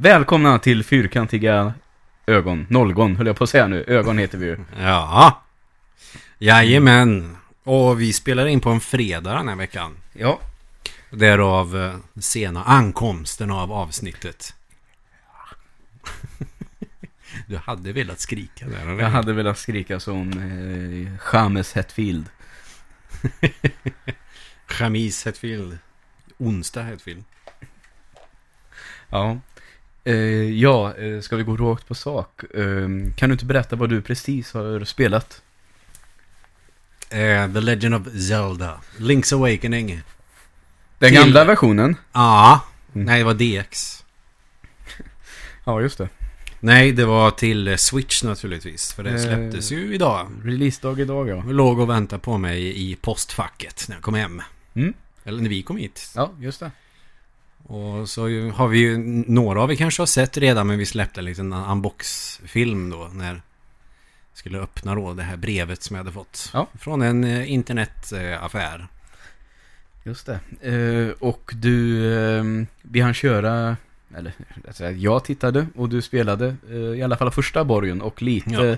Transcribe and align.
Välkomna 0.00 0.58
till 0.58 0.84
Fyrkantiga 0.84 1.74
ögon. 2.26 2.66
Nollgon 2.70 3.16
höll 3.16 3.26
jag 3.26 3.36
på 3.36 3.44
att 3.44 3.50
säga 3.50 3.66
nu. 3.66 3.84
Ögon 3.88 4.18
heter 4.18 4.38
vi 4.38 4.46
ju. 4.46 4.58
Ja. 4.80 5.42
Jajamän. 6.38 7.36
Och 7.64 8.00
vi 8.00 8.12
spelar 8.12 8.46
in 8.46 8.60
på 8.60 8.70
en 8.70 8.80
fredag 8.80 9.34
den 9.34 9.48
här 9.48 9.56
veckan. 9.56 9.96
Ja. 10.12 10.40
Därav 11.10 11.76
eh, 11.76 12.20
sena 12.20 12.64
ankomsten 12.64 13.50
av 13.50 13.72
avsnittet. 13.72 14.54
Du 17.46 17.56
hade 17.56 17.92
velat 17.92 18.20
skrika 18.20 18.66
där, 18.66 18.80
eller? 18.80 19.02
Jag 19.02 19.10
hade 19.10 19.32
velat 19.32 19.58
skrika 19.58 20.00
som 20.00 20.32
eh, 20.32 21.32
James 21.32 21.72
Hetfield. 21.72 22.26
Chamis 24.66 25.26
Hetfield. 25.26 25.78
Onsdag 26.38 26.82
Hetfield. 26.82 27.24
Ja. 29.08 29.38
Eh, 30.08 30.50
ja, 30.50 30.94
eh, 30.96 31.20
ska 31.20 31.36
vi 31.36 31.42
gå 31.42 31.56
rakt 31.56 31.88
på 31.88 31.94
sak? 31.94 32.42
Eh, 32.54 32.88
kan 33.16 33.28
du 33.28 33.32
inte 33.32 33.44
berätta 33.44 33.76
vad 33.76 33.90
du 33.90 34.02
precis 34.02 34.52
har 34.52 34.84
spelat? 34.84 35.42
Eh, 37.10 37.52
The 37.52 37.60
Legend 37.60 37.94
of 37.94 38.12
Zelda. 38.12 38.80
Link's 38.96 39.34
Awakening. 39.34 40.02
Den 40.98 41.10
Till- 41.10 41.18
gamla 41.18 41.44
versionen? 41.44 41.96
Ja. 42.12 42.64
Mm. 42.94 43.06
Nej, 43.06 43.18
det 43.18 43.24
var 43.24 43.34
DX. 43.34 44.04
Ja, 45.64 45.80
just 45.80 45.98
det. 45.98 46.08
Nej, 46.60 46.92
det 46.92 47.04
var 47.04 47.30
till 47.30 47.78
Switch 47.78 48.22
naturligtvis. 48.22 48.92
För 48.92 49.02
det 49.02 49.18
släpptes 49.18 49.72
ju 49.72 49.94
idag. 49.94 50.28
Releasedag 50.44 51.00
idag 51.00 51.28
ja. 51.28 51.42
Låg 51.46 51.78
och 51.78 51.90
väntade 51.90 52.20
på 52.20 52.38
mig 52.38 52.90
i 52.90 52.96
postfacket 52.96 53.84
när 53.88 53.96
jag 53.96 54.02
kom 54.02 54.14
hem. 54.14 54.42
Mm. 54.74 54.94
Eller 55.24 55.42
när 55.42 55.50
vi 55.50 55.62
kom 55.62 55.76
hit. 55.76 56.12
Ja, 56.16 56.32
just 56.40 56.60
det. 56.60 56.70
Och 57.62 58.08
så 58.08 58.22
har 58.50 58.68
vi 58.68 58.78
ju, 58.78 58.98
några 59.26 59.62
av 59.62 59.72
er 59.72 59.76
kanske 59.76 60.02
har 60.02 60.06
sett 60.06 60.36
redan, 60.36 60.66
men 60.66 60.78
vi 60.78 60.86
släppte 60.86 61.20
en 61.20 61.24
liten 61.24 61.52
unbox-film 61.52 62.90
då 62.90 63.10
när 63.12 63.32
jag 63.32 63.40
skulle 64.32 64.58
öppna 64.58 64.94
då 64.94 65.14
det 65.14 65.22
här 65.22 65.36
brevet 65.36 65.82
som 65.82 65.96
jag 65.96 66.04
hade 66.04 66.14
fått. 66.14 66.50
Ja. 66.52 66.66
Från 66.78 67.02
en 67.02 67.24
eh, 67.24 67.52
internetaffär. 67.52 68.88
Just 70.04 70.26
det. 70.26 70.40
Eh, 70.72 71.10
och 71.28 71.52
du, 71.54 72.06
eh, 72.14 72.44
vi 72.82 73.00
hann 73.00 73.14
köra, 73.14 73.76
eller 74.16 74.32
jag 74.96 75.24
tittade 75.24 75.66
och 75.74 75.88
du 75.88 76.02
spelade 76.02 76.56
eh, 76.70 76.76
i 76.76 77.02
alla 77.02 77.16
fall 77.16 77.30
första 77.30 77.64
borgen 77.64 78.02
och 78.02 78.22
lite 78.22 78.50
Ja. 78.50 78.76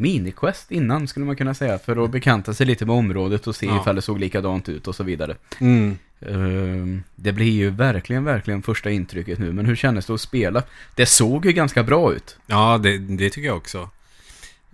Miniquest 0.00 0.70
innan 0.70 1.08
skulle 1.08 1.26
man 1.26 1.36
kunna 1.36 1.54
säga. 1.54 1.78
För 1.78 2.04
att 2.04 2.10
bekanta 2.10 2.54
sig 2.54 2.66
lite 2.66 2.86
med 2.86 2.96
området 2.96 3.46
och 3.46 3.56
se 3.56 3.66
Ja. 3.66 3.80
ifall 3.80 3.96
det 3.96 4.02
såg 4.02 4.20
likadant 4.20 4.68
ut 4.68 4.88
och 4.88 4.94
så 4.94 5.04
vidare. 5.04 5.36
Mm. 5.60 5.98
Eh, 6.20 7.02
det 7.16 7.32
blir 7.32 7.50
ju 7.50 7.70
verkligen, 7.70 8.24
verkligen 8.24 8.62
första 8.62 8.90
intrycket 8.90 9.38
nu. 9.38 9.52
Men 9.52 9.66
hur 9.66 9.76
kändes 9.76 10.06
det 10.06 10.14
att 10.14 10.20
spela? 10.20 10.62
Det 10.94 11.06
såg 11.06 11.46
ju 11.46 11.52
ganska 11.52 11.82
bra 11.82 12.12
ut. 12.14 12.36
Ja, 12.46 12.78
det, 12.78 12.98
det 12.98 13.30
tycker 13.30 13.48
jag 13.48 13.56
också. 13.56 13.90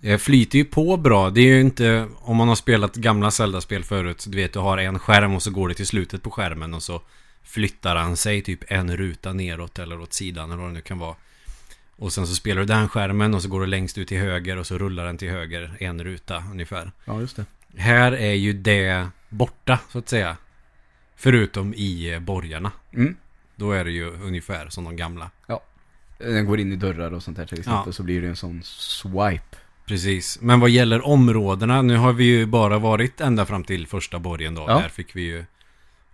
Det 0.01 0.19
flyter 0.19 0.59
ju 0.59 0.65
på 0.65 0.97
bra. 0.97 1.31
Det 1.31 1.41
är 1.41 1.45
ju 1.55 1.61
inte, 1.61 2.09
om 2.21 2.37
man 2.37 2.49
har 2.49 2.55
spelat 2.57 2.95
gamla 2.97 3.31
Zelda-spel 3.31 3.85
förut, 3.85 4.25
du 4.29 4.37
vet 4.37 4.53
du 4.53 4.59
har 4.59 4.79
en 4.79 4.99
skärm 4.99 5.35
och 5.35 5.43
så 5.43 5.51
går 5.51 5.69
det 5.69 5.75
till 5.75 5.87
slutet 5.87 6.23
på 6.23 6.31
skärmen 6.31 6.75
och 6.75 6.83
så 6.83 7.03
flyttar 7.45 7.97
han 7.97 8.17
sig 8.17 8.43
typ 8.43 8.61
en 8.69 8.97
ruta 8.97 9.33
neråt 9.33 9.79
eller 9.79 10.01
åt 10.01 10.13
sidan 10.13 10.51
eller 10.51 10.63
vad 10.63 10.71
det 10.71 10.75
nu 10.75 10.81
kan 10.81 10.99
vara. 10.99 11.15
Och 11.97 12.13
sen 12.13 12.27
så 12.27 12.35
spelar 12.35 12.61
du 12.61 12.67
den 12.67 12.89
skärmen 12.89 13.35
och 13.35 13.43
så 13.43 13.49
går 13.49 13.61
du 13.61 13.67
längst 13.67 13.99
ut 13.99 14.09
till 14.09 14.19
höger 14.19 14.57
och 14.57 14.67
så 14.67 14.79
rullar 14.79 15.07
den 15.07 15.19
till 15.19 15.31
höger 15.31 15.77
en 15.81 16.05
ruta 16.05 16.45
ungefär. 16.51 16.93
Ja, 17.05 17.21
just 17.21 17.37
det. 17.37 17.45
Här 17.77 18.13
är 18.13 18.33
ju 18.33 18.53
det 18.53 19.09
borta 19.29 19.79
så 19.93 19.99
att 19.99 20.09
säga. 20.09 20.37
Förutom 21.17 21.75
i 21.75 22.19
borgarna. 22.21 22.73
Mm. 22.93 23.17
Då 23.57 23.73
är 23.73 23.85
det 23.85 23.91
ju 23.91 24.11
ungefär 24.11 24.69
som 24.69 24.85
de 24.85 24.97
gamla. 24.97 25.31
Den 26.19 26.47
går 26.47 26.61
in 26.61 26.73
i 26.73 26.77
dörrar 26.77 27.11
och 27.13 27.23
sånt 27.23 27.37
där 27.37 27.47
till 27.47 27.59
exempel. 27.59 27.83
Ja. 27.87 27.93
Så 27.93 28.03
blir 28.03 28.23
det 28.23 28.29
en 28.29 28.37
sån 28.37 28.63
swipe. 28.63 29.57
Precis. 29.87 30.39
Men 30.41 30.61
vad 30.61 30.71
gäller 30.71 31.07
områdena, 31.07 31.83
nu 31.83 31.97
har 31.97 32.13
vi 32.13 32.25
ju 32.25 32.47
bara 32.47 32.79
varit 32.79 33.21
ända 33.21 33.47
fram 33.47 33.65
till 33.65 33.87
första 33.87 34.19
borgen 34.19 34.55
då. 34.55 34.65
Ja. 34.69 34.79
Där 34.79 34.89
fick 34.89 35.17
vi 35.17 35.23
ju 35.23 35.45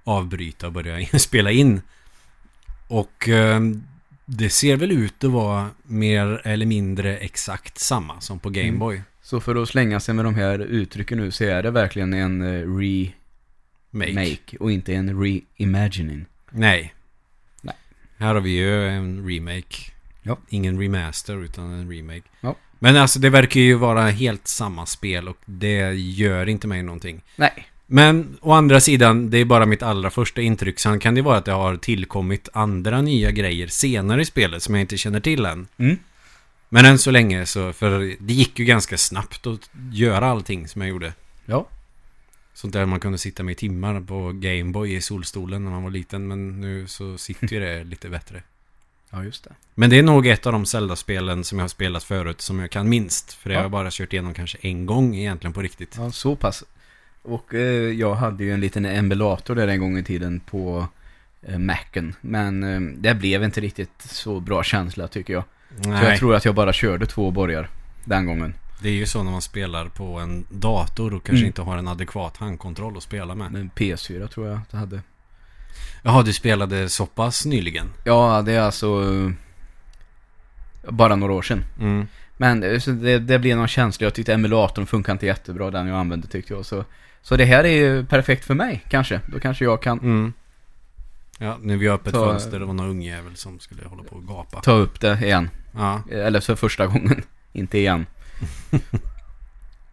avbryta 0.04 0.66
och 0.66 0.72
börja 0.72 1.06
spela 1.18 1.50
in. 1.50 1.80
Och 2.88 3.28
eh, 3.28 3.60
det 4.24 4.50
ser 4.50 4.76
väl 4.76 4.92
ut 4.92 5.24
att 5.24 5.30
vara 5.30 5.70
mer 5.82 6.40
eller 6.44 6.66
mindre 6.66 7.16
exakt 7.16 7.78
samma 7.78 8.20
som 8.20 8.38
på 8.38 8.48
Mm. 8.48 8.64
Gameboy. 8.66 9.02
Så 9.22 9.40
för 9.40 9.62
att 9.62 9.68
slänga 9.68 10.00
sig 10.00 10.14
med 10.14 10.24
de 10.24 10.34
här 10.34 10.58
uttrycken 10.58 11.18
nu 11.18 11.30
så 11.30 11.44
är 11.44 11.62
det 11.62 11.70
verkligen 11.70 12.14
en 12.14 12.42
eh, 12.42 12.76
re... 12.76 13.12
Make. 13.90 14.12
make 14.12 14.56
och 14.60 14.72
inte 14.72 14.94
en 14.94 15.22
reimagining. 15.22 16.26
Nej. 16.50 16.94
Nej. 17.60 17.74
Här 18.18 18.34
har 18.34 18.40
vi 18.40 18.50
ju 18.50 18.88
en 18.88 19.28
remake. 19.28 19.76
Ja. 20.22 20.38
Ingen 20.48 20.80
remaster 20.80 21.44
utan 21.44 21.72
en 21.72 21.92
remake. 21.92 22.22
Ja. 22.40 22.56
Men 22.78 22.96
alltså 22.96 23.18
det 23.18 23.30
verkar 23.30 23.60
ju 23.60 23.74
vara 23.74 24.02
helt 24.10 24.48
samma 24.48 24.86
spel 24.86 25.28
och 25.28 25.36
det 25.44 25.92
gör 25.94 26.48
inte 26.48 26.66
mig 26.66 26.82
någonting. 26.82 27.22
Nej. 27.36 27.66
Men 27.86 28.38
å 28.40 28.52
andra 28.52 28.80
sidan, 28.80 29.30
det 29.30 29.38
är 29.38 29.44
bara 29.44 29.66
mitt 29.66 29.82
allra 29.82 30.10
första 30.10 30.40
intryck. 30.40 30.78
Sen 30.80 30.98
kan 30.98 31.14
det 31.14 31.22
vara 31.22 31.36
att 31.36 31.44
det 31.44 31.52
har 31.52 31.76
tillkommit 31.76 32.48
andra 32.52 33.02
nya 33.02 33.30
grejer 33.30 33.66
senare 33.66 34.22
i 34.22 34.24
spelet 34.24 34.62
som 34.62 34.74
jag 34.74 34.80
inte 34.80 34.96
känner 34.96 35.20
till 35.20 35.44
än. 35.46 35.66
Mm. 35.76 35.98
Men 36.68 36.84
än 36.84 36.98
så 36.98 37.10
länge 37.10 37.46
så, 37.46 37.72
för 37.72 38.16
det 38.20 38.32
gick 38.34 38.58
ju 38.58 38.64
ganska 38.64 38.98
snabbt 38.98 39.46
att 39.46 39.70
göra 39.92 40.26
allting 40.26 40.68
som 40.68 40.80
jag 40.82 40.88
gjorde. 40.88 41.12
Ja. 41.46 41.66
Sånt 42.54 42.72
där 42.72 42.86
man 42.86 43.00
kunde 43.00 43.18
sitta 43.18 43.42
med 43.42 43.52
i 43.52 43.54
timmar 43.54 44.00
på 44.00 44.32
Gameboy 44.34 44.94
i 44.94 45.00
solstolen 45.00 45.64
när 45.64 45.70
man 45.70 45.82
var 45.82 45.90
liten. 45.90 46.28
Men 46.28 46.60
nu 46.60 46.86
så 46.86 47.18
sitter 47.18 47.48
ju 47.52 47.60
det 47.60 47.84
lite 47.90 48.08
bättre. 48.08 48.42
Ja, 49.10 49.24
just 49.24 49.44
det. 49.44 49.50
Men 49.74 49.90
det 49.90 49.98
är 49.98 50.02
nog 50.02 50.26
ett 50.26 50.46
av 50.46 50.52
de 50.52 50.66
Zelda-spelen 50.66 51.44
som 51.44 51.58
jag 51.58 51.64
har 51.64 51.68
spelat 51.68 52.04
förut 52.04 52.40
som 52.40 52.58
jag 52.58 52.70
kan 52.70 52.88
minst. 52.88 53.32
För 53.32 53.48
det 53.48 53.54
Ja. 53.54 53.58
har 53.58 53.64
jag 53.64 53.70
bara 53.70 53.88
kört 53.90 54.12
igenom 54.12 54.34
kanske 54.34 54.58
en 54.60 54.86
gång 54.86 55.16
egentligen 55.16 55.52
på 55.52 55.62
riktigt. 55.62 55.94
Ja, 55.98 56.12
så 56.12 56.36
pass. 56.36 56.64
Och 57.22 57.54
eh, 57.54 57.92
jag 57.92 58.14
hade 58.14 58.44
ju 58.44 58.52
en 58.54 58.60
liten 58.60 58.84
emulator 58.84 59.54
där 59.54 59.68
en 59.68 59.80
gång 59.80 59.98
i 59.98 60.04
tiden 60.04 60.40
på 60.40 60.86
eh, 61.42 61.58
Macen. 61.58 62.14
Men 62.20 62.62
eh, 62.64 62.80
det 62.96 63.14
blev 63.14 63.42
inte 63.44 63.60
riktigt 63.60 64.02
så 64.02 64.40
bra 64.40 64.62
känsla 64.62 65.08
tycker 65.08 65.32
jag. 65.32 65.44
Så 65.82 65.90
Nej, 65.90 66.08
jag 66.08 66.18
tror 66.18 66.34
att 66.34 66.44
jag 66.44 66.54
bara 66.54 66.72
körde 66.72 67.06
två 67.06 67.30
borgar 67.30 67.68
den 68.04 68.26
gången. 68.26 68.54
det 68.82 68.88
är 68.88 68.92
ju 68.92 69.06
så 69.06 69.22
när 69.22 69.30
man 69.30 69.42
spelar 69.42 69.88
på 69.88 70.18
en 70.18 70.44
dator 70.50 71.14
och 71.14 71.24
kanske 71.24 71.38
Mm. 71.40 71.46
inte 71.46 71.62
har 71.62 71.76
en 71.76 71.88
adekvat 71.88 72.36
handkontroll 72.36 72.96
att 72.96 73.02
spela 73.02 73.34
med. 73.34 73.52
Men 73.52 73.70
PS4 73.76 74.26
tror 74.28 74.48
jag 74.48 74.56
att 74.56 74.68
jag 74.70 74.78
hade. 74.78 75.00
Jaha, 76.02 76.22
du 76.22 76.32
spelade 76.32 76.88
så 76.88 77.06
pass 77.06 77.46
nyligen? 77.46 77.86
Ja, 78.04 78.42
det 78.42 78.52
är 78.52 78.60
alltså 78.60 78.86
eh, 79.14 79.30
bara 80.92 81.16
några 81.16 81.32
år 81.32 81.42
sedan. 81.42 81.64
Mm. 81.80 82.06
Men 82.36 82.62
eh, 82.62 82.78
så 82.78 82.90
det, 82.90 83.18
det 83.18 83.38
blev 83.38 83.56
någon 83.56 83.68
känsla. 83.68 84.04
Jag 84.06 84.14
tyckte 84.14 84.34
emulatorn 84.34 84.86
funkar 84.86 85.12
inte 85.12 85.26
jättebra, 85.26 85.70
den 85.70 85.86
jag 85.86 85.98
använde 85.98 86.26
tyckte 86.26 86.52
jag. 86.54 86.66
Så, 86.66 86.84
så 87.22 87.36
det 87.36 87.44
här 87.44 87.64
är 87.64 87.68
ju 87.76 88.04
perfekt 88.06 88.44
för 88.44 88.54
mig 88.54 88.84
kanske. 88.88 89.20
Då 89.26 89.40
kanske 89.40 89.64
jag 89.64 89.82
kan 89.82 89.98
Mm. 89.98 90.32
Ja, 91.38 91.58
nu 91.62 91.72
är 91.72 91.76
vi 91.78 91.88
öppet 91.88 92.12
Ta- 92.14 92.26
fönster. 92.30 92.58
Det 92.60 92.64
var 92.66 92.74
någon 92.74 92.90
ungjävel 92.90 93.36
som 93.36 93.58
skulle 93.60 93.82
hålla 93.84 94.02
på 94.02 94.16
och 94.16 94.26
gapa. 94.28 94.60
ta 94.60 94.72
upp 94.72 95.00
det 95.00 95.18
igen. 95.22 95.50
Ja, 95.74 96.02
Eller 96.10 96.40
för 96.40 96.54
första 96.56 96.86
gången. 96.86 97.22
inte 97.52 97.78
igen. 97.78 98.06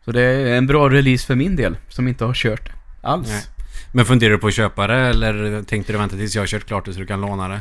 så 0.06 0.12
det 0.12 0.22
är 0.22 0.58
en 0.58 0.68
bra 0.68 0.90
release 0.90 1.26
för 1.28 1.36
min 1.36 1.56
del. 1.56 1.78
Som 1.90 2.08
inte 2.08 2.26
har 2.26 2.34
kört 2.34 2.70
alls. 3.02 3.28
Nej. 3.30 3.44
Men 3.94 4.06
funderar 4.06 4.32
du 4.32 4.38
på 4.38 4.48
att 4.48 4.54
köpa 4.54 4.88
det 4.88 4.96
eller 4.96 5.64
tänkte 5.64 5.94
du 5.94 5.98
vänta 6.00 6.16
tills 6.16 6.36
jag 6.36 6.42
har 6.42 6.48
kört 6.48 6.66
klart 6.66 6.86
det 6.86 6.94
så 6.94 7.00
du 7.00 7.06
kan 7.06 7.22
låna 7.22 7.48
det? 7.48 7.56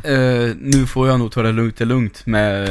Eh, 0.48 0.56
nu 0.60 0.86
får 0.86 1.08
jag 1.08 1.18
nog 1.18 1.32
ta 1.32 1.42
det 1.42 1.52
lugnt, 1.52 1.80
lugnt 1.80 2.26
med 2.26 2.68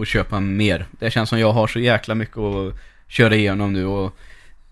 att 0.00 0.08
köpa 0.08 0.40
mer. 0.40 0.86
Det 0.90 1.10
känns 1.10 1.28
som 1.28 1.38
jag 1.38 1.52
har 1.52 1.66
så 1.66 1.78
jäkla 1.80 2.14
mycket 2.14 2.36
att 2.38 2.74
köra 3.08 3.34
igenom 3.34 3.72
nu 3.72 3.86
och 3.86 4.16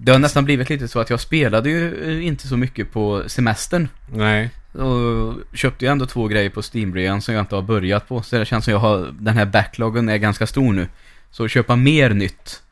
det 0.00 0.12
har 0.12 0.18
nästan 0.18 0.44
blivit 0.44 0.70
lite 0.70 0.88
så 0.88 1.00
att 1.00 1.10
jag 1.10 1.20
spelade 1.20 1.70
ju 1.70 2.10
eh, 2.10 2.26
inte 2.26 2.48
så 2.48 2.56
mycket 2.56 2.92
på 2.92 3.24
semestern. 3.26 3.88
Nej. 4.12 4.50
Och 4.72 5.34
köpte 5.52 5.84
ju 5.84 5.90
ändå 5.90 6.06
två 6.06 6.26
grejer 6.26 6.50
på 6.50 6.62
steam 6.62 7.20
som 7.20 7.34
jag 7.34 7.42
inte 7.42 7.54
har 7.54 7.62
börjat 7.62 8.08
på. 8.08 8.22
Så 8.22 8.38
det 8.38 8.44
känns 8.44 8.64
som 8.64 8.72
jag 8.72 8.80
har, 8.80 9.14
den 9.20 9.36
här 9.36 9.46
backloggen 9.46 10.08
är 10.08 10.16
ganska 10.16 10.46
stor 10.46 10.72
nu. 10.72 10.88
Så 11.30 11.48
köpa 11.48 11.76
mer 11.76 12.10
nytt. 12.10 12.62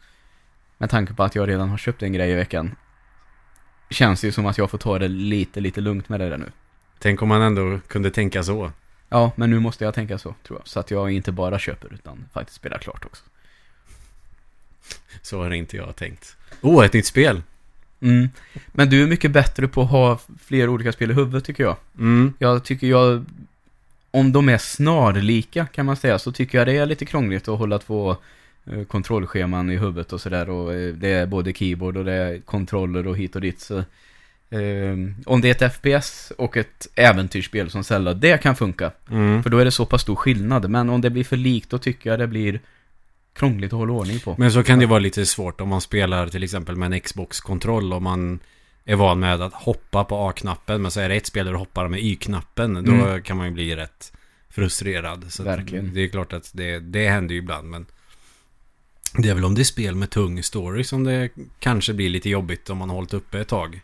Med 0.78 0.90
tanke 0.90 1.14
på 1.14 1.22
att 1.22 1.34
jag 1.34 1.48
redan 1.48 1.68
har 1.68 1.78
köpt 1.78 2.02
en 2.02 2.12
grej 2.12 2.30
i 2.30 2.34
veckan. 2.34 2.76
Känns 3.90 4.24
ju 4.24 4.32
som 4.32 4.46
att 4.46 4.58
jag 4.58 4.70
får 4.70 4.78
ta 4.78 4.98
det 4.98 5.08
lite, 5.08 5.60
lite 5.60 5.80
lugnt 5.80 6.08
med 6.08 6.20
det 6.20 6.28
där 6.28 6.38
nu. 6.38 6.52
Tänk 6.98 7.22
om 7.22 7.28
man 7.28 7.42
ändå 7.42 7.80
kunde 7.88 8.10
tänka 8.10 8.42
så. 8.42 8.72
Ja, 9.08 9.32
men 9.36 9.50
nu 9.50 9.58
måste 9.58 9.84
jag 9.84 9.94
tänka 9.94 10.18
så, 10.18 10.34
tror 10.42 10.58
jag. 10.58 10.68
Så 10.68 10.80
att 10.80 10.90
jag 10.90 11.10
inte 11.10 11.32
bara 11.32 11.58
köper, 11.58 11.94
utan 11.94 12.28
faktiskt 12.32 12.56
spelar 12.56 12.78
klart 12.78 13.04
också. 13.04 13.24
Så 15.22 15.42
har 15.42 15.50
inte 15.50 15.76
jag 15.76 15.96
tänkt. 15.96 16.35
Åh, 16.60 16.80
oh, 16.80 16.84
ett 16.84 16.92
nytt 16.92 17.06
spel! 17.06 17.42
Mm. 18.00 18.28
Men 18.66 18.90
du 18.90 19.02
är 19.02 19.06
mycket 19.06 19.30
bättre 19.30 19.68
på 19.68 19.82
att 19.82 19.90
ha 19.90 20.18
fler 20.44 20.68
olika 20.68 20.92
spel 20.92 21.10
i 21.10 21.14
huvudet, 21.14 21.44
tycker 21.44 21.64
jag. 21.64 21.76
Mm. 21.98 22.32
Jag 22.38 22.64
tycker 22.64 22.86
jag... 22.86 23.24
Om 24.10 24.32
de 24.32 24.48
är 24.48 24.58
snarlika, 24.58 25.66
kan 25.66 25.86
man 25.86 25.96
säga, 25.96 26.18
så 26.18 26.32
tycker 26.32 26.58
jag 26.58 26.66
det 26.66 26.76
är 26.76 26.86
lite 26.86 27.04
krångligt 27.04 27.48
att 27.48 27.58
hålla 27.58 27.78
två 27.78 28.16
eh, 28.66 28.84
kontrollscheman 28.84 29.70
i 29.70 29.76
huvudet 29.76 30.12
och 30.12 30.20
sådär. 30.20 30.50
Och 30.50 30.74
eh, 30.74 30.94
det 30.94 31.08
är 31.08 31.26
både 31.26 31.52
keyboard 31.52 31.96
och 31.96 32.04
det 32.04 32.12
är 32.12 32.40
kontroller 32.40 33.06
och 33.06 33.16
hit 33.16 33.34
och 33.34 33.40
dit. 33.40 33.60
Så 33.60 33.82
Eh, 34.50 34.96
om 35.26 35.40
det 35.40 35.62
är 35.62 35.64
ett 35.64 35.74
FPS 35.74 36.32
och 36.38 36.56
ett 36.56 36.88
äventyrsspel 36.94 37.70
som 37.70 37.84
Zelda, 37.84 38.14
det 38.14 38.42
kan 38.42 38.56
funka. 38.56 38.90
Mm. 39.10 39.42
För 39.42 39.50
då 39.50 39.58
är 39.58 39.64
det 39.64 39.70
så 39.70 39.86
pass 39.86 40.02
stor 40.02 40.16
skillnad. 40.16 40.70
Men 40.70 40.90
om 40.90 41.00
det 41.00 41.10
blir 41.10 41.24
för 41.24 41.36
likt, 41.36 41.70
då 41.70 41.78
tycker 41.78 42.10
jag 42.10 42.18
det 42.18 42.26
blir 42.26 42.60
krångligt 43.36 43.72
att 43.72 43.78
hålla 43.78 43.92
ordning 43.92 44.20
på. 44.20 44.34
Men 44.38 44.52
så 44.52 44.62
kan 44.62 44.78
det 44.78 44.86
vara 44.86 44.98
lite 44.98 45.26
svårt 45.26 45.60
om 45.60 45.68
man 45.68 45.80
spelar 45.80 46.28
till 46.28 46.42
exempel 46.42 46.76
med 46.76 46.92
en 46.92 47.00
Xbox-kontroll 47.00 47.92
och 47.92 48.02
man 48.02 48.38
är 48.84 48.96
van 48.96 49.20
med 49.20 49.42
att 49.42 49.52
hoppa 49.54 50.04
på 50.04 50.28
A-knappen 50.28 50.82
men 50.82 50.90
så 50.90 51.00
är 51.00 51.08
det 51.08 51.14
ett 51.14 51.26
spel 51.26 51.44
där 51.46 51.52
du 51.52 51.58
hoppar 51.58 51.88
med 51.88 52.00
Y-knappen. 52.00 52.74
Då 52.84 52.92
Mm. 52.92 53.22
kan 53.22 53.36
man 53.36 53.46
ju 53.46 53.52
bli 53.52 53.76
rätt 53.76 54.12
frustrerad. 54.50 55.24
Så 55.32 55.42
Verkligen. 55.42 55.94
Det 55.94 56.00
är 56.00 56.08
klart 56.08 56.32
att 56.32 56.50
det, 56.54 56.78
det 56.78 57.08
händer 57.08 57.34
ju 57.34 57.38
ibland 57.38 57.70
men 57.70 57.86
det 59.18 59.28
är 59.28 59.34
väl 59.34 59.44
om 59.44 59.54
det 59.54 59.62
är 59.62 59.64
spel 59.64 59.94
med 59.94 60.10
tung 60.10 60.42
story 60.42 60.84
som 60.84 61.04
det 61.04 61.30
kanske 61.58 61.92
blir 61.94 62.08
lite 62.08 62.30
jobbigt 62.30 62.70
om 62.70 62.78
man 62.78 62.88
har 62.88 62.96
hållit 62.96 63.14
uppe 63.14 63.40
ett 63.40 63.48
tag. 63.48 63.80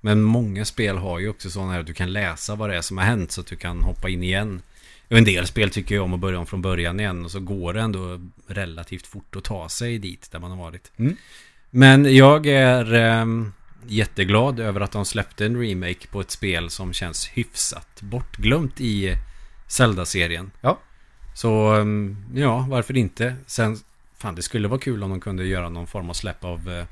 Men 0.00 0.22
många 0.22 0.64
spel 0.64 0.96
har 0.98 1.18
ju 1.18 1.28
också 1.28 1.50
sådana 1.50 1.72
här 1.72 1.80
att 1.80 1.86
du 1.86 1.94
kan 1.94 2.12
läsa 2.12 2.54
vad 2.54 2.70
det 2.70 2.76
är 2.76 2.80
som 2.80 2.98
har 2.98 3.04
hänt 3.04 3.32
så 3.32 3.40
att 3.40 3.46
du 3.46 3.56
kan 3.56 3.82
hoppa 3.82 4.08
in 4.08 4.22
igen. 4.22 4.62
Och 5.10 5.18
en 5.18 5.24
del 5.24 5.46
spel 5.46 5.70
tycker 5.70 5.94
jag 5.94 6.04
om 6.04 6.14
att 6.14 6.20
börja 6.20 6.38
om 6.38 6.46
från 6.46 6.62
början 6.62 7.00
igen 7.00 7.24
och 7.24 7.30
så 7.30 7.40
går 7.40 7.72
det 7.72 7.80
ändå 7.80 8.20
relativt 8.46 9.06
fort 9.06 9.36
att 9.36 9.44
ta 9.44 9.68
sig 9.68 9.98
dit 9.98 10.28
där 10.32 10.38
man 10.38 10.50
har 10.50 10.58
varit. 10.58 10.92
Mm. 10.96 11.16
Men 11.70 12.16
jag 12.16 12.46
är 12.46 12.94
ehm, 12.94 13.52
jätteglad 13.86 14.60
över 14.60 14.80
att 14.80 14.92
de 14.92 15.04
släppte 15.04 15.46
en 15.46 15.60
remake 15.60 16.06
på 16.10 16.20
ett 16.20 16.30
spel 16.30 16.70
som 16.70 16.92
känns 16.92 17.28
hyfsat 17.28 18.02
bortglömt 18.02 18.80
i 18.80 19.16
Zelda-serien. 19.68 20.50
Ja. 20.60 20.78
Så 21.34 21.74
ehm, 21.74 22.16
ja, 22.34 22.66
varför 22.68 22.96
inte? 22.96 23.34
Sen, 23.46 23.78
fan 24.16 24.34
det 24.34 24.42
skulle 24.42 24.68
vara 24.68 24.80
kul 24.80 25.02
om 25.02 25.10
de 25.10 25.20
kunde 25.20 25.44
göra 25.44 25.68
någon 25.68 25.86
form 25.86 26.10
av 26.10 26.14
släpp 26.14 26.44
av 26.44 26.70
eh, 26.70 26.84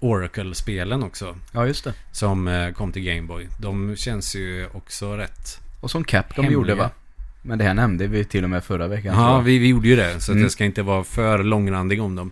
Oracle-spelen 0.00 1.02
också. 1.02 1.36
Ja, 1.52 1.66
just 1.66 1.84
det. 1.84 1.94
Som 2.12 2.48
eh, 2.48 2.72
kom 2.72 2.92
till 2.92 3.02
Gameboy. 3.02 3.48
De 3.60 3.96
känns 3.96 4.34
ju 4.36 4.68
också 4.72 5.16
rätt... 5.16 5.60
Och 5.80 5.90
som 5.90 6.04
Capcom 6.04 6.44
Hemliga. 6.44 6.54
gjorde 6.54 6.74
va? 6.74 6.90
Men 7.42 7.58
det 7.58 7.64
här 7.64 7.74
nämnde 7.74 8.06
vi 8.06 8.24
till 8.24 8.44
och 8.44 8.50
med 8.50 8.64
förra 8.64 8.88
veckan. 8.88 9.14
Ja, 9.16 9.40
vi, 9.40 9.58
vi 9.58 9.68
gjorde 9.68 9.88
ju 9.88 9.96
det. 9.96 10.20
Så 10.20 10.32
Mm. 10.32 10.42
jag 10.42 10.52
ska 10.52 10.64
inte 10.64 10.82
vara 10.82 11.04
för 11.04 11.42
långrandig 11.42 12.02
om 12.02 12.14
dem. 12.16 12.30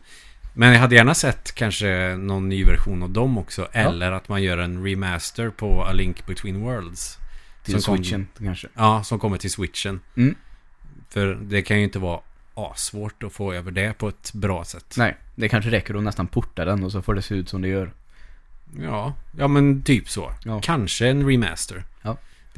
Men 0.55 0.73
jag 0.73 0.81
hade 0.81 0.95
gärna 0.95 1.15
sett 1.15 1.53
kanske 1.55 2.17
någon 2.17 2.49
ny 2.49 2.65
version 2.65 3.03
av 3.03 3.11
dem 3.11 3.39
också. 3.39 3.69
Eller 3.73 4.13
att 4.13 4.29
man 4.29 4.43
gör 4.43 4.59
en 4.59 4.85
remaster 4.85 5.51
på 5.51 5.85
A 5.85 5.93
Link 5.93 6.27
Between 6.27 6.61
Worlds. 6.61 7.19
Till 7.65 7.83
som 7.83 7.95
kom- 7.97 8.05
switchen 8.05 8.27
kanske. 8.39 8.69
Ja, 8.75 9.03
som 9.05 9.19
kommer 9.19 9.37
till 9.37 9.51
switchen. 9.51 10.01
Mm. 10.17 10.35
För 11.09 11.39
det 11.43 11.63
kan 11.63 11.79
ju 11.79 11.85
inte 11.85 11.99
vara 11.99 12.21
asvårt 12.55 13.23
att 13.23 13.33
få 13.33 13.53
över 13.53 13.71
det 13.71 13.99
på 13.99 14.09
ett 14.09 14.33
bra 14.33 14.65
sätt. 14.65 14.95
Nej, 14.99 15.17
det 15.35 15.49
kanske 15.49 15.71
räcker 15.71 15.95
att 15.95 16.03
nästan 16.03 16.27
porta 16.27 16.65
den 16.65 16.85
och 16.85 16.93
så 16.93 17.03
får 17.03 17.15
det 17.15 17.23
se 17.23 17.35
ut 17.35 17.49
som 17.49 17.63
det 17.63 17.69
gör. 17.69 17.93
Ja, 18.83 19.15
ja 19.39 19.49
men 19.49 19.83
typ 19.83 20.09
så. 20.11 20.33
Ja. 20.45 20.61
Kanske 20.63 21.09
en 21.09 21.29
remaster. 21.31 21.85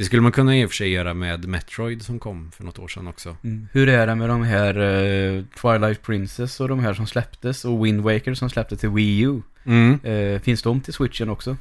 Det 0.03 0.07
skulle 0.07 0.23
man 0.23 0.33
kunna 0.33 0.57
i 0.59 0.65
och 0.65 0.71
för 0.71 0.75
sig 0.77 0.89
göra 0.91 1.15
med 1.15 1.49
Metroid 1.49 2.03
som 2.03 2.19
kom 2.19 2.51
för 2.51 2.65
något 2.65 2.79
år 2.79 2.89
sedan 2.89 3.07
också. 3.09 3.37
Mm. 3.45 3.69
Hur 3.73 3.89
är 3.89 4.07
det 4.07 4.15
med 4.15 4.29
de 4.29 4.43
här 4.43 4.75
eh, 4.81 5.45
Twilight 5.61 6.03
Princess 6.03 6.61
och 6.61 6.69
de 6.69 6.81
här 6.81 6.95
som 6.95 7.07
släpptes 7.07 7.65
och 7.65 7.87
Wind 7.87 8.01
Waker 8.01 8.35
som 8.35 8.51
släpptes 8.51 8.81
till 8.81 8.89
Wii 8.89 9.21
U? 9.21 9.43
Mm. 9.65 10.01
Eh, 10.03 10.41
finns 10.41 10.63
de 10.63 10.81
till 10.81 10.93
switchen 10.95 11.29
också? 11.29 11.57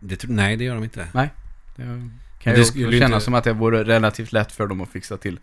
Det, 0.00 0.24
nej, 0.28 0.56
det 0.56 0.64
gör 0.64 0.74
de 0.74 0.84
inte. 0.84 1.06
Det 1.12 1.30
Men 1.76 2.12
kan 2.42 2.54
det 2.54 2.58
ju 2.76 2.90
kännas 2.90 3.02
inte- 3.02 3.20
som 3.20 3.34
att 3.34 3.44
det 3.44 3.52
vore 3.52 3.84
relativt 3.84 4.32
lätt 4.32 4.52
för 4.52 4.66
dem 4.66 4.80
att 4.80 4.88
fixa 4.88 5.16
till. 5.16 5.38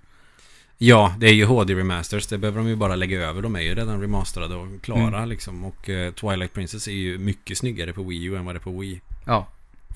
Ja, 0.78 1.16
det 1.20 1.28
är 1.28 1.34
ju 1.34 1.46
HD 1.46 1.74
remasters. 1.76 2.28
Det 2.28 2.38
behöver 2.38 2.58
de 2.58 2.68
ju 2.68 2.76
bara 2.76 2.96
lägga 2.96 3.22
över. 3.22 3.42
De 3.42 3.56
är 3.56 3.62
ju 3.62 3.76
redan 3.76 4.02
remasterade 4.02 4.56
och 4.56 4.68
klara 4.82 5.18
Mm. 5.18 5.30
liksom. 5.30 5.66
Och 5.66 5.90
eh, 5.90 6.14
Twilight 6.14 6.54
Princess 6.54 6.88
är 6.88 6.92
ju 6.92 7.18
mycket 7.18 7.58
snyggare 7.58 7.94
på 7.94 8.04
Wii 8.04 8.24
U 8.24 8.36
än 8.38 8.46
vad 8.46 8.56
det 8.56 8.58
är 8.58 8.62
på 8.62 8.80
Wii. 8.80 9.02
Ja. 9.26 9.48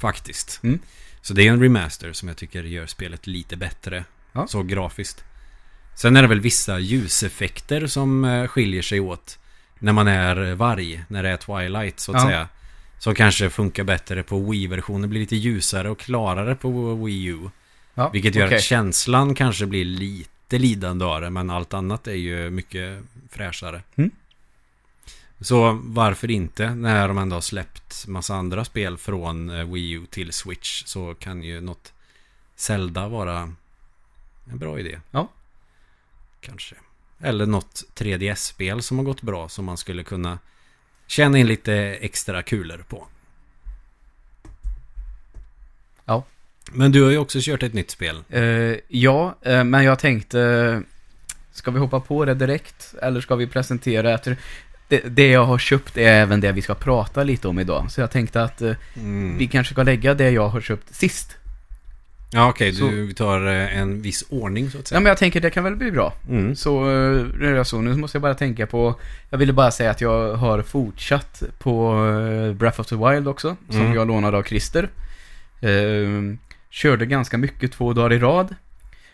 Faktiskt. 0.02 0.60
Mm. 0.64 0.80
Så 1.22 1.34
det 1.34 1.48
är 1.48 1.52
en 1.52 1.62
remaster 1.62 2.14
som 2.14 2.28
jag 2.28 2.38
tycker 2.38 2.64
gör 2.64 2.86
spelet 2.86 3.28
lite 3.28 3.58
bättre. 3.58 4.04
Ja. 4.32 4.48
Så 4.48 4.64
grafiskt. 4.64 5.24
Sen 5.96 6.18
är 6.18 6.22
det 6.22 6.28
väl 6.28 6.40
vissa 6.42 6.80
ljuseffekter 6.80 7.88
som 7.88 8.26
eh, 8.26 8.48
skiljer 8.48 8.82
sig 8.82 9.00
åt. 9.00 9.40
När 9.80 9.94
man 9.94 10.08
är 10.08 10.56
varg. 10.56 11.04
När 11.08 11.24
det 11.24 11.30
är 11.30 11.38
Twilight 11.38 12.00
så 12.00 12.12
att 12.12 12.22
Ja. 12.22 12.28
säga. 12.28 12.48
Som 13.00 13.16
kanske 13.16 13.50
funkar 13.50 13.84
bättre 13.84 14.24
på 14.24 14.40
Wii-versionen. 14.52 15.10
Blir 15.10 15.20
lite 15.20 15.36
ljusare 15.36 15.90
och 15.90 16.00
klarare 16.00 16.56
på 16.56 16.96
Wii 16.96 17.24
U. 17.26 17.50
ja. 17.94 18.10
Vilket 18.10 18.36
gör 18.36 18.46
okej. 18.46 18.58
att 18.58 18.64
känslan 18.64 19.36
kanske 19.36 19.66
blir 19.66 19.86
lite 19.86 20.58
lidande 20.58 21.06
av 21.06 21.22
det, 21.22 21.30
men 21.30 21.50
allt 21.50 21.74
annat 21.74 22.08
är 22.08 22.14
ju 22.14 22.50
mycket 22.50 23.00
fräschare. 23.32 23.82
Mm. 23.96 24.12
Så 25.42 25.80
varför 25.84 26.32
inte? 26.32 26.76
När 26.76 27.08
de 27.08 27.18
ändå 27.18 27.36
har 27.36 27.42
släppt 27.42 28.08
massa 28.08 28.36
andra 28.36 28.66
spel 28.66 28.98
från 28.98 29.50
eh, 29.50 29.74
Wii 29.74 29.92
U 29.92 30.06
till 30.10 30.34
Switch 30.34 30.84
så 30.86 31.16
kan 31.16 31.44
ju 31.44 31.62
något 31.62 31.94
Zelda 32.56 33.08
vara 33.08 33.54
en 34.52 34.58
bra 34.58 34.80
idé. 34.80 35.00
Ja. 35.12 35.28
Kanske. 36.42 36.76
Eller 37.20 37.46
något 37.46 37.84
3DS-spel 37.96 38.82
som 38.82 38.98
har 38.98 39.06
gått 39.06 39.22
bra 39.22 39.50
som 39.50 39.66
man 39.66 39.78
skulle 39.78 40.04
kunna 40.04 40.40
tjäna 41.08 41.38
in 41.38 41.48
lite 41.48 41.74
extra 41.76 42.44
kulor 42.44 42.86
på. 42.88 43.08
Ja. 46.06 46.24
Men 46.72 46.92
du 46.92 47.04
har 47.04 47.12
ju 47.12 47.18
också 47.18 47.40
kört 47.42 47.64
ett 47.64 47.74
nytt 47.74 47.92
spel. 47.92 48.24
Eh, 48.30 48.76
ja, 48.88 49.36
eh, 49.42 49.64
men 49.64 49.84
jag 49.84 50.00
tänkte... 50.00 50.84
Ska 51.52 51.72
vi 51.72 51.80
hoppa 51.80 52.00
på 52.00 52.26
det 52.26 52.34
direkt? 52.34 52.94
Eller 53.02 53.22
ska 53.22 53.36
vi 53.36 53.48
presentera? 53.48 54.18
Tror- 54.18 54.38
Det, 54.90 55.00
det 55.10 55.28
jag 55.28 55.46
har 55.46 55.58
köpt 55.58 55.98
är 55.98 56.02
även 56.14 56.42
det 56.42 56.52
vi 56.52 56.62
ska 56.62 56.74
prata 56.76 57.24
lite 57.24 57.48
om 57.48 57.60
idag. 57.60 57.92
Så 57.92 58.02
jag 58.02 58.12
tänkte 58.12 58.44
att 58.44 58.62
eh, 58.62 58.74
Mm. 58.96 59.38
vi 59.38 59.48
kanske 59.48 59.74
ska 59.74 59.84
lägga 59.84 60.14
det 60.14 60.30
jag 60.32 60.48
har 60.50 60.62
köpt 60.62 60.96
sist. 60.96 61.36
Ja, 62.32 62.50
okej. 62.50 62.74
Så- 62.74 62.88
Du 62.90 63.14
tar 63.14 63.48
eh, 63.48 63.78
en 63.78 64.02
viss 64.02 64.24
ordning 64.30 64.72
så 64.72 64.78
att 64.78 64.82
Ja, 64.82 64.86
säga. 64.90 65.00
men 65.00 65.08
jag 65.10 65.18
tänker 65.18 65.42
det 65.42 65.50
kan 65.50 65.64
väl 65.64 65.76
bli 65.76 65.92
bra. 65.92 66.14
Mm. 66.30 66.56
Så 66.56 66.90
eh, 67.42 67.64
så, 67.64 67.82
nu 67.82 67.96
måste 67.96 68.16
jag 68.16 68.22
bara 68.22 68.34
tänka 68.34 68.68
på... 68.68 68.96
Jag 69.30 69.38
ville 69.38 69.54
bara 69.54 69.72
säga 69.72 69.92
att 69.92 70.02
jag 70.02 70.36
har 70.36 70.62
fortsatt 70.62 71.44
på 71.60 71.94
Breath 72.56 72.80
of 72.80 72.88
the 72.88 72.96
Wild 72.96 73.28
också. 73.28 73.56
Som 73.70 73.80
Mm. 73.82 73.94
jag 73.94 74.08
lånade 74.08 74.38
av 74.38 74.44
Christer. 74.44 74.90
Eh, 75.62 75.70
körde 76.70 77.06
ganska 77.06 77.38
mycket 77.38 77.72
två 77.72 77.94
dagar 77.94 78.14
i 78.14 78.20
rad. 78.20 78.56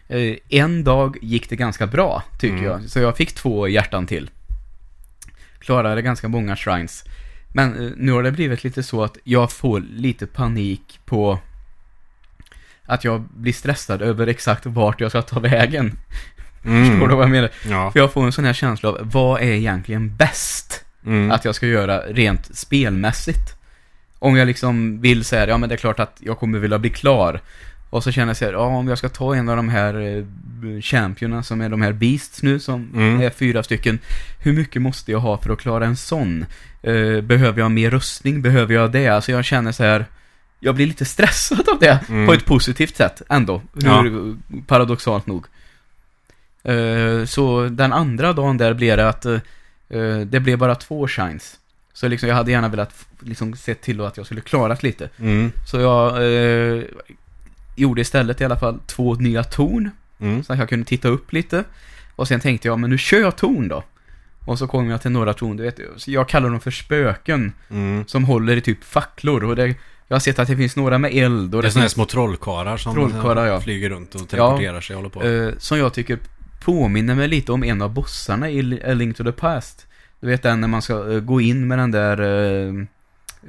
Eh, 0.08 0.36
en 0.50 0.84
dag 0.84 1.18
gick 1.22 1.50
det 1.50 1.56
ganska 1.56 1.88
bra, 1.88 2.24
tycker 2.40 2.56
Mm. 2.58 2.70
jag. 2.70 2.90
Så 2.90 3.00
jag 3.00 3.18
fick 3.18 3.32
två 3.36 3.68
hjärtan 3.68 4.08
till. 4.08 4.30
Klarade 5.66 6.02
ganska 6.02 6.28
många 6.28 6.56
shrines. 6.56 7.04
Men 7.54 7.86
eh, 7.86 7.92
nu 7.98 8.12
har 8.12 8.24
det 8.24 8.32
blivit 8.32 8.64
lite 8.64 8.84
så 8.84 9.04
att 9.04 9.18
jag 9.24 9.52
får 9.52 9.80
lite 9.80 10.28
panik 10.28 11.00
på 11.06 11.40
att 12.86 13.04
jag 13.04 13.22
blir 13.22 13.54
stressad 13.54 14.02
över 14.02 14.28
exakt 14.28 14.66
vart 14.66 15.02
jag 15.02 15.12
ska 15.12 15.22
ta 15.22 15.40
vägen. 15.40 15.98
Förstår 16.64 17.08
du 17.08 17.16
vad 17.16 17.24
jag 17.24 17.32
menar? 17.32 17.50
Ja. 17.70 17.92
För 17.92 18.00
jag 18.00 18.14
får 18.14 18.26
en 18.26 18.32
sån 18.32 18.46
här 18.46 18.54
känsla 18.54 18.90
av, 18.90 18.98
vad 19.02 19.42
är 19.42 19.46
egentligen 19.46 20.16
bäst 20.16 20.82
Mm. 21.06 21.32
att 21.32 21.46
jag 21.46 21.56
ska 21.56 21.68
göra 21.68 22.00
rent 22.00 22.56
spelmässigt? 22.58 23.56
Om 24.20 24.36
jag 24.38 24.46
liksom 24.46 25.02
vill 25.02 25.26
säga, 25.26 25.48
ja 25.48 25.58
men 25.58 25.70
det 25.70 25.76
är 25.76 25.78
klart 25.78 26.00
att 26.00 26.18
jag 26.20 26.40
kommer 26.40 26.60
vilja 26.60 26.80
bli 26.80 26.90
klar. 26.90 27.40
Och 27.96 28.04
så 28.04 28.12
känner 28.12 28.28
jag 28.28 28.38
så 28.38 28.46
här, 28.46 28.52
ja 28.54 28.60
om 28.66 28.88
jag 28.88 28.98
ska 28.98 29.10
ta 29.10 29.36
en 29.36 29.50
av 29.50 29.56
de 29.56 29.70
här 29.70 29.94
eh, 30.18 30.24
championerna 30.82 31.44
som 31.44 31.62
är 31.62 31.70
de 31.70 31.82
här 31.82 31.94
beasts 31.94 32.44
nu 32.44 32.60
som 32.60 32.90
Mm. 32.94 33.22
är 33.22 33.30
fyra 33.30 33.64
stycken. 33.64 34.00
Hur 34.44 34.54
mycket 34.54 34.82
måste 34.82 35.12
jag 35.12 35.20
ha 35.20 35.38
för 35.38 35.50
att 35.54 35.60
klara 35.60 35.86
en 35.86 35.96
sån? 35.96 36.46
Eh, 36.82 37.22
behöver 37.22 37.60
jag 37.60 37.72
mer 37.72 37.92
rustning? 37.92 38.42
Behöver 38.42 38.74
jag 38.74 38.92
det? 38.92 39.08
Alltså 39.08 39.32
jag 39.32 39.46
känner 39.46 39.72
så 39.72 39.84
här, 39.84 40.06
jag 40.60 40.76
blir 40.76 40.88
lite 40.88 41.06
stressad 41.06 41.70
av 41.70 41.80
det 41.80 42.00
Mm. 42.10 42.28
på 42.28 42.34
ett 42.34 42.46
positivt 42.46 42.96
sätt 42.96 43.22
ändå. 43.30 43.62
Ja. 43.74 44.02
Hur, 44.02 44.36
paradoxalt 44.68 45.28
nog. 45.28 45.46
Eh, 46.64 47.26
så 47.26 47.68
den 47.72 47.94
andra 47.94 48.34
dagen 48.34 48.58
där 48.58 48.74
blev 48.74 48.98
det 48.98 49.10
att 49.10 49.26
det 50.28 50.40
blev 50.40 50.58
bara 50.58 50.76
två 50.76 51.08
shines. 51.08 51.60
Så 51.94 52.08
liksom 52.08 52.30
jag 52.30 52.36
hade 52.36 52.52
gärna 52.52 52.68
velat 52.68 53.06
liksom 53.20 53.56
se 53.56 53.76
till 53.76 54.02
att 54.02 54.18
jag 54.18 54.26
skulle 54.26 54.42
klarat 54.42 54.84
lite. 54.84 55.10
Mm. 55.20 55.52
Så 55.68 55.80
jag 55.80 56.08
eh, 56.16 56.84
gjorde 57.76 58.02
istället 58.02 58.42
i 58.42 58.46
alla 58.46 58.58
fall 58.60 58.80
två 58.86 59.16
nya 59.16 59.44
torn. 59.44 59.90
Mm. 60.20 60.44
Så 60.44 60.54
att 60.54 60.60
jag 60.60 60.70
kunde 60.70 60.86
titta 60.86 61.08
upp 61.08 61.34
lite. 61.34 61.64
Och 62.16 62.28
sen 62.28 62.40
tänkte 62.40 62.68
jag, 62.68 62.80
men 62.80 62.90
nu 62.90 62.98
kör 62.98 63.20
jag 63.20 63.36
torn 63.36 63.68
då. 63.68 63.84
Och 64.46 64.60
så 64.60 64.68
kom 64.68 64.90
jag 64.90 65.02
till 65.02 65.12
några 65.12 65.34
torn, 65.34 65.58
du 65.58 65.64
vet. 65.64 65.80
Jag 66.08 66.30
kallar 66.30 66.50
dem 66.50 66.60
för 66.60 66.72
spöken. 66.72 67.54
Mm. 67.70 68.04
Som 68.08 68.24
håller 68.24 68.58
i 68.58 68.62
typ 68.62 68.84
facklor. 68.84 69.44
Och 69.44 69.56
det, 69.56 69.76
jag 70.08 70.16
har 70.16 70.20
sett 70.20 70.40
att 70.40 70.48
det 70.48 70.56
finns 70.58 70.76
några 70.76 70.98
med 70.98 71.14
eld. 71.14 71.56
Och 71.56 71.62
Det 71.62 71.68
är 71.68 71.70
sådana 71.70 71.84
här 71.84 71.90
små 71.90 72.06
trollkarlar 72.06 72.78
som 72.78 72.94
Trollkarlar, 72.94 73.46
ja. 73.46 73.62
flyger 73.62 73.90
runt 73.90 74.16
och 74.16 74.30
teleporterar 74.30 74.82
sig 74.82 74.96
och 74.96 75.02
håller 75.02 75.10
på. 75.10 75.24
eh, 75.24 75.54
som 75.58 75.78
jag 75.78 75.94
tycker 75.94 76.20
påminner 76.66 77.16
mig 77.16 77.28
lite 77.28 77.52
om 77.52 77.64
en 77.64 77.82
av 77.82 77.94
bossarna 77.94 78.50
i 78.50 78.82
A 78.86 78.94
Link 78.94 79.18
to 79.18 79.24
the 79.24 79.32
Past. 79.32 79.88
Du 80.20 80.28
vet 80.28 80.44
den 80.44 80.62
när 80.62 80.68
man 80.68 80.82
ska 80.82 81.14
eh, 81.14 81.20
gå 81.20 81.42
in 81.42 81.68
med 81.68 81.78
den 81.80 81.92
där... 81.92 82.22
eh, 82.22 82.74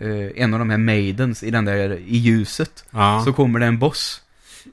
eh, 0.01 0.43
en 0.43 0.53
av 0.55 0.59
de 0.59 0.71
här 0.71 0.79
maidens 0.79 1.43
i 1.43 1.51
den 1.51 1.65
där 1.65 1.93
i 2.07 2.17
ljuset. 2.17 2.85
ja. 2.91 3.23
Så 3.25 3.33
kommer 3.33 3.61
det 3.61 3.67
en 3.67 3.79
boss. 3.79 4.23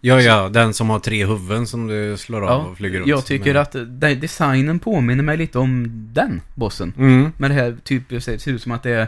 ja, 0.01 0.22
ja, 0.22 0.50
den 0.50 0.74
som 0.74 0.89
har 0.89 1.00
tre 1.00 1.25
huvuden 1.25 1.68
som 1.68 1.88
du 1.88 2.18
slår 2.18 2.42
av 2.42 2.48
Ja, 2.50 2.56
och 2.56 2.77
flyger 2.77 3.00
runt. 3.00 3.08
jag 3.10 3.25
tycker 3.25 3.53
med. 3.53 3.62
att 3.62 3.72
de- 4.01 4.15
designen 4.15 4.80
påminner 4.80 5.24
mig 5.24 5.38
lite 5.38 5.60
om 5.60 5.86
den 6.13 6.42
bossen. 6.56 6.94
Mm. 6.98 7.32
Men 7.38 7.50
det 7.51 7.56
här 7.56 7.77
typ, 7.84 8.03
det 8.10 8.22
ser 8.22 8.50
ut 8.51 8.62
som 8.62 8.72
att 8.72 8.84
det 8.84 8.92
är 8.92 9.08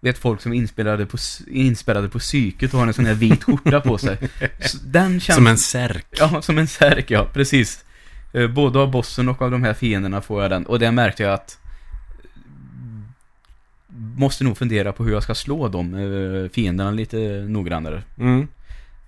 vet 0.00 0.18
folk 0.18 0.40
som 0.40 0.52
är 0.52 0.56
inspelade 0.56 1.06
på, 1.06 1.16
inspelade 1.50 2.08
på 2.08 2.18
psyket 2.18 2.74
och 2.74 2.80
har 2.80 2.86
en 2.86 2.94
sån 2.94 3.06
här 3.06 3.14
vit 3.14 3.44
skjorta 3.44 3.80
på 3.80 3.98
sig. 3.98 4.18
Den 4.84 5.20
känns... 5.20 5.36
Som 5.36 5.46
en 5.46 5.58
särk. 5.58 6.06
Ja, 6.10 6.42
som 6.42 6.58
en 6.58 6.66
särk, 6.68 7.10
ja, 7.10 7.24
precis. 7.32 7.84
Eh, 8.32 8.46
Både 8.48 8.78
av 8.78 8.90
bossen 8.90 9.28
och 9.28 9.42
av 9.42 9.50
de 9.50 9.62
här 9.62 9.74
fienderna 9.74 10.20
får 10.20 10.42
jag 10.42 10.50
den. 10.50 10.66
Och 10.66 10.78
det 10.78 10.90
märkte 10.92 11.22
jag 11.22 11.32
att... 11.32 11.58
Måste 14.16 14.44
nog 14.44 14.58
fundera 14.58 14.92
på 14.92 15.04
hur 15.04 15.12
jag 15.12 15.22
ska 15.22 15.34
slå 15.34 15.68
de 15.68 15.94
eh, 15.94 16.50
fienderna 16.50 16.90
lite 16.90 17.16
noggrannare. 17.48 18.02
Mm. 18.18 18.48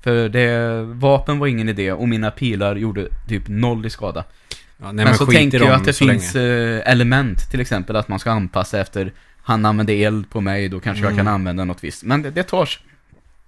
För 0.02 0.28
det, 0.28 0.82
vapen 0.84 1.38
var 1.38 1.46
ingen 1.46 1.68
idé 1.68 1.92
och 1.92 2.08
mina 2.08 2.30
pilar 2.30 2.76
gjorde 2.76 3.08
typ 3.28 3.42
noll 3.48 3.86
i 3.86 3.90
skada. 3.90 4.24
Ja, 4.82 4.92
nej, 4.92 5.04
men, 5.04 5.14
så 5.14 5.26
tänker 5.26 5.60
jag 5.60 5.70
att 5.70 5.84
det 5.84 5.92
finns 5.92 6.34
länge. 6.34 6.76
eh, 6.78 6.90
element, 6.92 7.50
till 7.50 7.60
exempel 7.60 7.96
att 7.96 8.08
man 8.08 8.18
ska 8.18 8.30
anpassa 8.30 8.80
efter 8.80 9.12
han 9.42 9.64
använder 9.64 9.94
eld 9.94 10.30
på 10.30 10.40
mig, 10.40 10.68
då 10.68 10.80
kanske 10.80 11.04
jag 11.04 11.12
Mm. 11.12 11.24
kan 11.24 11.34
använda 11.34 11.64
något 11.64 11.84
visst. 11.84 12.02
Men 12.02 12.22
det, 12.22 12.30
det 12.30 12.42
tar 12.42 12.66
sig. 12.66 12.82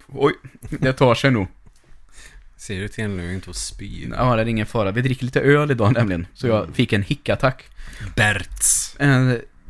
Oj, 0.07 0.33
det 0.71 0.93
tar 0.93 1.15
sig 1.15 1.31
nog. 1.31 1.47
Ser 2.57 2.81
du 2.81 2.89
till 2.89 3.09
nu 3.09 3.35
inte 3.35 3.51
att 3.51 3.57
spy? 3.57 4.09
Ja, 4.17 4.37
det 4.37 4.43
är 4.43 4.47
ingen 4.47 4.67
fara. 4.67 4.91
Vi 4.91 5.03
dricker 5.03 5.25
lite 5.25 5.41
öl 5.41 5.71
idag 5.71 5.93
nämligen. 5.93 6.27
Så 6.35 6.47
jag 6.47 6.67
fick 6.75 6.93
en 6.93 7.03
hickattack. 7.03 7.65
Berts. 8.17 8.97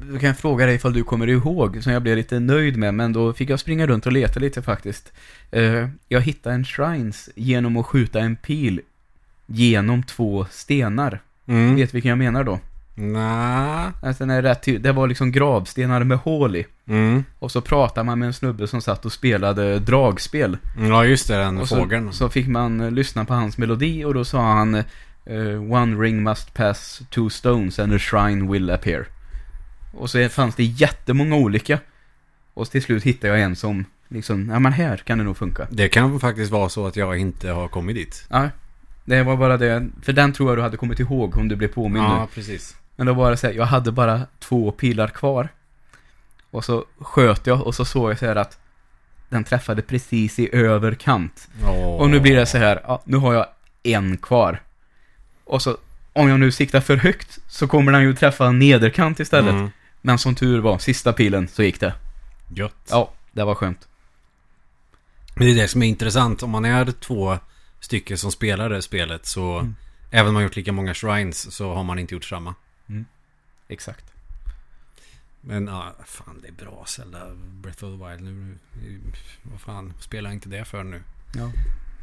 Då 0.01 0.19
kan 0.19 0.27
jag 0.27 0.39
fråga 0.39 0.67
dig 0.67 0.75
ifall 0.75 0.93
du 0.93 1.03
kommer 1.05 1.27
ihåg, 1.27 1.83
som 1.83 1.93
jag 1.93 2.03
blev 2.03 2.17
lite 2.17 2.41
nöjd 2.41 2.77
med, 2.77 2.95
men 2.95 3.13
då 3.13 3.33
fick 3.33 3.51
jag 3.51 3.61
springa 3.61 3.87
runt 3.87 4.07
och 4.07 4.13
leta 4.13 4.41
lite 4.41 4.63
faktiskt. 4.63 5.13
Eh, 5.51 5.89
Jag 6.09 6.21
hittade 6.21 6.55
en 6.55 6.65
shrines 6.65 7.29
genom 7.35 7.77
att 7.77 7.87
skjuta 7.87 8.21
en 8.21 8.37
pil 8.37 8.81
genom 9.47 10.03
två 10.03 10.47
stenar. 10.51 11.21
Mm. 11.47 11.77
Vet 11.77 11.95
vilken 11.95 12.09
jag 12.09 12.19
menar 12.19 12.45
då? 12.45 12.61
Nja. 12.95 13.93
Alltså, 14.03 14.25
rätt 14.25 14.63
ty- 14.63 14.79
det 14.79 14.93
var 14.93 15.07
liksom 15.09 15.33
gravstenar 15.33 16.05
med 16.05 16.19
hål 16.19 16.57
i. 16.57 16.67
Mm. 16.89 17.25
Och 17.39 17.53
så 17.53 17.61
pratade 17.61 18.05
man 18.05 18.19
med 18.19 18.27
en 18.27 18.33
snubbe 18.33 18.67
som 18.67 18.81
satt 18.81 19.05
och 19.05 19.13
spelade 19.13 19.79
dragspel. 19.79 20.59
Ja, 20.89 21.05
just 21.05 21.29
det. 21.29 21.37
Den 21.37 21.59
Och 21.59 21.69
fågeln. 21.69 22.13
så, 22.13 22.17
så 22.19 22.29
fick 22.29 22.49
man 22.49 22.81
eh, 22.81 22.91
lyssna 22.91 23.25
på 23.25 23.35
hans 23.35 23.59
melodi 23.59 24.05
och 24.05 24.15
då 24.15 24.25
sa 24.25 24.43
han 24.53 24.75
eh, 24.75 25.73
One 25.73 25.97
ring 26.03 26.23
must 26.23 26.55
pass 26.55 27.03
two 27.11 27.29
stones 27.31 27.79
and 27.79 27.95
a 27.95 27.99
shrine 27.99 28.53
will 28.53 28.71
appear. 28.71 29.07
Och 29.97 30.11
så 30.11 30.29
fanns 30.29 30.55
det 30.55 30.65
jättemånga 30.65 31.37
olika. 31.37 31.79
Och 32.55 32.71
till 32.71 32.83
slut 32.83 33.03
hittade 33.03 33.33
jag 33.33 33.43
en 33.43 33.57
som 33.57 33.85
liksom, 34.09 34.49
ja 34.53 34.59
men 34.59 34.73
här 34.73 34.97
kan 34.97 35.19
det 35.19 35.25
nog 35.25 35.37
funka. 35.37 35.67
Det 35.71 35.89
kan 35.89 36.21
faktiskt 36.21 36.53
vara 36.53 36.69
så 36.69 36.87
att 36.87 36.97
jag 36.97 37.19
inte 37.19 37.51
har 37.51 37.69
kommit 37.69 37.97
dit. 37.97 38.27
Ja, 38.31 38.49
det 39.05 39.23
var 39.23 39.37
bara 39.37 39.57
det. 39.57 39.87
För 40.03 40.13
den 40.13 40.33
tror 40.33 40.51
jag 40.51 40.59
du 40.59 40.63
hade 40.63 40.77
kommit 40.77 41.01
ihåg 41.01 41.37
om 41.37 41.49
du 41.49 41.57
blev 41.57 41.69
påmind 41.69 42.05
nu. 42.09 42.27
precis. 42.35 42.77
Men 42.97 43.07
då 43.07 43.13
var 43.13 43.31
det 43.31 43.37
så 43.37 43.47
här, 43.47 43.55
jag 43.55 43.65
hade 43.67 43.93
bara 43.93 44.21
två 44.39 44.71
pilar 44.71 45.09
kvar. 45.09 45.49
Och 46.51 46.65
så 46.65 46.85
sköt 46.99 47.47
jag 47.47 47.67
och 47.67 47.75
så 47.75 47.85
såg 47.85 48.11
jag 48.11 48.19
så 48.19 48.27
här 48.27 48.37
att 48.37 48.59
den 49.29 49.45
träffade 49.45 49.83
precis 49.83 50.39
i 50.39 50.49
överkant. 50.57 51.49
Och 51.99 52.11
nu 52.11 52.21
blir 52.21 52.37
det 52.37 52.47
så 52.47 52.59
här, 52.59 52.81
ja, 52.85 53.03
nu 53.05 53.17
har 53.17 53.35
jag 53.35 53.47
en 53.83 54.17
kvar. 54.17 54.61
Och 55.45 55.63
så, 55.63 55.77
om 56.13 56.29
jag 56.29 56.41
nu 56.41 56.53
siktar 56.53 56.81
för 56.81 56.97
högt 56.97 57.39
så 57.49 57.69
kommer 57.69 57.93
den 57.93 58.03
ju 58.03 58.15
träffa 58.15 58.53
nederkant 58.53 59.21
istället. 59.21 59.55
Mm. 59.55 59.71
Men 60.07 60.19
som 60.19 60.35
tur 60.35 60.61
var, 60.61 60.79
sista 60.79 61.13
pilen 61.13 61.49
så 61.49 61.63
gick 61.63 61.81
det. 61.81 61.95
Gött. 62.49 62.87
Ja, 62.91 63.13
det 63.33 63.45
var 63.45 63.55
skönt. 63.55 63.89
Men 65.35 65.47
det 65.47 65.53
är 65.53 65.57
det 65.57 65.69
som 65.69 65.83
är 65.83 65.87
intressant. 65.87 66.43
Om 66.43 66.51
man 66.51 66.65
är 66.65 66.93
två 66.93 67.39
stycken 67.81 68.19
som 68.19 68.33
spelar 68.33 68.71
det 68.71 68.83
spelet 68.83 69.27
så 69.27 69.59
Mm. 69.59 69.75
även 70.11 70.29
om 70.29 70.35
man 70.35 70.43
gjort 70.43 70.57
lika 70.57 70.73
många 70.73 70.95
shrines 70.95 71.55
så 71.55 71.75
har 71.75 71.85
man 71.85 71.99
inte 71.99 72.15
gjort 72.15 72.25
samma. 72.25 72.55
Exakt. 73.69 74.05
Men 75.41 75.67
ja, 75.67 75.95
fan 76.05 76.39
det 76.43 76.49
är 76.49 76.53
bra 76.53 76.85
Zelda 76.87 77.35
Breath 77.35 77.85
of 77.85 78.01
the 78.01 78.07
Wild 78.09 78.23
nu. 78.23 78.59
Vad 79.43 79.61
fan, 79.61 79.93
spelar 80.01 80.31
jag 80.31 80.35
inte 80.37 80.49
det 80.49 80.65
för 80.65 80.85
nu? 80.85 81.03
Ja. 81.35 81.51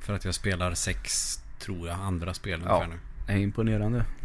För 0.05 0.13
att 0.13 0.25
jag 0.25 0.35
spelar 0.35 0.73
sex, 0.73 1.35
tror 1.59 1.87
jag, 1.87 1.99
andra 1.99 2.33
spel 2.33 2.61
Ja. 2.65 2.85
nu. 2.89 2.99
Det 3.27 3.33
är 3.33 3.37
imponerande. 3.37 4.05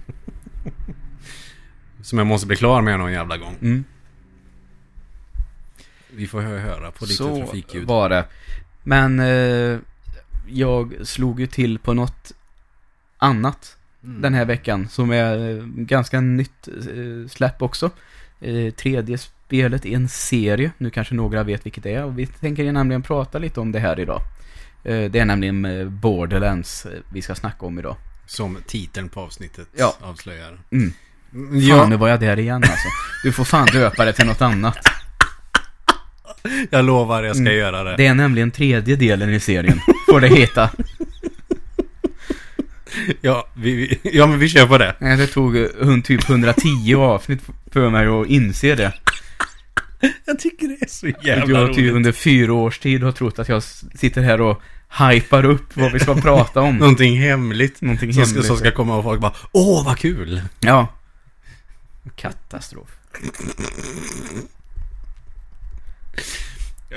Som 2.02 2.18
jag 2.18 2.26
måste 2.26 2.46
bli 2.46 2.56
klar 2.56 2.82
med 2.82 2.98
någon 2.98 3.12
jävla 3.12 3.36
gång. 3.36 3.54
Mm. 3.62 3.84
Vi 6.10 6.26
får 6.26 6.40
hö- 6.40 6.58
höra 6.58 6.90
på 6.90 7.04
lite 7.04 7.14
så 7.16 7.36
trafikljud. 7.36 7.86
var 7.88 8.08
det. 8.08 8.24
Men 8.82 9.20
eh, 9.20 9.78
jag 10.48 10.94
slog 11.02 11.40
ju 11.40 11.46
till 11.46 11.78
på 11.78 11.94
något 11.94 12.32
annat 13.18 13.74
Mm. 14.04 14.22
den 14.22 14.34
här 14.34 14.44
veckan 14.44 14.88
som 14.88 15.10
är 15.10 15.50
eh, 15.50 15.64
ganska 15.66 16.20
nytt 16.20 16.68
eh, 16.68 17.28
släpp 17.28 17.62
också. 17.62 17.90
Eh, 18.40 18.72
tredje 18.74 19.18
spelet 19.18 19.86
i 19.86 19.94
en 19.94 20.08
serie. 20.08 20.70
Nu 20.78 20.90
kanske 20.90 21.14
några 21.14 21.42
vet 21.42 21.66
vilket 21.66 21.82
det 21.84 21.94
är 21.94 22.04
och 22.04 22.18
vi 22.18 22.26
tänker 22.26 22.62
ju 22.62 22.72
nämligen 22.72 23.02
prata 23.02 23.38
lite 23.38 23.60
om 23.60 23.72
det 23.72 23.78
här 23.78 24.00
idag. 24.00 24.20
Eh, 24.84 25.10
det 25.10 25.18
är 25.18 25.24
nämligen 25.24 25.64
eh, 25.64 25.88
Borderlands 25.88 26.86
eh, 26.86 26.92
vi 27.12 27.22
ska 27.22 27.34
snacka 27.34 27.66
om 27.66 27.78
idag. 27.78 27.96
Som 28.26 28.58
titeln 28.66 29.08
på 29.08 29.20
avsnittet 29.20 29.68
Ja. 29.76 29.96
avslöjar. 30.00 30.58
Mm. 30.70 30.92
Mm, 31.34 31.68
Fan, 31.68 31.90
nu 31.90 31.96
var 31.96 32.08
jag 32.08 32.20
där 32.20 32.38
igen 32.38 32.56
alltså. 32.56 32.88
Du 33.24 33.32
får 33.32 33.44
fan 33.44 33.66
döpa 33.72 34.04
det 34.04 34.12
till 34.12 34.26
något 34.26 34.42
annat. 34.42 34.78
jag 36.70 36.84
lovar 36.84 37.22
jag 37.22 37.36
ska 37.36 37.40
Mm. 37.42 37.56
göra 37.56 37.84
det. 37.84 37.96
Det 37.96 38.06
är 38.06 38.14
nämligen 38.14 38.50
tredje 38.50 38.96
delen 38.96 39.34
i 39.34 39.40
serien, 39.40 39.80
får 40.10 40.20
det 40.20 40.28
heta. 40.28 40.70
Ja, 43.20 43.48
vi, 43.54 43.74
vi, 43.74 43.98
ja, 44.12 44.26
men 44.26 44.38
vi 44.38 44.48
kör 44.48 44.66
på 44.66 44.78
det. 44.78 44.94
Nej, 44.98 45.16
Det 45.16 45.26
tog 45.26 45.56
eh, 45.56 45.66
typ 46.04 46.28
110 46.30 46.94
avsnitt 46.94 47.40
för 47.72 47.90
mig 47.90 48.06
att 48.06 48.26
inse 48.26 48.74
det. 48.74 48.92
Jag 50.26 50.38
tycker 50.38 50.68
det 50.68 50.82
är 50.82 50.88
så 50.88 51.06
Jag 51.22 51.56
har 51.58 51.74
typ 51.74 51.94
under 51.94 52.12
fyra 52.12 52.52
års 52.52 52.78
tid 52.78 53.02
har 53.02 53.12
trott 53.12 53.38
att 53.38 53.48
jag 53.48 53.62
sitter 53.94 54.22
här 54.22 54.40
och 54.40 54.62
hypar 55.10 55.44
upp 55.44 55.76
vad 55.76 55.92
vi 55.92 55.98
ska 55.98 56.14
prata 56.14 56.60
om. 56.60 56.76
Någonting 56.76 57.20
hemligt. 57.20 57.80
Någonting 57.80 58.12
Som 58.14 58.22
ska, 58.24 58.30
hemligt. 58.30 58.46
som 58.46 58.56
ska 58.56 58.70
komma 58.70 58.96
och 58.96 59.04
folk 59.04 59.20
bara 59.20 59.32
Åh, 59.52 59.84
vad 59.84 59.98
kul! 59.98 60.42
Ja. 60.60 60.86
Katastrof. 62.16 62.98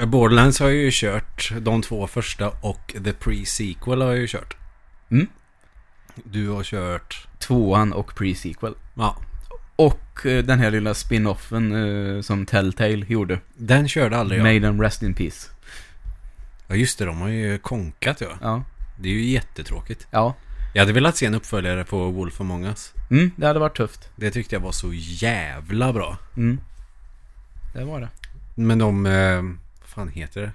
Borderlands 0.08 0.60
har 0.60 0.68
jag 0.68 0.76
ju 0.76 0.90
kört 0.94 1.52
de 1.62 1.82
två 1.82 2.08
första 2.08 2.50
och 2.62 2.94
The 3.04 3.12
Pre-Sequel 3.12 4.02
har 4.02 4.10
jag 4.12 4.18
ju 4.20 4.28
kört. 4.28 4.56
Mm. 5.12 5.28
Du 6.16 6.50
har 6.50 6.64
kört... 6.64 7.28
Tvåan 7.40 7.94
och 7.94 8.12
pre-sequel. 8.14 8.76
Ja, 8.94 9.18
Och 9.76 10.26
eh, 10.26 10.44
den 10.44 10.60
här 10.60 10.72
lilla 10.72 10.94
spin-offen 10.94 11.72
eh, 12.16 12.22
som 12.22 12.46
Telltale 12.46 13.06
gjorde. 13.08 13.40
den 13.56 13.88
körde 13.88 14.18
aldrig 14.18 14.40
jag. 14.40 14.44
May 14.44 14.62
them 14.62 14.82
rest 14.82 15.04
in 15.04 15.14
peace. 15.14 15.50
Ja, 16.68 16.76
just 16.76 17.00
det. 17.00 17.06
De 17.06 17.22
har 17.22 17.28
ju 17.30 17.58
konkat 17.58 18.22
ja. 18.22 18.28
Ja. 18.42 18.64
Det 19.00 19.10
är 19.10 19.14
ju 19.14 19.26
jättetråkigt. 19.26 20.08
Ja. 20.12 20.36
Jag 20.74 20.82
hade 20.82 20.94
velat 20.94 21.18
se 21.18 21.26
en 21.26 21.36
uppföljare 21.36 21.84
på 21.84 22.12
Wolf 22.12 22.42
Among 22.42 22.66
Us. 22.66 22.94
Mm, 23.10 23.32
det 23.36 23.48
hade 23.48 23.60
varit 23.60 23.78
tufft. 23.78 24.10
Det 24.16 24.32
tyckte 24.32 24.56
jag 24.56 24.62
var 24.62 24.72
så 24.72 24.92
jävla 24.94 25.94
bra. 25.94 26.18
Mm. 26.38 26.60
Det 27.74 27.84
var 27.84 28.02
det. 28.02 28.10
Men 28.56 28.80
de... 28.80 29.06
Eh, 29.06 29.42
vad 29.82 29.90
fan 29.90 30.08
heter 30.08 30.42
det? 30.42 30.52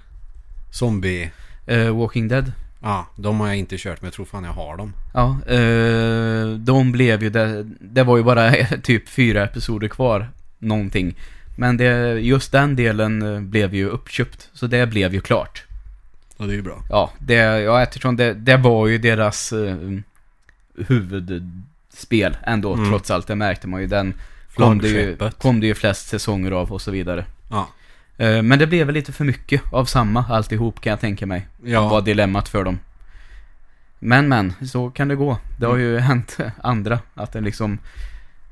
Zombie... 0.71 1.31
Eh, 1.65 1.97
Walking 1.97 2.27
Dead. 2.27 2.51
Ja, 2.81 3.07
de 3.15 3.39
har 3.39 3.47
jag 3.47 3.57
inte 3.57 3.77
kört 3.77 4.01
men 4.01 4.07
jag 4.07 4.13
tror 4.13 4.25
fan 4.25 4.43
jag 4.43 4.51
har 4.51 4.77
dem. 4.77 4.93
Ja, 5.13 5.37
eh, 5.47 6.47
de 6.57 6.91
blev 6.91 7.23
ju 7.23 7.29
det, 7.29 7.63
det 7.79 8.03
var 8.03 8.17
ju 8.17 8.23
bara 8.23 8.51
typ 8.83 9.09
fyra 9.09 9.43
episoder 9.43 9.87
kvar, 9.87 10.29
någonting. 10.59 11.15
Men 11.57 11.77
det, 11.77 12.19
just 12.19 12.51
den 12.51 12.75
delen 12.75 13.21
eh, 13.21 13.41
blev 13.41 13.75
ju 13.75 13.89
uppköpt, 13.89 14.49
så 14.53 14.67
det 14.67 14.87
blev 14.87 15.13
ju 15.13 15.21
klart. 15.21 15.63
Ja, 16.37 16.45
det 16.45 16.51
är 16.51 16.55
ju 16.55 16.61
bra. 16.61 16.83
Ja, 16.89 17.11
det, 17.19 17.35
ja 17.35 17.81
eftersom 17.81 18.15
det, 18.15 18.33
det 18.33 18.57
var 18.57 18.87
ju 18.87 18.97
deras 18.97 19.53
eh, 19.53 19.77
huvudspel 20.87 22.37
ändå, 22.43 22.73
Mm. 22.73 22.89
trots 22.89 23.11
allt. 23.11 23.27
Det 23.27 23.35
märkte 23.35 23.67
man 23.67 23.81
ju. 23.81 23.87
Den 23.87 24.13
kom 24.55 24.79
det 24.79 24.87
ju, 24.87 25.17
kom 25.37 25.59
det 25.59 25.67
ju 25.67 25.75
flest 25.75 26.07
säsonger 26.07 26.51
av 26.51 26.71
och 26.71 26.81
så 26.81 26.91
vidare. 26.91 27.25
Ja. 27.49 27.67
Eh, 28.17 28.41
men 28.41 28.59
det 28.59 28.67
blev 28.67 28.85
väl 28.85 28.93
lite 28.93 29.11
för 29.11 29.25
mycket 29.25 29.61
av 29.73 29.85
samma 29.85 30.25
alltihop 30.29 30.81
kan 30.81 30.89
jag 30.91 30.99
tänka 30.99 31.25
mig. 31.25 31.47
Ja. 31.63 31.87
var 31.89 32.01
dilemmat 32.01 32.49
för 32.49 32.63
dem. 32.63 32.79
Men 33.99 34.27
men, 34.27 34.53
så 34.67 34.89
kan 34.89 35.07
det 35.07 35.15
gå. 35.15 35.37
Det 35.59 35.65
har 35.65 35.77
ju 35.77 35.97
hänt 35.97 36.37
andra, 36.63 36.99
att 37.13 37.31
den 37.31 37.43
liksom 37.43 37.79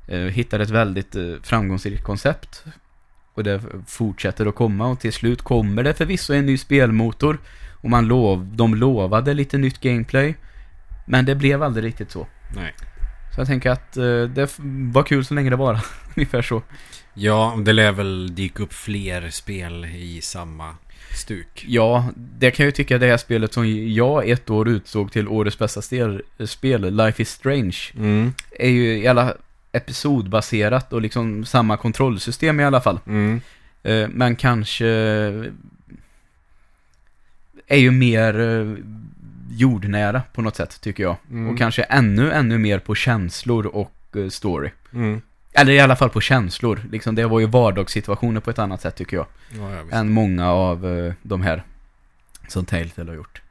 eh, 0.08 0.20
hittar 0.20 0.60
ett 0.60 0.70
väldigt 0.70 1.16
eh, 1.16 1.24
framgångsrikt 1.44 2.04
koncept. 2.04 2.64
Och 3.34 3.44
det 3.44 3.62
fortsätter 3.88 4.46
att 4.46 4.56
komma 4.56 4.88
och 4.88 5.00
till 5.00 5.14
slut 5.14 5.42
kommer 5.42 5.84
det 5.84 5.94
förvisso 5.94 6.34
en 6.34 6.46
ny 6.46 6.58
spelmotor. 6.58 7.38
Och 7.72 7.90
man 7.90 8.08
lov, 8.08 8.50
de 8.56 8.76
lovade 8.76 9.34
lite 9.34 9.58
nytt 9.58 9.82
gameplay. 9.82 10.36
Men 11.06 11.26
det 11.26 11.36
blev 11.36 11.64
aldrig 11.64 11.86
riktigt 11.86 12.12
så. 12.12 12.28
Nej. 12.56 12.74
Så 13.36 13.42
jag 13.42 13.48
tänker 13.48 13.70
att 13.70 13.98
eh, 13.98 14.24
det 14.24 14.56
var 14.92 15.04
kul 15.04 15.26
så 15.26 15.34
länge 15.34 15.50
det 15.50 15.56
var. 15.56 15.80
Ungefär 16.16 16.42
så. 16.42 16.62
Ja, 17.14 17.58
det 17.66 17.74
lär 17.74 17.92
väl 17.92 18.36
dyka 18.36 18.64
upp 18.64 18.74
fler 18.74 19.30
spel 19.30 19.86
i 19.86 20.22
samma 20.22 20.76
stuk. 21.16 21.66
Ja, 21.68 22.10
det 22.16 22.52
kan 22.52 22.64
jag 22.64 22.68
ju 22.68 22.72
tycka 22.72 22.98
det 22.98 23.08
här 23.08 23.18
spelet 23.18 23.54
som 23.54 23.92
jag 23.94 24.30
ett 24.30 24.50
år 24.50 24.70
utsåg 24.70 25.12
till 25.12 25.28
årets 25.28 25.60
bästa 25.60 25.82
spel, 26.46 26.96
Life 26.96 27.22
is 27.22 27.30
Strange. 27.30 27.78
Mm. 27.98 28.34
är 28.60 28.70
ju 28.70 28.98
i 28.98 29.08
alla 29.08 29.34
episodbaserat 29.72 30.94
och 30.94 31.02
liksom 31.02 31.46
samma 31.46 31.78
kontrollsystem 31.78 32.60
i 32.60 32.64
alla 32.64 32.82
fall. 32.82 33.00
Mm. 33.08 33.42
Eh, 33.84 34.08
men 34.10 34.36
kanske 34.36 34.88
är 37.68 37.78
ju 37.78 37.92
mer 37.92 38.40
eh, 38.40 38.76
jordnära 39.56 40.22
på 40.34 40.42
något 40.42 40.56
sätt 40.56 40.82
tycker 40.82 41.04
jag. 41.04 41.16
Mm. 41.32 41.50
Och 41.50 41.58
kanske 41.58 41.84
ännu, 41.84 42.32
ännu 42.32 42.58
mer 42.58 42.80
på 42.80 42.96
känslor 42.96 43.66
och 43.66 43.94
eh, 44.16 44.30
story. 44.30 44.70
Mm. 44.94 45.22
Eller 45.54 45.74
i 45.74 45.80
alla 45.80 45.96
fall 45.96 46.10
på 46.10 46.22
känslor. 46.22 46.82
Liksom, 46.92 47.16
det 47.16 47.26
var 47.26 47.40
ju 47.40 47.46
vardagssituationer 47.46 48.42
på 48.42 48.50
ett 48.50 48.60
annat 48.60 48.82
sätt 48.82 48.96
tycker 48.96 49.18
jag. 49.18 49.26
Ja. 49.50 49.98
Än 49.98 50.12
många 50.12 50.52
av 50.52 50.88
eh, 50.88 51.14
de 51.22 51.42
här 51.42 51.64
som 52.48 52.66
Telltale 52.66 53.12
har 53.12 53.16
gjort. 53.16 53.42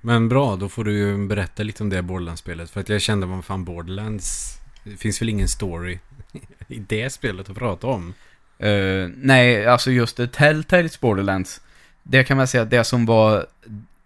Men 0.00 0.28
bra, 0.28 0.56
då 0.56 0.68
får 0.68 0.84
du 0.84 0.92
ju 0.92 1.26
berätta 1.26 1.62
lite 1.62 1.82
om 1.82 1.88
det 1.88 2.02
Borderlands-spelet. 2.02 2.70
För 2.70 2.80
att 2.80 2.88
jag 2.88 3.00
kände, 3.00 3.26
vad 3.26 3.44
fan 3.44 3.64
Borderlands... 3.64 4.58
Det 4.84 4.96
finns 4.96 5.22
väl 5.22 5.28
ingen 5.28 5.48
story 5.48 5.98
i 6.68 6.78
det 6.78 7.10
spelet 7.10 7.50
att 7.50 7.56
prata 7.56 7.86
om? 7.86 8.14
Eh, 8.58 9.08
nej, 9.16 9.66
alltså 9.66 9.90
just 9.90 10.20
Telltales 10.32 11.00
Borderlands. 11.00 11.60
Det 12.02 12.24
kan 12.24 12.36
man 12.36 12.46
säga 12.46 12.62
att 12.62 12.70
det 12.70 12.84
som 12.84 13.06
var 13.06 13.46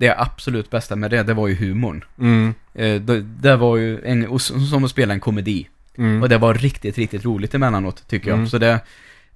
det 0.00 0.14
absolut 0.20 0.70
bästa 0.70 0.96
med 0.96 1.10
det, 1.10 1.22
det 1.22 1.34
var 1.34 1.48
ju 1.48 1.54
humorn. 1.54 2.04
Mm. 2.18 2.54
Eh, 2.74 3.00
det, 3.00 3.20
det 3.20 3.56
var 3.56 3.76
ju 3.76 4.00
en, 4.04 4.38
som 4.38 4.84
att 4.84 4.90
spela 4.90 5.14
en 5.14 5.20
komedi. 5.20 5.68
Mm. 5.98 6.22
Och 6.22 6.28
det 6.28 6.38
var 6.38 6.54
riktigt, 6.54 6.98
riktigt 6.98 7.24
roligt 7.24 7.54
emellanåt, 7.54 8.08
tycker 8.08 8.28
jag. 8.28 8.36
Mm. 8.36 8.48
Så 8.48 8.58
det, 8.58 8.80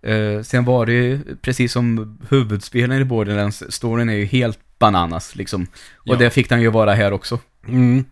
eh, 0.03 0.43
sen 0.43 0.65
var 0.65 0.87
det 0.87 0.93
ju, 0.93 1.21
precis 1.43 1.73
som 1.73 2.19
huvudspelen 2.29 3.01
i 3.01 3.05
Borderlands, 3.05 3.63
storyn 3.69 4.09
är 4.09 4.15
ju 4.15 4.25
helt 4.25 4.59
bananas, 4.79 5.37
liksom. 5.37 5.67
Och 5.95 6.15
Ja. 6.15 6.17
det 6.17 6.31
fick 6.31 6.49
den 6.49 6.61
ju 6.61 6.71
vara 6.71 6.95
här 6.95 7.13
också. 7.13 7.39
Mm. 7.69 8.05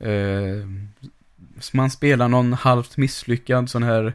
Eh, 0.00 0.66
man 1.72 1.90
spelar 1.90 2.28
någon 2.28 2.52
halvt 2.52 2.96
misslyckad 2.96 3.70
sån 3.70 3.82
här 3.82 4.12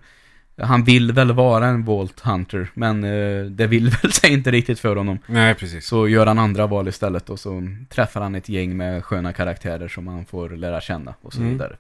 han 0.62 0.84
vill 0.84 1.12
väl 1.12 1.32
vara 1.32 1.68
en 1.68 1.84
Vault 1.86 2.20
Hunter, 2.20 2.70
men 2.74 3.04
eh, 3.04 3.46
det 3.46 3.68
vill 3.68 3.90
väl 4.02 4.12
sig 4.12 4.34
inte 4.34 4.52
riktigt 4.52 4.80
för 4.80 4.96
honom. 4.96 5.20
Nej, 5.28 5.56
precis. 5.56 5.88
Så 5.88 6.08
gör 6.08 6.26
han 6.26 6.40
andra 6.40 6.68
val 6.68 6.88
istället 6.88 7.30
och 7.30 7.40
så 7.40 7.68
träffar 7.90 8.22
han 8.22 8.36
ett 8.36 8.50
gäng 8.50 8.78
med 8.78 9.06
sköna 9.06 9.34
karaktärer 9.34 9.88
som 9.88 10.08
han 10.08 10.26
får 10.26 10.50
lära 10.50 10.82
känna 10.82 11.14
och 11.22 11.34
så 11.34 11.40
Mm. 11.40 11.52
vidare. 11.52 11.76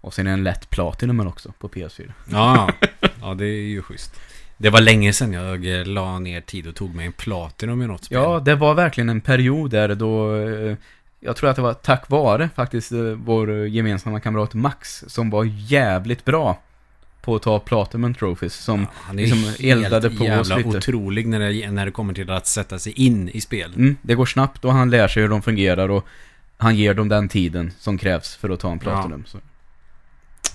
Och 0.00 0.14
sen 0.14 0.26
är 0.26 0.30
det 0.30 0.34
en 0.34 0.44
lätt 0.44 0.70
Platinum 0.70 1.20
också 1.20 1.52
på 1.58 1.68
PS4. 1.68 2.12
Ja, 2.30 2.70
ja, 3.20 3.34
det 3.34 3.44
är 3.46 3.62
ju 3.68 3.82
schysst. 3.82 4.20
Det 4.56 4.70
var 4.70 4.80
länge 4.80 5.12
sedan 5.12 5.32
jag 5.32 5.80
eh, 5.80 5.86
la 5.86 6.18
ner 6.18 6.40
tid 6.40 6.66
och 6.66 6.74
tog 6.74 6.94
mig 6.94 7.06
en 7.06 7.12
Platinum 7.12 7.82
i 7.82 7.86
något 7.86 8.04
spel. 8.04 8.18
Ja, 8.22 8.40
det 8.40 8.54
var 8.54 8.74
verkligen 8.74 9.08
en 9.08 9.20
period 9.20 9.70
där 9.70 9.94
då 9.94 10.36
eh, 10.36 10.76
jag 11.20 11.36
tror 11.36 11.50
att 11.50 11.56
det 11.56 11.62
var 11.62 11.74
tack 11.74 12.08
vare 12.10 12.48
faktiskt 12.56 12.92
eh, 12.92 12.98
vår 13.00 13.66
gemensamma 13.66 14.20
kamrat 14.20 14.54
Max 14.54 15.04
som 15.06 15.30
var 15.30 15.44
jävligt 15.44 16.24
bra 16.24 16.58
på 17.28 17.36
att 17.36 17.42
ta 17.42 17.60
Platinum 17.60 18.14
Trophies 18.14 18.54
som 18.54 18.86
Han 18.94 19.18
är 19.18 19.22
liksom 19.22 19.54
eldade 19.68 20.10
på 20.10 20.14
oss 20.24 20.28
jävla 20.28 20.56
lite. 20.56 20.68
otrolig 20.68 21.26
när 21.26 21.38
det, 21.38 21.70
när 21.70 21.86
det 21.86 21.92
kommer 21.92 22.14
till 22.14 22.30
att 22.30 22.46
sätta 22.46 22.78
sig 22.78 22.92
in 22.92 23.28
i 23.28 23.40
spel. 23.40 23.74
Mm, 23.74 23.96
det 24.02 24.14
går 24.14 24.26
snabbt 24.26 24.64
och 24.64 24.72
han 24.72 24.90
lär 24.90 25.08
sig 25.08 25.22
hur 25.22 25.30
de 25.30 25.42
fungerar 25.42 25.88
och 25.88 26.06
han 26.56 26.76
ger 26.76 26.94
dem 26.94 27.08
den 27.08 27.28
tiden 27.28 27.72
som 27.78 27.98
krävs 27.98 28.36
för 28.36 28.50
att 28.50 28.60
ta 28.60 28.72
en 28.72 28.78
Platinum. 28.78 29.24
Så, 29.26 29.38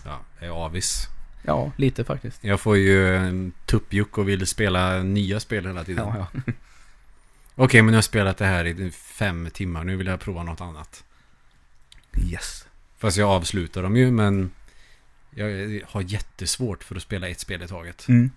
Ja, 0.06 0.20
jag 0.40 0.48
är 0.50 0.52
avis. 0.66 1.08
ja, 1.44 1.72
lite 1.76 2.04
faktiskt. 2.04 2.44
Jag 2.44 2.60
får 2.60 2.78
ju 2.78 3.52
tuppjuck 3.66 4.18
och 4.18 4.30
vill 4.30 4.48
spela 4.48 5.04
nya 5.04 5.40
spel 5.40 5.66
hela 5.66 5.84
tiden. 5.84 6.08
Ja, 6.08 6.28
ja. 6.46 6.54
Okej, 7.56 7.82
men 7.82 7.94
jag 7.94 7.98
har 7.98 8.02
spelat 8.02 8.38
det 8.38 8.46
här 8.46 8.66
i 8.66 8.92
fem 8.92 9.50
timmar. 9.54 9.84
Nu 9.84 9.96
vill 9.96 10.08
jag 10.08 10.20
prova 10.20 10.44
något 10.44 10.62
annat. 10.62 11.04
Yes. 12.32 12.66
Fast 12.98 13.18
jag 13.18 13.30
avslutar 13.30 13.84
dem 13.84 13.96
ju, 13.98 14.12
men 14.12 14.52
jag 15.36 15.82
har 15.86 16.02
jättesvårt 16.02 16.84
för 16.84 16.96
att 16.96 17.02
spela 17.02 17.28
ett 17.28 17.40
spel 17.40 17.64
i 17.64 17.68
taget. 17.68 18.08
Mm. 18.08 18.32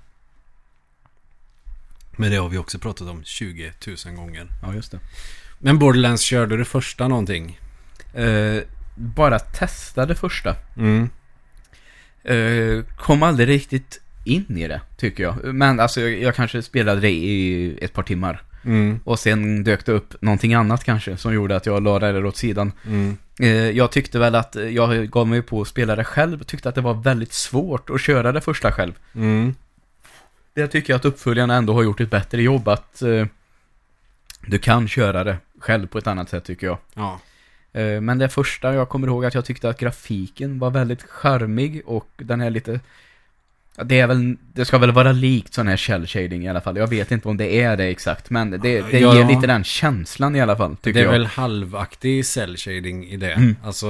Men 2.16 2.30
det 2.30 2.36
har 2.36 2.48
vi 2.48 2.58
också 2.58 2.78
pratat 2.78 3.08
om 3.08 3.24
20 3.24 3.72
000 4.06 4.14
gånger. 4.14 4.46
Ja, 4.62 4.74
just 4.74 4.92
det. 4.92 4.98
Men 5.58 5.78
Borderlands 5.78 6.22
körde 6.22 6.56
du 6.56 6.64
första 6.64 7.08
någonting? 7.08 7.60
Eh, 8.14 8.62
bara 8.94 9.38
testa 9.38 10.06
det 10.06 10.14
första. 10.14 10.56
Mm. 10.76 11.10
Eh, 12.24 12.84
kom 12.96 13.22
aldrig 13.22 13.48
riktigt 13.48 14.00
in 14.24 14.58
i 14.58 14.68
det, 14.68 14.80
tycker 14.96 15.22
jag. 15.22 15.54
Men 15.54 15.80
alltså, 15.80 16.00
jag, 16.00 16.22
jag 16.22 16.34
kanske 16.34 16.62
spelade 16.62 17.00
det 17.00 17.10
i 17.10 17.78
ett 17.80 17.92
par 17.92 18.02
timmar. 18.02 18.42
Mm. 18.66 19.00
Och 19.04 19.18
sen 19.18 19.64
dök 19.64 19.86
det 19.86 19.92
upp 19.92 20.22
någonting 20.22 20.54
annat 20.54 20.84
kanske, 20.84 21.16
som 21.16 21.34
gjorde 21.34 21.56
att 21.56 21.66
jag 21.66 21.82
la 21.82 21.98
det 21.98 22.12
där 22.12 22.24
åt 22.24 22.36
sidan. 22.36 22.72
Mm. 22.86 23.16
Eh, 23.40 23.70
jag 23.70 23.92
tyckte 23.92 24.18
väl 24.18 24.34
att 24.34 24.56
jag 24.70 25.10
gav 25.10 25.28
mig 25.28 25.42
på 25.42 25.60
att 25.60 25.68
spela 25.68 25.96
det 25.96 26.04
själv. 26.04 26.42
Tyckte 26.42 26.68
att 26.68 26.74
det 26.74 26.80
var 26.80 26.94
väldigt 26.94 27.32
svårt 27.32 27.90
att 27.90 28.00
köra 28.00 28.32
det 28.32 28.40
första 28.40 28.72
själv. 28.72 28.92
Mm. 29.14 29.54
Det 30.54 30.68
tycker 30.68 30.92
jag 30.92 30.98
att 30.98 31.04
uppföljarna 31.04 31.54
ändå 31.54 31.72
har 31.72 31.82
gjort 31.82 32.00
ett 32.00 32.10
bättre 32.10 32.42
jobb 32.42 32.68
att 32.68 33.02
eh, 33.02 33.26
du 34.46 34.58
kan 34.58 34.88
köra 34.88 35.24
det 35.24 35.36
själv 35.58 35.86
på 35.86 35.98
ett 35.98 36.06
annat 36.06 36.28
sätt 36.28 36.44
tycker 36.44 36.66
jag. 36.66 36.78
Ja. 36.94 37.20
Eh, 37.72 38.00
men 38.00 38.18
det 38.18 38.28
första 38.28 38.74
jag 38.74 38.88
kommer 38.88 39.06
ihåg 39.06 39.24
att 39.24 39.34
jag 39.34 39.44
tyckte 39.44 39.68
att 39.68 39.78
grafiken 39.78 40.58
var 40.58 40.70
väldigt 40.70 41.02
charmig 41.02 41.82
och 41.86 42.08
den 42.16 42.40
här 42.40 42.50
lite 42.50 42.80
ja, 43.76 43.84
det 43.84 44.00
är 44.00 44.06
väl, 44.06 44.36
det 44.54 44.64
ska 44.64 44.78
väl 44.78 44.92
vara 44.92 45.12
likt 45.12 45.54
sån 45.54 45.68
här 45.68 45.76
shell 45.76 46.06
shading 46.06 46.44
i 46.44 46.48
alla 46.48 46.60
fall. 46.60 46.76
Jag 46.76 46.86
vet 46.90 47.10
inte 47.12 47.28
om 47.28 47.36
det 47.36 47.60
är 47.62 47.76
det 47.76 47.84
exakt, 47.84 48.30
men 48.30 48.50
det, 48.50 48.58
det 48.58 48.98
Ja. 49.00 49.14
ger 49.16 49.28
lite 49.28 49.46
den 49.46 49.64
känslan 49.64 50.36
i 50.36 50.40
alla 50.40 50.56
fall, 50.56 50.76
tycker 50.76 50.92
Det 50.92 51.00
är 51.00 51.04
jag. 51.04 51.12
väl 51.12 51.26
halvaktig 51.26 52.26
cell 52.26 52.56
shading 52.56 53.06
i 53.06 53.16
det. 53.16 53.32
Mm. 53.32 53.56
Alltså, 53.64 53.86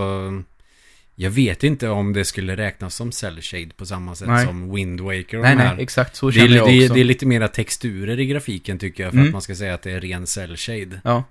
jag 1.15 1.31
vet 1.31 1.65
inte 1.65 1.89
om 1.89 2.13
det 2.13 2.25
skulle 2.25 2.57
räknas 2.57 2.95
som 2.95 3.13
cell 3.13 3.41
shade 3.43 3.71
på 3.77 3.87
samma 3.87 4.15
sätt 4.15 4.29
Nej. 4.29 4.47
som 4.47 4.75
Wind 4.75 5.01
Waker 5.01 5.37
och 5.37 5.43
Nej, 5.43 5.57
nej, 5.57 5.75
exakt 5.79 6.17
så 6.17 6.27
Det 6.27 6.33
känner 6.33 6.57
jag 6.57 6.69
det, 6.69 6.83
också. 6.85 6.95
det 6.95 7.01
är 7.01 7.05
lite 7.05 7.27
mera 7.27 7.49
texturer 7.49 8.21
i 8.21 8.27
grafiken 8.27 8.79
tycker 8.79 9.03
jag 9.03 9.13
för 9.13 9.17
Mm. 9.19 9.29
att 9.29 9.33
man 9.33 9.43
ska 9.43 9.55
säga 9.55 9.75
att 9.75 9.83
det 9.83 9.93
är 9.93 10.01
ren 10.01 10.27
cell 10.27 10.57
shade. 10.57 11.01
Ja. 11.05 11.25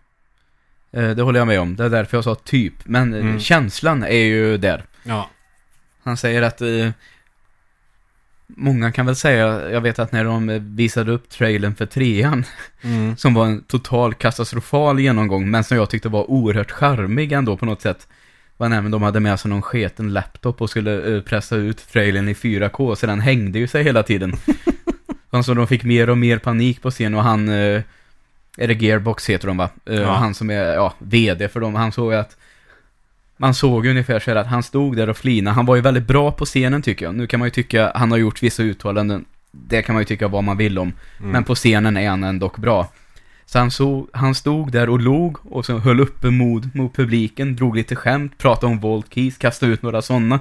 Eh, 0.91 1.09
Det 1.09 1.21
håller 1.21 1.39
jag 1.39 1.47
med 1.47 1.59
om. 1.59 1.75
Det 1.75 1.83
är 1.85 1.89
därför 1.89 2.17
jag 2.17 2.23
sa 2.23 2.35
typ. 2.35 2.73
Men 2.83 3.13
Mm. 3.13 3.39
känslan 3.39 4.03
är 4.03 4.23
ju 4.23 4.57
där. 4.57 4.83
Ja. 5.03 5.29
Han 6.03 6.17
säger 6.17 6.41
att 6.41 6.61
eh, 6.61 6.89
Många 8.47 8.91
kan 8.91 9.05
väl 9.05 9.15
säga, 9.15 9.69
jag 9.69 9.81
vet 9.81 9.99
att 9.99 10.11
när 10.11 10.23
de 10.23 10.49
eh, 10.49 10.61
visade 10.61 11.11
upp 11.11 11.29
trailern 11.29 11.75
för 11.75 11.85
trean 11.85 12.43
Mm. 12.81 13.17
Som 13.17 13.33
var 13.33 13.45
en 13.45 13.61
total 13.61 14.13
katastrofal 14.13 14.99
genomgång 14.99 15.51
Men 15.51 15.63
som 15.63 15.77
jag 15.77 15.89
tyckte 15.89 16.09
var 16.09 16.31
oerhört 16.31 16.71
charmig 16.71 17.31
ändå 17.31 17.57
på 17.57 17.65
något 17.65 17.81
sätt 17.81 18.07
var 18.57 18.69
nämligen 18.69 18.91
de 18.91 19.01
hade 19.01 19.19
med 19.19 19.39
sig 19.39 19.49
någon 19.49 19.61
sketen 19.61 20.13
laptop 20.13 20.61
och 20.61 20.69
skulle 20.69 21.15
eh, 21.15 21.21
pressa 21.21 21.55
ut 21.55 21.87
trailern 21.91 22.29
i 22.29 22.33
4K 22.33 22.95
Så 22.95 23.05
den 23.07 23.19
hängde 23.21 23.59
ju 23.59 23.67
sig 23.67 23.83
hela 23.83 24.03
tiden 24.03 24.33
Så 25.45 25.53
de 25.53 25.67
fick 25.67 25.83
mer 25.83 26.09
och 26.09 26.17
mer 26.17 26.37
panik 26.37 26.81
på 26.81 26.91
scen 26.91 27.15
och 27.15 27.23
han 27.23 27.49
eh, 27.49 27.81
Är 28.57 28.67
det 28.67 28.73
Gearbox 28.73 29.29
heter 29.29 29.47
de 29.47 29.57
va? 29.57 29.69
Eh, 29.85 29.95
Ja. 30.01 30.11
Han 30.13 30.33
som 30.33 30.49
är, 30.49 30.73
ja, 30.73 30.93
VD 30.99 31.47
för 31.47 31.59
dem 31.59 31.75
Han 31.75 31.91
såg 31.91 32.13
att 32.13 32.37
Man 33.37 33.53
såg 33.53 33.85
ungefär 33.85 34.19
så 34.19 34.31
här 34.31 34.37
att 34.37 34.47
han 34.47 34.63
stod 34.63 34.95
där 34.95 35.09
och 35.09 35.17
flinade. 35.17 35.55
Han 35.55 35.65
var 35.65 35.75
ju 35.75 35.81
väldigt 35.81 36.07
bra 36.07 36.31
på 36.31 36.45
scenen 36.45 36.81
tycker 36.81 37.05
jag. 37.05 37.15
Nu 37.15 37.27
kan 37.27 37.39
man 37.39 37.47
ju 37.47 37.51
tycka, 37.51 37.91
han 37.95 38.11
har 38.11 38.17
gjort 38.17 38.43
vissa 38.43 38.63
uttalanden. 38.63 39.25
Det 39.51 39.81
kan 39.81 39.95
man 39.95 40.01
ju 40.01 40.05
tycka 40.05 40.27
vad 40.27 40.43
man 40.43 40.57
vill 40.57 40.79
om. 40.79 40.93
Mm. 41.19 41.31
Men 41.31 41.43
på 41.43 41.55
scenen 41.55 41.97
är 41.97 42.09
han 42.09 42.23
ändå 42.23 42.51
bra. 42.57 42.89
Så 43.45 43.59
han, 43.59 43.71
så, 43.71 44.07
han 44.13 44.35
stod 44.35 44.71
där 44.71 44.89
och 44.89 44.99
log 44.99 45.37
och 45.51 45.65
så 45.65 45.77
höll 45.77 45.99
uppe 45.99 46.29
mod 46.29 46.75
mot 46.75 46.95
publiken 46.95 47.55
Drog 47.55 47.75
lite 47.75 47.95
skämt, 47.95 48.37
pratade 48.37 48.71
om 48.71 48.79
Volt 48.79 49.13
Keys, 49.13 49.37
kastade 49.37 49.71
ut 49.71 49.81
några 49.81 50.01
sådana. 50.01 50.39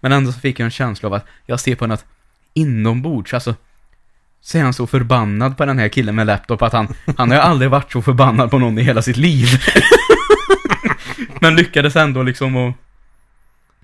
Men 0.00 0.12
ändå 0.12 0.32
så 0.32 0.40
fick 0.40 0.60
jag 0.60 0.64
en 0.64 0.70
känsla 0.70 1.06
av 1.06 1.14
att 1.14 1.26
Jag 1.46 1.60
ser 1.60 1.74
på 1.74 1.86
något 1.86 2.04
inombords, 2.54 3.34
alltså 3.34 3.54
så 4.40 4.58
är 4.58 4.62
han 4.62 4.74
så 4.74 4.86
förbannad 4.86 5.56
på 5.56 5.64
den 5.64 5.78
här 5.78 5.88
killen 5.88 6.14
med 6.14 6.26
laptop 6.26 6.62
att 6.62 6.72
han, 6.72 6.94
han 7.16 7.30
har 7.30 7.38
aldrig 7.38 7.70
varit 7.70 7.92
så 7.92 8.02
förbannad 8.02 8.50
på 8.50 8.58
någon 8.58 8.78
i 8.78 8.82
hela 8.82 9.02
sitt 9.02 9.16
liv. 9.16 9.46
Men 11.44 11.56
lyckades 11.56 11.96
ändå 11.96 12.22
liksom 12.22 12.56
och, 12.56 12.72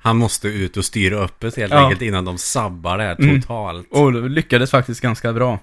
Han 0.02 0.16
måste 0.16 0.48
ut 0.48 0.76
och 0.76 0.84
styra 0.84 1.16
upp 1.24 1.34
det 1.40 1.56
helt 1.56 1.72
Ja. 1.72 1.78
enkelt 1.84 2.02
innan 2.02 2.24
de 2.24 2.38
sabbar 2.38 2.98
det 2.98 3.04
här 3.04 3.16
Mm. 3.18 3.40
totalt. 3.40 3.86
och 3.90 4.30
lyckades 4.30 4.70
faktiskt 4.70 5.00
ganska 5.00 5.32
bra. 5.32 5.58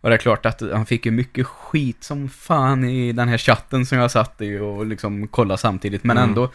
Och 0.00 0.08
det 0.10 0.14
är 0.16 0.18
klart 0.18 0.46
att 0.46 0.60
han 0.72 0.86
fick 0.86 1.06
ju 1.06 1.12
mycket 1.12 1.46
skit 1.46 2.04
som 2.04 2.28
fan 2.28 2.84
i 2.84 3.12
den 3.12 3.28
här 3.28 3.38
chatten 3.38 3.86
som 3.86 3.98
jag 3.98 4.10
satt 4.10 4.40
i 4.40 4.58
och 4.58 4.86
liksom 4.86 5.28
kollade 5.28 5.58
samtidigt. 5.58 6.04
Men 6.04 6.16
Mm. 6.16 6.28
ändå 6.28 6.50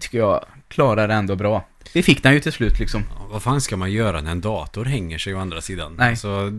tycker 0.00 0.18
jag 0.18 0.44
klarar 0.68 1.08
det 1.08 1.14
ändå 1.14 1.36
bra. 1.36 1.66
Vi 1.94 2.02
fick 2.02 2.22
den 2.22 2.32
ju 2.34 2.40
till 2.40 2.52
slut 2.52 2.78
liksom. 2.78 3.02
Ja, 3.18 3.26
vad 3.30 3.42
fan 3.42 3.60
ska 3.60 3.76
man 3.76 3.92
göra 3.92 4.20
när 4.20 4.30
en 4.30 4.40
dator 4.40 4.84
hänger 4.84 5.18
sig 5.18 5.34
å 5.34 5.38
andra 5.38 5.60
sidan? 5.60 5.94
Nej. 5.98 6.10
Alltså, 6.10 6.52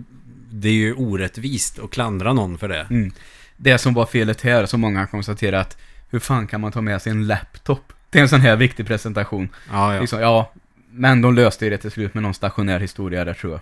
det 0.52 0.70
är 0.70 0.74
ju 0.74 0.94
orättvist 0.94 1.80
att 1.80 1.91
klandra 1.91 2.34
någon 2.34 2.58
för 2.58 2.67
det. 2.70 2.88
Mm. 2.89 3.12
Det 3.58 3.78
som 3.78 3.94
var 3.94 4.06
felet 4.06 4.41
här, 4.41 4.65
som 4.65 4.82
många 4.82 5.08
konstaterar 5.08 5.60
att 5.62 5.78
hur 6.12 6.19
fan 6.19 6.47
kan 6.47 6.62
man 6.62 6.71
ta 6.71 6.82
med 6.82 7.02
sig 7.02 7.12
en 7.12 7.28
laptop 7.28 7.93
till 8.10 8.21
en 8.21 8.30
sån 8.30 8.39
här 8.41 8.56
viktig 8.56 8.88
presentation? 8.88 9.50
Ja, 9.71 9.93
ja. 9.95 10.00
Liksom, 10.02 10.19
ja, 10.19 10.54
men 10.91 11.21
de 11.21 11.34
löste 11.36 11.65
ju 11.65 11.71
det 11.71 11.78
till 11.78 11.91
slut 11.91 12.13
med 12.13 12.24
någon 12.24 12.34
stationär 12.34 12.80
historia 12.80 13.26
där 13.26 13.34
tror 13.34 13.52
jag. 13.54 13.62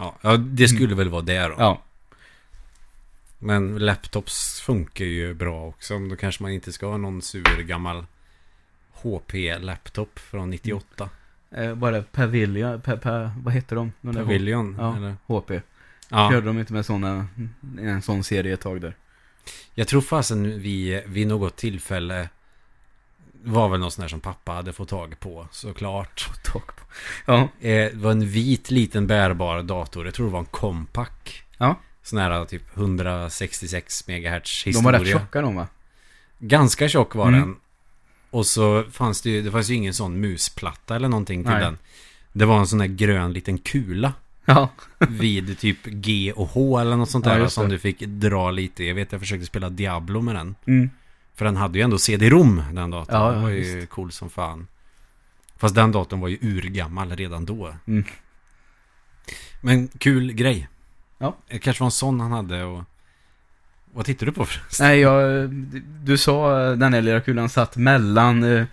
ja. 0.00 0.14
ja 0.20 0.36
det 0.36 0.68
skulle 0.68 0.94
väl 0.94 1.08
vara 1.08 1.22
det 1.22 1.38
då. 1.38 1.44
Mm. 1.46 1.58
Ja, 1.58 1.82
Men 3.38 3.78
laptops 3.78 4.60
funkar 4.60 5.04
ju 5.04 5.34
bra 5.34 5.66
också. 5.66 5.98
Då 5.98 6.16
kanske 6.16 6.42
man 6.42 6.52
inte 6.52 6.72
ska 6.72 6.86
ha 6.86 6.96
någon 6.96 7.22
sur 7.22 7.62
gammal 7.62 8.06
HP-laptop 9.02 10.18
från 10.18 10.50
98. 10.50 11.08
eh, 11.50 11.70
var 11.72 11.92
det 11.92 12.12
Pavilion, 12.12 12.80
pa, 12.80 12.96
pa, 12.96 13.30
vad 13.42 13.54
heter 13.54 13.76
de? 13.76 13.92
De 14.00 14.14
Pavilion, 14.14 14.76
Ja. 14.78 14.96
eller? 14.96 15.16
HP. 15.26 15.50
Ja. 16.08 16.30
Körde 16.30 16.46
de 16.46 16.58
inte 16.58 16.72
med 16.72 16.86
såna, 16.86 17.26
en 17.80 18.02
sån 18.02 18.24
serie 18.24 18.54
ett 18.54 18.60
tag 18.60 18.80
där? 18.80 18.94
Jag 19.74 19.88
tror 19.88 20.00
fasen 20.00 20.60
vi 20.60 21.02
vid 21.06 21.26
något 21.26 21.56
tillfälle 21.56 22.28
var 23.46 23.68
väl 23.68 23.80
något 23.80 23.92
sånt 23.92 24.02
där 24.04 24.08
som 24.08 24.20
pappa 24.20 24.52
hade 24.52 24.72
fått 24.72 24.88
tag 24.88 25.20
på 25.20 25.48
såklart. 25.50 26.28
Tag 26.44 26.66
på. 26.66 26.82
Ja. 27.26 27.38
Eh, 27.38 27.48
Det 27.60 27.90
var 27.94 28.10
en 28.10 28.26
vit 28.28 28.70
liten 28.70 29.06
bärbar 29.06 29.62
dator. 29.62 30.04
Jag 30.04 30.14
tror 30.14 30.26
det 30.26 30.32
var 30.32 30.38
en 30.40 30.44
Compaq. 30.44 31.42
Ja. 31.58 31.80
Sån 32.02 32.18
här 32.18 32.44
typ 32.44 32.76
166 32.76 34.04
MHz 34.08 34.66
historia. 34.66 34.72
De 34.72 34.84
var 34.84 34.92
rätt 34.92 35.08
tjocka 35.08 35.40
de 35.42 35.56
va? 35.56 35.66
Ganska 36.38 36.88
tjock 36.88 37.14
var 37.14 37.28
Mm. 37.28 37.40
den. 37.40 37.56
Och 38.30 38.46
så 38.46 38.84
fanns 38.92 39.22
det 39.22 39.30
ju, 39.30 39.42
det 39.42 39.50
fanns 39.50 39.70
ju 39.70 39.74
ingen 39.74 39.94
sån 39.94 40.20
musplatta 40.20 40.96
eller 40.96 41.08
någonting 41.08 41.42
till 41.44 41.52
Nej. 41.52 41.60
den. 41.62 41.78
Det 42.32 42.44
var 42.44 42.58
en 42.58 42.66
sån 42.66 42.78
där 42.78 42.86
grön 42.86 43.32
liten 43.32 43.58
kula 43.58 44.12
Ja. 44.44 44.70
vid 45.08 45.58
typ 45.58 45.84
G 45.84 46.32
och 46.36 46.48
H 46.48 46.78
eller 46.78 46.96
något 46.96 47.10
sånt 47.10 47.26
Ja, 47.26 47.32
där 47.32 47.40
just 47.40 47.54
som 47.54 47.68
du 47.68 47.78
fick 47.78 48.00
dra 48.00 48.50
lite. 48.50 48.84
Jag 48.84 48.94
vet 48.94 49.12
jag 49.12 49.20
försökte 49.20 49.46
spela 49.46 49.70
Diablo 49.70 50.20
med 50.20 50.34
den. 50.34 50.54
Mm. 50.66 50.90
För 51.34 51.44
den 51.44 51.56
hade 51.56 51.78
ju 51.78 51.84
ändå 51.84 51.98
CD-ROM 51.98 52.62
den 52.72 52.90
datorn. 52.90 53.16
Ja, 53.16 53.30
det 53.30 53.40
var 53.40 53.50
ja, 53.50 53.56
ju 53.56 53.86
cool 53.86 54.12
som 54.12 54.30
fan. 54.30 54.66
Fast 55.56 55.74
den 55.74 55.92
datorn 55.92 56.20
var 56.20 56.28
ju 56.28 56.38
urgammal 56.42 57.16
redan 57.16 57.44
då. 57.44 57.74
Mm. 57.86 58.04
Men 59.60 59.88
kul 59.88 60.32
grej. 60.32 60.68
Ja. 61.18 61.36
Det 61.48 61.58
kanske 61.58 61.82
var 61.82 61.86
en 61.86 61.90
sån 61.90 62.20
han 62.20 62.32
hade 62.32 62.64
och... 62.64 62.84
Vad 63.92 64.04
tittar 64.04 64.26
du 64.26 64.32
på 64.32 64.44
förresten? 64.44 64.86
Nej, 64.86 65.00
jag, 65.00 65.48
du 66.04 66.18
sa 66.18 66.58
den 66.74 66.94
här 66.94 67.02
lilla 67.02 67.20
kulan 67.20 67.48
satt 67.48 67.76
mellan 67.76 68.44
eh, 68.44 68.64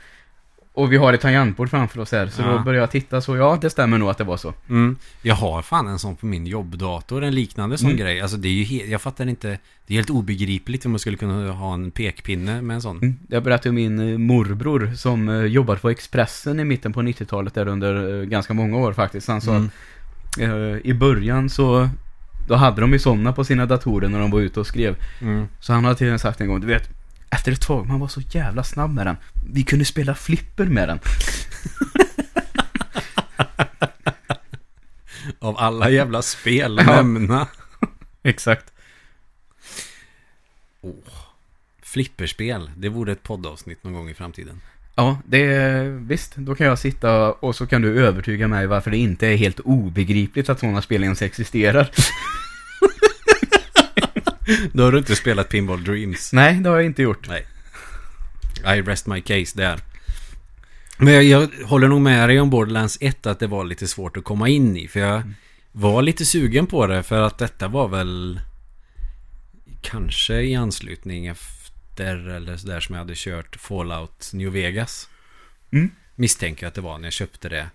och 0.82 0.94
vi 0.94 0.98
har 0.98 1.14
ett 1.14 1.22
tangentbord 1.22 1.70
framför 1.70 2.00
oss 2.02 2.12
här. 2.12 2.28
Så 2.28 2.42
Ja. 2.42 2.48
då 2.48 2.60
började 2.60 2.84
jag 2.84 2.92
titta 2.92 3.22
så 3.22 3.36
ja, 3.38 3.58
det 3.62 3.70
stämmer 3.70 3.98
nog 3.98 4.10
att 4.10 4.18
det 4.18 4.24
var 4.24 4.38
så. 4.38 4.54
Mm. 4.70 4.96
Jag 5.22 5.36
har 5.36 5.62
fan 5.62 5.88
en 5.88 6.00
sån 6.00 6.16
på 6.16 6.26
min 6.26 6.48
jobbdator, 6.48 7.24
en 7.24 7.36
liknande 7.36 7.78
sån 7.78 7.90
Mm. 7.90 8.00
grej. 8.02 8.22
Alltså 8.22 8.38
det 8.38 8.48
är 8.48 8.54
ju 8.54 8.64
helt, 8.64 8.90
jag 8.90 9.02
fattar 9.02 9.28
inte. 9.28 9.48
Det 9.88 9.94
är 9.94 9.96
helt 9.96 10.10
obegripligt 10.10 10.86
om 10.86 10.92
man 10.92 11.00
skulle 11.00 11.18
kunna 11.18 11.52
ha 11.52 11.74
en 11.74 11.92
pekpinne 11.92 12.62
med 12.62 12.74
en 12.76 12.82
sån. 12.82 12.98
Mm. 12.98 13.16
Jag 13.30 13.44
berättade 13.44 13.70
om 13.70 13.76
min 13.76 14.00
eh, 14.12 14.18
morbror 14.18 14.92
som 14.96 15.30
eh, 15.30 15.36
jobbade 15.46 15.80
på 15.80 15.90
Expressen 15.90 16.60
i 16.60 16.64
mitten 16.64 16.94
på 16.94 17.02
90-talet 17.02 17.54
där 17.54 17.68
under 17.68 18.20
eh, 18.22 18.26
ganska 18.26 18.54
många 18.54 18.78
år 18.78 18.94
faktiskt. 18.94 19.28
Han 19.28 19.42
sa 19.42 19.52
Mm. 19.56 19.66
att 19.66 20.38
eh, 20.40 20.90
i 20.90 20.94
början 20.94 21.50
så 21.50 21.90
då 22.48 22.56
hade 22.56 22.82
de 22.82 22.94
ju 22.94 23.00
sådana 23.00 23.34
på 23.34 23.44
sina 23.44 23.66
datorer 23.66 24.10
när 24.10 24.20
de 24.20 24.32
var 24.32 24.40
ute 24.40 24.60
och 24.60 24.68
skrev. 24.68 24.96
Mm. 25.22 25.46
Så 25.60 25.74
han 25.74 25.86
har 25.86 25.94
till 25.94 26.08
och 26.08 26.12
med 26.12 26.22
sagt 26.22 26.42
en 26.42 26.48
gång, 26.48 26.62
du 26.62 26.68
vet, 26.68 26.90
efter 27.32 27.52
ett 27.52 27.62
tag, 27.62 27.88
man 27.88 28.00
var 28.00 28.08
så 28.08 28.22
jävla 28.22 28.64
snabb 28.64 28.94
med 28.94 29.06
den. 29.06 29.16
Vi 29.54 29.64
kunde 29.64 29.86
spela 29.86 30.16
flipper 30.16 30.66
med 30.66 30.90
den. 30.90 31.00
Av 35.40 35.58
alla 35.58 35.90
jävla 35.90 36.22
spel 36.22 36.82
Ja. 36.86 36.96
nämna. 36.96 37.48
Exakt. 38.24 38.66
Flipperspel, 41.84 42.72
det 42.78 42.90
vore 42.90 43.12
ett 43.12 43.24
poddavsnitt 43.24 43.84
någon 43.84 43.94
gång 43.94 44.10
i 44.10 44.14
framtiden. 44.14 44.62
Ja, 44.96 45.18
det 45.26 45.44
är, 45.46 45.84
visst, 45.90 46.36
då 46.36 46.56
kan 46.56 46.68
jag 46.68 46.80
sitta 46.80 47.32
och 47.32 47.56
så 47.56 47.68
kan 47.68 47.82
du 47.82 48.06
övertyga 48.06 48.48
mig 48.48 48.68
varför 48.68 48.92
det 48.92 48.98
inte 48.98 49.28
är 49.28 49.36
helt 49.38 49.60
obegripligt 49.60 50.50
att 50.50 50.60
sådana 50.60 50.82
spel 50.82 51.04
ens 51.04 51.22
existerar. 51.22 51.92
Då 54.74 54.84
har 54.84 54.92
du 54.92 54.98
inte 54.98 55.16
spelat 55.16 55.50
Pinball 55.50 55.84
Dreams. 55.84 56.34
Nej, 56.34 56.60
det 56.60 56.70
har 56.70 56.76
jag 56.76 56.86
inte 56.86 57.02
gjort. 57.02 57.28
Nej. 57.28 57.46
I 58.78 58.82
rest 58.82 59.08
my 59.08 59.22
case 59.22 59.58
där. 59.58 59.80
Men 60.98 61.14
jag, 61.14 61.24
jag 61.24 61.50
håller 61.66 61.88
nog 61.88 62.02
med 62.02 62.30
dig 62.30 62.40
om 62.40 62.50
Borderlands 62.50 62.98
1 63.02 63.26
att 63.26 63.40
det 63.40 63.48
var 63.48 63.64
lite 63.64 63.88
svårt 63.88 64.18
att 64.18 64.24
komma 64.24 64.50
in 64.50 64.78
i. 64.78 64.88
För 64.88 65.00
jag 65.00 65.24
var 65.72 66.02
lite 66.02 66.26
sugen 66.26 66.68
på 66.68 66.88
det 66.88 67.04
för 67.04 67.22
att 67.22 67.38
detta 67.38 67.68
var 67.68 67.88
väl 67.88 68.40
kanske 69.82 70.42
i 70.42 70.56
anslutning 70.56 71.28
efter 71.28 72.30
eller 72.30 72.58
sådär 72.58 72.80
som 72.80 72.96
jag 72.96 73.02
hade 73.02 73.14
kört 73.16 73.56
Fallout 73.56 74.30
New 74.34 74.52
Vegas. 74.52 75.10
Mm. 75.72 75.92
Misstänker 76.16 76.68
att 76.68 76.74
det 76.74 76.82
var 76.82 76.98
när 76.98 77.06
jag 77.06 77.14
köpte 77.14 77.50
det. 77.50 77.70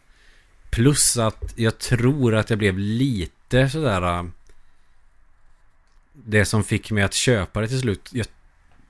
Plus 0.71 1.17
att 1.17 1.53
jag 1.57 1.79
tror 1.79 2.35
att 2.35 2.51
jag 2.51 2.59
blev 2.59 2.79
lite 2.79 3.71
sådär... 3.71 4.31
Det 6.25 6.45
som 6.45 6.65
fick 6.65 6.91
mig 6.91 7.03
att 7.05 7.15
köpa 7.15 7.61
det 7.61 7.69
till 7.69 7.81
slut. 7.81 8.09
Jag, 8.13 8.27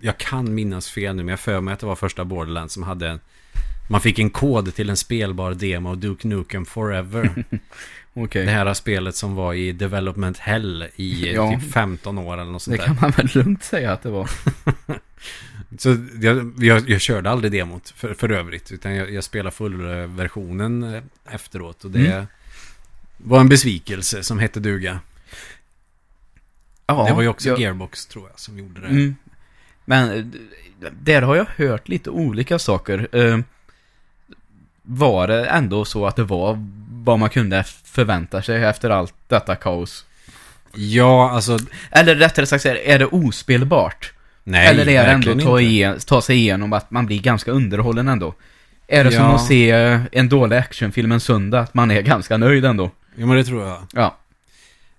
jag 0.00 0.18
kan 0.18 0.54
minnas 0.54 0.90
fel 0.90 1.16
nu, 1.16 1.22
men 1.22 1.28
jag 1.32 1.40
för 1.40 1.60
mig 1.60 1.74
att 1.74 1.80
det 1.80 1.86
var 1.86 1.96
första 1.96 2.24
Borderlands 2.24 2.74
som 2.74 2.82
hade 2.82 3.08
en... 3.08 3.20
Man 3.90 4.00
fick 4.00 4.18
en 4.18 4.30
kod 4.30 4.74
till 4.74 4.90
en 4.90 4.96
spelbar 4.96 5.54
demo 5.54 5.94
Duke 5.94 6.28
Nukem 6.28 6.64
Forever. 6.66 7.44
Okej. 8.14 8.44
Det 8.44 8.50
här 8.50 8.74
spelet 8.74 9.16
som 9.16 9.34
var 9.34 9.54
i 9.54 9.72
Development 9.72 10.38
Hell 10.38 10.88
i 10.96 11.32
Ja. 11.34 11.50
typ 11.60 11.72
15 11.72 12.18
år 12.18 12.34
eller 12.40 12.52
något 12.52 12.62
sånt 12.62 12.76
Det 12.76 12.82
där. 12.82 12.86
kan 12.86 12.96
man 13.00 13.10
väl 13.10 13.30
lugnt 13.34 13.64
säga 13.64 13.92
att 13.92 14.02
det 14.02 14.10
var. 14.10 14.30
Så 15.78 15.96
jag, 16.20 16.52
jag, 16.58 16.90
jag 16.90 17.00
körde 17.00 17.30
aldrig 17.30 17.52
demot 17.52 17.88
för, 17.96 18.14
för 18.14 18.32
övrigt. 18.32 18.72
Utan 18.72 18.94
jag, 18.94 19.12
jag 19.12 19.24
spelade 19.24 19.56
fullversionen 19.56 20.82
eh, 20.94 21.02
efteråt. 21.30 21.84
Och 21.84 21.90
det 21.90 22.06
Mm. 22.12 22.26
var 23.16 23.40
en 23.40 23.48
besvikelse 23.48 24.22
som 24.22 24.38
hette 24.38 24.60
duga. 24.60 25.00
Ja, 26.86 27.04
det 27.08 27.12
var 27.12 27.22
ju 27.22 27.28
också 27.28 27.48
jag- 27.48 27.58
Gearbox 27.60 28.06
tror 28.06 28.28
jag 28.30 28.40
som 28.40 28.58
gjorde 28.58 28.80
det. 28.80 28.86
Mm. 28.86 29.16
Men 29.84 30.10
eh, 30.18 30.24
där 31.02 31.22
har 31.22 31.36
jag 31.36 31.46
hört 31.56 31.88
lite 31.88 32.10
olika 32.10 32.58
saker. 32.58 33.08
Eh, 33.12 33.38
Var 34.82 35.28
det 35.28 35.46
ändå 35.46 35.84
så 35.84 36.06
att 36.06 36.16
det 36.16 36.22
var 36.24 36.58
vad 37.04 37.18
man 37.18 37.30
kunde 37.30 37.64
förvänta 37.84 38.42
sig 38.42 38.64
efter 38.64 38.90
allt 38.90 39.14
detta 39.28 39.56
kaos? 39.56 40.04
Ja, 40.74 41.30
alltså... 41.30 41.58
Eller 41.90 42.14
rättare 42.14 42.46
sagt, 42.46 42.66
är- 42.66 42.98
det 42.98 43.06
ospelbart? 43.06 44.12
Nej, 44.44 44.66
Eller 44.68 44.88
är 44.88 45.04
det 45.06 45.12
ändå 45.12 45.34
ta, 45.44 45.60
igen, 45.60 45.98
ta 46.06 46.22
sig 46.22 46.36
igenom 46.36 46.72
att 46.72 46.90
man 46.90 47.06
blir 47.06 47.20
ganska 47.20 47.50
underhållen 47.50 48.08
ändå? 48.08 48.34
Är 48.86 49.04
det 49.04 49.12
som 49.12 49.24
Ja. 49.24 49.34
att 49.34 49.46
se 49.46 49.70
en 50.12 50.28
dålig 50.28 50.56
actionfilm 50.56 51.12
en 51.12 51.20
söndag, 51.20 51.60
att 51.60 51.74
man 51.74 51.90
är 51.90 52.02
ganska 52.02 52.36
nöjd 52.36 52.64
ändå? 52.64 52.90
Ja, 53.16 53.26
men 53.26 53.36
det 53.36 53.44
tror 53.44 53.66
jag. 53.66 53.78
Ja. 53.92 54.16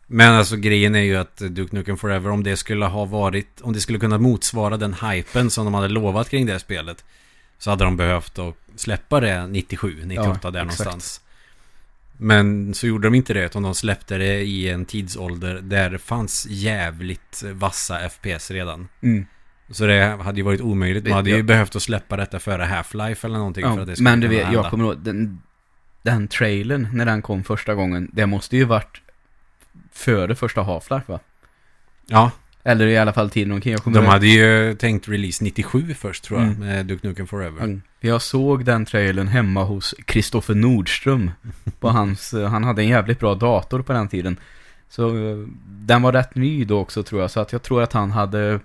Men 0.07 0.33
alltså 0.33 0.55
grejen 0.55 0.95
är 0.95 1.01
ju 1.01 1.15
att 1.15 1.37
Duke 1.37 1.75
Nukem 1.75 1.97
Forever, 1.97 2.29
om 2.29 2.43
det 2.43 2.57
skulle 2.57 2.85
ha 2.85 3.05
varit... 3.05 3.61
Om 3.61 3.73
det 3.73 3.79
skulle 3.79 3.99
kunna 3.99 4.17
motsvara 4.17 4.77
den 4.77 4.93
hypen 4.93 5.49
som 5.49 5.65
de 5.65 5.73
hade 5.73 5.87
lovat 5.87 6.29
kring 6.29 6.45
det 6.45 6.59
spelet. 6.59 7.05
Så 7.57 7.69
hade 7.69 7.83
de 7.83 7.97
behövt 7.97 8.39
att 8.39 8.55
släppa 8.75 9.19
det 9.19 9.47
97, 9.47 10.01
98 10.03 10.39
Ja, 10.43 10.51
där 10.51 10.65
exakt. 10.65 10.79
någonstans. 10.79 11.21
Men 12.17 12.73
så 12.73 12.87
gjorde 12.87 13.07
de 13.07 13.15
inte 13.15 13.33
det, 13.33 13.45
utan 13.45 13.63
de 13.63 13.75
släppte 13.75 14.17
det 14.17 14.41
i 14.41 14.69
en 14.69 14.85
tidsålder 14.85 15.61
där 15.61 15.89
det 15.89 15.97
fanns 15.97 16.47
jävligt 16.49 17.43
vassa 17.53 18.09
FPS 18.09 18.51
redan. 18.51 18.87
Mm. 19.01 19.25
Så 19.69 19.85
det 19.85 20.17
hade 20.21 20.37
ju 20.37 20.43
varit 20.43 20.61
omöjligt. 20.61 21.03
Man 21.03 21.13
hade 21.13 21.29
ju 21.29 21.37
ja. 21.37 21.43
behövt 21.43 21.75
att 21.75 21.81
släppa 21.81 22.17
detta 22.17 22.39
före 22.39 22.63
Half-Life 22.63 23.25
eller 23.25 23.37
någonting 23.37 23.63
för 23.63 23.75
ja. 23.75 23.81
att 23.81 23.87
det 23.87 23.95
skulle 23.95 24.09
Men 24.09 24.19
du 24.19 24.27
vet, 24.27 24.43
hända. 24.43 24.61
jag 24.61 24.69
kommer 24.69 24.83
ihåg, 24.85 24.97
den, 24.99 25.41
den 26.01 26.27
trailern, 26.27 26.89
när 26.93 27.05
den 27.05 27.21
kom 27.21 27.43
första 27.43 27.75
gången, 27.75 28.09
det 28.13 28.25
måste 28.25 28.57
ju 28.57 28.63
varit 28.63 29.01
före 29.97 30.35
första 30.35 30.61
Half-Life 30.61 31.01
va? 31.07 31.19
Ja, 32.07 32.31
Eller 32.63 32.87
i 32.87 32.97
alla 32.97 33.13
fall 33.13 33.29
tiden 33.29 33.51
omkring. 33.53 33.71
Jag 33.73 33.83
kommer 33.83 34.01
de 34.01 34.07
hade 34.07 34.27
ju 34.27 34.75
tänkt 34.75 35.07
release 35.07 35.43
97 35.43 35.93
först 35.93 36.23
tror 36.23 36.39
jag, 36.39 36.47
Mm. 36.49 36.59
med 36.59 36.85
Duke 36.85 37.07
Nukem 37.07 37.27
Forever. 37.27 37.63
Mm. 37.63 37.81
Jag 37.99 38.21
såg 38.21 38.65
den 38.65 38.85
trailern 38.85 39.27
hemma 39.27 39.63
hos 39.63 39.95
Kristoffer 40.05 40.55
Nordström. 40.55 41.31
På 41.79 41.89
hans, 41.89 42.33
han 42.33 42.63
hade 42.63 42.81
en 42.81 42.87
jävligt 42.87 43.19
bra 43.19 43.35
dator 43.35 43.81
på 43.81 43.93
den 43.93 44.07
tiden. 44.07 44.37
Så 44.89 45.07
eh, 45.29 45.37
den 45.65 46.01
var 46.01 46.11
rätt 46.13 46.35
ny 46.35 46.65
då 46.65 46.79
också 46.79 47.03
tror 47.03 47.21
jag. 47.21 47.31
Så 47.31 47.39
att 47.39 47.51
jag 47.51 47.63
tror 47.63 47.81
att 47.83 47.93
han 47.93 48.11
hade 48.11 48.59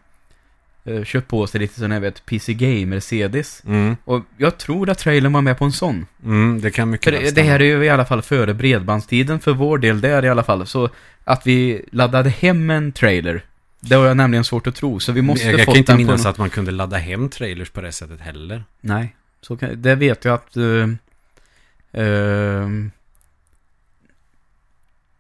köpt 1.05 1.29
på 1.29 1.47
sig 1.47 1.61
lite 1.61 1.81
sån 1.81 1.93
här 1.93 2.01
vet, 2.01 2.27
PC 2.27 2.53
Gamer-CDs. 2.55 3.63
Mm, 3.67 3.97
Och 4.05 4.23
jag 4.37 4.59
tror 4.59 4.91
att 4.91 4.99
trailern 4.99 5.33
var 5.33 5.43
med 5.43 5.59
på 5.59 5.65
en 5.65 5.73
sån. 5.73 6.07
mm, 6.25 6.61
det 6.61 6.71
kan 6.71 6.91
mycket 6.91 7.05
För 7.05 7.35
det, 7.35 7.43
här 7.43 7.61
är 7.61 7.65
ju 7.65 7.85
i 7.85 7.89
alla 7.89 8.05
fall 8.05 8.23
före 8.23 8.55
bredbandstiden 8.55 9.41
för 9.41 9.53
vår 9.53 9.79
del 9.79 10.01
där 10.01 10.25
i 10.25 10.29
alla 10.29 10.43
fall. 10.43 10.67
Så 10.67 10.91
att 11.25 11.47
vi 11.47 11.85
laddade 11.93 12.31
hem 12.31 12.71
en 12.71 12.93
trailer. 12.93 13.45
Det 13.81 13.95
har 13.95 14.07
jag 14.07 14.17
nämligen 14.17 14.45
svårt 14.45 14.67
att 14.67 14.75
tro. 14.75 15.01
Så 15.01 15.13
vi 15.13 15.23
måste 15.23 15.47
jag, 15.47 15.61
jag 15.61 15.67
kan 15.67 15.77
inte 15.77 15.97
minnas 15.97 16.27
att 16.27 16.39
man 16.39 16.51
kunde 16.51 16.71
ladda 16.71 16.97
hem 16.97 17.29
trailers 17.29 17.71
på 17.71 17.81
det 17.81 17.93
sättet 17.93 18.21
heller. 18.21 18.65
Nej, 18.81 19.17
så 19.41 19.57
kan, 19.57 19.83
det 19.83 19.95
vet 19.95 20.25
jag 20.25 20.35
att... 20.35 20.57
Uh, 20.57 20.89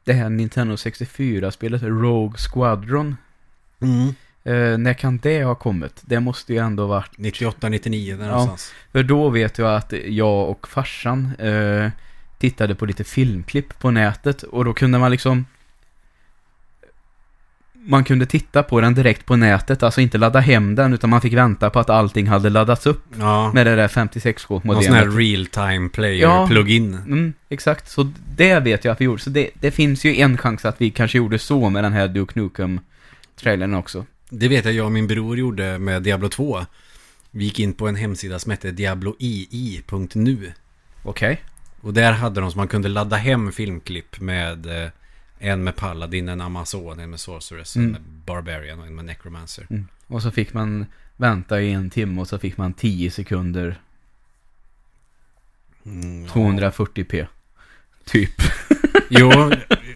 det 0.05 0.13
här 0.13 0.29
Nintendo 0.31 0.75
64-spelet, 0.75 1.83
Rogue 1.83 2.39
Squadron. 2.39 3.17
Eh, 4.45 4.79
när 4.79 4.95
kan 4.95 5.19
det 5.19 5.45
ha 5.45 5.55
kommit? 5.55 6.01
Det 6.03 6.21
måste 6.21 6.53
ju 6.53 6.59
ändå 6.59 6.87
varit... 6.87 7.19
98, 7.19 7.69
99 7.69 8.17
där 8.17 8.25
Ja. 8.25 8.31
någonstans. 8.31 8.73
För 8.93 9.03
då 9.03 9.29
vet 9.31 9.59
jag 9.59 9.75
att 9.77 9.93
jag 10.07 10.49
och 10.51 10.69
farsan 10.69 11.33
eh, 11.39 11.91
tittade 12.39 12.75
på 12.75 12.87
lite 12.87 13.05
filmklipp 13.05 13.79
på 13.79 13.91
nätet 13.91 14.43
och 14.43 14.65
då 14.65 14.73
kunde 14.73 14.99
man 14.99 15.11
liksom 15.11 15.45
man 17.85 18.05
kunde 18.05 18.27
titta 18.27 18.63
på 18.63 18.81
den 18.81 18.95
direkt 18.95 19.27
på 19.27 19.37
nätet, 19.37 19.83
alltså 19.83 20.01
inte 20.01 20.19
ladda 20.19 20.41
hem 20.41 20.75
den, 20.75 20.93
utan 20.95 21.11
man 21.11 21.21
fick 21.21 21.33
vänta 21.33 21.71
på 21.71 21.79
att 21.79 21.91
allting 21.91 22.27
hade 22.27 22.51
laddats 22.51 22.87
upp 22.87 23.05
Ja. 23.19 23.53
med 23.53 23.67
det 23.67 23.77
där 23.77 23.89
56K 23.89 24.61
Någon 24.65 24.83
sån 24.83 24.95
här 24.95 25.07
real 25.11 25.47
time 25.47 25.89
player 25.89 26.23
Ja. 26.23 26.49
Mm, 26.51 27.33
exakt, 27.49 27.91
så 27.91 28.13
det 28.37 28.61
vet 28.61 28.85
jag 28.85 28.93
att 28.93 29.01
vi 29.01 29.05
gjorde. 29.05 29.23
Så 29.23 29.31
det, 29.31 29.51
det 29.55 29.71
finns 29.71 30.05
ju 30.05 30.17
en 30.17 30.39
chans 30.39 30.65
att 30.65 30.81
vi 30.81 30.91
kanske 30.91 31.19
gjorde 31.19 31.39
så 31.39 31.71
med 31.71 31.85
den 31.85 31.93
här 31.93 32.09
Duke 32.09 32.41
Nukem-trailern 32.41 33.75
också. 33.75 34.07
Det 34.35 34.49
vet 34.49 34.65
jag 34.65 34.75
jag 34.75 34.87
och 34.87 34.93
min 34.93 35.07
bror 35.07 35.39
gjorde 35.39 35.79
med 35.79 36.03
Diablo 36.03 36.29
2. 36.29 36.67
Vi 37.31 37.45
gick 37.45 37.59
in 37.61 37.73
på 37.75 37.89
en 37.89 37.97
hemsida 37.97 38.39
som 38.39 38.51
hette 38.51 38.71
diabloii.nu. 38.71 40.53
Okej. 41.03 41.43
Och 41.81 41.95
där 41.95 42.13
hade 42.13 42.41
de 42.41 42.51
så 42.51 42.57
man 42.59 42.69
kunde 42.69 42.89
ladda 42.89 43.17
hem 43.17 43.53
filmklipp 43.53 44.21
med 44.21 44.85
eh, 44.85 44.91
en 45.39 45.65
med 45.65 45.77
Paladin, 45.77 46.29
en 46.29 46.41
Amazon, 46.41 47.01
en 47.01 47.11
med 47.11 47.21
Sorceress, 47.21 47.77
en 47.77 47.83
Mm. 47.83 47.93
med 47.93 48.03
Barbarian 48.27 48.81
och 48.81 48.87
en 48.87 48.95
med 48.95 49.05
Necromancer. 49.05 49.67
Mm. 49.71 49.89
Och 50.07 50.23
så 50.23 50.31
fick 50.31 50.55
man 50.55 50.87
vänta 51.17 51.61
i 51.61 51.73
en 51.73 51.91
timme 51.91 52.21
och 52.21 52.29
så 52.29 52.39
fick 52.39 52.57
man 52.57 52.73
10 52.73 53.11
sekunder 53.11 53.81
Mm, 55.87 56.25
ja. 56.25 56.31
240p. 56.33 57.27
Typ. 58.05 58.35
Jo, 59.11 59.31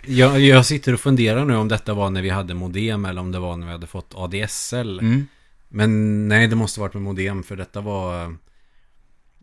jag, 0.07 0.41
jag 0.41 0.67
sitter 0.67 0.93
och 0.93 1.01
funderar 1.01 1.45
nu 1.45 1.57
om 1.57 1.69
detta 1.69 1.95
var 1.95 2.11
när 2.11 2.23
vi 2.23 2.31
hade 2.31 2.55
modem 2.55 3.05
eller 3.05 3.21
om 3.21 3.33
det 3.33 3.39
var 3.39 3.57
när 3.57 3.67
vi 3.67 3.73
hade 3.73 3.87
fått 3.87 4.15
ADSL. 4.15 4.99
Mm. 4.99 5.27
Men 5.69 6.29
nej, 6.29 6.49
det 6.49 6.57
måste 6.57 6.81
varit 6.81 6.95
med 6.95 7.03
modem 7.03 7.43
för 7.43 7.57
detta 7.57 7.81
var 7.81 8.25
eh, 8.25 8.31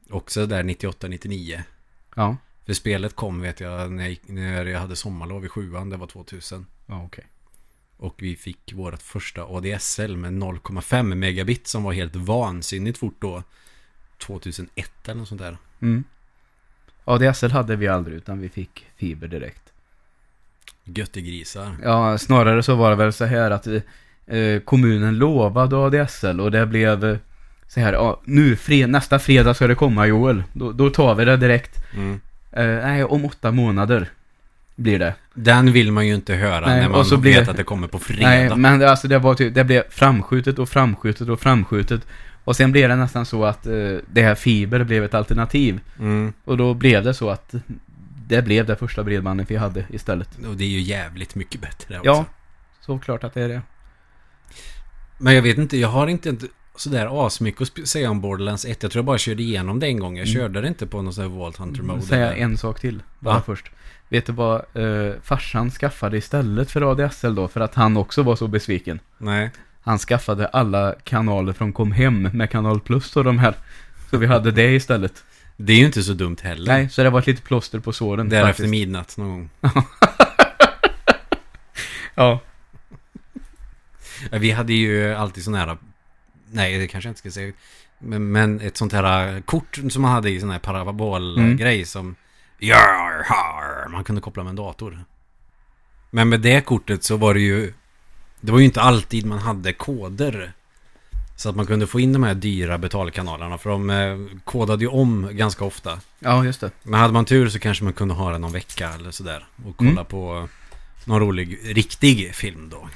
också 0.10 0.45
där 0.45 0.63
98-99. 0.63 1.62
Ja. 2.15 2.38
För 2.65 2.73
spelet 2.73 3.15
kom 3.15 3.41
vet 3.41 3.60
jag 3.60 3.91
när 3.91 4.04
jag, 4.04 4.10
gick- 4.12 4.28
när 4.30 4.65
jag 4.65 4.80
hade 4.80 4.95
sommarlov 4.95 5.45
i 5.45 5.49
sjuan, 5.49 5.89
det 5.89 5.97
var 5.97 6.08
2000. 6.08 6.65
Ja, 6.86 7.04
okej. 7.06 7.26
Och 7.97 8.15
vi 8.17 8.36
fick 8.36 8.73
vårt 8.73 9.02
första 9.02 9.43
ADSL 9.43 10.17
med 10.17 10.34
0,5 10.34 11.04
megabit 11.15 11.67
som 11.67 11.84
var 11.84 11.93
helt 11.93 12.15
vansinnigt 12.15 12.97
fort 12.97 13.15
då. 13.19 13.43
2001 14.17 14.91
eller 15.06 15.15
något 15.19 15.28
sånt 15.28 15.41
där. 15.41 15.58
Mm. 15.82 16.04
ADSL 17.06 17.52
hade 17.52 17.76
vi 17.76 17.88
aldrig, 17.88 18.17
utan 18.17 18.39
vi 18.39 18.49
fick 18.49 18.86
fiber 18.95 19.28
direkt. 19.28 19.72
Göttegrisar. 20.85 21.75
Ja, 21.83 22.17
snarare 22.17 22.63
så 22.63 22.75
var 22.75 22.89
det 22.89 22.95
väl 22.95 23.13
så 23.13 23.25
här 23.25 23.51
att 23.51 23.67
eh, 23.67 24.59
kommunen 24.65 25.17
lovade 25.17 25.77
ADSL 25.77 26.39
och 26.39 26.51
det 26.51 26.65
blev 26.65 27.05
eh, 27.05 27.17
så 27.67 27.79
här, 27.79 27.93
ja, 27.93 28.21
nu 28.25 28.55
fred, 28.55 28.89
nästa 28.89 29.19
fredag 29.19 29.53
ska 29.53 29.67
det 29.67 29.75
komma 29.75 30.07
Joel. 30.07 30.43
Då, 30.53 30.71
då 30.71 30.89
tar 30.89 31.15
vi 31.15 31.25
det 31.25 31.37
direkt. 31.37 31.83
Mm. 31.95 32.19
Eh, 32.51 32.65
nej, 32.87 33.03
om 33.03 33.25
åtta 33.25 33.51
månader 33.51 34.09
blir 34.75 34.99
det. 34.99 35.13
Den 35.33 35.71
vill 35.71 35.91
man 35.91 36.07
ju 36.07 36.15
inte 36.15 36.33
höra 36.33 36.65
Nej, 36.67 36.81
när 36.81 36.89
man 36.89 36.99
och 36.99 37.07
så 37.07 37.15
vet 37.15 37.21
blir- 37.21 37.49
att 37.49 37.57
det 37.57 37.63
kommer 37.63 37.87
på 37.87 37.99
fredag. 37.99 38.29
Nej, 38.29 38.55
men 38.55 38.79
det- 38.79 38.89
alltså 38.89 39.07
det 39.07 39.19
var 39.19 39.33
typ, 39.35 39.55
det 39.55 39.63
blev 39.63 39.83
framskjutet 39.89 40.59
och 40.59 40.69
framskjutet 40.69 41.29
och 41.29 41.39
framskjutet. 41.39 42.01
Och 42.45 42.55
sen 42.55 42.71
blev 42.71 42.89
det 42.89 42.95
nästan 42.95 43.25
så 43.25 43.45
att 43.45 43.65
eh, 43.67 43.73
det 44.11 44.21
här 44.21 44.35
fiber 44.35 44.83
blev 44.83 45.03
ett 45.03 45.13
alternativ. 45.13 45.79
Mm. 45.99 46.33
Och 46.45 46.57
då 46.57 46.73
blev 46.73 47.03
det 47.03 47.13
så 47.13 47.29
att 47.29 47.53
det 48.27 48.41
blev 48.41 48.65
det 48.65 48.75
första 48.75 49.03
bredbandet 49.03 49.51
vi 49.51 49.55
hade 49.55 49.86
istället. 49.89 50.29
Och 50.47 50.55
det 50.57 50.63
är 50.63 50.67
ju 50.69 50.79
jävligt 50.81 51.36
mycket 51.36 51.62
bättre 51.62 51.97
också. 51.99 52.09
Ja, 52.09 52.25
såklart 52.81 53.23
att 53.23 53.33
det 53.33 53.41
är 53.41 53.49
det. 53.49 53.62
Men 55.17 55.36
jag 55.36 55.41
vet 55.41 55.57
inte, 55.57 55.77
jag 55.77 55.88
har 55.88 56.07
inte 56.07 56.36
sådär 56.75 57.25
asmycket 57.27 57.62
att 57.62 57.88
säga 57.88 58.09
om 58.12 58.21
Borderlands 58.21 58.65
1. 58.65 58.83
Jag 58.83 58.91
tror 58.91 58.99
jag 58.99 59.05
bara 59.05 59.17
körde 59.17 59.43
igenom 59.43 59.79
det 59.79 59.88
en 59.88 59.99
gång. 59.99 60.17
Jag 60.17 60.27
Mm. 60.27 60.33
körde 60.41 60.62
det 60.62 60.67
inte 60.67 60.88
på 60.88 61.01
någon 61.01 61.13
sån 61.13 61.21
här 61.23 61.29
Vault 61.39 61.57
Hunter 61.57 61.81
mode. 61.81 62.01
Säga 62.01 62.33
en 62.36 62.57
sak 62.57 62.79
till, 62.79 63.03
bara 63.19 63.36
Va? 63.36 63.41
först. 63.45 63.71
Vet 64.09 64.25
du 64.25 64.31
vad 64.33 64.55
eh, 64.73 65.13
farsan 65.23 65.71
skaffade 65.71 66.17
istället 66.17 66.71
för 66.71 66.91
ADSL 66.91 67.36
då? 67.36 67.47
För 67.47 67.62
att 67.62 67.75
han 67.75 67.97
också 67.97 68.23
var 68.23 68.36
så 68.36 68.47
besviken. 68.47 68.99
Nej. 69.17 69.51
Han 69.81 69.97
skaffade 69.99 70.47
alla 70.47 70.95
kanaler 71.03 71.53
från 71.53 71.73
Kom 71.73 71.91
Hem 71.91 72.21
med 72.21 72.49
Kanal 72.49 72.79
Plus 72.79 73.15
och 73.15 73.23
de 73.23 73.39
här. 73.39 73.55
Så 74.09 74.17
vi 74.17 74.25
hade 74.25 74.51
det 74.51 74.71
istället. 74.75 75.23
Det 75.57 75.73
är 75.73 75.77
ju 75.77 75.85
inte 75.85 76.03
så 76.03 76.13
dumt 76.13 76.37
heller. 76.41 76.73
Nej, 76.73 76.89
så 76.89 77.03
det 77.03 77.09
var 77.09 77.19
ett 77.19 77.27
litet 77.27 77.43
plåster 77.43 77.79
på 77.79 77.93
såren. 77.93 78.29
Där 78.29 78.37
efter 78.37 78.47
faktiskt. 78.47 78.69
midnatt 78.69 79.17
någon 79.17 79.29
gång. 79.29 79.49
Ja. 82.15 82.39
Vi 84.31 84.51
hade 84.51 84.73
ju 84.73 85.13
alltid 85.13 85.43
sån 85.43 85.53
här... 85.53 85.77
Nej, 86.51 86.77
det 86.77 86.87
kanske 86.87 87.07
jag 87.07 87.11
inte 87.11 87.19
ska 87.19 87.31
säga. 87.31 87.53
Men, 87.99 88.31
men 88.31 88.61
ett 88.61 88.77
sånt 88.77 88.93
här 88.93 89.41
kort 89.41 89.79
som 89.89 90.01
man 90.01 90.11
hade 90.11 90.29
i 90.29 90.39
sån 90.39 90.49
här 90.49 90.59
parabolgrej 90.59 91.85
som... 91.85 92.15
Jar, 92.59 93.25
har, 93.25 93.89
man 93.89 94.03
kunde 94.03 94.21
koppla 94.21 94.43
med 94.43 94.49
en 94.49 94.55
dator. 94.55 95.05
Men 96.09 96.29
med 96.29 96.41
det 96.41 96.65
kortet 96.65 97.03
så 97.03 97.17
var 97.17 97.33
det 97.33 97.39
ju... 97.39 97.73
Det 98.41 98.51
var 98.51 98.59
ju 98.59 98.65
inte 98.65 98.81
alltid 98.81 99.25
man 99.25 99.39
hade 99.39 99.73
koder. 99.73 100.53
Så 101.43 101.49
att 101.49 101.56
man 101.56 101.65
kunde 101.65 101.88
få 101.88 101.99
in 101.99 102.13
de 102.13 102.23
här 102.23 102.34
dyra 102.34 102.77
betalkanalerna. 102.77 103.58
För 103.58 103.69
de 103.69 103.89
eh, 103.89 104.17
kodade 104.43 104.84
ju 104.84 104.88
om 104.89 105.29
ganska 105.32 105.65
ofta. 105.65 105.99
Ja, 106.19 106.45
just 106.45 106.62
det. 106.62 106.71
Men 106.84 106.99
hade 106.99 107.13
man 107.13 107.25
tur 107.25 107.49
så 107.49 107.60
kanske 107.60 107.84
man 107.84 107.93
kunde 107.93 108.13
ha 108.13 108.32
den 108.32 108.41
någon 108.41 108.51
vecka 108.51 108.89
eller 108.89 109.12
sådär. 109.12 109.45
Och 109.65 109.77
kolla 109.77 109.91
Mm. 109.91 110.06
på 110.06 110.47
någon 111.06 111.19
rolig, 111.19 111.60
riktig 111.63 112.36
film 112.36 112.69
då. 112.69 112.89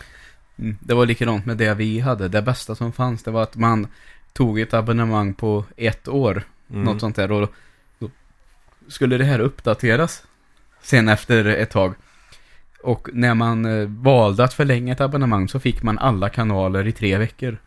Mm. 0.60 0.78
Det 0.80 0.94
var 0.94 1.06
likadant 1.06 1.46
med 1.46 1.58
det 1.58 1.74
vi 1.74 2.00
hade. 2.00 2.28
Det 2.28 2.42
bästa 2.42 2.76
som 2.76 2.92
fanns, 2.92 3.24
det 3.24 3.32
var 3.32 3.44
att 3.44 3.56
man 3.56 3.88
tog 4.34 4.60
ett 4.60 4.74
abonnemang 4.74 5.34
på 5.34 5.66
ett 5.78 6.08
år. 6.08 6.44
Mm. 6.72 6.84
Något 6.84 7.00
sånt 7.00 7.16
där. 7.16 7.32
Och 7.32 7.54
då 8.00 8.10
skulle 8.88 9.18
det 9.18 9.26
här 9.26 9.40
uppdateras 9.40 10.24
sen 10.82 11.10
efter 11.10 11.46
ett 11.46 11.70
tag. 11.72 11.94
Och 12.84 13.10
när 13.14 13.34
man 13.34 13.66
eh, 13.66 13.88
valde 13.88 14.44
att 14.44 14.54
förlänga 14.54 14.94
ett 14.94 15.02
abonnemang 15.02 15.50
så 15.50 15.60
fick 15.60 15.84
man 15.84 16.00
alla 16.00 16.30
kanaler 16.30 16.88
i 16.88 16.92
tre 16.92 17.18
veckor. 17.18 17.58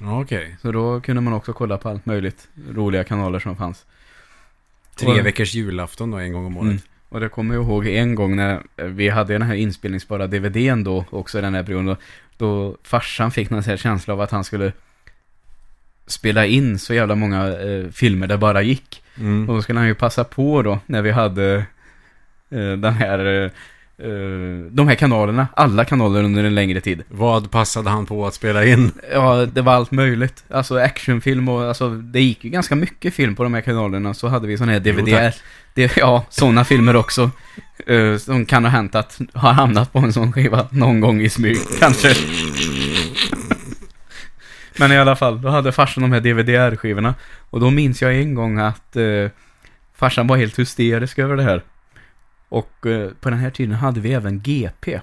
Okej. 0.00 0.56
Så 0.62 0.72
då 0.72 1.00
kunde 1.00 1.22
man 1.22 1.32
också 1.32 1.52
kolla 1.52 1.78
på 1.78 1.88
allt 1.88 2.06
möjligt 2.06 2.48
roliga 2.70 3.04
kanaler 3.04 3.38
som 3.38 3.56
fanns. 3.56 3.84
Tre 4.94 5.08
Och- 5.20 5.26
veckors 5.26 5.54
julafton 5.54 6.10
då 6.10 6.16
en 6.18 6.32
gång 6.32 6.46
om 6.46 6.56
året. 6.56 6.70
Mm. 6.70 6.82
Och 7.08 7.20
det 7.20 7.28
kommer 7.28 7.54
jag 7.54 7.64
ihåg 7.64 7.86
en 7.86 8.14
gång 8.14 8.36
när 8.36 8.62
eh, 8.76 8.84
vi 8.86 9.08
hade 9.08 9.32
den 9.32 9.42
här 9.42 9.54
inspelningsbara 9.54 10.26
DVDn 10.26 10.84
då, 10.84 11.04
också 11.10 11.40
den 11.40 11.54
här 11.54 11.62
perioden. 11.62 11.86
Då, 11.86 11.96
då 12.36 12.76
farsan 12.82 13.30
fick 13.30 13.50
någon 13.50 13.62
här 13.62 13.76
känsla 13.76 14.14
av 14.14 14.20
att 14.20 14.30
han 14.30 14.44
skulle 14.44 14.72
spela 16.06 16.46
in 16.46 16.78
så 16.78 16.94
jävla 16.94 17.14
många 17.14 17.58
eh, 17.58 17.88
filmer 17.90 18.26
det 18.26 18.38
bara 18.38 18.62
gick. 18.62 19.02
Mm. 19.18 19.48
Och 19.48 19.54
då 19.54 19.62
skulle 19.62 19.78
han 19.78 19.88
ju 19.88 19.94
passa 19.94 20.24
på 20.24 20.62
då, 20.62 20.78
när 20.86 21.02
vi 21.02 21.10
hade 21.10 21.54
eh, 22.50 22.72
den 22.72 22.94
här, 22.94 23.50
eh, 23.98 24.70
de 24.70 24.88
här 24.88 24.94
kanalerna, 24.94 25.48
alla 25.54 25.84
kanaler 25.84 26.22
under 26.22 26.44
en 26.44 26.54
längre 26.54 26.80
tid. 26.80 27.02
Vad 27.08 27.50
passade 27.50 27.90
han 27.90 28.06
på 28.06 28.26
att 28.26 28.34
spela 28.34 28.64
in? 28.64 28.92
Ja, 29.12 29.46
det 29.46 29.62
var 29.62 29.72
allt 29.72 29.90
möjligt. 29.90 30.44
Alltså 30.50 30.78
actionfilm 30.78 31.48
och 31.48 31.62
alltså, 31.62 31.88
det 31.90 32.20
gick 32.20 32.44
ju 32.44 32.50
ganska 32.50 32.74
mycket 32.74 33.14
film 33.14 33.36
på 33.36 33.42
de 33.42 33.54
här 33.54 33.60
kanalerna. 33.60 34.14
Så 34.14 34.28
hade 34.28 34.46
vi 34.46 34.58
sån 34.58 34.68
här 34.68 34.80
DVD. 34.80 35.32
ja, 35.96 36.24
sådana 36.28 36.64
filmer 36.64 36.96
också. 36.96 37.30
Uh, 37.90 38.16
som 38.16 38.46
kan 38.46 38.64
ha 38.64 38.70
hänt 38.70 38.94
att 38.94 39.20
ha 39.34 39.52
hamnat 39.52 39.92
på 39.92 39.98
en 39.98 40.12
sån 40.12 40.32
skiva 40.32 40.68
någon 40.70 41.00
gång 41.00 41.20
i 41.20 41.30
smyg, 41.30 41.58
kanske. 41.80 42.14
Men 44.78 44.92
i 44.92 44.98
alla 44.98 45.16
fall, 45.16 45.42
då 45.42 45.48
hade 45.48 45.72
farsan 45.72 46.02
de 46.02 46.12
här 46.12 46.20
DVD-skivorna. 46.20 47.14
Och 47.50 47.60
då 47.60 47.70
minns 47.70 48.02
jag 48.02 48.16
en 48.16 48.34
gång 48.34 48.58
att 48.58 48.96
uh, 48.96 49.28
farsan 49.96 50.26
var 50.26 50.36
helt 50.36 50.58
hysterisk 50.58 51.18
över 51.18 51.36
det 51.36 51.42
här. 51.42 51.62
Och 52.54 52.86
eh, 52.86 53.10
på 53.20 53.30
den 53.30 53.38
här 53.38 53.50
tiden 53.50 53.74
hade 53.74 54.00
vi 54.00 54.12
även 54.12 54.40
GP. 54.40 55.00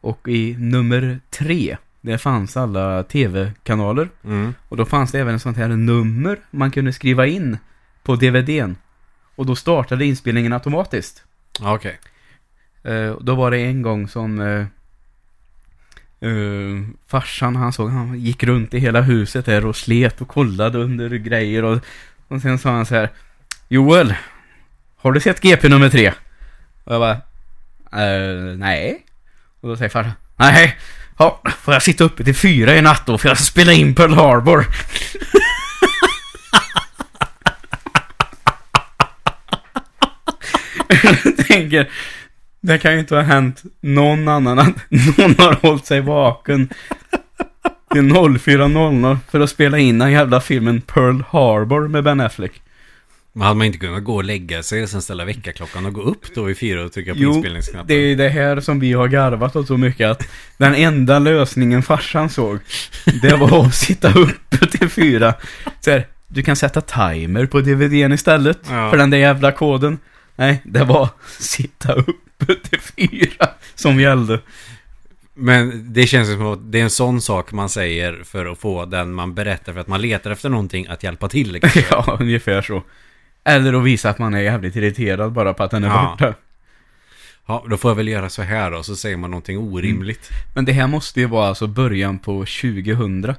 Och 0.00 0.28
i 0.28 0.56
nummer 0.58 1.20
tre, 1.30 1.76
där 2.00 2.18
fanns 2.18 2.56
alla 2.56 3.02
tv-kanaler. 3.02 4.08
Mm. 4.24 4.54
Och 4.68 4.76
då 4.76 4.84
fanns 4.84 5.12
det 5.12 5.20
även 5.20 5.34
ett 5.34 5.42
sånt 5.42 5.56
här 5.56 5.68
nummer 5.68 6.38
man 6.50 6.70
kunde 6.70 6.92
skriva 6.92 7.26
in 7.26 7.58
på 8.02 8.16
DVDn. 8.16 8.76
Och 9.36 9.46
då 9.46 9.56
startade 9.56 10.04
inspelningen 10.04 10.52
automatiskt. 10.52 11.24
Okej. 11.60 11.98
Eh, 12.82 13.16
då 13.20 13.34
var 13.34 13.50
det 13.50 13.58
en 13.58 13.82
gång 13.82 14.08
som 14.08 14.40
eh, 14.40 14.66
farsan, 17.06 17.56
han 17.56 17.72
såg, 17.72 17.90
han 17.90 18.18
gick 18.20 18.42
runt 18.42 18.74
i 18.74 18.78
hela 18.78 19.00
huset 19.00 19.46
där 19.46 19.66
och 19.66 19.76
slet 19.76 20.20
och 20.20 20.28
kollade 20.28 20.78
under 20.78 21.10
grejer 21.10 21.64
och, 21.64 21.78
och 22.28 22.42
sen 22.42 22.58
sa 22.58 22.70
han 22.70 22.86
så 22.86 22.94
här 22.94 23.10
Joel, 23.68 24.14
har 24.96 25.12
du 25.12 25.20
sett 25.20 25.40
GP 25.40 25.68
nummer 25.68 25.88
tre? 25.88 26.12
Och 26.84 26.94
jag 26.94 27.00
bara, 27.00 27.20
eh, 28.02 28.56
nej. 28.56 29.06
Och 29.60 29.68
då 29.68 29.76
säger 29.76 29.88
farsan, 29.88 30.12
nej, 30.36 30.76
ja, 31.18 31.42
får 31.58 31.74
jag 31.74 31.82
sitta 31.82 32.04
uppe 32.04 32.24
till 32.24 32.34
fyra 32.34 32.76
i 32.76 32.82
natt 32.82 33.06
då 33.06 33.18
för 33.18 33.28
jag 33.28 33.36
ska 33.36 33.44
spela 33.44 33.72
in 33.72 33.94
Pearl 33.94 34.14
Harbor? 34.14 34.66
Jag 41.24 41.46
tänker, 41.46 41.90
det 42.60 42.78
kan 42.78 42.92
ju 42.92 42.98
inte 42.98 43.14
ha 43.14 43.22
hänt 43.22 43.62
någon 43.80 44.28
annan 44.28 44.58
att 44.58 44.74
någon 44.88 45.34
har 45.38 45.52
hållit 45.62 45.86
sig 45.86 46.00
vaken 46.00 46.68
till 47.92 48.02
04.00 48.02 49.18
för 49.30 49.40
att 49.40 49.50
spela 49.50 49.78
in 49.78 49.98
den 49.98 50.12
jävla 50.12 50.40
filmen 50.40 50.80
Pearl 50.80 51.22
Harbor 51.28 51.88
med 51.88 52.04
Ben 52.04 52.20
Affleck. 52.20 52.62
Men 53.32 53.42
hade 53.42 53.56
man 53.58 53.66
inte 53.66 53.78
kunnat 53.78 54.04
gå 54.04 54.14
och 54.16 54.24
lägga 54.24 54.62
sig 54.62 54.82
och 54.82 54.88
sen 54.88 55.02
ställa 55.02 55.24
väckarklockan 55.24 55.86
och 55.86 55.92
gå 55.92 56.00
upp 56.02 56.34
då 56.34 56.50
i 56.50 56.54
fyra 56.54 56.84
och 56.84 56.92
trycka 56.92 57.12
på 57.14 57.20
Jo, 57.20 57.32
inspelningsknappen? 57.34 57.86
Det 57.86 57.94
är 57.94 58.16
det 58.16 58.28
här 58.28 58.60
som 58.60 58.80
vi 58.80 58.92
har 58.92 59.08
garvat 59.08 59.56
åt 59.56 59.66
så 59.66 59.76
mycket 59.76 60.10
att 60.10 60.28
den 60.56 60.74
enda 60.74 61.18
lösningen 61.18 61.82
farsan 61.82 62.30
såg, 62.30 62.58
det 63.22 63.36
var 63.36 63.66
att 63.66 63.74
sitta 63.74 64.12
uppe 64.12 64.66
till 64.66 64.88
fyra. 64.88 65.34
Så 65.80 65.90
här, 65.90 66.06
du 66.28 66.42
kan 66.42 66.56
sätta 66.56 66.80
timer 66.80 67.46
på 67.46 67.60
DVDn 67.60 68.12
istället 68.12 68.58
Ja. 68.70 68.90
för 68.90 68.96
den 68.96 69.10
där 69.10 69.18
jävla 69.18 69.52
koden. 69.52 69.98
Nej, 70.36 70.60
det 70.64 70.84
var 70.84 71.08
sitta 71.38 71.92
uppe 71.92 72.54
till 72.70 72.80
fyra 72.80 73.48
som 73.74 74.00
gällde. 74.00 74.40
Men 75.34 75.92
det 75.92 76.06
känns 76.06 76.28
som 76.32 76.46
att 76.46 76.72
det 76.72 76.78
är 76.78 76.82
en 76.82 76.90
sån 76.90 77.20
sak 77.20 77.52
man 77.52 77.68
säger 77.68 78.22
för 78.24 78.46
att 78.46 78.58
få 78.58 78.84
den 78.84 79.12
man 79.14 79.34
berättar 79.34 79.72
för 79.72 79.80
att 79.80 79.88
man 79.88 80.00
letar 80.00 80.30
efter 80.30 80.48
någonting 80.48 80.86
att 80.86 81.02
hjälpa 81.02 81.28
till. 81.28 81.60
kanske. 81.60 81.84
Ja, 81.90 82.16
ungefär 82.20 82.62
så. 82.62 82.82
Eller 83.44 83.72
att 83.72 83.84
visa 83.84 84.10
att 84.10 84.18
man 84.18 84.34
är 84.34 84.40
jävligt 84.40 84.76
irriterad 84.76 85.32
bara 85.32 85.54
på 85.54 85.62
att 85.62 85.70
den 85.70 85.84
är 85.84 85.88
Ja. 85.88 86.08
borta. 86.18 86.34
Ja, 87.46 87.64
då 87.70 87.76
får 87.76 87.90
jag 87.90 87.96
väl 87.96 88.08
göra 88.08 88.28
så 88.28 88.42
här 88.42 88.70
då, 88.70 88.82
så 88.82 88.96
säger 88.96 89.16
man 89.16 89.30
någonting 89.30 89.58
orimligt. 89.58 90.28
Men 90.54 90.64
det 90.64 90.72
här 90.72 90.86
måste 90.86 91.20
ju 91.20 91.26
vara 91.26 91.48
alltså 91.48 91.66
början 91.66 92.18
på 92.18 92.32
2000. 92.32 93.34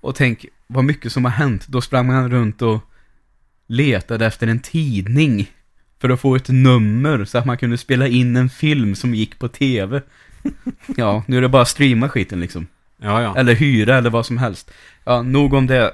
Och 0.00 0.14
tänk 0.14 0.46
vad 0.66 0.84
mycket 0.84 1.12
som 1.12 1.24
har 1.24 1.32
hänt. 1.32 1.66
Då 1.68 1.80
sprang 1.80 2.06
man 2.06 2.30
runt 2.30 2.62
och 2.62 2.80
letade 3.66 4.26
efter 4.26 4.46
en 4.46 4.60
tidning. 4.60 5.50
För 6.00 6.10
att 6.10 6.20
få 6.20 6.36
ett 6.36 6.48
nummer 6.48 7.24
så 7.24 7.38
att 7.38 7.46
man 7.46 7.58
kunde 7.58 7.78
spela 7.78 8.08
in 8.08 8.36
en 8.36 8.50
film 8.50 8.94
som 8.94 9.14
gick 9.14 9.38
på 9.38 9.48
tv. 9.48 10.02
Ja, 10.96 11.22
nu 11.26 11.36
är 11.36 11.40
det 11.40 11.48
bara 11.48 11.64
streama 11.64 12.08
skiten 12.08 12.40
liksom. 12.40 12.66
Ja, 13.02 13.22
ja. 13.22 13.36
Eller 13.36 13.54
hyra 13.54 13.96
eller 13.98 14.10
vad 14.10 14.26
som 14.26 14.38
helst. 14.38 14.70
Ja, 15.04 15.22
nog 15.22 15.54
om 15.54 15.66
det. 15.66 15.92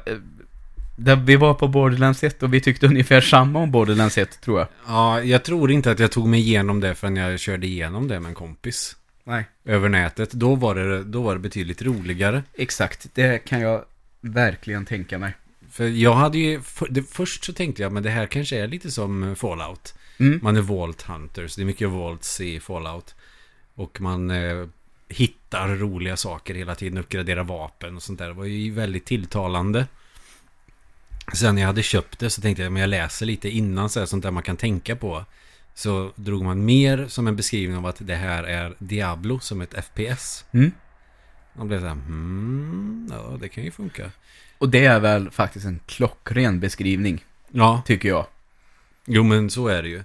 Där 1.04 1.16
vi 1.16 1.36
var 1.36 1.54
på 1.54 1.68
Borderlands 1.68 2.24
1 2.24 2.42
och 2.42 2.54
vi 2.54 2.60
tyckte 2.60 2.86
ungefär 2.86 3.20
samma 3.20 3.58
om 3.58 3.70
Borderlands 3.70 4.18
1 4.18 4.40
tror 4.40 4.58
jag. 4.58 4.68
Ja, 4.86 5.22
jag 5.22 5.44
tror 5.44 5.70
inte 5.70 5.90
att 5.90 5.98
jag 5.98 6.10
tog 6.10 6.28
mig 6.28 6.40
igenom 6.40 6.80
det 6.80 6.94
förrän 6.94 7.16
jag 7.16 7.40
körde 7.40 7.66
igenom 7.66 8.08
det 8.08 8.20
med 8.20 8.28
en 8.28 8.34
kompis. 8.34 8.96
Nej. 9.24 9.44
Över 9.64 9.88
nätet. 9.88 10.32
Då 10.32 10.54
var 10.54 10.74
det, 10.74 11.04
då 11.04 11.22
var 11.22 11.34
det 11.34 11.40
betydligt 11.40 11.82
roligare. 11.82 12.42
Exakt, 12.54 13.08
det 13.14 13.44
kan 13.44 13.60
jag 13.60 13.84
verkligen 14.20 14.86
tänka 14.86 15.18
mig. 15.18 15.34
För 15.70 15.88
jag 15.88 16.14
hade 16.14 16.38
ju, 16.38 16.60
för, 16.60 16.88
det, 16.90 17.02
först 17.02 17.44
så 17.44 17.52
tänkte 17.52 17.82
jag, 17.82 17.92
men 17.92 18.02
det 18.02 18.10
här 18.10 18.26
kanske 18.26 18.58
är 18.58 18.68
lite 18.68 18.90
som 18.90 19.36
Fallout. 19.36 19.94
Mm. 20.18 20.40
Man 20.42 20.56
är 20.56 20.60
Vault 20.60 21.02
Hunters, 21.02 21.56
det 21.56 21.62
är 21.62 21.66
mycket 21.66 21.88
Vaults 21.88 22.40
i 22.40 22.60
Fallout. 22.60 23.14
Och 23.74 24.00
man 24.00 24.30
eh, 24.30 24.66
hittar 25.08 25.68
roliga 25.68 26.16
saker 26.16 26.54
hela 26.54 26.74
tiden, 26.74 26.98
uppgraderar 26.98 27.44
vapen 27.44 27.96
och 27.96 28.02
sånt 28.02 28.18
där. 28.18 28.26
Det 28.26 28.34
var 28.34 28.44
ju 28.44 28.70
väldigt 28.70 29.04
tilltalande. 29.04 29.86
Sen 31.32 31.54
när 31.54 31.62
jag 31.62 31.66
hade 31.66 31.82
köpt 31.82 32.18
det 32.18 32.30
så 32.30 32.40
tänkte 32.40 32.62
jag, 32.62 32.72
men 32.72 32.80
jag 32.80 32.88
läser 32.88 33.26
lite 33.26 33.48
innan 33.50 33.90
så 33.90 33.98
här, 33.98 34.06
sånt 34.06 34.22
där 34.22 34.30
man 34.30 34.42
kan 34.42 34.56
tänka 34.56 34.96
på. 34.96 35.24
Så 35.74 36.12
drog 36.16 36.44
man 36.44 36.64
mer 36.64 37.06
som 37.08 37.26
en 37.26 37.36
beskrivning 37.36 37.76
av 37.78 37.86
att 37.86 37.96
det 37.98 38.14
här 38.14 38.44
är 38.44 38.74
Diablo 38.78 39.40
som 39.40 39.60
ett 39.60 39.84
FPS. 39.84 40.44
Mm. 40.52 40.72
Man 41.52 41.68
blev 41.68 41.80
så 41.80 41.86
här, 41.86 41.94
hmm, 41.94 43.08
ja 43.10 43.36
det 43.40 43.48
kan 43.48 43.64
ju 43.64 43.70
funka. 43.70 44.10
Och 44.58 44.68
det 44.68 44.84
är 44.84 45.00
väl 45.00 45.30
faktiskt 45.30 45.66
en 45.66 45.80
klockren 45.86 46.60
beskrivning, 46.60 47.24
Ja, 47.50 47.82
tycker 47.86 48.08
jag. 48.08 48.26
Jo, 49.06 49.22
men 49.22 49.50
så 49.50 49.68
är 49.68 49.82
det 49.82 49.88
ju. 49.88 50.02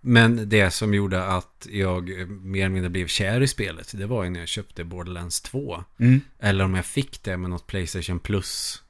Men 0.00 0.48
det 0.48 0.70
som 0.70 0.94
gjorde 0.94 1.24
att 1.24 1.66
jag 1.70 2.08
mer 2.28 2.60
eller 2.60 2.68
mindre 2.68 2.90
blev 2.90 3.06
kär 3.06 3.40
i 3.40 3.48
spelet, 3.48 3.98
det 3.98 4.06
var 4.06 4.24
ju 4.24 4.30
när 4.30 4.40
jag 4.40 4.48
köpte 4.48 4.84
Borderlands 4.84 5.40
2. 5.40 5.84
Mm. 5.98 6.20
Eller 6.40 6.64
om 6.64 6.74
jag 6.74 6.86
fick 6.86 7.22
det 7.22 7.36
med 7.36 7.50
något 7.50 7.66
Playstation 7.66 8.18
Plus 8.18 8.82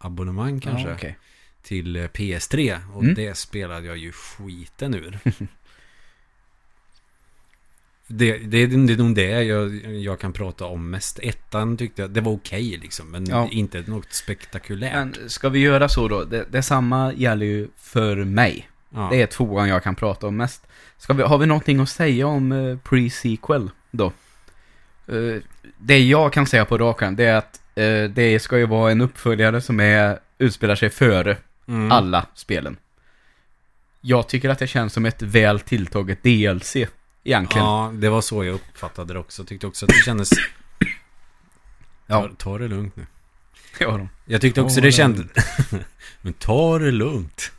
abonnemang 0.00 0.60
kanske. 0.60 0.88
Ja, 0.88 0.94
okej. 0.94 1.18
Till 1.62 1.96
eh, 1.96 2.02
PS3. 2.04 2.78
Och 2.94 3.02
Mm. 3.02 3.14
det 3.14 3.36
spelade 3.36 3.86
jag 3.86 3.96
ju 3.96 4.12
skiten 4.12 4.94
ur. 4.94 5.18
det, 8.06 8.38
det, 8.38 8.66
det 8.66 8.92
är 8.92 8.96
nog 8.96 9.14
det 9.14 9.42
jag, 9.44 9.74
jag 9.84 10.20
kan 10.20 10.32
prata 10.32 10.64
om 10.64 10.90
mest. 10.90 11.18
Ettan 11.22 11.76
tyckte 11.76 12.02
jag, 12.02 12.10
det 12.10 12.20
var 12.20 12.32
okej 12.32 12.78
liksom. 12.82 13.10
Men 13.10 13.26
Ja. 13.26 13.48
inte 13.50 13.80
något 13.86 14.12
spektakulärt. 14.12 14.92
Men 14.94 15.30
ska 15.30 15.48
vi 15.48 15.58
göra 15.58 15.88
så 15.88 16.08
då? 16.08 16.24
Det, 16.24 16.46
detsamma 16.50 17.12
gäller 17.12 17.46
ju 17.46 17.68
för 17.76 18.16
mig. 18.16 18.68
ja. 18.90 19.08
Det 19.12 19.22
är 19.22 19.26
tvåan 19.26 19.68
jag 19.68 19.82
kan 19.82 19.94
prata 19.94 20.26
om 20.26 20.36
mest. 20.36 20.66
Ska 20.98 21.12
vi, 21.12 21.22
har 21.22 21.38
vi 21.38 21.46
någonting 21.46 21.80
att 21.80 21.88
säga 21.88 22.26
om 22.26 22.52
eh, 22.52 22.76
pre-sequel 22.76 23.70
då? 23.90 24.12
Eh, 25.06 25.36
det 25.78 25.98
jag 25.98 26.32
kan 26.32 26.46
säga 26.46 26.64
på 26.64 26.78
rakan 26.78 27.16
det 27.16 27.24
är 27.24 27.34
att 27.36 27.59
eh, 27.74 28.04
det 28.10 28.42
ska 28.42 28.58
ju 28.58 28.66
vara 28.66 28.92
en 28.92 29.00
uppföljare 29.00 29.60
som 29.60 29.80
är, 29.80 30.18
utspelar 30.38 30.74
sig 30.74 30.90
före 30.90 31.36
Mm. 31.68 31.92
alla 31.92 32.26
spelen. 32.34 32.76
Jag 34.00 34.28
tycker 34.28 34.48
att 34.48 34.58
det 34.58 34.66
känns 34.66 34.92
som 34.92 35.06
ett 35.06 35.22
väl 35.22 35.60
tilltaget 35.60 36.22
DLC, 36.22 36.76
egentligen. 37.24 37.66
Ja, 37.66 37.92
det 37.94 38.08
var 38.08 38.20
så 38.20 38.44
jag 38.44 38.54
uppfattade 38.54 39.12
det 39.12 39.18
också. 39.18 39.44
Tyckte 39.44 39.66
också 39.66 39.86
att 39.86 39.88
det 39.88 40.04
kändes... 40.04 40.30
Ja. 42.06 42.22
Ta, 42.22 42.34
ta 42.38 42.58
det 42.58 42.68
lugnt 42.68 42.96
nu. 42.96 43.06
Ja, 43.78 43.90
då. 43.90 44.08
Jag 44.24 44.40
tyckte 44.40 44.60
också 44.60 44.74
Ta 44.76 44.80
det 44.80 44.92
kändes... 44.92 45.26
Men 46.22 46.32
ta 46.32 46.78
det 46.78 46.90
lugnt. 46.90 47.52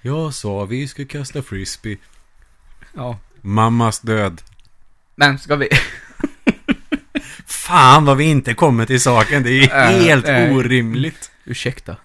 Jag 0.00 0.34
sa 0.34 0.64
vi 0.64 0.88
ska 0.88 1.04
kasta 1.04 1.42
frisbee. 1.42 1.98
ja. 2.94 3.18
Mammas 3.40 4.00
död. 4.00 4.42
Men 5.14 5.38
ska 5.38 5.56
vi... 5.56 5.68
Fan 7.62 8.04
vad 8.04 8.16
vi 8.16 8.24
inte 8.24 8.54
kommer 8.54 8.86
till 8.86 9.00
saken. 9.00 9.42
Det 9.42 9.50
är 9.50 9.62
Äh, 9.92 10.04
helt 10.04 10.26
nej. 10.26 10.52
orimligt. 10.54 11.30
Ursäkta. 11.44 11.96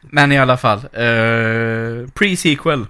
Men 0.00 0.32
i 0.32 0.38
alla 0.38 0.56
fall. 0.56 0.78
Eh, 0.78 2.06
Pre-sequel. 2.14 2.86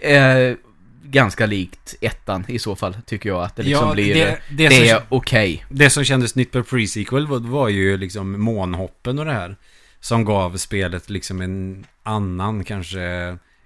Eh, 0.00 0.56
ganska 1.02 1.46
likt 1.46 1.94
ettan 2.00 2.44
i 2.48 2.58
så 2.58 2.76
fall, 2.76 2.96
tycker 3.06 3.28
jag 3.28 3.42
att 3.42 3.56
det 3.56 3.62
liksom 3.62 3.92
blir... 3.92 4.14
Det, 4.14 4.38
det, 4.50 4.70
som, 4.70 4.84
är 4.84 5.02
okej. 5.08 5.64
det 5.70 5.90
som 5.90 6.04
kändes 6.04 6.34
nytt 6.34 6.52
på 6.52 6.62
pre-sequel 6.62 7.26
var, 7.26 7.38
var 7.38 7.68
ju 7.68 7.96
liksom 7.96 8.40
månhoppen 8.40 9.18
och 9.18 9.24
det 9.24 9.32
här. 9.32 9.56
Som 10.00 10.24
gav 10.24 10.56
spelet 10.56 11.10
liksom 11.10 11.40
en 11.40 11.86
annan, 12.02 12.64
kanske 12.64 13.00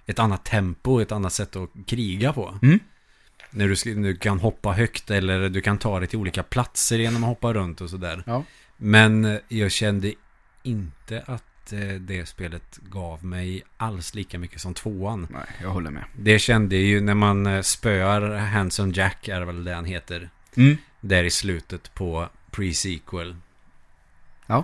ett 0.05 0.19
annat 0.19 0.45
tempo, 0.45 0.99
ett 0.99 1.11
annat 1.11 1.33
sätt 1.33 1.55
att 1.55 1.69
kriga 1.87 2.33
på. 2.33 2.57
Mm. 2.61 2.79
När 3.53 3.67
du, 3.67 4.01
du 4.01 4.15
kan 4.15 4.39
hoppa 4.39 4.71
högt 4.71 5.11
eller 5.11 5.49
du 5.49 5.61
kan 5.61 5.77
ta 5.77 5.99
dig 5.99 6.07
till 6.07 6.19
olika 6.19 6.43
platser 6.43 6.99
genom 6.99 7.23
att 7.23 7.29
hoppa 7.29 7.53
runt 7.53 7.81
och 7.81 7.89
sådär. 7.89 8.23
Ja. 8.25 8.43
Men 8.77 9.25
eh, 9.25 9.37
jag 9.47 9.71
kände 9.71 10.13
inte 10.63 11.23
att 11.25 11.73
eh, 11.73 11.79
det 11.79 12.25
spelet 12.25 12.79
gav 12.89 13.25
mig 13.25 13.63
alls 13.77 14.15
lika 14.15 14.39
mycket 14.39 14.61
som 14.61 14.73
tvåan. 14.73 15.27
Nej, 15.29 15.45
jag 15.61 15.69
håller 15.69 15.91
med. 15.91 16.03
Det 16.17 16.39
kände 16.39 16.75
ju 16.75 17.01
när 17.01 17.13
man 17.13 17.45
eh, 17.45 17.61
spöar 17.61 18.37
Hanson 18.37 18.91
Jack, 18.91 19.27
är 19.27 19.41
väl 19.41 19.63
det 19.63 19.73
han 19.73 19.85
heter. 19.85 20.29
Mm. 20.55 20.77
Där 21.01 21.23
i 21.23 21.31
slutet 21.31 21.93
på 21.93 22.29
pre-sequel. 22.51 23.35
Ja. 24.47 24.63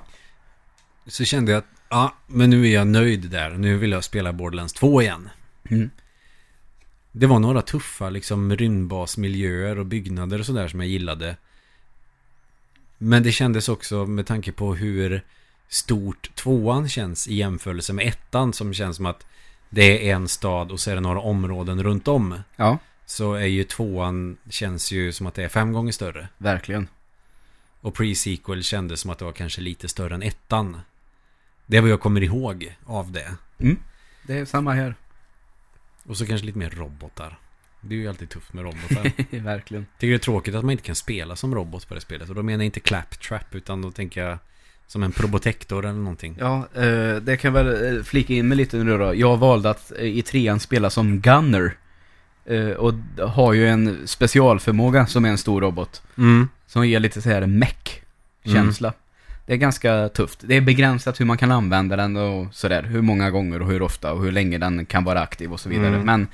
Så 1.06 1.26
kände 1.26 1.52
jag 1.52 1.60
att, 1.60 1.68
ja, 1.90 2.16
men 2.28 2.50
nu 2.50 2.68
är 2.68 2.74
jag 2.74 2.88
nöjd 2.88 3.30
där. 3.30 3.50
Nu 3.50 3.78
vill 3.78 3.92
jag 3.92 4.04
spela 4.04 4.34
Borderlands 4.34 4.74
2 4.74 5.02
igen. 5.02 5.30
Mm. 5.70 5.90
Det 7.20 7.28
var 7.28 7.40
några 7.40 7.62
tuffa 7.62 8.10
liksom 8.10 8.56
rymdbasmiljöer 8.56 9.80
och 9.80 9.86
byggnader 9.86 10.40
och 10.40 10.46
sådär 10.46 10.68
som 10.68 10.80
jag 10.80 10.90
gillade. 10.90 11.36
Men 12.98 13.24
det 13.24 13.32
kändes 13.32 13.70
också 13.70 14.06
med 14.06 14.28
tanke 14.28 14.52
på 14.52 14.76
hur 14.76 15.22
stort 15.68 16.36
tvåan 16.36 16.90
känns 16.90 17.28
i 17.28 17.36
jämförelse 17.36 17.94
med 17.94 18.08
ettan 18.08 18.54
som 18.54 18.74
känns 18.74 18.96
som 18.98 19.06
att 19.06 19.26
det 19.70 20.10
är 20.10 20.16
en 20.16 20.28
stad 20.28 20.72
och 20.72 20.80
så 20.80 20.92
är 20.92 20.96
det 20.96 21.02
några 21.02 21.20
områden 21.20 21.84
runt 21.84 22.08
om. 22.08 22.40
Ja, 22.56 22.78
Så 23.06 23.34
är 23.34 23.46
ju 23.46 23.64
tvåan 23.64 24.38
känns 24.50 24.92
ju 24.92 25.12
som 25.12 25.28
att 25.28 25.34
det 25.34 25.44
är 25.44 25.50
fem 25.50 25.74
gånger 25.74 25.92
större. 25.92 26.28
verkligen. 26.38 26.88
Och 27.82 27.96
pre-sequel 27.98 28.62
kändes 28.62 29.00
som 29.00 29.12
att 29.12 29.20
det 29.20 29.26
var 29.26 29.32
kanske 29.32 29.62
lite 29.62 29.90
större 29.90 30.16
än 30.16 30.24
ettan. 30.24 30.82
Det 31.66 31.78
är 31.78 31.82
vad 31.82 31.90
jag 31.90 32.02
kommer 32.02 32.24
ihåg 32.24 32.76
av 32.86 33.12
det. 33.12 33.36
Mm. 33.58 33.78
Det 34.28 34.38
är 34.38 34.46
samma 34.46 34.74
här. 34.74 34.96
Och 36.10 36.18
så 36.18 36.26
kanske 36.26 36.46
lite 36.46 36.58
mer 36.58 36.70
robotar. 36.70 37.40
Det 37.82 37.96
är 37.96 38.00
ju 38.00 38.08
alltid 38.08 38.30
tufft 38.30 38.54
med 38.54 38.64
robotar. 38.64 39.40
verkligen. 39.44 39.86
Tycker 39.98 40.08
det 40.10 40.16
är 40.16 40.18
tråkigt 40.18 40.56
att 40.56 40.64
man 40.64 40.72
inte 40.72 40.84
kan 40.84 40.96
spela 40.96 41.36
som 41.36 41.56
robot 41.56 41.88
på 41.88 41.96
det 41.96 42.02
spelet. 42.02 42.30
Och 42.30 42.36
då 42.36 42.44
menar 42.44 42.64
jag 42.64 42.66
inte 42.66 42.80
claptrap 42.80 43.56
utan 43.56 43.82
då 43.82 43.92
tänker 43.92 44.24
jag 44.24 44.38
som 44.88 45.04
en 45.04 45.12
probotector 45.12 45.86
eller 45.86 46.00
någonting. 46.00 46.36
Ja, 46.40 46.68
eh, 46.76 47.16
det 47.16 47.38
kan 47.38 47.54
jag 47.54 47.64
väl 47.64 47.98
eh, 47.98 48.04
flika 48.04 48.34
in 48.34 48.48
med 48.48 48.58
lite 48.58 48.78
nu 48.78 48.98
då. 48.98 49.16
Jag 49.16 49.38
valde 49.38 49.70
att 49.70 49.92
eh, 49.92 50.06
i 50.06 50.22
trean 50.22 50.60
spela 50.60 50.90
som 50.90 51.20
Gunner. 51.20 51.78
Och 52.78 52.94
har 53.30 53.54
ju 53.54 53.68
en 53.68 54.08
specialförmåga 54.08 55.08
som 55.08 55.26
är 55.26 55.30
en 55.30 55.38
stor 55.38 55.62
robot. 55.62 56.02
Mm. 56.18 56.50
Som 56.68 56.88
ger 56.88 57.00
lite 57.00 57.22
så 57.22 57.30
här 57.30 57.46
mech-känsla. 57.46 58.94
Det 59.50 59.56
är 59.56 59.58
ganska 59.58 60.10
tufft. 60.10 60.40
Det 60.42 60.56
är 60.56 60.62
begränsat 60.62 61.20
hur 61.20 61.26
man 61.26 61.38
kan 61.38 61.52
använda 61.52 61.96
den 61.96 62.16
och 62.16 62.56
sådär. 62.56 62.84
Hur 62.84 63.02
många 63.02 63.32
gånger 63.32 63.62
och 63.62 63.68
hur 63.68 63.82
ofta 63.82 64.14
och 64.14 64.24
hur 64.24 64.32
länge 64.32 64.58
den 64.58 64.86
kan 64.86 65.04
vara 65.04 65.22
aktiv 65.22 65.54
och 65.54 65.60
så 65.60 65.70
vidare. 65.70 65.96
Mm. 65.96 66.06
Men 66.06 66.28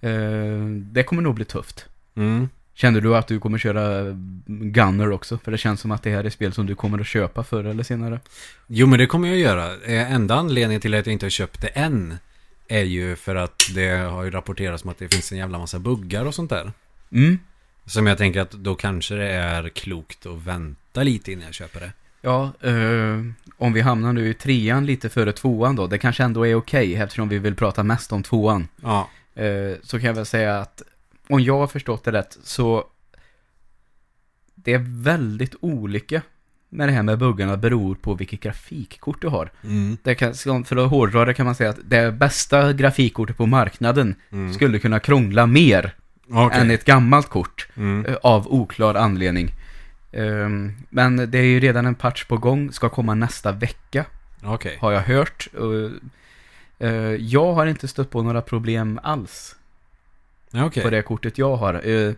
eh, 0.00 0.82
det 0.92 1.02
kommer 1.02 1.22
nog 1.22 1.34
bli 1.34 1.44
tufft. 1.44 1.86
Mm. 2.16 2.48
Kände 2.74 3.00
du 3.00 3.16
att 3.16 3.26
du 3.26 3.40
kommer 3.40 3.58
köra 3.58 4.16
Gunner 4.46 5.10
också? 5.10 5.38
För 5.38 5.50
det 5.50 5.58
känns 5.58 5.80
som 5.80 5.90
att 5.90 6.02
det 6.02 6.10
här 6.10 6.24
är 6.24 6.30
spel 6.30 6.52
som 6.52 6.66
du 6.66 6.74
kommer 6.74 7.00
att 7.00 7.06
köpa 7.06 7.44
förr 7.44 7.64
eller 7.64 7.82
senare. 7.82 8.20
Jo 8.66 8.86
men 8.86 8.98
det 8.98 9.06
kommer 9.06 9.28
jag 9.28 9.38
göra. 9.38 9.74
Eh, 9.84 10.12
Enda 10.12 10.34
anledningen 10.34 10.80
till 10.80 10.94
att 10.94 11.06
jag 11.06 11.12
inte 11.12 11.26
har 11.26 11.30
köpt 11.30 11.60
det 11.60 11.68
än 11.68 12.14
är 12.68 12.84
ju 12.84 13.16
för 13.16 13.36
att 13.36 13.70
det 13.74 13.88
har 13.88 14.24
ju 14.24 14.30
rapporterats 14.30 14.84
om 14.84 14.90
att 14.90 14.98
det 14.98 15.08
finns 15.08 15.32
en 15.32 15.38
jävla 15.38 15.58
massa 15.58 15.78
buggar 15.78 16.24
och 16.24 16.34
sånt 16.34 16.50
där. 16.50 16.72
Mm. 17.12 17.38
Som 17.86 18.06
jag 18.06 18.18
tänker 18.18 18.40
att 18.40 18.50
då 18.52 18.74
kanske 18.74 19.14
det 19.14 19.28
är 19.28 19.68
klokt 19.68 20.26
att 20.26 20.46
vänta 20.46 21.02
lite 21.02 21.32
innan 21.32 21.44
jag 21.44 21.54
köper 21.54 21.80
det. 21.80 21.92
Ja, 22.20 22.52
eh, 22.60 23.20
om 23.56 23.72
vi 23.72 23.80
hamnar 23.80 24.12
nu 24.12 24.28
i 24.28 24.34
trean 24.34 24.86
lite 24.86 25.08
före 25.08 25.32
tvåan 25.32 25.76
då, 25.76 25.86
det 25.86 25.98
kanske 25.98 26.22
ändå 26.24 26.46
är 26.46 26.54
okej 26.54 26.94
eftersom 26.94 27.28
vi 27.28 27.38
vill 27.38 27.54
prata 27.54 27.82
mest 27.82 28.12
om 28.12 28.22
tvåan. 28.22 28.68
Ja. 28.82 29.08
Eh, 29.34 29.76
så 29.82 29.98
kan 29.98 30.06
jag 30.06 30.14
väl 30.14 30.26
säga 30.26 30.58
att 30.58 30.82
om 31.28 31.40
jag 31.40 31.58
har 31.58 31.66
förstått 31.66 32.04
det 32.04 32.12
rätt 32.12 32.38
så 32.42 32.84
det 34.54 34.72
är 34.72 35.02
väldigt 35.02 35.54
olika 35.60 36.22
med 36.68 36.88
det 36.88 36.92
här 36.92 37.02
med 37.02 37.18
buggarna 37.18 37.56
beror 37.56 37.94
på 37.94 38.14
vilket 38.14 38.40
grafikkort 38.40 39.22
du 39.22 39.28
har. 39.28 39.50
Mm. 39.64 39.96
Det 40.02 40.14
kan, 40.14 40.34
för 40.64 40.76
att 40.84 40.90
hårdra 40.90 41.24
det 41.24 41.34
kan 41.34 41.46
man 41.46 41.54
säga 41.54 41.70
att 41.70 41.78
det 41.84 42.12
bästa 42.12 42.72
grafikkortet 42.72 43.36
på 43.36 43.46
marknaden 43.46 44.14
Mm. 44.30 44.54
skulle 44.54 44.78
kunna 44.78 45.00
krångla 45.00 45.46
mer 45.46 45.94
Okej. 46.30 46.60
än 46.60 46.70
ett 46.70 46.84
gammalt 46.84 47.28
kort 47.28 47.68
Mm. 47.76 48.04
eh, 48.06 48.14
av 48.22 48.48
oklar 48.52 48.94
anledning. 48.94 49.50
Ehm, 50.12 50.76
Men 50.88 51.16
det 51.16 51.38
är 51.38 51.42
ju 51.44 51.60
redan 51.60 51.86
en 51.86 51.94
patch 51.94 52.24
på 52.24 52.36
gång, 52.36 52.72
ska 52.72 52.88
komma 52.88 53.14
nästa 53.14 53.52
vecka 53.52 54.04
Okej. 54.44 54.78
har 54.80 54.92
jag 54.92 55.00
hört. 55.00 55.48
Eh, 56.78 56.90
Jag 57.14 57.52
har 57.52 57.66
inte 57.66 57.88
stött 57.88 58.10
på 58.10 58.22
några 58.22 58.42
problem 58.42 59.00
alls 59.02 59.56
Okej. 60.54 60.82
på 60.82 60.90
det 60.90 61.02
kortet 61.02 61.38
jag 61.38 61.56
har. 61.56 61.74
Eh, 61.88 62.12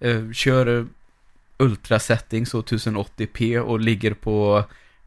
eh, 0.00 0.30
Kör 0.32 0.86
Ultra 1.58 1.98
settings 1.98 2.54
och 2.54 2.64
1080p 2.66 3.58
och 3.58 3.80
ligger 3.80 4.14
på 4.14 4.64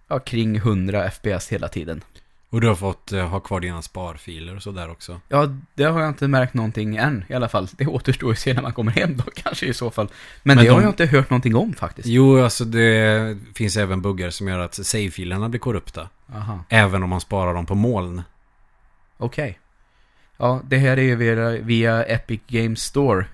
ja, 0.08 0.20
kring 0.20 0.56
100 0.56 1.10
fps 1.10 1.48
hela 1.50 1.68
tiden. 1.68 2.02
Och 2.50 2.62
du 2.62 2.68
har 2.68 2.76
fått 2.76 3.12
eh, 3.12 3.28
ha 3.28 3.40
kvar 3.40 3.60
dina 3.60 3.82
sparfiler 3.82 4.56
och 4.56 4.64
sådär 4.64 4.90
också. 4.92 5.22
Ja, 5.30 5.48
det 5.76 5.84
har 5.84 6.00
jag 6.00 6.10
inte 6.10 6.28
märkt 6.28 6.54
någonting 6.54 6.96
än 6.96 7.26
i 7.28 7.34
alla 7.34 7.50
fall. 7.50 7.68
Det 7.78 7.88
återstår 7.88 8.32
att 8.32 8.40
se 8.40 8.54
när 8.54 8.62
man 8.62 8.74
kommer 8.74 8.92
hem 8.92 9.18
då 9.18 9.24
kanske 9.36 9.66
i 9.66 9.74
så 9.74 9.92
fall. 9.92 10.08
Men, 10.44 10.56
Men 10.56 10.66
det 10.66 10.72
har 10.72 10.78
de- 10.80 10.84
jag 10.84 10.92
inte 10.92 11.06
hört 11.06 11.30
någonting 11.30 11.56
om 11.56 11.74
faktiskt. 11.74 12.08
Jo, 12.08 12.44
alltså 12.44 12.66
det 12.66 13.38
finns 13.56 13.78
även 13.78 14.02
buggar 14.02 14.30
som 14.30 14.48
gör 14.48 14.60
att 14.60 14.74
save-filerna 14.86 15.50
blir 15.50 15.60
korrupta. 15.60 16.10
Aha, 16.36 16.64
Även 16.70 17.04
om 17.04 17.10
man 17.10 17.22
sparar 17.22 17.54
dem 17.54 17.66
på 17.66 17.76
moln. 17.76 18.22
okej. 19.18 19.60
Ja, 20.38 20.62
det 20.68 20.78
här 20.78 20.98
är 20.98 21.02
ju 21.02 21.16
via, 21.16 21.50
via 21.50 22.04
Epic 22.04 22.42
Games 22.48 22.82
Store. 22.84 23.26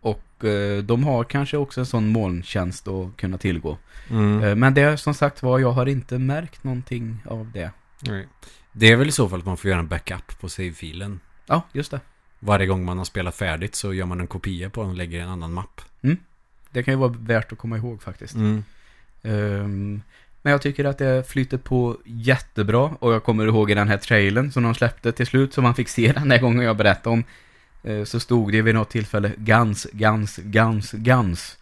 Och 0.00 0.44
eh, 0.44 0.82
de 0.82 1.04
har 1.04 1.24
kanske 1.24 1.56
också 1.56 1.80
en 1.80 1.86
sån 1.86 2.08
molntjänst 2.08 2.88
att 2.88 3.16
kunna 3.16 3.38
tillgå. 3.38 3.78
Mm. 4.10 4.42
Eh, 4.42 4.54
men 4.54 4.74
det 4.74 4.80
är 4.82 4.96
som 4.96 5.14
sagt 5.14 5.42
var, 5.42 5.58
jag 5.58 5.72
har 5.72 5.86
inte 5.86 6.18
märkt 6.18 6.64
någonting 6.64 7.18
av 7.26 7.50
det. 7.54 7.70
Nej. 8.00 8.26
Det 8.78 8.92
är 8.92 8.96
väl 8.96 9.08
i 9.08 9.12
så 9.12 9.28
fall 9.28 9.38
att 9.38 9.46
man 9.46 9.56
får 9.56 9.70
göra 9.70 9.80
en 9.80 9.88
backup 9.88 10.40
på 10.40 10.48
save-filen. 10.48 11.20
Ja, 11.46 11.62
just 11.72 11.90
det. 11.90 12.00
Varje 12.38 12.66
gång 12.66 12.84
man 12.84 12.98
har 12.98 13.04
spelat 13.04 13.34
färdigt 13.36 13.74
så 13.74 13.94
gör 13.94 14.06
man 14.06 14.20
en 14.20 14.26
kopia 14.26 14.70
på 14.70 14.80
den 14.80 14.90
och 14.90 14.96
lägger 14.96 15.18
i 15.18 15.22
en 15.22 15.28
annan 15.28 15.52
mapp. 15.52 15.80
Det 16.70 16.82
kan 16.82 16.94
ju 16.94 16.98
vara 16.98 17.14
värt 17.18 17.52
att 17.52 17.58
komma 17.58 17.76
ihåg 17.76 18.02
faktiskt. 18.02 18.34
Mm. 18.34 18.64
Ehm, 19.22 20.02
men 20.42 20.50
jag 20.50 20.62
tycker 20.62 20.84
att 20.84 20.98
det 20.98 21.28
flyter 21.30 21.58
på 21.58 21.96
jättebra. 22.04 22.80
Och 23.00 23.12
jag 23.12 23.24
kommer 23.24 23.46
ihåg 23.46 23.70
i 23.70 23.74
den 23.74 23.88
här 23.88 23.96
trailern 23.98 24.52
som 24.52 24.62
de 24.62 24.74
släppte 24.74 25.12
till 25.12 25.26
slut, 25.26 25.54
som 25.54 25.64
man 25.64 25.74
fick 25.74 25.88
se 25.88 26.12
den 26.16 26.28
där 26.28 26.38
gången 26.38 26.64
jag 26.64 26.76
berättade 26.76 27.10
om. 27.14 27.24
eh, 27.82 28.04
Så 28.04 28.20
stod 28.20 28.52
det 28.52 28.62
vid 28.62 28.74
något 28.74 28.90
tillfälle 28.90 29.32
Guns, 29.36 29.86
Guns, 29.92 30.36
Guns, 30.36 30.92
Guns. 30.92 31.58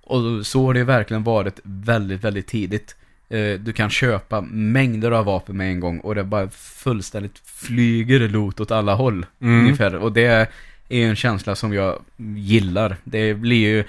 Och 0.00 0.46
så 0.46 0.66
har 0.66 0.74
det 0.74 0.84
verkligen 0.84 1.24
varit 1.24 1.60
väldigt, 1.62 2.24
väldigt 2.24 2.46
tidigt. 2.46 2.96
Eh, 3.32 3.58
Du 3.60 3.72
kan 3.72 3.90
köpa 3.90 4.40
mängder 4.50 5.10
av 5.10 5.24
vapen 5.24 5.56
med 5.56 5.70
en 5.70 5.80
gång 5.80 5.98
och 5.98 6.14
det 6.14 6.24
bara 6.24 6.48
fullständigt 6.50 7.42
flyger 7.44 8.28
loot 8.28 8.60
åt 8.60 8.70
alla 8.70 8.94
håll. 8.94 9.26
Mm. 9.40 9.60
Ungefär. 9.60 9.94
Och 9.96 10.12
det 10.12 10.24
är 10.24 10.46
en 10.88 11.16
känsla 11.16 11.54
som 11.54 11.72
jag 11.72 12.02
gillar. 12.36 12.96
Det 13.04 13.34
blir 13.34 13.56
ju, 13.68 13.84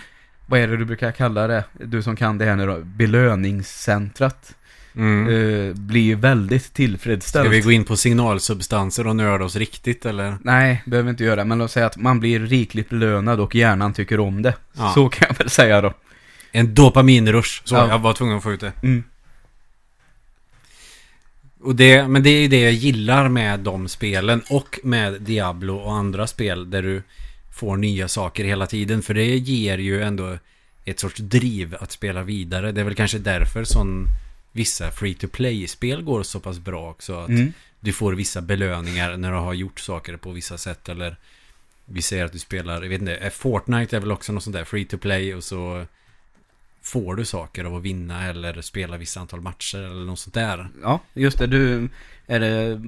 vad 0.46 0.60
är 0.60 0.68
det 0.68 0.78
du 0.78 0.86
brukar 0.86 1.12
kalla 1.12 1.48
det? 1.48 1.64
Du 1.84 2.04
som 2.04 2.16
kan 2.16 2.38
det 2.38 2.46
här 2.46 2.56
nu 2.56 2.66
då, 2.66 2.80
belöningscentrat. 2.84 4.56
Mm. 4.96 5.28
Eh, 5.28 5.74
blir 5.76 6.02
ju 6.02 6.16
väldigt 6.16 6.74
tillfredsställd. 6.74 7.46
Ska 7.46 7.52
vi 7.56 7.62
gå 7.62 7.72
in 7.72 7.84
på 7.84 7.96
signalsubstanser 7.96 9.08
och 9.08 9.16
nörda 9.16 9.46
oss 9.46 9.56
riktigt 9.56 10.06
eller? 10.06 10.38
Nej, 10.42 10.84
behöver 10.86 11.10
inte 11.10 11.24
göra. 11.24 11.46
Men 11.46 11.58
låt 11.58 11.72
säga 11.72 11.86
att 11.86 11.98
man 11.98 12.20
blir 12.20 12.40
rikligt 12.40 12.90
belönad 12.90 13.40
och 13.40 13.56
hjärnan 13.56 13.94
tycker 13.94 14.20
om 14.20 14.42
det. 14.42 14.54
Ja. 14.78 14.92
Så 14.96 15.10
kan 15.10 15.28
jag 15.30 15.38
väl 15.38 15.50
säga 15.50 15.82
då. 15.82 15.94
En 16.52 16.74
dopaminrush. 16.74 17.62
Så 17.64 17.76
Ja. 17.76 17.88
jag 17.90 18.00
var 18.00 18.14
tvungen 18.14 18.38
att 18.38 18.44
få 18.44 18.52
ut 18.52 18.60
det. 18.60 18.72
Mm. 18.84 19.04
Och 21.64 21.76
det, 21.76 22.08
men 22.08 22.24
det 22.24 22.30
är 22.30 22.42
ju 22.42 22.48
det 22.48 22.60
jag 22.62 22.74
gillar 22.74 23.30
med 23.30 23.60
de 23.60 23.88
spelen 23.88 24.42
och 24.50 24.80
med 24.84 25.22
Diablo 25.22 25.76
och 25.76 25.94
andra 25.94 26.28
spel 26.28 26.70
där 26.70 26.84
du 26.84 27.04
får 27.54 27.78
nya 27.78 28.08
saker 28.08 28.44
hela 28.44 28.68
tiden. 28.68 29.02
För 29.02 29.14
det 29.14 29.26
ger 29.26 29.78
ju 29.78 30.02
ändå 30.04 30.38
ett 30.86 31.00
sorts 31.00 31.18
driv 31.20 31.76
att 31.80 31.92
spela 31.92 32.24
vidare. 32.24 32.72
Det 32.72 32.82
är 32.82 32.86
väl 32.86 32.96
kanske 32.96 33.18
därför 33.18 33.64
som 33.64 34.08
vissa 34.52 34.92
free 34.92 35.14
to 35.14 35.28
play-spel 35.28 36.02
går 36.02 36.24
så 36.24 36.40
pass 36.40 36.60
bra 36.60 36.90
också. 36.90 37.16
Att 37.20 37.30
Mm. 37.30 37.54
du 37.80 37.94
får 37.94 38.14
vissa 38.14 38.42
belöningar 38.42 39.18
när 39.18 39.32
du 39.32 39.38
har 39.38 39.54
gjort 39.54 39.80
saker 39.80 40.18
på 40.18 40.32
vissa 40.32 40.58
sätt. 40.58 40.90
Eller 40.90 41.16
vi 41.86 42.02
säger 42.02 42.26
att 42.26 42.32
du 42.34 42.40
spelar, 42.40 42.82
jag 42.82 42.90
vet 42.90 43.02
inte, 43.02 43.16
eh, 43.16 43.30
Fortnite 43.30 43.96
är 43.96 44.00
väl 44.00 44.12
också 44.12 44.32
något 44.34 44.44
sånt 44.44 44.56
där 44.56 44.64
free 44.64 44.86
to 44.86 44.98
play 44.98 45.36
och 45.36 45.44
så 45.44 45.86
får 46.84 47.16
du 47.16 47.26
saker 47.26 47.64
av 47.66 47.76
att 47.76 47.82
vinna 47.84 48.26
eller 48.30 48.62
spela 48.62 48.98
vissa 48.98 49.20
antal 49.20 49.42
matcher 49.42 49.78
eller 49.78 50.06
något 50.06 50.20
sånt 50.20 50.34
där. 50.34 50.68
Ja, 50.84 51.00
just 51.14 51.38
det. 51.38 51.48
Du, 51.48 51.90
är 52.28 52.40
det 52.40 52.82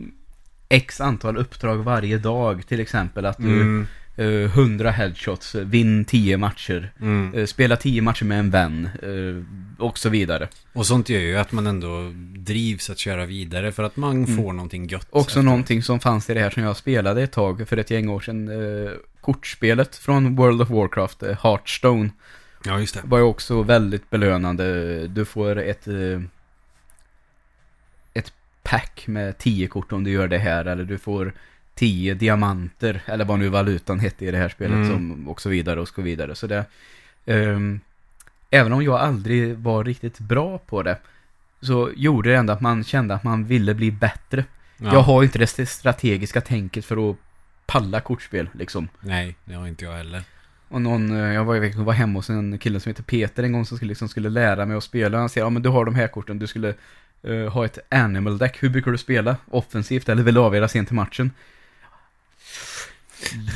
x 0.69 1.01
antal 1.01 1.37
uppdrag 1.37 1.77
varje 1.77 2.17
dag 2.17 2.67
till 2.67 2.79
exempel? 2.79 3.25
Att 3.25 3.37
du, 3.37 3.61
Mm, 3.61 3.87
eh, 4.15 4.25
100 4.27 4.91
headshots, 4.91 5.55
eh, 5.55 5.65
vinn 5.65 6.05
10 6.05 6.37
matcher. 6.37 6.91
mm. 7.01 7.33
Eh, 7.33 7.45
Spela 7.45 7.75
10 7.77 8.01
matcher 8.01 8.23
med 8.25 8.39
en 8.39 8.49
vän. 8.49 8.89
eh, 9.01 9.83
Och 9.85 9.97
så 9.97 10.09
vidare. 10.09 10.47
Och 10.73 10.85
sånt 10.85 11.09
gör 11.09 11.19
ju 11.19 11.37
att 11.37 11.51
man 11.51 11.67
ändå 11.67 12.11
drivs 12.35 12.89
att 12.89 12.97
köra 12.97 13.25
vidare 13.25 13.71
för 13.71 13.83
att 13.83 13.97
man 13.97 14.23
Mm. 14.23 14.37
får 14.37 14.53
någonting 14.53 14.87
gött. 14.87 15.07
Också 15.09 15.29
efteråt. 15.29 15.45
någonting 15.45 15.83
som 15.83 15.99
fanns 15.99 16.29
i 16.29 16.33
det 16.33 16.39
här 16.39 16.49
som 16.49 16.63
jag 16.63 16.77
spelade 16.77 17.23
ett 17.23 17.31
tag 17.31 17.67
för 17.67 17.77
ett 17.77 17.91
gäng 17.91 18.09
år 18.09 18.19
sedan. 18.19 18.49
Kortspelet 19.21 19.95
från 19.95 20.35
World 20.35 20.61
of 20.61 20.69
Warcraft, 20.69 21.23
Hearthstone, 21.43 22.09
Ja, 22.65 22.79
just 22.79 22.93
det. 22.93 23.01
var 23.03 23.17
ju 23.17 23.23
också 23.23 23.61
väldigt 23.61 24.09
belönande. 24.09 25.07
Du 25.07 25.25
får 25.25 25.57
ett 25.57 25.87
eh, 25.87 26.21
ett 28.13 28.33
pack 28.63 29.07
med 29.07 29.37
10 29.37 29.67
kort 29.67 29.91
om 29.91 30.03
du 30.03 30.11
gör 30.11 30.27
det 30.27 30.37
här. 30.37 30.65
Eller 30.65 30.83
du 30.83 30.97
får 30.97 31.33
10 31.75 32.13
diamanter, 32.13 33.01
eller 33.05 33.25
vad 33.25 33.39
nu 33.39 33.49
valutan 33.49 33.99
hette 33.99 34.25
i 34.25 34.31
det 34.31 34.37
här 34.37 34.49
spelet. 34.49 34.75
Mm. 34.75 34.91
Som, 34.91 35.29
och 35.29 35.41
så 35.41 35.49
vidare 35.49 35.79
och 35.79 35.87
så 35.87 36.01
vidare. 36.01 36.35
Så 36.35 36.47
det, 36.47 36.65
ehm, 37.25 37.79
även 38.49 38.73
om 38.73 38.83
jag 38.83 38.95
aldrig 38.95 39.57
var 39.57 39.83
riktigt 39.83 40.19
bra 40.19 40.57
på 40.57 40.83
det, 40.83 40.97
så 41.61 41.91
gjorde 41.95 42.29
det 42.29 42.35
ändå 42.35 42.53
att 42.53 42.61
man 42.61 42.83
kände 42.83 43.15
att 43.15 43.23
man 43.23 43.45
ville 43.45 43.73
bli 43.73 43.91
bättre. 43.91 44.45
Ja. 44.77 44.93
Jag 44.93 44.99
har 45.01 45.23
inte 45.23 45.39
det 45.39 45.67
strategiska 45.69 46.41
tänket 46.41 46.85
för 46.85 47.09
att 47.09 47.17
palla 47.65 48.01
kortspel 48.01 48.49
liksom. 48.53 48.87
Nej, 48.99 49.35
det 49.45 49.53
har 49.53 49.67
inte 49.67 49.85
jag 49.85 49.93
heller. 49.93 50.23
Och 50.69 50.81
någon, 50.81 51.11
eh, 51.11 51.33
jag 51.33 51.45
var, 51.45 51.55
jag 51.55 51.73
var 51.73 51.93
hemma 51.93 52.19
hos 52.19 52.29
en 52.29 52.57
kille 52.57 52.79
som 52.79 52.89
heter 52.89 53.03
Peter 53.03 53.43
en 53.43 53.51
gång 53.51 53.65
som 53.65 53.77
skulle, 53.77 53.89
liksom 53.89 54.07
skulle 54.09 54.29
lära 54.29 54.65
mig 54.65 54.77
att 54.77 54.83
spela. 54.83 55.17
Han 55.17 55.29
säger, 55.29 55.45
ja 55.45 55.49
men 55.49 55.61
du 55.61 55.69
har 55.69 55.85
de 55.85 55.95
här 55.95 56.07
korten, 56.07 56.39
du 56.39 56.47
skulle 56.47 56.73
eh, 57.23 57.47
ha 57.53 57.65
ett 57.65 57.79
animal 57.91 58.37
deck. 58.37 58.63
Hur 58.63 58.69
brukar 58.69 58.91
du 58.91 58.97
spela? 58.97 59.35
Offensivt 59.51 60.09
eller 60.09 60.23
vill 60.23 60.33
du 60.33 60.39
avgöra 60.41 60.67
sent 60.67 60.91
i 60.91 60.93
matchen? 60.93 61.31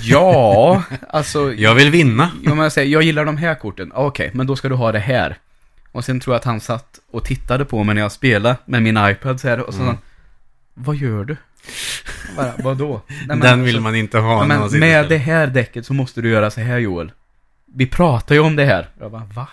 Ja, 0.03 0.83
alltså... 1.09 1.53
Jag 1.53 1.75
vill 1.75 1.91
vinna. 1.91 2.31
Ja, 2.43 2.49
men 2.49 2.57
jag, 2.63 2.71
säger, 2.71 2.91
jag 2.91 3.03
gillar 3.03 3.25
de 3.25 3.37
här 3.37 3.55
korten. 3.55 3.91
Okej, 3.95 4.31
men 4.33 4.47
då 4.47 4.55
ska 4.55 4.69
du 4.69 4.75
ha 4.75 4.91
det 4.91 4.99
här. 4.99 5.37
Och 5.91 6.05
sen 6.05 6.19
tror 6.19 6.33
jag 6.33 6.39
att 6.39 6.45
han 6.45 6.59
satt 6.59 6.99
och 7.11 7.25
tittade 7.25 7.65
på 7.65 7.83
mig 7.83 7.95
när 7.95 8.01
jag 8.01 8.11
spelade 8.11 8.55
med 8.65 8.83
min 8.83 8.97
iPad 8.97 9.39
så 9.39 9.47
här. 9.47 9.59
Och 9.59 9.73
så 9.73 9.79
Mm. 9.79 9.87
han, 9.87 9.97
vad 10.73 10.95
gör 10.95 11.23
du? 11.25 11.37
Bara, 12.35 12.53
Vadå? 12.57 13.01
Nej, 13.07 13.17
men 13.27 13.39
Den 13.39 13.47
alltså- 13.49 13.65
vill 13.65 13.79
man 13.79 13.95
inte 13.95 14.17
ha 14.17 14.37
man 14.37 14.47
men 14.71 14.79
med 14.79 15.09
det 15.09 15.17
här 15.17 15.47
däcket 15.47 15.85
så 15.85 15.93
måste 15.93 16.21
du 16.21 16.29
göra 16.29 16.51
så 16.51 16.61
här 16.61 16.77
Joel. 16.77 17.11
Vi 17.65 17.85
pratar 17.87 18.35
ju 18.35 18.41
om 18.41 18.55
det 18.55 18.65
här. 18.65 18.89
Jag 18.99 19.11
bara, 19.11 19.29
va? 19.35 19.47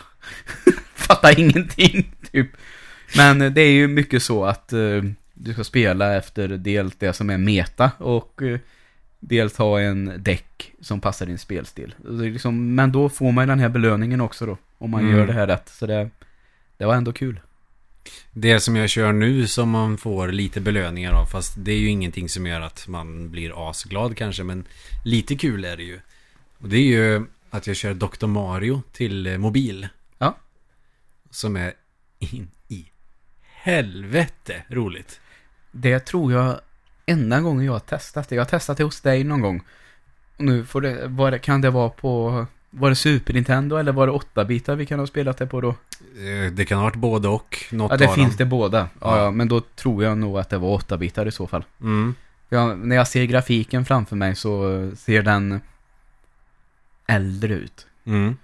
Fattar 0.94 1.40
ingenting, 1.40 2.12
typ. 2.32 2.48
Men 3.16 3.38
det 3.38 3.60
är 3.60 3.70
ju 3.72 3.88
mycket 3.88 4.22
så 4.22 4.44
att 4.44 4.72
eh, 4.72 4.78
du 5.34 5.52
ska 5.52 5.64
spela 5.64 6.14
efter 6.16 6.48
dels 6.48 6.94
det 6.98 7.12
som 7.12 7.30
är 7.30 7.38
meta 7.38 7.90
och 7.98 8.42
eh, 8.42 8.58
dels 9.20 9.56
ha 9.58 9.80
en 9.80 10.12
däck 10.18 10.72
som 10.80 11.00
passar 11.00 11.26
din 11.26 11.38
spelstil. 11.38 11.94
Liksom, 12.04 12.74
men 12.74 12.92
då 12.92 13.08
får 13.08 13.32
man 13.32 13.44
ju 13.44 13.48
den 13.48 13.58
här 13.60 13.68
belöningen 13.68 14.20
också 14.20 14.46
då, 14.46 14.56
om 14.78 14.90
man 14.90 15.00
Mm. 15.00 15.16
gör 15.16 15.26
det 15.26 15.32
här 15.32 15.46
rätt. 15.46 15.68
Så 15.68 15.86
det, 15.86 16.10
det 16.76 16.84
var 16.86 16.94
ändå 16.94 17.12
kul. 17.12 17.40
Det 18.32 18.60
som 18.60 18.76
jag 18.76 18.90
kör 18.90 19.12
nu 19.12 19.46
som 19.46 19.70
man 19.70 19.98
får 19.98 20.28
lite 20.28 20.60
belöningar 20.60 21.12
av. 21.12 21.26
Fast 21.26 21.54
det 21.56 21.72
är 21.72 21.78
ju 21.78 21.88
ingenting 21.88 22.28
som 22.28 22.46
gör 22.46 22.60
att 22.60 22.88
man 22.88 23.30
blir 23.30 23.70
asglad 23.70 24.16
kanske. 24.16 24.42
Men 24.42 24.64
lite 25.04 25.36
kul 25.36 25.64
är 25.64 25.76
det 25.76 25.82
ju. 25.82 26.00
Och 26.58 26.68
det 26.68 26.76
är 26.76 26.82
ju 26.82 27.26
att 27.50 27.66
jag 27.66 27.76
kör 27.76 27.94
Dr. 27.94 28.26
Mario 28.26 28.82
till 28.92 29.26
eh, 29.26 29.38
mobil. 29.38 29.88
Ja. 30.18 30.36
Som 31.30 31.56
är 31.56 31.72
in 32.18 32.50
i 32.68 32.86
helvete 33.42 34.62
roligt. 34.68 35.20
Det 35.72 36.00
tror 36.00 36.32
jag 36.32 36.60
enda 37.06 37.40
gången 37.40 37.64
jag 37.64 37.72
har 37.72 37.80
testat 37.80 38.28
det. 38.28 38.34
Jag 38.34 38.44
har 38.44 38.48
testat 38.48 38.76
det 38.76 38.84
hos 38.84 39.00
dig 39.00 39.24
någon 39.24 39.40
gång. 39.40 39.62
Och 40.36 40.44
nu 40.44 40.64
får 40.64 40.80
det, 40.80 41.08
var 41.08 41.30
det, 41.30 41.38
kan 41.38 41.60
det 41.60 41.70
vara 41.70 41.88
på, 41.88 42.46
var 42.78 42.88
det 42.90 42.96
Super 42.96 43.34
Nintendo 43.34 43.76
eller 43.76 43.92
var 43.92 44.06
det 44.06 44.12
8-bitar 44.12 44.76
vi 44.76 44.86
kan 44.86 44.98
ha 44.98 45.06
spelat 45.06 45.36
det 45.38 45.46
på 45.46 45.60
då? 45.60 45.68
Eh, 45.68 46.52
Det 46.52 46.64
kan 46.64 46.78
ha 46.78 46.84
varit 46.84 46.96
både 46.96 47.28
och. 47.28 47.64
Något 47.70 47.90
Ja, 47.90 47.96
det 47.96 48.14
finns 48.14 48.36
det 48.36 48.44
båda. 48.44 48.78
Ja, 49.00 49.16
Ja. 49.16 49.24
ja, 49.24 49.30
men 49.30 49.48
då 49.48 49.60
tror 49.60 50.04
jag 50.04 50.18
nog 50.18 50.38
att 50.38 50.50
det 50.50 50.58
var 50.58 50.78
8-bitar 50.78 51.26
i 51.26 51.30
så 51.32 51.46
fall. 51.46 51.64
Mm. 51.80 52.14
Ja, 52.48 52.74
när 52.74 52.96
jag 52.96 53.08
ser 53.08 53.24
grafiken 53.24 53.84
framför 53.84 54.16
mig 54.16 54.34
så 54.36 54.90
ser 54.96 55.22
den 55.22 55.60
äldre 57.06 57.54
ut. 57.54 57.86
Mm. 58.04 58.36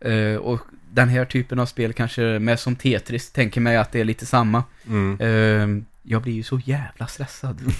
Eh, 0.00 0.36
och 0.36 0.60
den 0.92 1.08
här 1.08 1.24
typen 1.24 1.58
av 1.58 1.66
spel 1.66 1.92
kanske 1.92 2.22
med 2.38 2.60
som 2.60 2.76
Tetris 2.76 3.30
tänker 3.30 3.60
mig 3.60 3.76
att 3.76 3.92
det 3.92 4.00
är 4.00 4.04
lite 4.04 4.26
samma. 4.26 4.64
Mm. 4.88 5.16
Eh, 5.20 5.82
jag 6.02 6.22
blir 6.22 6.32
ju 6.32 6.42
så 6.42 6.58
jävla 6.64 7.06
stressad. 7.06 7.60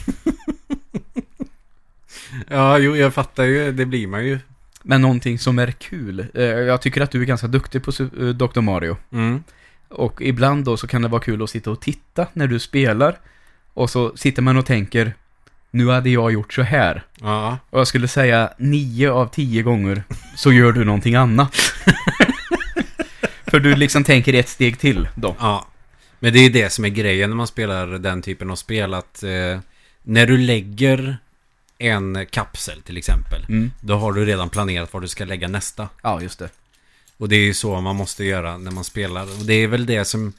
Ja, 2.49 2.79
jo, 2.79 2.97
jag 2.97 3.15
fattar 3.15 3.45
ju. 3.45 3.73
Det 3.73 3.87
blir 3.87 4.07
man 4.07 4.25
ju. 4.27 4.39
Men 4.83 5.01
någonting 5.01 5.39
som 5.39 5.59
är 5.59 5.71
kul. 5.71 6.27
Eh, 6.35 6.45
jag 6.45 6.83
tycker 6.83 7.01
att 7.01 7.11
du 7.11 7.21
är 7.21 7.25
ganska 7.25 7.47
duktig 7.47 7.83
på 7.83 7.91
eh, 7.91 8.29
Dr. 8.29 8.61
Mario. 8.61 8.97
Mm. 9.13 9.43
Och 9.89 10.23
ibland 10.23 10.65
då 10.65 10.77
så 10.77 10.87
kan 10.87 11.03
det 11.03 11.09
vara 11.09 11.23
kul 11.23 11.43
att 11.43 11.51
sitta 11.51 11.71
och 11.71 11.81
titta 11.81 12.27
när 12.33 12.47
du 12.47 12.59
spelar. 12.59 13.19
Och 13.75 13.91
så 13.91 14.17
sitter 14.17 14.43
man 14.43 14.57
och 14.57 14.67
tänker, 14.67 15.15
nu 15.71 15.89
hade 15.89 16.11
jag 16.11 16.33
gjort 16.33 16.53
så 16.53 16.63
här. 16.63 17.03
Ja. 17.21 17.59
Och 17.71 17.81
jag 17.81 17.87
skulle 17.87 18.09
säga 18.09 18.51
nio 18.59 19.11
av 19.11 19.27
tio 19.27 19.63
gånger 19.63 20.03
så 20.37 20.53
gör 20.53 20.73
du 20.73 20.85
någonting 20.85 21.15
annat. 21.15 21.55
För 23.47 23.61
du 23.61 23.75
liksom 23.75 24.05
tänker 24.05 24.35
ett 24.35 24.49
steg 24.49 24.79
till 24.79 25.09
då. 25.15 25.37
Ja. 25.39 25.67
Men 26.19 26.33
det 26.33 26.39
är 26.39 26.51
det 26.51 26.71
som 26.71 26.85
är 26.85 26.89
grejen 26.89 27.31
när 27.31 27.37
man 27.37 27.47
spelar 27.47 27.87
den 27.87 28.23
typen 28.23 28.51
av 28.51 28.57
spel. 28.57 28.95
Att 28.95 29.23
eh, 29.23 29.61
när 30.03 30.27
du 30.27 30.39
lägger 30.39 31.19
en 31.81 32.27
kapsel 32.31 32.83
till 32.83 32.97
exempel. 32.97 33.45
Mm. 33.49 33.71
Då 33.81 33.97
har 33.97 34.13
du 34.13 34.25
redan 34.25 34.51
planerat 34.51 34.93
var 34.93 35.01
du 35.01 35.09
ska 35.09 35.25
lägga 35.25 35.49
nästa. 35.49 35.89
Ja, 36.03 36.23
just 36.23 36.39
det. 36.39 36.49
Och 37.17 37.29
det 37.29 37.37
är 37.37 37.45
ju 37.45 37.55
så 37.55 37.81
man 37.81 37.97
måste 37.97 38.25
göra 38.25 38.59
när 38.59 38.71
man 38.71 38.85
spelar. 38.85 39.23
Och 39.23 39.45
det 39.45 39.55
är 39.55 39.67
väl 39.67 39.87
det 39.87 40.05
som 40.05 40.33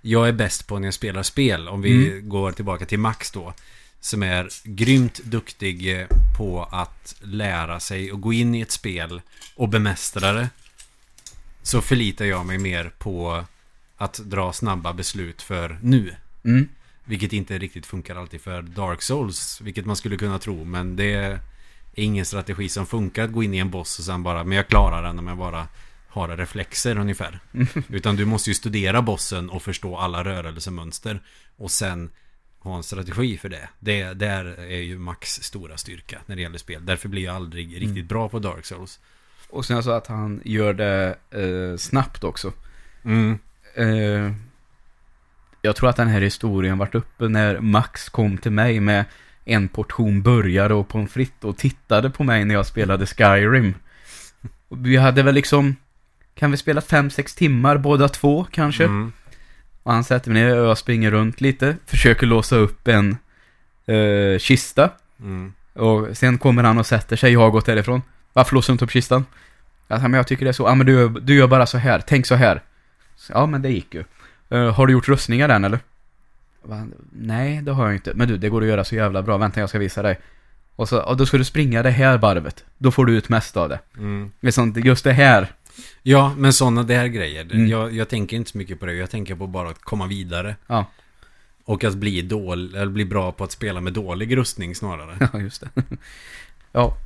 jag 0.00 0.28
är 0.28 0.32
bäst 0.32 0.66
på 0.66 0.78
när 0.78 0.86
jag 0.86 0.94
spelar 0.94 1.22
spel. 1.22 1.68
Om 1.68 1.82
vi 1.82 2.20
går 2.22 2.52
tillbaka 2.52 2.86
till 2.86 2.98
Max 2.98 3.30
då. 3.30 3.54
Som 4.00 4.22
är 4.22 4.48
grymt 4.64 5.20
duktig 5.24 6.00
eh, 6.00 6.06
på 6.38 6.68
att 6.72 7.14
lära 7.20 7.80
sig 7.80 8.12
och 8.12 8.20
gå 8.20 8.32
in 8.32 8.54
i 8.54 8.60
ett 8.60 8.70
spel 8.70 9.20
och 9.54 9.68
bemästra 9.68 10.32
det. 10.32 10.48
Så 11.62 11.80
förlitar 11.80 12.24
jag 12.24 12.46
mig 12.46 12.58
mer 12.58 12.92
på 12.98 13.44
att 13.96 14.14
dra 14.14 14.52
snabba 14.52 14.92
beslut 14.92 15.42
för 15.42 15.78
nu. 15.82 16.14
Mm. 16.44 16.68
Vilket 17.04 17.32
inte 17.32 17.58
riktigt 17.58 17.86
funkar 17.86 18.16
alltid 18.16 18.40
för 18.40 18.62
Dark 18.62 19.02
Souls. 19.02 19.60
Vilket 19.60 19.86
man 19.86 19.96
skulle 19.96 20.16
kunna 20.16 20.38
tro. 20.38 20.64
Men 20.64 20.96
det 20.96 21.12
är 21.12 21.40
ingen 21.94 22.24
strategi 22.24 22.68
som 22.68 22.86
funkar 22.86 23.24
att 23.24 23.32
gå 23.32 23.42
in 23.42 23.54
i 23.54 23.58
en 23.58 23.70
boss 23.70 23.98
och 23.98 24.04
sen 24.04 24.22
bara 24.22 24.44
Men 24.44 24.56
jag 24.56 24.68
klarar 24.68 25.02
den 25.02 25.18
om 25.18 25.26
jag 25.26 25.38
bara 25.38 25.68
har 26.08 26.36
reflexer 26.36 26.98
ungefär. 26.98 27.40
Utan 27.88 28.16
du 28.16 28.24
måste 28.24 28.50
ju 28.50 28.54
studera 28.54 29.02
bossen 29.02 29.50
och 29.50 29.62
förstå 29.62 29.96
alla 29.96 30.24
rörelsemönster. 30.24 31.22
Och 31.56 31.70
sen 31.70 32.10
ha 32.58 32.76
en 32.76 32.82
strategi 32.82 33.38
för 33.38 33.48
det. 33.48 33.68
Det 33.78 34.14
där 34.14 34.44
är 34.44 34.80
ju 34.80 34.98
Max 34.98 35.42
stora 35.42 35.76
styrka 35.76 36.18
när 36.26 36.36
det 36.36 36.42
gäller 36.42 36.58
spel. 36.58 36.86
Därför 36.86 37.08
blir 37.08 37.24
jag 37.24 37.36
aldrig 37.36 37.82
riktigt 37.82 38.08
bra 38.08 38.28
på 38.28 38.38
Dark 38.38 38.64
Souls. 38.64 39.00
Och 39.48 39.64
sen 39.64 39.82
så 39.82 39.90
att 39.90 40.06
han 40.06 40.40
gör 40.44 40.74
det 40.74 41.16
eh, 41.30 41.76
snabbt 41.76 42.24
också. 42.24 42.52
Mm. 43.04 43.38
Eh, 43.74 44.32
jag 45.62 45.76
tror 45.76 45.88
att 45.88 45.96
den 45.96 46.08
här 46.08 46.20
historien 46.20 46.78
vart 46.78 46.94
uppe 46.94 47.28
när 47.28 47.60
Max 47.60 48.08
kom 48.08 48.38
till 48.38 48.52
mig 48.52 48.80
med 48.80 49.04
en 49.44 49.68
portion 49.68 50.22
burgare 50.22 50.74
och 50.74 50.88
pommes 50.88 51.12
frites 51.12 51.44
och 51.44 51.56
tittade 51.56 52.10
på 52.10 52.24
mig 52.24 52.44
när 52.44 52.54
jag 52.54 52.66
spelade 52.66 53.06
Skyrim. 53.06 53.74
Och 54.68 54.86
Vi 54.86 54.96
hade 54.96 55.22
väl 55.22 55.34
liksom, 55.34 55.76
kan 56.34 56.50
vi 56.50 56.56
spela 56.56 56.80
5-6 56.80 57.38
timmar 57.38 57.76
båda 57.76 58.08
två 58.08 58.46
kanske? 58.50 58.84
Mm. 58.84 59.12
Och 59.82 59.92
han 59.92 60.04
sätter 60.04 60.30
mig 60.30 60.42
ner 60.42 60.58
och 60.58 60.66
jag 60.66 60.78
springer 60.78 61.10
runt 61.10 61.40
lite, 61.40 61.76
försöker 61.86 62.26
låsa 62.26 62.56
upp 62.56 62.88
en 62.88 63.16
eh, 63.86 64.38
kista. 64.38 64.90
Mm. 65.20 65.52
Och 65.72 66.16
sen 66.16 66.38
kommer 66.38 66.62
han 66.62 66.78
och 66.78 66.86
sätter 66.86 67.16
sig, 67.16 67.32
jag 67.32 67.40
har 67.40 67.50
gått 67.50 67.66
därifrån. 67.66 68.02
Varför 68.32 68.54
låser 68.54 68.72
du 68.72 68.72
inte 68.72 68.84
upp 68.84 68.90
kistan? 68.90 69.24
Ja, 69.88 69.98
men 69.98 70.12
jag 70.12 70.26
tycker 70.26 70.44
det 70.44 70.50
är 70.50 70.52
så. 70.52 70.62
Ja, 70.62 70.74
men 70.74 70.86
du, 70.86 71.08
du 71.08 71.34
gör 71.34 71.46
bara 71.46 71.66
så 71.66 71.78
här. 71.78 72.02
Tänk 72.06 72.26
så 72.26 72.34
här. 72.34 72.62
Så, 73.16 73.32
ja, 73.32 73.46
men 73.46 73.62
det 73.62 73.70
gick 73.70 73.94
ju. 73.94 74.04
Eh, 74.50 74.74
har 74.74 74.86
du 74.86 74.92
gjort 74.92 75.08
röstningar 75.08 75.48
än 75.48 75.64
eller? 75.64 75.78
Va? 76.62 76.86
Nej, 77.12 77.62
det 77.62 77.72
har 77.72 77.86
jag 77.86 77.94
inte. 77.94 78.12
Men 78.14 78.28
du, 78.28 78.36
det 78.38 78.48
går 78.48 78.62
att 78.62 78.68
göra 78.68 78.84
så 78.84 78.94
jävla 78.94 79.22
bra. 79.22 79.38
Vänta, 79.38 79.60
jag 79.60 79.68
ska 79.68 79.78
visa 79.78 80.02
dig. 80.02 80.20
Och 80.76 80.88
så, 80.88 81.00
och 81.02 81.16
då 81.16 81.26
ska 81.26 81.38
du 81.38 81.44
springa 81.44 81.82
det 81.82 81.90
här 81.90 82.18
varvet. 82.18 82.64
Då 82.78 82.90
får 82.90 83.06
du 83.06 83.16
ut 83.16 83.28
mest 83.28 83.56
av 83.56 83.68
det. 83.68 83.78
Mm. 83.96 84.32
Det 84.40 84.52
sånt, 84.52 84.76
just 84.76 85.04
det 85.04 85.12
här. 85.12 85.52
Ja, 86.02 86.34
men 86.38 86.52
sådana 86.52 86.82
där 86.82 87.06
grejer. 87.06 87.44
Mm. 87.44 87.66
Jag, 87.68 87.92
jag 87.92 88.08
tänker 88.08 88.36
inte 88.36 88.50
så 88.50 88.58
mycket 88.58 88.80
på 88.80 88.86
det. 88.86 88.94
Jag 88.94 89.10
tänker 89.10 89.34
på 89.34 89.46
bara 89.46 89.68
att 89.70 89.80
komma 89.82 90.06
vidare. 90.06 90.56
Ja, 90.66 90.86
Och 91.64 91.84
att 91.84 91.94
bli, 91.94 92.22
dål, 92.22 92.74
eller 92.74 92.92
bli 92.92 93.04
bra 93.04 93.32
på 93.32 93.44
att 93.44 93.52
spela 93.52 93.80
med 93.80 93.92
dålig 93.92 94.36
rustning 94.36 94.74
snarare. 94.74 95.28
ja 95.32 95.40
just 95.40 95.60
det. 95.60 95.82
ja, 96.72 96.96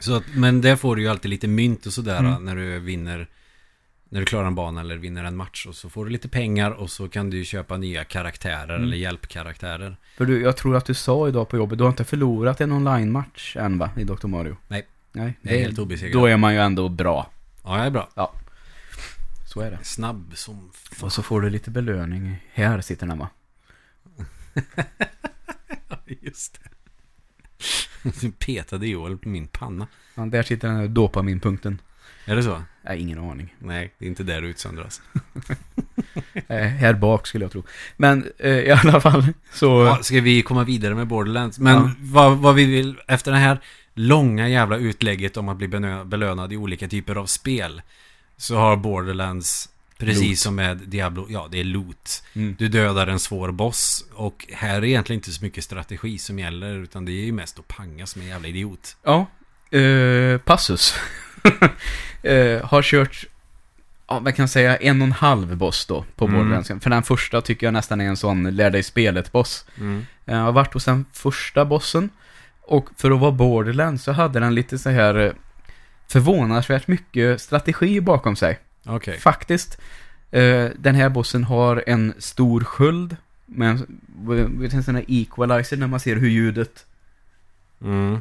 Så 0.00 0.16
att, 0.16 0.24
men 0.34 0.60
där 0.60 0.76
får 0.76 0.96
du 0.96 1.02
ju 1.02 1.08
alltid 1.08 1.30
lite 1.30 1.48
mynt 1.48 1.86
och 1.86 1.92
sådär 1.92 2.18
Mm. 2.18 2.44
när 2.44 2.56
du 2.56 2.78
vinner 2.78 3.26
När 4.14 4.20
du 4.20 4.26
klarar 4.26 4.46
en 4.46 4.54
bana 4.54 4.80
eller 4.80 4.96
vinner 4.96 5.24
en 5.24 5.36
match 5.36 5.66
och 5.66 5.74
så 5.74 5.88
får 5.90 6.04
du 6.04 6.10
lite 6.10 6.28
pengar 6.28 6.70
och 6.70 6.90
så 6.90 7.08
kan 7.08 7.30
du 7.30 7.44
köpa 7.44 7.76
nya 7.76 8.04
karaktärer 8.04 8.68
Mm. 8.74 8.82
eller 8.82 8.96
hjälpkaraktärer. 8.96 9.96
för 10.16 10.24
du, 10.26 10.40
jag 10.42 10.56
tror 10.56 10.76
att 10.76 10.84
du 10.84 10.94
sa 10.94 11.28
idag 11.28 11.48
på 11.48 11.56
jobbet, 11.56 11.78
du 11.78 11.84
har 11.84 11.88
inte 11.90 12.04
förlorat 12.04 12.60
en 12.60 12.72
online-match 12.72 13.56
än 13.56 13.78
va? 13.78 13.90
I 13.96 14.04
Dr. 14.04 14.26
Mario? 14.26 14.56
Nej. 14.68 14.86
Nej, 15.12 15.38
Jag 15.42 15.54
är 15.54 15.58
helt 15.58 15.78
obesegrad. 15.78 16.12
Då 16.22 16.26
är 16.26 16.36
man 16.36 16.54
ju 16.54 16.60
ändå 16.60 16.88
bra. 16.88 17.30
Ja, 17.64 17.76
jag 17.76 17.86
är 17.86 17.90
bra. 17.90 18.08
Så 19.46 19.60
är 19.60 19.70
det. 19.70 19.78
Snabb 19.82 20.32
som 20.34 20.70
fan. 20.72 21.06
Och 21.06 21.12
så 21.12 21.22
får 21.22 21.40
du 21.40 21.50
lite 21.50 21.70
belöning. 21.70 22.36
Här 22.52 22.80
sitter 22.80 23.06
den 23.06 23.18
va? 23.18 23.28
Just 26.06 26.58
det. 28.02 28.10
Du 28.20 28.30
petade 28.32 28.86
Joel 28.86 29.18
på 29.18 29.28
min 29.28 29.46
panna. 29.46 29.86
Ja, 30.14 30.22
där 30.26 30.42
sitter 30.42 30.68
den 30.68 30.76
här 30.76 30.88
dopaminpunkten. 30.88 31.80
Är 32.24 32.36
det 32.36 32.42
så? 32.42 32.62
Nej, 32.84 33.00
ingen 33.00 33.18
aning. 33.18 33.54
Nej, 33.58 33.92
det 33.98 34.04
är 34.04 34.08
inte 34.08 34.22
där 34.22 34.40
det 34.42 34.48
utsöndras. 34.48 35.02
Eh, 36.48 36.56
här 36.66 36.94
bak 36.94 37.26
skulle 37.26 37.44
jag 37.44 37.52
tro. 37.52 37.62
Men 37.96 38.30
eh, 38.38 38.50
i 38.50 38.70
alla 38.70 39.00
fall 39.00 39.26
så... 39.52 39.66
Ja, 39.84 39.98
ska 40.02 40.20
vi 40.20 40.42
komma 40.42 40.64
vidare 40.64 40.94
med 40.94 41.06
Borderlands? 41.06 41.58
Men 41.58 41.74
Ja. 41.74 41.90
vad, 42.00 42.38
vad 42.38 42.54
vi 42.54 42.64
vill, 42.64 42.96
efter 43.08 43.32
det 43.32 43.38
här 43.38 43.60
långa 43.94 44.48
jävla 44.48 44.76
utlägget 44.76 45.36
om 45.36 45.48
att 45.48 45.56
bli 45.56 45.68
belönad 46.04 46.52
i 46.52 46.56
olika 46.56 46.88
typer 46.88 47.14
av 47.16 47.26
spel 47.26 47.82
Så 48.36 48.56
har 48.56 48.76
Borderlands 48.76 49.68
Precis 49.98 50.22
Loot. 50.28 50.38
som 50.38 50.54
med 50.54 50.76
Diablo, 50.76 51.26
ja 51.30 51.48
det 51.50 51.60
är 51.60 51.64
loot 51.64 52.22
Mm. 52.34 52.56
Du 52.58 52.68
dödar 52.68 53.06
en 53.06 53.18
svår 53.20 53.50
boss 53.52 54.04
Och 54.14 54.46
här 54.52 54.74
är 54.76 54.84
egentligen 54.84 55.18
inte 55.18 55.30
så 55.32 55.44
mycket 55.44 55.64
strategi 55.64 56.18
som 56.18 56.38
gäller 56.38 56.74
Utan 56.74 57.04
det 57.04 57.12
är 57.12 57.24
ju 57.24 57.32
mest 57.32 57.58
att 57.58 57.68
panga 57.68 58.06
som 58.06 58.22
en 58.22 58.28
jävla 58.28 58.48
idiot 58.48 58.96
Ja, 59.04 59.26
eh, 59.78 60.38
Passus. 60.38 60.94
eh, 62.22 62.64
har 62.64 62.82
kört, 62.82 63.24
ja, 64.08 64.20
man 64.20 64.32
kan 64.32 64.48
säga 64.48 64.76
en 64.76 65.02
och 65.02 65.06
en 65.06 65.12
halv 65.12 65.56
boss 65.56 65.86
då 65.86 66.04
på 66.16 66.24
Mm. 66.24 66.38
Borderlands. 66.38 66.68
För 66.82 66.90
den 66.90 67.02
första 67.02 67.40
tycker 67.40 67.66
jag 67.66 67.72
nästan 67.72 68.00
är 68.00 68.04
en 68.04 68.16
sån 68.16 68.56
lär 68.56 68.70
dig 68.70 68.82
spelet-boss. 68.82 69.64
mm. 69.78 70.06
Jag 70.24 70.36
har 70.36 70.52
varit 70.52 70.74
hos 70.74 70.84
den 70.84 71.04
första 71.12 71.64
bossen. 71.64 72.10
Och 72.66 72.88
för 72.96 73.10
att 73.10 73.20
vara 73.20 73.32
Borderlands 73.32 74.04
så 74.04 74.12
hade 74.12 74.40
den 74.40 74.54
lite 74.54 74.78
så 74.78 74.90
här 74.90 75.14
eh, 75.14 75.32
förvånansvärt 76.08 76.88
mycket 76.88 77.40
strategi 77.40 78.00
bakom 78.00 78.36
sig. 78.36 78.58
Okej 78.84 79.18
Faktiskt. 79.18 79.80
Eh, 80.30 80.68
den 80.76 80.94
här 80.94 81.08
bossen 81.08 81.44
har 81.44 81.84
en 81.86 82.14
stor 82.18 82.60
sköld. 82.64 83.16
Med 83.46 83.68
en, 83.70 84.68
en 84.72 84.82
sån 84.82 84.94
här 84.94 85.04
equalizer 85.08 85.76
när 85.76 85.86
man 85.86 86.00
ser 86.00 86.16
hur 86.16 86.28
ljudet 86.28 86.86
mm. 87.82 88.18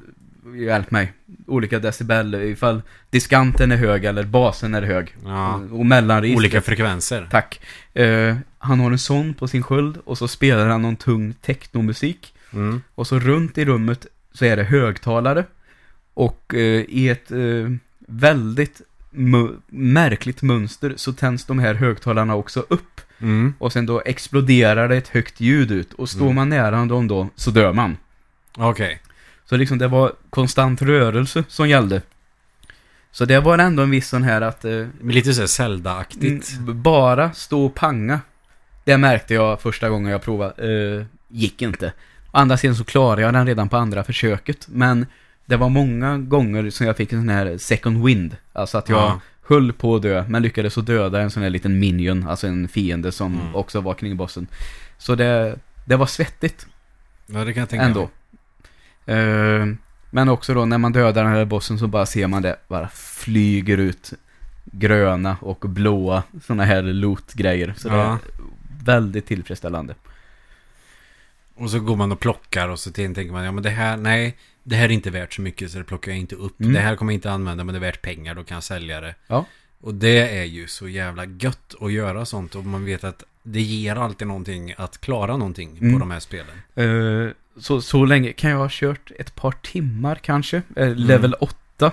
Hjälp 0.56 0.91
mig. 0.91 1.14
Olika 1.48 1.80
decibel 1.80 2.36
ifall 2.36 2.82
diskanten 3.10 3.72
är 3.72 3.78
hög 3.78 4.06
eller 4.06 4.24
basen 4.24 4.76
är 4.76 4.82
hög. 4.82 5.16
Ja, 5.26 5.54
Och 5.72 5.86
mellanregistret. 5.86 6.38
olika 6.38 6.62
frekvenser 6.62 7.28
Tack. 7.32 7.60
Eh, 7.94 8.36
han 8.58 8.80
har 8.80 8.91
en 8.91 9.00
sån 9.00 9.34
på 9.34 9.48
sin 9.48 9.64
sköld 9.64 9.98
och 10.06 10.18
så 10.18 10.28
spelar 10.28 10.68
han 10.68 10.82
någon 10.82 10.96
tung 10.96 11.34
technomusik. 11.34 12.34
mm. 12.54 12.82
Och 12.96 13.08
så 13.08 13.20
runt 13.20 13.58
i 13.58 13.66
rummet 13.66 14.06
så 14.34 14.46
är 14.46 14.56
det 14.58 14.64
högtalare. 14.64 15.46
Och 16.14 16.54
eh, 16.56 16.60
i 16.89 17.10
ett 17.10 17.32
eh, 17.32 17.70
väldigt 18.08 18.82
märkligt 19.70 20.41
mönster 20.41 20.94
så 20.98 21.14
tänds 21.14 21.46
de 21.46 21.60
här 21.60 21.74
högtalarna 21.74 22.36
också 22.36 22.66
upp. 22.70 23.02
Mm. 23.20 23.54
Och 23.60 23.74
sen 23.74 23.86
då 23.86 24.02
exploderar 24.06 24.89
det 24.89 24.96
ett 24.98 25.08
högt 25.08 25.39
ljud 25.39 25.72
ut. 25.72 25.94
Och 25.94 26.10
står 26.10 26.22
Mm. 26.26 26.36
man 26.36 26.50
nära 26.50 26.86
dem 26.86 27.08
då 27.08 27.30
så 27.36 27.52
dör 27.52 27.74
man. 27.74 27.98
Okej 28.58 29.00
Så 29.54 29.58
liksom 29.58 29.78
det 29.78 29.88
var 29.88 30.12
konstant 30.30 30.82
rörelse 30.82 31.43
som 31.47 31.70
gällde. 31.70 32.01
Så 33.12 33.26
det 33.26 33.39
var 33.39 33.58
ändå 33.58 33.84
en 33.84 33.89
viss 33.89 34.10
sån 34.10 34.24
här 34.24 34.41
att 34.41 34.66
eh, 34.66 34.88
Lite 35.04 35.34
såhär 35.34 35.47
Zelda-aktigt 35.47 36.58
bara 36.60 37.32
stå 37.34 37.66
och 37.66 37.76
panga. 37.76 38.20
Det 38.84 38.97
märkte 38.97 39.34
jag 39.34 39.62
första 39.62 39.89
gången 39.89 40.12
jag 40.12 40.22
provade. 40.22 40.54
Eh, 40.99 41.06
gick 41.28 41.62
inte. 41.62 41.88
Å 42.32 42.38
andra 42.38 42.58
sidan 42.58 42.76
så 42.76 42.84
klarade 42.84 43.22
jag 43.22 43.34
den 43.34 43.47
redan 43.47 43.70
på 43.70 43.78
andra 43.78 44.04
försöket. 44.04 44.68
Men 44.70 45.06
det 45.45 45.56
var 45.58 45.70
många 45.70 46.18
gånger 46.18 46.70
som 46.70 46.88
jag 46.88 46.97
fick 46.97 47.14
en 47.14 47.20
sån 47.22 47.30
här 47.30 47.58
second 47.58 48.06
wind. 48.06 48.38
Alltså 48.54 48.78
att 48.78 48.89
jag 48.89 48.99
Ja. 48.99 49.20
höll 49.47 49.74
på 49.74 49.95
att 49.95 50.01
dö, 50.01 50.26
men 50.28 50.41
lyckades 50.41 50.78
att 50.78 50.86
döda 50.86 51.22
en 51.22 51.32
sån 51.32 51.43
här 51.43 51.49
liten 51.49 51.80
minion. 51.80 52.28
Alltså 52.28 52.47
en 52.47 52.68
fiende 52.68 53.12
som 53.12 53.34
Mm. 53.34 53.56
också 53.56 53.82
var 53.82 53.93
kring 53.93 54.18
bossen. 54.18 54.47
Så 54.97 55.16
det, 55.16 55.56
det 55.86 55.95
var 55.95 56.06
svettigt 56.06 56.68
Ja, 57.28 57.43
det 57.45 57.54
kan 57.54 57.60
jag 57.62 57.70
tänka 57.70 57.86
ändå. 57.86 57.99
mig. 57.99 58.10
Eh, 59.06 59.66
men 60.10 60.30
också 60.30 60.54
då 60.54 60.66
när 60.66 60.78
man 60.78 60.91
dödar 60.91 61.24
den 61.24 61.34
här 61.34 61.45
bossen 61.45 61.80
så 61.80 61.88
bara 61.88 62.06
ser 62.06 62.28
man 62.28 62.41
det 62.41 62.56
bara 62.68 62.89
flyger 62.89 63.78
ut 63.78 64.14
gröna 64.66 65.38
och 65.41 65.60
blåa 65.60 66.24
såna 66.43 66.66
här 66.66 66.82
loot-grejer. 66.82 67.74
Så 67.78 67.89
det 67.89 67.95
Ja. 67.95 68.14
är 68.14 68.18
väldigt 68.86 69.26
tillfredsställande. 69.26 69.95
Och 71.56 71.70
så 71.70 71.80
går 71.80 71.95
man 71.95 72.12
och 72.12 72.20
plockar 72.20 72.70
och 72.70 72.80
så 72.80 72.91
tänker 72.91 73.32
man, 73.32 73.43
ja 73.45 73.51
men 73.51 73.64
det 73.64 73.70
här, 73.70 73.97
nej, 73.97 74.38
det 74.64 74.76
här 74.76 74.86
är 74.86 74.89
inte 74.91 75.10
värt 75.12 75.34
så 75.34 75.41
mycket 75.41 75.72
så 75.72 75.78
det 75.78 75.84
plockar 75.84 76.12
jag 76.12 76.20
inte 76.20 76.36
upp. 76.36 76.60
Mm. 76.62 76.74
Det 76.74 76.80
här 76.80 76.95
kommer 76.95 77.12
jag 77.14 77.18
inte 77.18 77.32
använda 77.32 77.64
men 77.64 77.74
det 77.74 77.80
är 77.80 77.91
värt 77.91 78.01
pengar, 78.01 78.36
då 78.36 78.43
kan 78.43 78.56
jag 78.56 78.64
sälja 78.64 79.01
det. 79.01 79.16
Ja. 79.28 79.45
Och 79.82 79.93
det 79.93 80.38
är 80.39 80.43
ju 80.43 80.68
så 80.68 80.88
jävla 80.89 81.26
gött 81.26 81.76
att 81.82 81.91
göra 81.91 82.26
sånt 82.26 82.56
och 82.56 82.66
man 82.66 82.86
vet 82.86 83.04
att 83.04 83.24
det 83.43 83.62
ger 83.62 83.95
alltid 83.95 84.28
någonting 84.28 84.74
att 84.78 85.01
klara 85.01 85.38
någonting 85.38 85.78
Mm. 85.78 85.93
på 85.93 85.99
de 85.99 86.12
här 86.12 86.20
spelen. 86.20 86.56
Eh, 86.76 87.32
så, 87.58 87.82
så 87.82 88.06
länge 88.06 88.34
kan 88.34 88.49
jag 88.49 88.58
ha 88.58 88.68
kört 88.72 89.12
ett 89.20 89.36
par 89.36 89.51
timmar 89.51 90.16
kanske. 90.16 90.62
Eh, 90.76 90.95
level 90.95 91.34
8. 91.34 91.91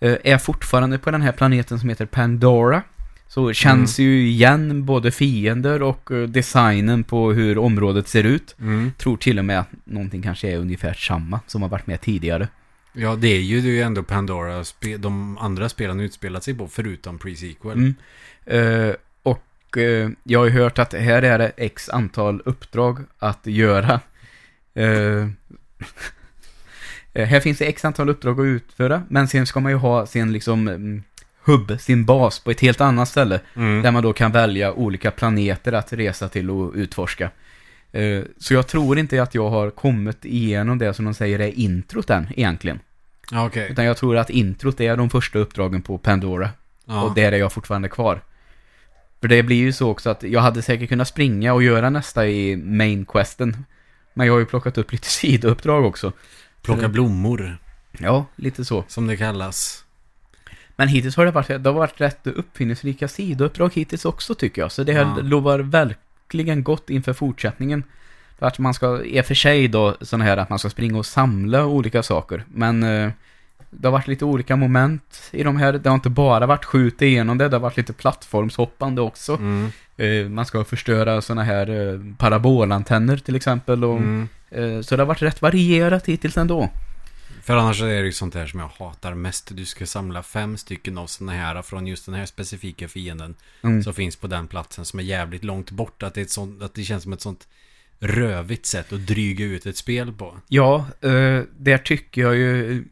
Eh, 0.00 0.16
är 0.24 0.38
fortfarande 0.38 0.98
på 0.98 1.10
den 1.10 1.22
här 1.22 1.32
planeten 1.32 1.78
som 1.78 1.88
heter 1.88 2.06
Pandora. 2.06 2.82
Så 3.28 3.52
känns 3.52 3.98
ju 3.98 4.28
igen 4.28 4.84
både 4.84 5.10
fiender 5.10 5.82
och 5.82 6.10
eh, 6.10 6.28
designen 6.28 7.04
på 7.04 7.32
hur 7.32 7.58
området 7.58 8.08
ser 8.08 8.24
ut. 8.24 8.56
Mm. 8.60 8.92
Tror 8.98 9.16
till 9.16 9.38
och 9.38 9.44
med 9.44 9.60
att 9.60 9.68
någonting 9.84 10.22
kanske 10.22 10.48
är 10.48 10.58
ungefär 10.58 10.94
samma 10.94 11.40
som 11.46 11.62
har 11.62 11.68
varit 11.68 11.86
med 11.86 12.00
tidigare. 12.00 12.48
Ja, 12.92 13.16
det 13.16 13.28
är 13.28 13.40
ju, 13.40 13.60
det 13.60 13.68
är 13.68 13.72
ju 13.72 13.82
ändå 13.82 14.02
Pandora 14.02 14.64
de 14.98 15.38
andra 15.38 15.68
spelen 15.68 16.00
utspelat 16.00 16.44
sig 16.44 16.54
på 16.54 16.68
förutom 16.68 17.18
pre-sequel. 17.18 17.72
Mm. 17.72 17.94
Eh, 18.46 18.94
och 19.22 19.78
eh, 19.78 20.10
jag 20.22 20.38
har 20.38 20.46
ju 20.46 20.52
hört 20.52 20.78
att 20.78 20.92
här 20.92 21.22
är 21.22 21.38
det 21.38 21.52
x 21.56 21.88
antal 21.88 22.42
uppdrag 22.44 22.98
att 23.18 23.46
göra. 23.46 24.00
Eh, 27.12 27.26
här 27.26 27.40
finns 27.40 27.58
det 27.58 27.64
x 27.64 27.84
antal 27.84 28.08
uppdrag 28.08 28.40
att 28.40 28.44
utföra, 28.44 29.02
men 29.08 29.28
sen 29.28 29.46
ska 29.46 29.60
man 29.60 29.72
ju 29.72 29.78
ha 29.78 30.06
sin 30.06 30.32
liksom 30.32 30.68
mm, 30.68 31.02
hubb, 31.42 31.80
sin 31.80 32.04
bas 32.04 32.38
på 32.38 32.50
ett 32.50 32.60
helt 32.60 32.80
annat 32.80 33.08
ställe. 33.08 33.40
Mm. 33.56 33.82
Där 33.82 33.90
man 33.90 34.02
då 34.02 34.12
kan 34.12 34.32
välja 34.32 34.72
olika 34.72 35.10
planeter 35.10 35.72
att 35.72 35.92
resa 35.92 36.28
till 36.28 36.50
och 36.50 36.72
utforska. 36.74 37.30
Eh, 37.92 38.22
så 38.38 38.54
jag 38.54 38.66
tror 38.66 38.98
inte 38.98 39.22
att 39.22 39.34
jag 39.34 39.50
har 39.50 39.70
kommit 39.70 40.24
igenom 40.24 40.78
det 40.78 40.94
som 40.94 41.04
de 41.04 41.14
säger 41.14 41.38
är 41.38 41.58
introt 41.58 42.10
än, 42.10 42.26
egentligen. 42.36 42.80
Okej. 43.32 43.68
Utan 43.70 43.84
jag 43.84 43.96
tror 43.96 44.16
att 44.16 44.30
introt 44.30 44.80
är 44.80 44.96
de 44.96 45.10
första 45.10 45.38
uppdragen 45.38 45.82
på 45.82 45.98
Pandora. 45.98 46.50
Ja. 46.86 47.02
Och 47.02 47.14
där 47.14 47.32
är 47.32 47.36
jag 47.36 47.52
fortfarande 47.52 47.88
kvar. 47.88 48.20
För 49.20 49.28
det 49.28 49.42
blir 49.42 49.56
ju 49.56 49.72
så 49.72 49.90
också 49.90 50.10
att 50.10 50.22
jag 50.22 50.40
hade 50.40 50.62
säkert 50.62 50.88
kunnat 50.88 51.08
springa 51.08 51.54
och 51.54 51.62
göra 51.62 51.90
nästa 51.90 52.26
i 52.26 52.56
main 52.56 53.04
questen. 53.04 53.64
Men 54.14 54.26
jag 54.26 54.34
har 54.34 54.38
ju 54.40 54.46
plockat 54.46 54.78
upp 54.78 54.92
lite 54.92 55.08
sidouppdrag 55.10 55.84
också. 55.84 56.12
Plocka 56.62 56.88
blommor, 56.88 57.58
Ja, 57.98 58.26
lite 58.36 58.64
så. 58.64 58.84
som 58.88 59.06
det 59.06 59.16
kallas. 59.16 59.84
Men 60.76 60.88
hittills 60.88 61.16
har 61.16 61.24
det 61.24 61.30
varit, 61.30 61.48
det 61.48 61.66
har 61.70 61.72
varit 61.72 62.00
rätt 62.00 62.26
uppfinningsrika 62.26 63.08
sidouppdrag 63.08 63.70
hittills 63.74 64.04
också 64.04 64.34
tycker 64.34 64.62
jag. 64.62 64.72
Så 64.72 64.84
det 64.84 64.92
här 64.92 65.00
Ja. 65.02 65.16
lovar 65.22 65.58
verkligen 65.58 66.62
gott 66.62 66.90
inför 66.90 67.12
fortsättningen. 67.12 67.84
För 68.38 68.46
att 68.46 68.58
man 68.58 68.74
ska, 68.74 69.02
i 69.02 69.20
och 69.20 69.24
för 69.24 69.34
sig 69.34 69.68
då, 69.68 69.96
sån 70.00 70.20
här 70.20 70.36
att 70.36 70.50
man 70.50 70.58
ska 70.58 70.70
springa 70.70 70.98
och 70.98 71.06
samla 71.06 71.66
olika 71.66 72.02
saker. 72.02 72.44
Men 72.48 72.82
eh, 72.82 73.10
det 73.70 73.86
har 73.88 73.92
varit 73.92 74.06
lite 74.08 74.24
olika 74.24 74.56
moment 74.56 75.28
i 75.30 75.42
de 75.42 75.56
här. 75.56 75.72
Det 75.72 75.88
har 75.88 75.94
inte 75.94 76.10
bara 76.10 76.46
varit 76.46 76.64
skjuta 76.64 77.04
igenom 77.04 77.38
det, 77.38 77.48
det 77.48 77.56
har 77.56 77.60
varit 77.60 77.76
lite 77.76 77.92
plattformshoppande 77.92 79.00
också. 79.02 79.32
Mm. 79.36 79.70
Eh, 80.00 80.28
man 80.28 80.46
ska 80.46 80.64
förstöra 80.64 81.20
såna 81.22 81.42
här 81.44 81.70
eh, 81.70 82.00
parabolantenner 82.18 83.16
till 83.16 83.36
exempel. 83.36 83.84
Och, 83.84 83.96
Mm. 83.96 84.28
eh, 84.50 84.80
så 84.80 84.96
det 84.96 85.02
har 85.02 85.06
varit 85.06 85.22
rätt 85.22 85.42
varierat 85.42 86.06
hittills 86.06 86.36
ändå. 86.36 86.70
För 87.42 87.56
annars 87.56 87.82
är 87.82 87.86
det 87.86 88.06
ju 88.06 88.12
sånt 88.12 88.32
där 88.34 88.46
som 88.46 88.60
jag 88.60 88.70
hatar 88.78 89.14
mest. 89.14 89.56
Du 89.56 89.64
ska 89.66 89.86
samla 89.86 90.22
fem 90.22 90.56
stycken 90.56 90.98
av 90.98 91.06
såna 91.06 91.32
här 91.32 91.62
från 91.62 91.86
just 91.86 92.06
den 92.06 92.14
här 92.14 92.26
specifika 92.26 92.88
fienden. 92.88 93.34
Mm. 93.62 93.82
Som 93.82 93.94
finns 93.94 94.16
på 94.16 94.26
den 94.26 94.46
platsen 94.46 94.84
som 94.84 94.98
är 94.98 95.04
jävligt 95.04 95.44
långt 95.44 95.70
bort. 95.70 96.02
Att 96.02 96.14
det, 96.14 96.20
är 96.20 96.22
ett 96.22 96.30
sånt, 96.30 96.62
att 96.62 96.74
det 96.74 96.82
känns 96.82 97.02
som 97.02 97.12
ett 97.12 97.20
sånt 97.20 97.48
rövigt 97.98 98.66
sätt 98.66 98.92
att 98.92 99.06
dryga 99.06 99.44
ut 99.44 99.66
ett 99.66 99.76
spel 99.76 100.12
på. 100.12 100.36
Ja, 100.48 100.86
eh, 101.00 101.42
där 101.58 101.78
tycker 101.78 102.20
jag 102.22 102.36
ju... 102.36 102.84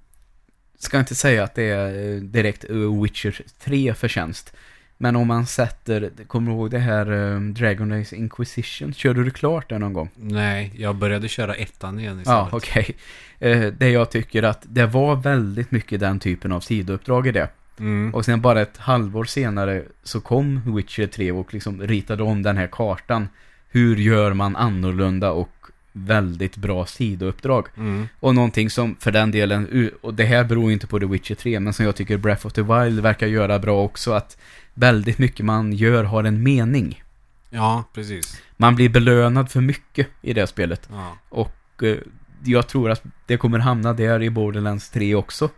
Ska 0.79 0.99
inte 0.99 1.15
säga 1.15 1.45
att 1.45 1.55
det 1.55 1.63
är 1.63 2.21
direkt 2.21 2.65
Witcher 3.05 3.43
3 3.65 3.95
förtjänst. 3.95 4.53
Men 5.01 5.17
om 5.17 5.29
man 5.29 5.47
sätter, 5.47 6.11
kommer 6.27 6.51
du 6.51 6.57
ihåg 6.57 6.71
det 6.71 6.79
här 6.79 7.35
eh, 7.35 7.41
Dragon 7.41 7.93
Age 7.93 8.13
Inquisition? 8.13 8.93
Körde 8.93 9.25
du 9.25 9.31
klart 9.31 9.69
det 9.69 9.79
någon 9.79 9.93
gång? 9.93 10.09
Nej, 10.15 10.73
jag 10.77 10.97
började 10.97 11.29
köra 11.29 11.55
ettan 11.55 11.99
igen 11.99 12.21
istället. 12.21 12.49
Ja, 12.53 12.57
okej. 12.57 12.97
Eh, 13.39 13.61
det 13.61 13.91
jag 13.91 14.11
tycker 14.11 14.43
att 14.43 14.63
det 14.63 14.87
var 14.87 15.17
väldigt 15.17 15.71
mycket 15.71 16.01
den 16.01 16.19
typen 16.21 16.53
av 16.53 16.61
sidouppdrag 16.61 17.27
i 17.27 17.33
det. 17.33 17.49
Mm. 17.79 18.15
Och 18.15 18.25
sen 18.25 18.41
bara 18.41 18.61
ett 18.61 18.77
halvår 18.77 19.25
senare 19.25 19.83
så 20.03 20.21
kom 20.21 20.77
Witcher 20.77 21.07
3 21.07 21.33
och 21.33 21.55
liksom 21.55 21.83
ritade 21.83 22.23
om 22.23 22.43
den 22.43 22.57
här 22.57 22.69
kartan. 22.73 23.29
Hur 23.71 23.97
gör 23.97 24.33
man 24.33 24.57
annorlunda 24.57 25.31
och 25.31 25.58
väldigt 26.07 26.57
bra 26.57 26.87
sidouppdrag. 26.87 27.67
Mm. 27.77 28.09
Och 28.21 28.35
någonting 28.35 28.71
som 28.71 28.97
för 29.01 29.13
den 29.13 29.31
delen, 29.31 29.91
och 30.01 30.15
det 30.15 30.25
här 30.25 30.45
beror 30.45 30.73
inte 30.73 30.87
på 30.87 31.01
The 31.01 31.07
Witcher 31.07 31.35
3, 31.35 31.61
men 31.61 31.73
som 31.73 31.85
jag 31.85 31.97
tycker 31.97 32.17
Breath 32.17 32.47
of 32.47 32.53
the 32.53 32.63
Wild 32.63 33.01
verkar 33.01 33.27
göra 33.27 33.59
bra 33.59 33.85
också, 33.85 34.13
att 34.13 34.37
väldigt 34.75 35.19
mycket 35.19 35.47
man 35.47 35.73
gör 35.73 36.05
har 36.05 36.25
en 36.25 36.43
mening. 36.43 37.03
Ja, 37.51 37.85
precis. 37.95 38.43
Man 38.57 38.75
blir 38.75 38.89
belönad 38.89 39.51
för 39.51 39.61
mycket 39.61 40.09
i 40.23 40.33
det 40.33 40.47
spelet. 40.47 40.89
Ja. 40.93 41.17
Och 41.29 41.83
eh, 41.83 41.97
jag 42.45 42.69
tror 42.69 42.91
att 42.91 43.03
det 43.27 43.37
kommer 43.37 43.59
hamna 43.59 43.93
där 43.93 44.23
i 44.23 44.31
Borderlands 44.31 44.91
3 44.91 45.15
också. 45.15 45.51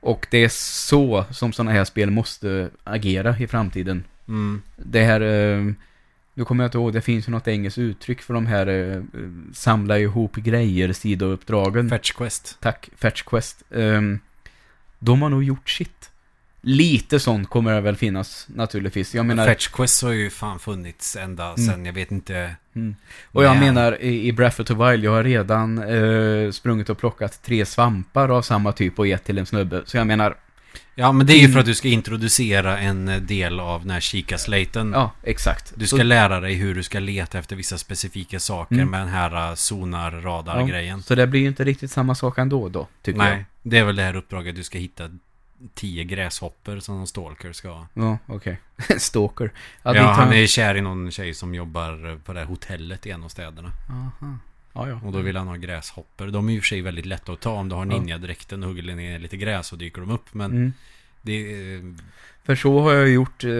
Och 0.00 0.26
det 0.30 0.44
är 0.44 0.48
så 0.52 1.24
som 1.30 1.52
sådana 1.52 1.70
här 1.70 1.84
spel 1.84 2.10
måste 2.10 2.70
agera 2.84 3.38
i 3.38 3.46
framtiden. 3.46 4.04
Mm. 4.28 4.62
Det 4.76 5.04
här, 5.04 5.20
eh, 5.20 5.72
nu 6.38 6.44
kommer 6.44 6.64
jag 6.64 6.68
inte 6.68 6.78
ihåg, 6.78 6.92
det 6.92 7.00
finns 7.00 7.28
ju 7.28 7.32
något 7.32 7.48
engelskt 7.48 7.78
uttryck 7.78 8.22
för 8.22 8.34
de 8.34 8.46
här 8.46 8.66
eh, 8.66 9.02
samla 9.52 9.98
ihop 9.98 10.36
grejer, 10.36 10.92
sidouppdragen. 10.92 11.88
Fetch 11.88 12.12
Quest. 12.12 12.56
Tack, 12.60 12.88
Fetch 12.96 13.22
Quest. 13.22 13.62
Um, 13.70 14.20
de 14.98 15.22
har 15.22 15.28
nog 15.28 15.44
gjort 15.44 15.70
sitt. 15.70 16.10
Lite 16.60 17.20
sånt 17.20 17.50
kommer 17.50 17.74
det 17.74 17.80
väl 17.80 17.96
finnas 17.96 18.46
naturligtvis. 18.48 19.14
Jag 19.14 19.26
menar, 19.26 19.46
Fetch 19.46 19.68
Quest 19.68 20.02
har 20.02 20.12
ju 20.12 20.30
fan 20.30 20.58
funnits 20.58 21.16
ända 21.16 21.56
sen, 21.56 21.86
jag 21.86 21.92
vet 21.92 22.10
inte. 22.10 22.54
Mm. 22.74 22.96
och 23.32 23.44
jag 23.44 23.54
när. 23.54 23.60
menar 23.60 24.02
i, 24.02 24.28
i 24.28 24.32
Breath 24.32 24.60
of 24.60 24.66
the 24.66 24.74
Wild, 24.74 25.04
jag 25.04 25.12
har 25.12 25.24
redan 25.24 25.78
eh, 25.78 26.50
sprungit 26.50 26.90
och 26.90 26.98
plockat 26.98 27.42
tre 27.42 27.66
svampar 27.66 28.28
av 28.28 28.42
samma 28.42 28.72
typ 28.72 28.98
och 28.98 29.06
gett 29.06 29.24
till 29.24 29.38
en 29.38 29.46
snubbe. 29.46 29.82
Så 29.84 29.96
jag 29.96 30.06
menar, 30.06 30.36
Ja, 30.94 31.12
men 31.12 31.26
det 31.26 31.32
är 31.32 31.34
ju 31.34 31.40
Mm. 31.44 31.52
för 31.52 31.60
att 31.60 31.66
du 31.66 31.74
ska 31.74 31.88
introducera 31.88 32.78
en 32.78 33.08
eh, 33.08 33.20
del 33.20 33.60
av 33.60 33.80
den 33.80 33.90
här 33.90 34.00
kika-slaten. 34.00 34.92
ja, 34.94 35.10
exakt. 35.22 35.72
Du 35.76 35.86
ska 35.86 35.96
så, 35.96 36.02
lära 36.02 36.40
dig 36.40 36.54
hur 36.54 36.74
du 36.74 36.82
ska 36.82 36.98
leta 36.98 37.38
efter 37.38 37.56
vissa 37.56 37.78
specifika 37.78 38.40
saker 38.40 38.74
Mm. 38.74 38.90
med 38.90 39.00
den 39.00 39.08
här 39.08 39.54
sonar-radar-grejen. 39.54 41.02
så 41.02 41.14
det 41.14 41.26
blir 41.26 41.40
ju 41.40 41.48
inte 41.48 41.64
riktigt 41.64 41.90
samma 41.90 42.14
sak 42.14 42.38
ändå 42.38 42.68
då, 42.68 42.86
tycker 43.02 43.18
Nej, 43.18 43.44
det 43.62 43.78
är 43.78 43.84
väl 43.84 43.96
det 43.96 44.02
här 44.02 44.16
uppdraget. 44.16 44.56
Du 44.56 44.62
ska 44.64 44.78
hitta 44.78 45.10
tio 45.74 46.04
gräshopper 46.04 46.80
som 46.80 47.00
en 47.00 47.06
stalker 47.06 47.52
ska 47.52 47.68
ha. 47.68 47.86
jag. 47.94 48.04
Ja, 48.04 48.18
okej. 48.26 48.60
Stalker. 48.98 49.50
Ja, 49.82 49.90
har- 50.02 50.12
han 50.12 50.32
är 50.32 50.46
kär 50.46 50.74
i 50.74 50.80
någon 50.80 51.10
tjej 51.10 51.34
som 51.34 51.54
jobbar 51.54 52.18
på 52.24 52.32
det 52.32 52.38
här 52.40 52.46
hotellet 52.46 53.06
i 53.06 53.10
en 53.10 53.24
av 53.24 53.28
städerna. 53.28 53.70
Aha. 53.90 54.38
Ja, 54.72 54.88
ja. 54.88 55.00
Och 55.04 55.12
då 55.12 55.18
vill 55.18 55.36
han 55.36 55.46
ha 55.48 55.56
gräshopper. 55.56 56.26
De 56.26 56.48
är 56.48 56.52
i 56.52 56.58
och 56.58 56.62
för 56.62 56.68
sig 56.68 56.80
väldigt 56.82 57.06
lätta 57.06 57.32
att 57.32 57.40
ta. 57.40 57.50
Om 57.50 57.68
du 57.68 57.74
har 57.74 57.86
Ja. 57.86 57.92
ninja-dräkten 57.92 58.62
och 58.62 58.68
hugger 58.68 58.94
ner 58.94 59.18
lite 59.18 59.36
gräs 59.36 59.66
så 59.66 59.76
dyker 59.76 60.00
de 60.00 60.10
upp. 60.10 60.34
Men 60.34 60.50
Mm. 60.50 60.72
det. 61.22 61.46
För 62.44 62.54
så 62.56 62.80
har 62.80 62.92
jag 62.92 63.08
gjort, 63.08 63.44
eh, 63.44 63.50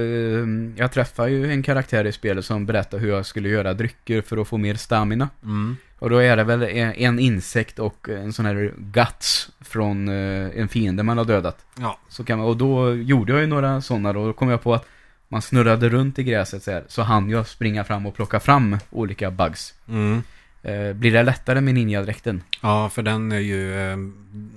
jag 0.76 0.92
träffade 0.92 1.30
ju 1.30 1.50
en 1.52 1.62
karaktär 1.62 2.04
i 2.04 2.12
spelet 2.12 2.44
som 2.44 2.66
berättade 2.66 3.02
hur 3.02 3.08
jag 3.10 3.26
skulle 3.26 3.48
göra 3.48 3.74
drycker 3.74 4.22
för 4.22 4.36
att 4.36 4.48
få 4.48 4.56
mer 4.56 4.74
stamina. 4.74 5.28
Mm. 5.42 5.76
Och 5.98 6.10
då 6.10 6.16
är 6.18 6.36
det 6.36 6.44
väl 6.44 6.62
en, 6.62 6.92
en 6.94 7.18
insekt 7.18 7.78
och 7.78 8.08
en 8.08 8.32
sån 8.32 8.46
här 8.46 8.72
guts 8.78 9.50
från 9.60 10.08
eh, 10.08 10.50
en 10.60 10.68
fiende 10.68 11.02
man 11.02 11.18
har 11.18 11.24
dödat. 11.24 11.64
Ja. 11.78 11.98
Så 12.08 12.24
kan 12.24 12.38
man, 12.38 12.46
och 12.46 12.56
då 12.56 12.94
gjorde 12.94 13.32
jag 13.32 13.40
ju 13.40 13.46
några 13.46 13.80
sådana 13.80 14.12
då, 14.12 14.26
då 14.26 14.32
kom 14.32 14.48
jag 14.48 14.62
på 14.62 14.74
att 14.74 14.86
man 15.28 15.42
snurrade 15.42 15.88
runt 15.88 16.18
i 16.18 16.22
gräset 16.24 16.62
så 16.62 16.70
här, 16.70 16.84
så 16.88 17.02
hann 17.02 17.30
jag 17.30 17.46
springa 17.48 17.84
fram 17.84 18.06
och 18.06 18.14
plocka 18.14 18.40
fram 18.40 18.76
olika 18.90 19.30
bugs. 19.30 19.74
Mm. 19.88 20.22
Eh, 20.68 20.92
blir 20.92 21.12
det 21.12 21.22
lättare 21.22 21.60
med 21.60 21.74
ninjadräkten? 21.74 22.42
Ja, 22.62 22.88
för 22.88 23.02
den 23.02 23.32
är 23.32 23.38
ju... 23.38 23.90
Eh, 23.90 23.96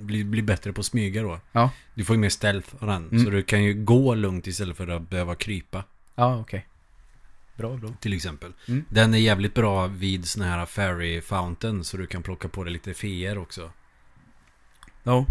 blir, 0.01 0.25
blir 0.25 0.43
bättre 0.43 0.73
på 0.73 0.79
att 0.79 0.85
smyga 0.85 1.21
då. 1.21 1.39
Ja. 1.51 1.69
Du 1.93 2.03
får 2.03 2.15
ju 2.15 2.19
mer 2.19 2.29
stealth 2.29 2.75
av 2.79 2.87
den. 2.87 3.09
Mm. 3.09 3.23
Så 3.23 3.29
du 3.29 3.43
kan 3.43 3.63
ju 3.63 3.73
gå 3.73 4.15
lugnt 4.15 4.47
istället 4.47 4.77
för 4.77 4.87
att 4.87 5.09
behöva 5.09 5.35
krypa. 5.35 5.83
Ja, 6.15 6.39
okej. 6.39 6.65
Bra, 7.55 7.77
bra. 7.77 7.89
till 7.99 8.13
exempel. 8.13 8.53
Mm. 8.67 8.85
Den 8.89 9.13
är 9.13 9.17
jävligt 9.17 9.53
bra 9.53 9.87
vid 9.87 10.25
såna 10.25 10.45
här 10.45 10.65
fairy 10.65 11.21
fountain 11.21 11.83
så 11.83 11.97
du 11.97 12.07
kan 12.07 12.23
plocka 12.23 12.47
på 12.47 12.63
dig 12.63 12.73
lite 12.73 12.93
feer 12.93 13.37
också. 13.37 13.71
Ja. 15.03 15.25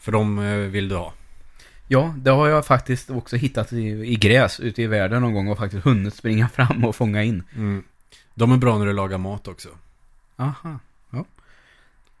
För 0.00 0.12
de 0.12 0.38
eh, 0.38 0.56
vill 0.56 0.88
du 0.88 0.94
ha. 0.94 1.12
Ja, 1.88 2.14
det 2.16 2.30
har 2.30 2.48
jag 2.48 2.66
faktiskt 2.66 3.10
också 3.10 3.36
hittat 3.36 3.72
i, 3.72 3.86
i 3.86 4.14
gräs 4.16 4.60
ute 4.60 4.82
i 4.82 4.86
världen 4.86 5.22
någon 5.22 5.34
gång 5.34 5.48
och 5.48 5.58
faktiskt 5.58 5.84
hunnit 5.84 6.14
springa 6.14 6.48
fram 6.54 6.84
och 6.84 6.96
fånga 6.96 7.22
in. 7.22 7.42
Mm. 7.54 7.84
De 8.34 8.52
är 8.52 8.56
bra 8.56 8.78
när 8.78 8.86
du 8.86 8.92
lagar 8.92 9.18
mat 9.18 9.48
också. 9.48 9.68
Aha, 10.36 10.78
ja. 11.10 11.24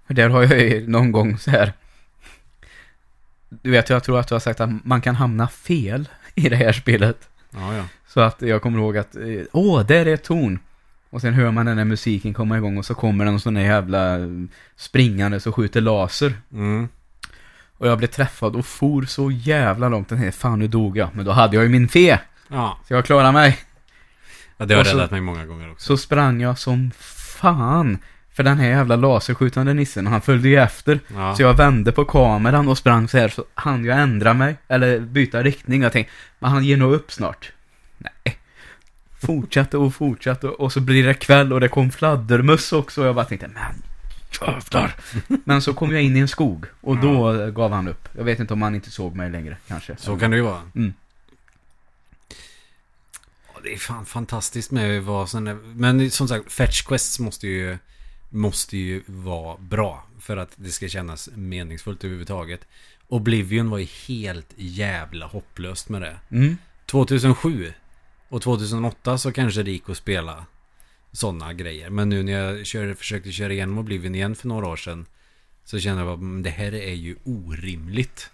För 0.06 0.14
där 0.14 0.28
har 0.28 0.42
jag 0.42 0.58
ju 0.60 0.88
någon 0.88 1.12
gång 1.12 1.38
så 1.38 1.50
här. 1.50 1.72
Du 3.48 3.70
vet, 3.70 3.90
jag 3.90 4.04
tror 4.04 4.18
att 4.20 4.28
du 4.28 4.34
har 4.34 4.40
sagt 4.40 4.60
att 4.60 4.70
man 4.84 5.00
kan 5.00 5.14
hamna 5.14 5.48
fel 5.48 6.08
i 6.34 6.48
det 6.48 6.56
här 6.56 6.72
spelet. 6.72 7.28
Ja, 7.50 7.74
ja. 7.74 7.84
Så 8.08 8.20
att 8.20 8.42
jag 8.42 8.62
kommer 8.62 8.78
ihåg 8.78 8.96
att, 8.96 9.16
eh, 9.16 9.22
åh, 9.52 9.86
där 9.86 10.06
är 10.06 10.14
ett 10.14 10.24
torn. 10.24 10.58
Och 11.10 11.20
sen 11.20 11.34
hör 11.34 11.50
man 11.50 11.66
den 11.66 11.78
här 11.78 11.84
musiken 11.84 12.34
komma 12.34 12.56
igång 12.56 12.78
och 12.78 12.84
så 12.86 12.94
kommer 12.94 13.24
den 13.24 13.40
sån 13.40 13.54
där 13.54 13.62
jävla 13.62 14.18
eh, 14.18 14.26
springande 14.76 15.40
så 15.40 15.52
skjuter 15.52 15.80
laser. 15.80 16.34
Mm. 16.52 16.88
Och 17.78 17.88
jag 17.88 17.98
blev 17.98 18.08
träffad 18.08 18.56
och 18.56 18.66
for 18.66 19.02
så 19.02 19.30
jävla 19.30 19.88
långt. 19.88 20.08
Den 20.08 20.18
här, 20.18 20.30
fan 20.30 20.58
nu 20.58 20.68
dog 20.68 20.96
jag. 20.98 21.08
Men 21.12 21.24
då 21.24 21.32
hade 21.32 21.56
jag 21.56 21.62
ju 21.62 21.68
min 21.70 21.88
fe. 21.88 22.18
Ja. 22.48 22.78
Så 22.88 22.94
jag 22.94 23.04
klarade 23.04 23.32
mig. 23.32 23.58
ja, 24.56 24.64
det 24.66 24.74
har 24.74 24.80
Och 24.80 24.86
så- 24.86 24.96
räddat 24.96 25.10
mig 25.10 25.20
många 25.20 25.46
gånger 25.46 25.72
också. 25.72 25.86
Så 25.86 25.96
sprang 25.96 26.40
jag 26.40 26.58
som 26.58 26.90
fan. 27.36 27.98
För 28.32 28.42
den 28.42 28.58
här 28.58 28.68
jävla 28.68 28.96
laserskjutande 28.96 29.74
nissen, 29.74 30.06
han 30.06 30.20
följde 30.20 30.48
ju 30.48 30.56
efter. 30.56 31.00
Ja. 31.14 31.34
Så 31.36 31.42
jag 31.42 31.54
vände 31.54 31.92
på 31.92 32.04
kameran 32.04 32.68
och 32.68 32.78
sprang 32.78 33.08
så 33.08 33.18
här 33.18 33.28
så 33.28 33.44
hann 33.54 33.84
jag 33.84 33.98
ändra 34.00 34.34
mig. 34.34 34.56
Eller 34.68 35.00
byta 35.00 35.42
riktning. 35.42 35.82
Jag 35.82 35.92
tänkte, 35.92 36.12
men 36.38 36.50
han 36.50 36.64
ger 36.64 36.76
nog 36.76 36.92
upp 36.92 37.12
snart. 37.12 37.52
Nej. 37.98 38.38
Fortsatte 39.20 39.76
och 39.76 39.94
fortsatte 39.94 40.48
och 40.48 40.72
så 40.72 40.80
blir 40.80 41.06
det 41.06 41.14
kväll 41.14 41.52
och 41.52 41.60
det 41.60 41.68
kom 41.68 41.90
fladdermöss 41.90 42.72
också. 42.72 43.00
Och 43.00 43.06
jag 43.06 43.14
bara 43.14 43.24
tänkte, 43.24 43.48
men 43.48 43.82
jävlar. 44.40 44.94
Men 45.44 45.62
så 45.62 45.74
kom 45.74 45.92
jag 45.92 46.02
in 46.02 46.16
i 46.16 46.20
en 46.20 46.28
skog 46.28 46.66
och 46.80 46.96
då 46.96 47.50
gav 47.50 47.72
han 47.72 47.88
upp. 47.88 48.08
Jag 48.12 48.24
vet 48.24 48.40
inte 48.40 48.52
om 48.52 48.62
han 48.62 48.74
inte 48.74 48.90
såg 48.90 49.16
mig 49.16 49.30
längre 49.30 49.56
kanske. 49.68 49.96
Så 49.98 50.16
kan 50.16 50.30
det 50.30 50.36
ju 50.36 50.42
vara. 50.42 50.60
Mm. 50.74 50.94
Det 53.66 53.72
är 53.72 53.78
fan 53.78 54.06
fantastiskt 54.06 54.70
med 54.70 55.02
vad 55.02 55.28
som 55.28 55.46
är... 55.46 55.54
Men 55.54 56.10
som 56.10 56.28
sagt, 56.28 56.52
Fetch 56.52 56.82
Quests 56.82 57.18
måste 57.18 57.48
ju, 57.48 57.78
måste 58.30 58.76
ju 58.76 59.02
vara 59.06 59.56
bra. 59.56 60.06
För 60.20 60.36
att 60.36 60.50
det 60.56 60.70
ska 60.70 60.88
kännas 60.88 61.28
meningsfullt 61.34 62.04
överhuvudtaget. 62.04 62.60
Oblivion 63.08 63.70
var 63.70 63.78
ju 63.78 63.86
helt 64.08 64.52
jävla 64.56 65.26
hopplöst 65.26 65.88
med 65.88 66.02
det. 66.02 66.16
Mm. 66.30 66.56
2007 66.86 67.72
och 68.28 68.42
2008 68.42 69.18
så 69.18 69.32
kanske 69.32 69.62
det 69.62 69.70
gick 69.70 69.88
att 69.88 69.96
spela 69.96 70.46
sådana 71.12 71.52
grejer. 71.52 71.90
Men 71.90 72.08
nu 72.08 72.22
när 72.22 72.32
jag 72.32 72.66
kör, 72.66 72.94
försökte 72.94 73.32
köra 73.32 73.52
igenom 73.52 73.78
Oblivion 73.78 74.14
igen 74.14 74.34
för 74.34 74.48
några 74.48 74.66
år 74.66 74.76
sedan 74.76 75.06
så 75.64 75.78
känner 75.78 76.04
jag 76.04 76.12
att 76.12 76.44
det 76.44 76.50
här 76.50 76.74
är 76.74 76.94
ju 76.94 77.16
orimligt. 77.24 78.30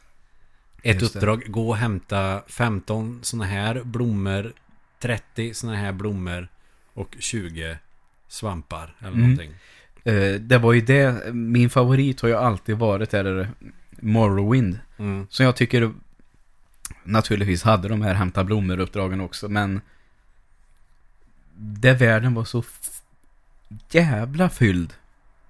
Ett 0.83 1.03
uppdrag, 1.03 1.45
gå 1.47 1.69
och 1.69 1.77
hämta 1.77 2.43
15 2.47 3.21
sådana 3.23 3.45
här 3.45 3.83
blommor, 3.85 4.53
30 5.03 5.55
sådana 5.55 5.77
här 5.79 5.93
blommor 5.93 6.49
och 6.95 7.17
20 7.19 7.79
svampar 8.29 8.95
eller 8.99 9.09
Mm. 9.09 9.21
någonting. 9.21 9.51
Eh, 10.05 10.41
det 10.41 10.59
var 10.59 10.73
ju 10.73 10.81
det, 10.81 11.35
min 11.35 11.71
favorit 11.71 12.21
har 12.21 12.29
ju 12.29 12.35
alltid 12.37 12.77
varit 12.77 13.11
där 13.11 13.49
Morrowind. 13.91 14.79
Mm. 14.99 15.27
Så 15.31 15.43
jag 15.43 15.57
tycker 15.57 15.93
naturligtvis 17.05 17.63
hade 17.63 17.89
de 17.89 18.03
här 18.03 18.15
hämta 18.15 18.45
blommor-uppdragen 18.45 19.21
också, 19.21 19.49
men 19.49 19.81
det 21.55 21.93
världen 21.95 22.35
var 22.35 22.45
så 22.45 22.65
jävla 23.91 24.49
fylld 24.51 24.93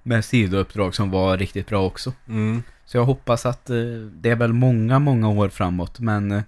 med 0.03 0.25
sidouppdrag 0.25 0.95
som 0.95 1.11
var 1.11 1.39
riktigt 1.39 1.67
bra 1.69 1.87
också. 1.87 2.13
Mm. 2.29 2.63
Så 2.87 2.97
jag 2.97 3.05
hoppas 3.05 3.47
att 3.47 3.71
eh, 3.71 3.77
det 4.13 4.31
är 4.31 4.37
väl 4.37 4.53
många, 4.53 4.99
många 4.99 5.29
år 5.29 5.49
framåt, 5.49 6.01
men 6.01 6.31
eh, 6.33 6.43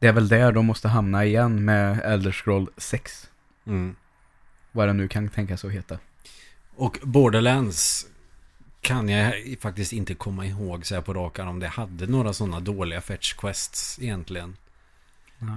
det 0.00 0.08
är 0.08 0.12
väl 0.12 0.28
där 0.28 0.52
de 0.52 0.66
måste 0.66 0.88
hamna 0.88 1.24
igen 1.24 1.64
med 1.64 2.00
Elder 2.04 2.32
Scroll 2.32 2.68
6. 2.76 3.30
Mm. 3.66 3.96
Vad 4.72 4.88
det 4.88 4.92
nu 4.92 5.08
kan 5.08 5.28
tänkas 5.28 5.64
att 5.64 5.72
heta. 5.72 5.98
Och 6.76 6.98
Borderlands 7.02 8.06
kan 8.80 9.08
jag 9.08 9.34
faktiskt 9.60 9.92
inte 9.92 10.14
komma 10.14 10.46
ihåg 10.46 10.86
så 10.86 10.94
här 10.94 11.02
på 11.02 11.14
rak 11.14 11.38
arm 11.38 11.48
om 11.48 11.60
det 11.60 11.68
hade 11.68 12.06
några 12.06 12.32
sådana 12.32 12.60
dåliga 12.60 13.00
fetch 13.00 13.32
quests 13.32 13.98
egentligen. 14.00 14.56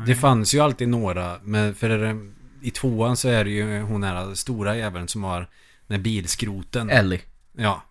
Det 0.05 0.15
fanns 0.15 0.53
ju 0.53 0.59
alltid 0.59 0.89
några, 0.89 1.39
men 1.43 1.75
för 1.75 1.89
det, 1.89 2.19
i 2.61 2.71
tvåan 2.71 3.17
så 3.17 3.29
är 3.29 3.43
det 3.43 3.49
ju 3.49 3.81
hon 3.81 4.03
här 4.03 4.33
stora 4.33 4.75
jäveln 4.77 5.07
som 5.07 5.23
har 5.23 5.39
den 5.87 5.97
här 5.97 6.03
bilskroten. 6.03 6.89
Ellie. 6.89 7.21
Ja. 7.57 7.83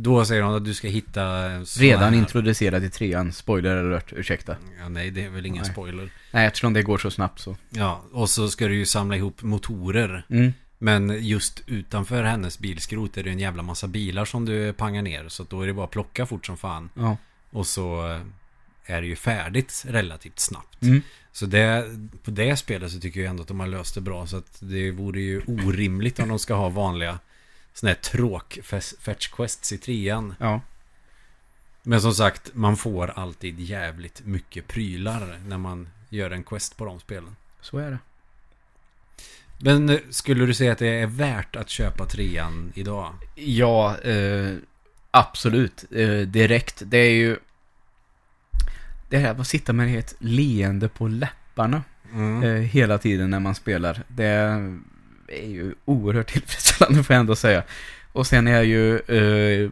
Då 0.00 0.24
säger 0.24 0.42
hon 0.42 0.54
att 0.54 0.64
du 0.64 0.74
ska 0.74 0.88
hitta 0.88 1.48
Redan 1.78 2.12
här- 2.12 2.20
introducerad 2.20 2.84
i 2.84 2.90
trean. 2.90 3.32
Spoiler 3.32 3.76
alert, 3.76 4.12
ursäkta. 4.16 4.56
Ja, 4.80 4.88
nej, 4.88 5.10
det 5.10 5.24
är 5.24 5.28
väl 5.30 5.46
ingen 5.46 5.62
Nej. 5.62 5.72
spoiler. 5.72 6.10
Nej, 6.32 6.46
eftersom 6.46 6.72
det 6.72 6.82
går 6.82 6.98
så 6.98 7.10
snabbt 7.10 7.40
så. 7.40 7.56
Ja, 7.70 8.02
och 8.12 8.30
så 8.30 8.48
ska 8.48 8.68
du 8.68 8.74
ju 8.74 8.86
samla 8.86 9.16
ihop 9.16 9.42
motorer. 9.42 10.26
Mm. 10.30 10.52
Men 10.78 11.24
just 11.26 11.62
utanför 11.66 12.22
hennes 12.24 12.58
bilskrot 12.58 13.16
är 13.16 13.22
det 13.22 13.30
en 13.30 13.38
jävla 13.38 13.62
massa 13.62 13.86
bilar 13.88 14.24
som 14.24 14.44
du 14.44 14.72
pangar 14.72 15.02
ner. 15.02 15.28
Så 15.28 15.44
då 15.48 15.62
är 15.62 15.66
det 15.66 15.72
bara 15.72 15.84
att 15.84 15.90
plocka 15.90 16.26
fort 16.26 16.46
som 16.46 16.56
fan. 16.56 16.90
Ja. 16.94 17.16
Och 17.50 17.66
så 17.66 18.10
eh, 18.10 18.94
är 18.96 19.00
det 19.00 19.06
ju 19.06 19.16
färdigt 19.16 19.84
relativt 19.88 20.38
snabbt. 20.38 20.82
Mm. 20.82 21.02
Så 21.32 21.46
det, 21.46 21.84
på 22.24 22.30
det 22.30 22.56
spelet 22.56 22.92
så 22.92 23.00
tycker 23.00 23.20
jag 23.20 23.30
ändå 23.30 23.42
att 23.42 23.48
de 23.48 23.60
har 23.60 23.66
löst 23.66 23.94
det 23.94 24.00
bra. 24.00 24.26
Så 24.26 24.36
att 24.36 24.58
det 24.60 24.90
vore 24.90 25.20
ju 25.20 25.42
orimligt 25.46 26.18
om 26.18 26.28
de 26.28 26.38
ska 26.38 26.54
ha 26.54 26.68
vanliga 26.68 27.18
sådana 27.78 27.94
här 27.94 28.02
tråk 28.02 28.58
fetch 29.00 29.28
quests 29.28 29.72
i 29.72 29.78
trean. 29.78 30.34
Ja. 30.40 30.60
Men 31.82 32.00
som 32.00 32.14
sagt, 32.14 32.50
man 32.54 32.76
får 32.76 33.10
alltid 33.10 33.60
jävligt 33.60 34.26
mycket 34.26 34.68
prylar 34.68 35.38
när 35.46 35.58
man 35.58 35.88
gör 36.08 36.30
en 36.30 36.42
quest 36.42 36.76
på 36.76 36.84
de 36.84 37.00
spelen. 37.00 37.36
Så 37.60 37.78
är 37.78 37.90
det. 37.90 37.98
Men 39.58 39.88
eh, 39.88 39.98
skulle 40.10 40.46
du 40.46 40.54
säga 40.54 40.72
att 40.72 40.78
det 40.78 40.88
är 40.88 41.06
värt 41.06 41.56
att 41.56 41.68
köpa 41.68 42.06
trean 42.06 42.72
idag? 42.74 43.14
Ja, 43.34 43.98
eh, 43.98 44.56
absolut. 45.10 45.84
Eh, 45.92 46.18
direkt. 46.20 46.82
Det 46.86 46.98
är 46.98 47.10
ju... 47.14 47.36
Det 49.08 49.18
här 49.18 49.40
att 49.40 49.46
sitta 49.46 49.72
med 49.72 49.98
ett 49.98 50.14
leende 50.18 50.88
på 50.88 51.08
läpparna 51.08 51.82
Mm. 52.12 52.42
eh, 52.42 52.62
hela 52.62 52.98
tiden 52.98 53.30
när 53.30 53.40
man 53.40 53.54
spelar. 53.54 54.02
Det 54.08 54.78
är 55.28 55.48
ju 55.48 55.74
oerhört 55.84 56.26
tillfredsställande 56.32 57.04
får 57.04 57.14
jag 57.14 57.20
ändå 57.20 57.36
säga. 57.36 57.62
Och 58.12 58.26
sen 58.26 58.46
är 58.48 58.62
ju... 58.62 58.98
Eh, 58.98 59.70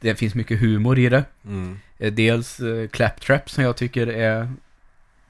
det 0.00 0.14
finns 0.14 0.34
mycket 0.34 0.60
humor 0.60 0.98
i 0.98 1.08
det. 1.08 1.24
Mm. 1.44 1.78
Eh, 1.98 2.12
Dels 2.12 2.60
eh, 2.60 2.88
Claptrap 2.88 3.50
som 3.50 3.64
jag 3.64 3.76
tycker 3.76 4.06
är 4.06 4.52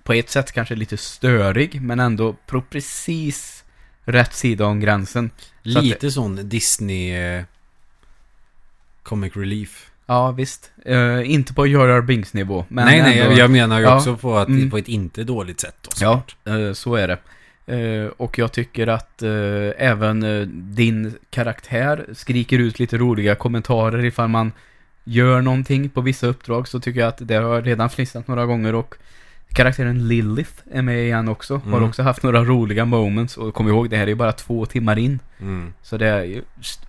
på 0.03 0.13
ett 0.13 0.31
sätt 0.31 0.53
kanske 0.53 0.75
lite 0.75 0.97
störig 0.97 1.83
men 1.83 2.01
ändå 2.01 2.37
på 2.47 2.63
precis 2.63 3.65
rätt 4.05 4.35
sida 4.35 4.67
om 4.67 4.81
gränsen. 4.81 5.31
Så 5.65 5.79
att 5.79 5.85
Lite 5.85 6.11
sån 6.11 6.49
Disney 6.49 7.11
eh, 7.13 7.43
Comic 9.03 9.37
Relief. 9.37 9.91
Ja, 10.07 10.31
visst. 10.31 10.71
Eh, 10.85 11.31
inte 11.31 11.55
på 11.55 11.67
J.R. 11.67 12.01
Binks 12.03 12.35
nivå. 12.35 12.65
Men 12.69 12.85
nej, 12.87 13.03
nej, 13.03 13.19
ändå, 13.19 13.33
jag, 13.33 13.39
jag 13.39 13.51
menar 13.51 13.79
ju 13.79 13.85
Ja. 13.85 13.97
också 13.97 14.17
på, 14.17 14.37
att, 14.39 14.49
Mm. 14.49 14.71
på 14.71 14.79
ett 14.79 14.89
inte 14.89 15.25
dåligt 15.25 15.61
sätt. 15.61 15.77
Då, 15.83 15.91
Ja, 16.01 16.23
eh, 16.53 16.73
så 16.73 16.95
är 16.95 17.09
det. 17.09 17.19
Eh, 17.69 18.07
och 18.17 18.39
jag 18.39 18.53
tycker 18.53 18.87
att 18.87 19.23
eh, 19.23 19.31
även 19.79 20.23
eh, 20.23 20.41
din 20.49 21.15
karaktär 21.31 22.07
skriker 22.13 22.59
ut 22.59 22.79
lite 22.79 22.99
roliga 22.99 23.35
kommentarer 23.35 24.05
ifall 24.05 24.29
man 24.29 24.53
gör 25.05 25.41
någonting 25.43 25.89
på 25.91 26.01
vissa 26.01 26.27
uppdrag 26.27 26.69
så 26.69 26.81
tycker 26.81 27.01
jag 27.01 27.09
att 27.09 27.29
det 27.29 27.35
har 27.35 27.63
redan 27.63 27.89
fnissat 27.91 28.29
några 28.29 28.47
gånger 28.47 28.75
och 28.75 28.95
karaktären 29.53 30.09
Lilith 30.09 30.53
är 30.73 30.83
med 30.83 31.03
igen 31.05 31.29
också. 31.29 31.57
Har 31.57 31.77
Mm. 31.77 31.89
också 31.89 32.03
haft 32.03 32.23
några 32.23 32.45
roliga 32.45 32.85
moments 32.85 33.37
och 33.37 33.55
kom 33.55 33.69
ihåg 33.69 33.91
det 33.91 33.97
här 33.97 34.07
är 34.09 34.15
bara 34.15 34.33
två 34.33 34.67
timmar 34.67 34.99
in. 34.99 35.19
Mm. 35.41 35.73
Så 35.83 35.97
det 35.97 36.07
är 36.09 36.25
ju 36.25 36.43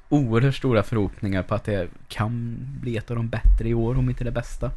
oerhört 0.09 0.55
stora 0.55 0.83
förhoppningar 0.83 1.43
på 1.43 1.55
att 1.55 1.63
det 1.63 1.87
kan 2.07 2.57
bli 2.81 2.97
ett 2.97 3.09
av 3.11 3.17
de 3.17 3.29
bättre 3.29 3.69
i 3.69 3.73
år 3.73 3.97
om 3.97 4.09
inte 4.09 4.23
det 4.23 4.31
bästa. 4.31 4.71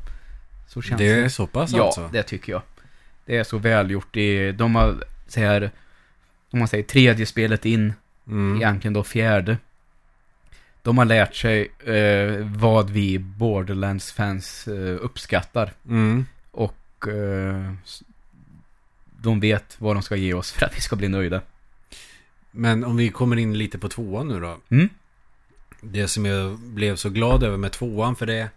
Så 0.69 0.83
känns 0.83 0.99
Det 0.99 1.11
är 1.13 1.29
så 1.29 1.47
pass 1.47 1.73
Ja, 1.73 1.85
alltså? 1.87 2.09
det 2.13 2.23
tycker 2.23 2.53
jag. 2.53 2.63
Det 3.27 3.37
är 3.39 3.45
så 3.45 3.59
välgjort. 3.59 4.09
Det, 4.11 4.53
de 4.53 4.75
har, 4.75 5.05
så 5.29 5.41
här, 5.41 5.71
om 6.53 6.59
man 6.59 6.69
säger 6.69 6.85
tredje 6.85 7.27
spelet 7.27 7.65
in, 7.65 7.93
Mm. 8.27 8.57
egentligen 8.57 8.93
då 8.93 9.05
fjärde. 9.05 9.57
De 10.83 10.99
har 10.99 11.05
lärt 11.05 11.35
sig 11.35 11.73
eh, 11.85 12.47
vad 12.57 12.91
vi 12.91 13.19
Borderlands-fans 13.19 14.69
eh, 14.69 14.99
uppskattar. 15.01 15.73
Mm. 15.89 16.27
Och 16.51 17.09
eh, 17.09 17.73
de 19.21 19.41
vet 19.41 19.77
vad 19.79 19.97
de 19.97 20.03
ska 20.03 20.17
ge 20.17 20.35
oss 20.35 20.53
för 20.53 20.67
att 20.67 20.77
vi 20.77 20.81
ska 20.81 20.97
bli 20.97 21.09
nöjda. 21.09 21.41
Men 22.51 22.85
om 22.85 22.97
vi 22.97 23.09
kommer 23.09 23.37
in 23.37 23.59
lite 23.59 23.79
på 23.79 23.89
tvåan 23.89 24.29
nu 24.29 24.41
då. 24.41 24.59
Mm? 24.69 24.89
Det 25.81 26.09
som 26.09 26.25
jag 26.25 26.59
blev 26.59 26.97
så 26.97 27.11
glad 27.11 27.43
över 27.43 27.57
med 27.57 27.73
tvåan 27.73 28.17
för 28.17 28.27
det 28.27 28.49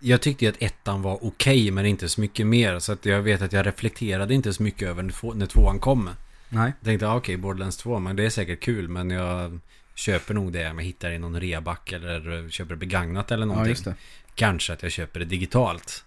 Jag 0.00 0.20
tyckte 0.20 0.44
ju 0.44 0.50
att 0.50 0.62
ettan 0.62 1.02
var 1.02 1.24
okej 1.24 1.70
men 1.70 1.86
inte 1.86 2.08
så 2.08 2.20
mycket 2.20 2.46
mer 2.46 2.78
Så 2.78 2.92
att 2.92 3.06
jag 3.06 3.22
vet 3.22 3.42
att 3.42 3.52
jag 3.52 3.66
reflekterade 3.66 4.34
inte 4.34 4.52
så 4.52 4.62
mycket 4.62 4.88
över 4.88 5.34
när 5.34 5.46
tvåan 5.46 5.78
kom 5.78 6.10
Nej. 6.48 6.72
Jag 6.80 6.84
tänkte, 6.84 7.08
ah, 7.08 7.16
okej, 7.16 7.36
Borderlands 7.36 7.76
2, 7.76 7.98
men 7.98 8.16
det 8.16 8.24
är 8.24 8.30
säkert 8.30 8.60
kul, 8.60 8.88
men 8.88 9.10
jag 9.10 9.58
köper 9.94 10.34
nog 10.34 10.52
det 10.52 10.70
om 10.70 10.78
jag 10.78 10.84
hittar 10.84 11.10
i 11.10 11.18
någon 11.18 11.40
reback 11.40 11.92
eller 11.92 12.48
köper 12.50 12.70
det 12.70 12.76
begagnat 12.78 13.30
eller 13.30 13.46
Ja, 13.46 13.52
någonting. 13.52 13.76
det. 13.84 13.94
Kanske 14.34 14.72
att 14.72 14.82
jag 14.82 14.92
köper 14.92 15.20
det 15.20 15.26
digitalt. 15.26 16.04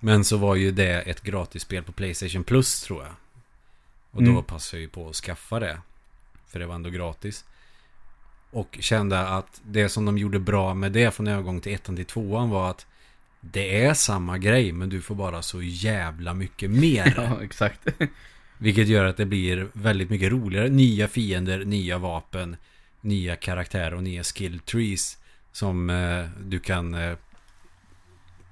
Men 0.00 0.24
så 0.24 0.36
var 0.36 0.54
ju 0.54 0.70
det 0.70 1.00
ett 1.02 1.22
gratisspel 1.22 1.82
på 1.82 1.92
Playstation 1.92 2.44
Plus 2.44 2.82
tror 2.82 3.02
jag. 3.02 3.12
Och 4.10 4.22
då 4.22 4.30
Mm. 4.30 4.44
passade 4.44 4.76
jag 4.76 4.82
ju 4.82 4.88
på 4.88 5.08
att 5.08 5.16
skaffa 5.16 5.60
det. 5.60 5.78
För 6.48 6.58
det 6.58 6.66
var 6.66 6.74
ändå 6.74 6.90
gratis. 6.90 7.44
Och 8.50 8.76
kände 8.80 9.20
att 9.28 9.60
det 9.64 9.88
som 9.88 10.04
de 10.04 10.18
gjorde 10.18 10.38
bra 10.38 10.74
med 10.74 10.92
det 10.92 11.14
från 11.14 11.26
övergång 11.26 11.60
till 11.60 11.74
ettan 11.74 11.96
till 11.96 12.04
tvåan 12.04 12.50
var 12.50 12.70
att 12.70 12.86
det 13.40 13.84
är 13.84 13.94
samma 13.94 14.38
grej 14.38 14.72
men 14.72 14.88
du 14.88 15.00
får 15.02 15.14
bara 15.14 15.42
så 15.42 15.62
jävla 15.62 16.34
mycket 16.34 16.70
mer. 16.70 17.14
Ja, 17.16 17.42
exakt. 17.44 17.88
Vilket 18.62 18.88
gör 18.88 19.04
att 19.04 19.16
det 19.16 19.26
blir 19.26 19.68
väldigt 19.72 20.10
mycket 20.10 20.32
roligare. 20.32 20.68
Nya 20.68 21.08
fiender, 21.08 21.64
nya 21.64 21.98
vapen, 21.98 22.56
nya 23.00 23.36
karaktärer 23.36 23.94
och 23.94 24.02
nya 24.02 24.24
skill 24.24 24.58
trees. 24.58 25.18
Som 25.52 25.90
eh, 25.90 26.28
du 26.44 26.60
kan 26.60 26.94
eh, 26.94 27.16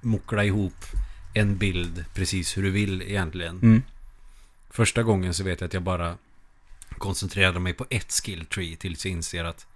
mockla 0.01 0.43
ihop 0.43 0.73
en 1.33 1.57
bild 1.57 2.05
precis 2.13 2.57
hur 2.57 2.63
du 2.63 2.69
vill 2.69 3.01
egentligen. 3.01 3.59
Mm. 3.61 3.81
Första 4.69 5.03
gången 5.03 5.33
så 5.33 5.43
vet 5.43 5.61
jag 5.61 5.67
att 5.67 5.73
jag 5.73 5.83
bara 5.83 6.17
koncentrerade 6.97 7.59
mig 7.59 7.73
på 7.73 7.85
ett 7.89 8.11
skill 8.11 8.45
tree 8.45 8.75
tills 8.75 9.05
jag 9.05 9.11
inser 9.11 9.43
att 9.43 9.67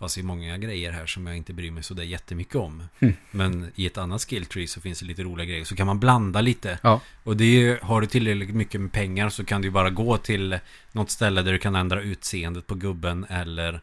fast 0.00 0.14
det 0.14 0.20
är 0.20 0.22
många 0.22 0.58
grejer 0.58 0.92
här 0.92 1.06
som 1.06 1.26
jag 1.26 1.36
inte 1.36 1.52
bryr 1.52 1.70
mig 1.70 1.82
så 1.82 1.94
där 1.94 2.02
jättemycket 2.02 2.54
om. 2.54 2.82
Mm. 3.00 3.14
Men 3.30 3.72
i 3.74 3.86
ett 3.86 3.98
annat 3.98 4.22
skill 4.28 4.46
tree 4.46 4.66
så 4.66 4.80
finns 4.80 5.00
det 5.00 5.06
lite 5.06 5.22
roliga 5.22 5.46
grejer. 5.46 5.64
Så 5.64 5.76
kan 5.76 5.86
man 5.86 6.00
blanda 6.00 6.40
lite. 6.40 6.78
Ja. 6.82 7.00
Och 7.24 7.36
det 7.36 7.44
är, 7.44 7.80
har 7.82 8.00
du 8.00 8.06
tillräckligt 8.06 8.56
mycket 8.56 8.80
med 8.80 8.92
pengar 8.92 9.28
så 9.30 9.44
kan 9.44 9.60
du 9.62 9.68
ju 9.68 9.72
bara 9.72 9.90
gå 9.90 10.16
till 10.16 10.58
något 10.92 11.10
ställe 11.10 11.42
där 11.42 11.52
du 11.52 11.58
kan 11.58 11.74
ändra 11.74 12.02
utseendet 12.02 12.66
på 12.66 12.74
gubben 12.74 13.26
eller 13.28 13.80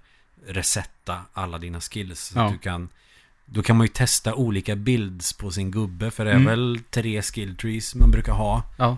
resetta 0.48 1.22
alla 1.34 1.58
dina 1.58 1.80
skills. 1.82 2.20
Så 2.20 2.40
Ja. 2.40 2.50
du 2.52 2.58
kan, 2.58 2.90
då 3.46 3.62
kan 3.64 3.78
man 3.78 3.86
ju 3.86 3.94
testa 3.94 4.36
olika 4.36 4.76
builds 4.76 5.34
på 5.34 5.52
sin 5.52 5.72
gubbe. 5.72 6.12
För 6.12 6.26
det 6.26 6.32
är 6.32 6.36
Mm. 6.36 6.46
väl 6.48 6.80
tre 6.90 7.22
skill 7.22 7.58
trees 7.58 7.96
man 7.96 8.12
brukar 8.12 8.34
ha. 8.34 8.64
Ja. 8.78 8.98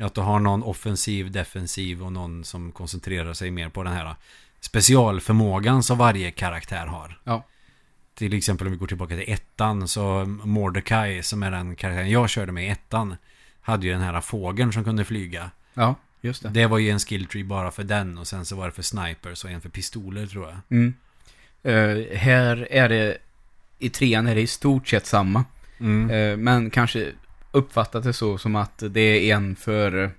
Att 0.00 0.14
du 0.14 0.20
har 0.20 0.38
någon 0.38 0.62
offensiv, 0.62 1.30
defensiv 1.30 2.02
och 2.04 2.12
någon 2.12 2.44
som 2.44 2.72
koncentrerar 2.72 3.34
sig 3.34 3.50
mer 3.50 3.68
på 3.68 3.82
den 3.82 3.92
här 3.92 4.14
specialförmågan 4.60 5.82
som 5.82 5.98
varje 5.98 6.30
karaktär 6.30 6.86
har. 6.86 7.20
Ja. 7.24 7.44
Till 8.14 8.34
exempel 8.34 8.66
om 8.66 8.72
vi 8.72 8.78
går 8.78 8.86
tillbaka 8.86 9.14
till 9.14 9.32
ettan 9.32 9.88
så 9.88 10.24
Mordecai 10.44 11.22
som 11.22 11.42
är 11.42 11.50
den 11.50 11.76
karaktären 11.76 12.10
jag 12.10 12.30
körde 12.30 12.52
med 12.52 12.64
i 12.66 12.68
ettan 12.68 13.16
hade 13.60 13.86
ju 13.86 13.92
den 13.92 14.02
här 14.02 14.20
fågeln 14.20 14.72
som 14.72 14.84
kunde 14.84 15.04
flyga. 15.04 15.50
Ja, 15.74 15.94
just 16.20 16.42
det. 16.42 16.48
Det 16.48 16.66
var 16.66 16.78
ju 16.78 16.90
en 16.90 16.98
skill 16.98 17.26
tree 17.26 17.44
bara 17.44 17.70
för 17.70 17.84
den 17.84 18.18
och 18.18 18.26
sen 18.26 18.44
så 18.44 18.56
var 18.56 18.66
det 18.66 18.72
för 18.72 18.82
snipers 18.82 19.44
och 19.44 19.50
en 19.50 19.60
för 19.60 19.68
pistoler 19.68 20.26
tror 20.26 20.48
jag. 20.48 20.78
Mm. 20.78 20.94
Eh, 21.62 22.18
här 22.18 22.68
är 22.70 22.88
det, 22.88 23.18
i 23.78 23.90
trean 23.90 24.26
är 24.26 24.34
det 24.34 24.40
i 24.40 24.46
stort 24.46 24.88
sett 24.88 25.06
samma. 25.06 25.44
Mm. 25.80 26.10
Eh, 26.10 26.36
men 26.36 26.70
kanske 26.70 27.12
uppfattat 27.50 28.04
det 28.04 28.12
så 28.12 28.38
som 28.38 28.56
att 28.56 28.82
det 28.90 29.00
är 29.00 29.36
en 29.36 29.56
för, 29.56 30.12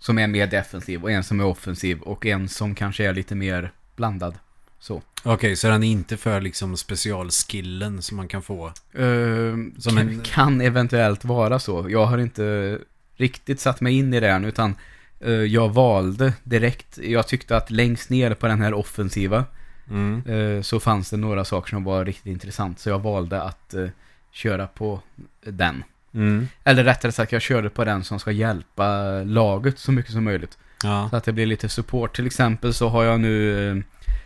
som 0.00 0.18
är 0.18 0.26
mer 0.26 0.46
defensiv 0.46 1.02
och 1.02 1.10
en 1.10 1.24
som 1.24 1.40
är 1.40 1.44
offensiv 1.44 2.00
och 2.00 2.26
en 2.26 2.48
som 2.48 2.74
kanske 2.74 3.04
är 3.08 3.12
lite 3.14 3.34
mer 3.34 3.72
blandad. 3.96 4.34
Så. 4.78 5.02
Okej, 5.22 5.56
så 5.56 5.68
den 5.68 5.82
är 5.82 5.88
inte 5.90 6.16
för 6.16 6.40
liksom 6.40 6.76
specialskillen 6.76 8.02
som 8.02 8.16
man 8.16 8.28
kan 8.28 8.42
få. 8.42 8.66
Eh, 8.92 9.54
Som 9.78 9.96
kan, 9.96 9.98
en- 9.98 10.20
kan 10.20 10.60
eventuellt 10.60 11.24
vara 11.24 11.58
så. 11.58 11.86
Jag 11.90 12.06
har 12.06 12.18
inte 12.18 12.78
riktigt 13.16 13.60
satt 13.60 13.80
mig 13.80 13.94
in 13.98 14.14
i 14.14 14.20
det 14.20 14.28
än, 14.30 14.44
utan 14.44 14.74
eh, 15.20 15.30
jag 15.32 15.68
valde 15.68 16.32
direkt. 16.44 16.98
Jag 16.98 17.28
tyckte 17.28 17.56
att 17.56 17.70
längst 17.70 18.10
ner 18.10 18.34
på 18.34 18.46
den 18.46 18.60
här 18.60 18.74
offensiva 18.74 19.44
Mm. 19.90 20.22
eh, 20.26 20.62
så 20.62 20.80
fanns 20.80 21.10
det 21.10 21.16
några 21.16 21.44
saker 21.44 21.70
som 21.70 21.84
var 21.84 22.04
riktigt 22.04 22.26
intressant. 22.26 22.78
Så 22.78 22.88
jag 22.88 22.98
valde 22.98 23.42
att 23.42 23.74
eh, 23.74 23.86
köra 24.32 24.66
på 24.66 25.00
den. 25.44 25.84
Mm. 26.14 26.48
Eller 26.64 26.84
rättare 26.84 27.12
sagt, 27.12 27.32
jag 27.32 27.42
körde 27.42 27.70
på 27.70 27.84
den 27.84 28.04
som 28.04 28.18
ska 28.20 28.30
hjälpa 28.32 29.02
laget 29.22 29.78
så 29.78 29.92
mycket 29.92 30.12
som 30.12 30.24
möjligt. 30.24 30.58
Ja. 30.82 31.08
Så 31.10 31.16
att 31.16 31.24
det 31.24 31.32
blir 31.32 31.46
lite 31.46 31.68
support. 31.68 32.16
Till 32.16 32.26
exempel 32.26 32.74
så 32.74 32.88
har 32.88 33.04
jag 33.04 33.20
nu 33.20 33.68
eh, 33.70 33.76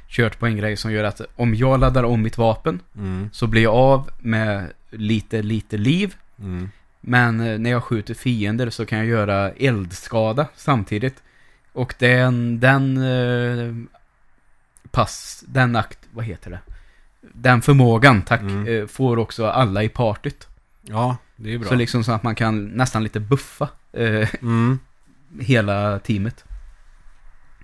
kört 0.08 0.38
på 0.38 0.46
en 0.46 0.56
grej 0.56 0.76
som 0.76 0.92
gör 0.92 1.04
att 1.04 1.20
om 1.36 1.54
jag 1.54 1.80
laddar 1.80 2.02
om 2.04 2.22
mitt 2.22 2.38
vapen 2.38 2.80
Mm. 2.96 3.30
så 3.32 3.46
blir 3.46 3.62
jag 3.62 3.74
av 3.74 4.10
med 4.18 4.72
lite, 4.90 5.42
lite 5.42 5.76
liv. 5.76 6.14
Mm. 6.38 6.70
Men 7.00 7.40
eh, 7.40 7.58
när 7.58 7.70
jag 7.70 7.84
skjuter 7.84 8.14
fiender 8.14 8.70
så 8.70 8.86
kan 8.86 8.98
jag 8.98 9.06
göra 9.06 9.50
eldskada 9.50 10.46
samtidigt. 10.56 11.22
Och 11.72 11.94
den, 11.98 12.60
den 12.60 12.96
eh, 12.96 13.74
pass, 14.90 15.44
den 15.46 15.76
akt, 15.76 15.98
vad 16.12 16.24
heter 16.24 16.50
det? 16.50 16.58
Den 17.32 17.62
förmågan, 17.62 18.22
tack, 18.22 18.40
Mm. 18.40 18.66
eh, 18.82 18.86
får 18.86 19.18
också 19.18 19.46
alla 19.46 19.82
i 19.82 19.88
partyt. 19.88 20.48
ja, 20.82 21.16
det 21.36 21.54
är 21.54 21.58
bra. 21.58 21.68
Så 21.68 21.74
liksom 21.74 22.04
så 22.04 22.12
att 22.12 22.22
man 22.22 22.34
kan 22.34 22.64
nästan 22.64 23.02
lite 23.02 23.20
buffa 23.20 23.68
eh, 23.92 24.28
Mm. 24.42 24.78
hela 25.40 25.98
teamet. 25.98 26.44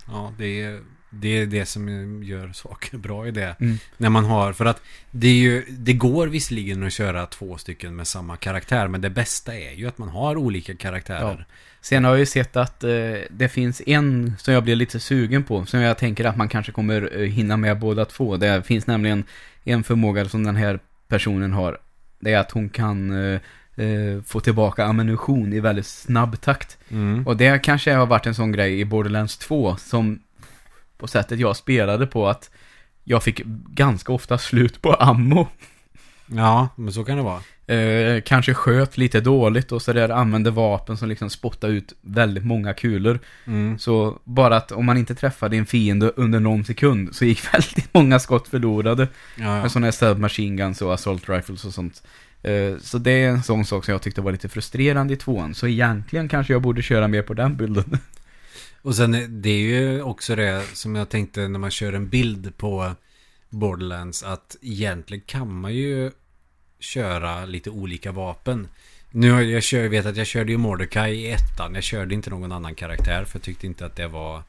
Ja, 0.07 0.33
det 0.37 0.61
är, 0.61 0.79
det 1.09 1.27
är 1.27 1.45
det 1.45 1.65
som 1.65 2.23
gör 2.23 2.51
saker 2.51 2.97
bra 3.07 3.27
i 3.27 3.31
det. 3.31 3.55
Mm. 3.59 3.77
När 3.97 4.09
man 4.09 4.25
har, 4.25 4.53
för 4.53 4.65
att 4.65 4.81
det 5.11 5.27
är 5.27 5.33
ju, 5.35 5.65
det 5.69 5.93
går 5.93 6.27
visserligen 6.27 6.83
att 6.83 6.93
köra 6.93 7.25
två 7.25 7.57
stycken 7.57 7.95
med 7.95 8.07
samma 8.07 8.37
karaktär, 8.37 8.87
men 8.87 9.01
det 9.01 9.09
bästa 9.09 9.55
är 9.55 9.73
ju 9.73 9.87
att 9.87 9.97
man 9.97 10.09
har 10.09 10.37
olika 10.37 10.75
karaktärer. 10.75 11.45
Sen 11.81 12.03
har 12.03 12.11
jag 12.11 12.19
ju 12.19 12.25
sett 12.25 12.55
att 12.55 12.83
eh, 12.83 12.89
det 13.29 13.49
finns 13.51 13.81
en 13.85 14.33
som 14.37 14.53
jag 14.53 14.63
blir 14.63 14.75
lite 14.75 14.99
sugen 14.99 15.43
på, 15.43 15.65
som 15.65 15.79
jag 15.79 15.97
tänker 15.97 16.25
att 16.25 16.37
man 16.37 16.49
kanske 16.49 16.71
kommer 16.71 17.21
eh, 17.21 17.27
hinna 17.27 17.57
med 17.57 17.79
båda 17.79 18.05
två. 18.05 18.37
Det 18.37 18.63
finns 18.63 18.87
nämligen 18.87 19.23
en 19.63 19.83
förmåga 19.83 20.25
som 20.25 20.43
den 20.43 20.55
här 20.55 20.79
personen 21.07 21.53
har. 21.53 21.77
Det 22.19 22.33
är 22.33 22.39
att 22.39 22.51
hon 22.51 22.69
kan 22.69 23.11
eh, 23.33 23.39
eh, 23.81 24.21
få 24.23 24.39
tillbaka 24.39 24.85
ammunition 24.85 25.53
i 25.53 25.59
väldigt 25.59 25.85
snabb 25.85 26.41
takt. 26.41 26.77
Mm. 26.89 27.27
Och 27.27 27.37
det 27.37 27.63
kanske 27.63 27.93
har 27.93 28.05
varit 28.05 28.25
en 28.25 28.35
sån 28.35 28.51
grej 28.51 28.79
i 28.79 28.85
Borderlands 28.85 29.37
2 29.37 29.75
som 29.75 30.19
på 30.97 31.07
sättet 31.07 31.39
jag 31.39 31.57
spelade 31.57 32.07
på 32.07 32.27
att 32.27 32.49
jag 33.03 33.23
fick 33.23 33.41
ganska 33.67 34.13
ofta 34.13 34.37
slut 34.37 34.81
på 34.81 34.93
ammo. 34.93 35.47
Ja, 36.25 36.69
men 36.75 36.93
så 36.93 37.03
kan 37.03 37.17
det 37.17 37.23
vara. 37.23 37.41
Eh, 37.75 38.21
kanske 38.21 38.53
sköt 38.53 38.97
lite 38.97 39.21
dåligt 39.21 39.71
och 39.71 39.81
så 39.81 39.93
där 39.93 40.09
använde 40.09 40.51
vapen 40.51 40.97
som 40.97 41.09
liksom 41.09 41.29
spottade 41.29 41.73
ut 41.73 41.93
väldigt 42.01 42.45
många 42.45 42.73
kulor. 42.73 43.19
Mm. 43.45 43.79
Så 43.79 44.19
bara 44.23 44.57
att 44.57 44.71
om 44.71 44.85
man 44.85 44.97
inte 44.97 45.15
träffade 45.15 45.57
en 45.57 45.65
fiende 45.65 46.09
under 46.09 46.39
någon 46.39 46.65
sekund 46.65 47.15
så 47.15 47.25
gick 47.25 47.53
väldigt 47.53 47.93
många 47.93 48.19
skott 48.19 48.47
förlorade. 48.47 49.07
Ja, 49.35 49.43
ja. 49.43 49.61
Med 49.61 49.71
sådana 49.71 49.87
här 49.87 49.91
submachine 49.91 50.57
guns 50.57 50.81
och 50.81 50.93
assault 50.93 51.29
rifles 51.29 51.65
och 51.65 51.73
sånt. 51.73 52.03
Eh, 52.43 52.77
så 52.77 52.97
det 52.97 53.11
är 53.11 53.29
en 53.29 53.43
sån 53.43 53.65
sak 53.65 53.85
som 53.85 53.91
jag 53.91 54.01
tyckte 54.01 54.21
var 54.21 54.31
lite 54.31 54.49
frustrerande 54.49 55.13
i 55.13 55.17
tvåan. 55.17 55.55
Så 55.55 55.67
egentligen 55.67 56.29
kanske 56.29 56.53
jag 56.53 56.61
borde 56.61 56.81
köra 56.81 57.07
mer 57.07 57.21
på 57.21 57.33
den 57.33 57.57
bilden. 57.57 57.97
Och 58.81 58.95
sen 58.95 59.13
är- 59.13 59.27
det 59.27 59.49
är 59.49 59.59
ju 59.59 60.01
också 60.01 60.35
det 60.35 60.63
som 60.73 60.95
jag 60.95 61.09
tänkte 61.09 61.47
när 61.47 61.59
man 61.59 61.71
kör 61.71 61.93
en 61.93 62.09
bild 62.09 62.57
på 62.57 62.95
Borderlands 63.49 64.23
att 64.23 64.55
egentligen 64.61 65.23
kan 65.25 65.53
man 65.61 65.73
ju 65.73 66.11
köra 66.79 67.45
lite 67.45 67.69
olika 67.69 68.11
vapen. 68.11 68.67
Nu 69.11 69.31
har 69.31 69.41
jag 69.41 69.63
kör, 69.63 69.87
vet 69.87 70.05
att 70.05 70.17
jag 70.17 70.27
körde 70.27 70.51
ju 70.51 70.57
Mordecai 70.57 71.13
i 71.13 71.31
ettan. 71.31 71.75
Jag 71.75 71.83
körde 71.83 72.13
inte 72.15 72.29
någon 72.29 72.51
annan 72.51 72.75
karaktär 72.75 73.25
för 73.25 73.37
jag 73.37 73.43
tyckte 73.43 73.65
inte 73.67 73.85
att 73.85 73.95
det 73.95 74.07
var 74.07 74.43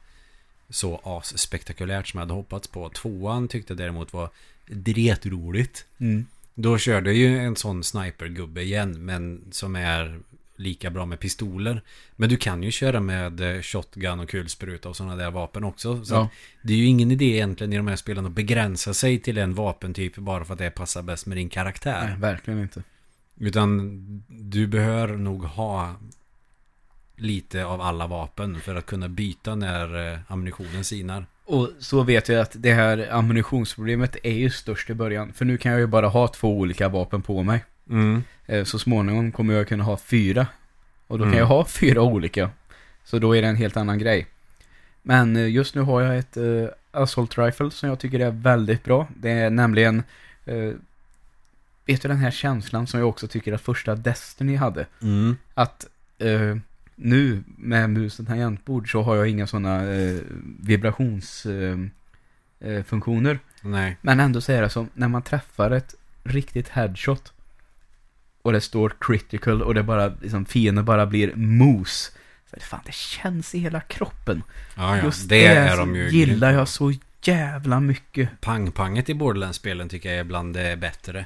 så 0.69 1.01
as-spektakulärt 1.03 2.07
som 2.07 2.17
jag 2.17 2.25
hade 2.25 2.33
hoppats 2.33 2.67
på. 2.67 2.89
Tvåan 2.89 3.47
tyckte 3.47 3.73
jag 3.73 3.77
däremot 3.77 4.13
var 4.13 4.29
dretroligt. 4.67 5.85
Mm. 5.99 6.25
Då 6.55 6.77
körde 6.77 7.13
ju 7.13 7.39
en 7.39 7.55
sån 7.55 7.83
snipergubbe 7.83 8.61
igen, 8.61 9.05
men 9.05 9.43
som 9.51 9.75
är 9.75 10.19
lika 10.55 10.89
bra 10.89 11.05
med 11.05 11.19
pistoler. 11.19 11.81
Men 12.15 12.29
du 12.29 12.37
kan 12.37 12.63
ju 12.63 12.71
köra 12.71 12.99
med 12.99 13.55
eh, 13.55 13.61
shotgun 13.61 14.19
och 14.19 14.29
kulspruta 14.29 14.89
och 14.89 14.95
sådana 14.95 15.15
där 15.15 15.31
vapen 15.31 15.63
också. 15.63 16.05
Så 16.05 16.13
Ja. 16.13 16.29
det 16.61 16.73
är 16.73 16.77
ju 16.77 16.85
ingen 16.85 17.11
idé 17.11 17.25
egentligen 17.25 17.73
i 17.73 17.77
de 17.77 17.87
här 17.87 17.95
spelen 17.95 18.25
att 18.25 18.31
begränsa 18.31 18.93
sig 18.93 19.19
till 19.19 19.37
en 19.37 19.53
vapentyp 19.53 20.15
bara 20.15 20.45
för 20.45 20.53
att 20.53 20.59
det 20.59 20.69
passar 20.71 21.01
bäst 21.01 21.25
med 21.25 21.37
din 21.37 21.49
karaktär. 21.49 22.07
Nej, 22.07 22.19
verkligen 22.19 22.59
inte. 22.61 22.83
Utan 23.39 23.89
du 24.27 24.67
behöver 24.67 25.17
nog 25.17 25.43
ha 25.43 25.95
lite 27.15 27.65
av 27.65 27.81
alla 27.81 28.07
vapen 28.07 28.61
för 28.61 28.75
att 28.75 28.85
kunna 28.85 29.09
byta 29.09 29.55
när 29.55 30.13
eh, 30.13 30.19
ammunitionen 30.27 30.83
sinar. 30.83 31.25
Och 31.45 31.69
så 31.79 32.03
vet 32.03 32.29
jag 32.29 32.41
att 32.41 32.51
det 32.55 32.73
här 32.73 33.07
ammunitionsproblemet 33.11 34.15
är 34.23 34.33
ju 34.33 34.49
störst 34.49 34.89
i 34.89 34.93
början. 34.93 35.33
För 35.33 35.45
nu 35.45 35.57
kan 35.57 35.71
jag 35.71 35.81
ju 35.81 35.87
bara 35.87 36.07
ha 36.07 36.27
två 36.27 36.57
olika 36.57 36.89
vapen 36.89 37.21
på 37.21 37.43
mig. 37.43 37.63
Mm. 37.89 38.23
Eh, 38.45 38.63
Så 38.63 38.79
småningom 38.79 39.31
kommer 39.31 39.53
jag 39.53 39.67
kunna 39.67 39.83
ha 39.83 39.97
fyra. 39.97 40.47
Och 41.07 41.17
då 41.17 41.23
Mm. 41.23 41.31
kan 41.33 41.39
jag 41.39 41.47
ha 41.47 41.65
fyra 41.65 42.01
olika. 42.01 42.49
Så 43.03 43.19
då 43.19 43.35
är 43.35 43.41
det 43.41 43.47
en 43.47 43.55
helt 43.55 43.77
annan 43.77 43.99
grej. 43.99 44.27
Men 45.01 45.35
eh, 45.35 45.49
just 45.49 45.75
nu 45.75 45.81
har 45.81 46.01
jag 46.01 46.17
ett 46.17 46.37
uh, 46.37 46.67
Assault 46.91 47.37
Rifle 47.37 47.71
som 47.71 47.89
jag 47.89 47.99
tycker 47.99 48.19
är 48.19 48.31
väldigt 48.31 48.83
bra. 48.83 49.07
Det 49.15 49.29
är 49.31 49.49
nämligen... 49.49 50.03
eh, 50.45 50.71
vet 51.85 52.01
du 52.01 52.07
den 52.07 52.17
här 52.17 52.31
känslan 52.31 52.87
som 52.87 52.99
jag 52.99 53.09
också 53.09 53.27
tycker 53.27 53.53
att 53.53 53.61
första 53.61 53.95
Destiny 53.95 54.55
hade? 54.55 54.85
Mm. 55.01 55.37
Att... 55.53 55.85
eh, 56.19 56.57
nu 56.95 57.43
med 57.45 57.89
mus 57.89 58.19
och 58.19 58.27
tangentbord 58.27 58.91
så 58.91 59.01
har 59.01 59.15
jag 59.15 59.27
inga 59.27 59.47
sådana 59.47 59.93
eh, 59.93 60.19
vibrationsfunktioner. 60.59 63.33
Eh. 63.33 63.39
Nej. 63.61 63.97
Men 64.01 64.19
ändå 64.19 64.41
så 64.41 64.51
är 64.51 64.61
det 64.61 64.69
som 64.69 64.89
när 64.93 65.07
man 65.07 65.21
träffar 65.21 65.71
ett 65.71 65.95
riktigt 66.23 66.69
headshot 66.69 67.33
och 68.41 68.51
det 68.51 68.61
står 68.61 68.95
critical 68.99 69.61
och 69.61 69.73
det 69.73 69.83
bara, 69.83 70.13
liksom 70.21 70.45
fienden 70.45 70.85
bara 70.85 71.05
blir 71.05 71.35
mos. 71.35 72.11
Så 72.49 72.59
fan, 72.59 72.81
det 72.85 72.93
känns 72.93 73.55
i 73.55 73.59
hela 73.59 73.81
kroppen. 73.81 74.43
Ja, 74.75 74.97
ja. 74.97 75.03
Just 75.03 75.29
det, 75.29 75.45
är 75.45 75.77
de 75.77 75.95
ju. 75.95 76.09
gillar 76.09 76.51
jag 76.51 76.67
så 76.67 76.93
jävla 77.23 77.79
mycket. 77.79 78.29
Pang-panget 78.41 79.09
i 79.09 79.13
Borderlands-spelen 79.13 79.89
tycker 79.89 80.09
jag 80.09 80.19
är 80.19 80.23
bland 80.23 80.53
det 80.53 80.77
bättre. 80.77 81.25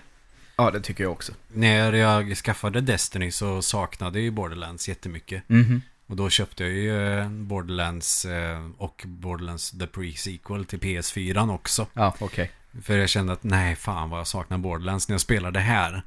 Ja, 0.57 0.71
det 0.71 0.81
tycker 0.81 1.03
jag 1.03 1.11
också. 1.11 1.33
När 1.53 1.93
jag 1.93 2.37
skaffade 2.37 2.81
Destiny 2.81 3.31
så 3.31 3.61
saknade 3.61 4.19
jag 4.19 4.23
ju 4.23 4.31
Borderlands 4.31 4.89
jättemycket. 4.89 5.49
Mhm. 5.49 5.81
Och 6.07 6.15
då 6.15 6.29
köpte 6.29 6.63
jag 6.63 6.73
ju 6.73 7.19
eh, 7.19 7.29
Borderlands 7.29 8.25
eh, 8.25 8.69
och 8.77 9.03
Borderlands 9.07 9.71
The 9.71 9.85
Pre-Sequel 9.85 10.65
till 10.65 10.79
PS4 10.79 11.53
också. 11.53 11.87
Ja, 11.93 12.15
okej. 12.19 12.51
För 12.81 12.97
jag 12.97 13.09
kände 13.09 13.33
att 13.33 13.43
nej, 13.43 13.75
fan 13.75 14.09
vad 14.09 14.19
jag 14.19 14.27
saknar 14.27 14.57
Borderlands 14.57 15.07
när 15.07 15.13
jag 15.13 15.21
spelar 15.21 15.51
det 15.51 15.59
här. 15.59 16.03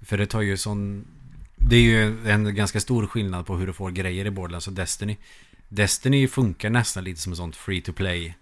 För 0.00 0.18
det 0.18 0.26
tar 0.26 0.40
ju 0.40 0.56
sån... 0.56 1.06
Det 1.56 1.76
är 1.76 1.80
ju 1.80 2.30
en 2.30 2.54
ganska 2.54 2.80
stor 2.80 3.06
skillnad 3.06 3.46
på 3.46 3.56
hur 3.56 3.66
du 3.66 3.72
får 3.72 3.90
grejer 3.90 4.24
i 4.24 4.30
Borderlands 4.30 4.66
och 4.66 4.72
Destiny. 4.72 5.16
Destiny 5.68 6.28
funkar 6.28 6.70
nästan 6.70 7.04
lite 7.04 7.20
som 7.20 7.32
ett 7.32 7.38
sånt 7.38 7.56
free 7.56 7.80
to 7.80 7.92
play. 7.92 8.34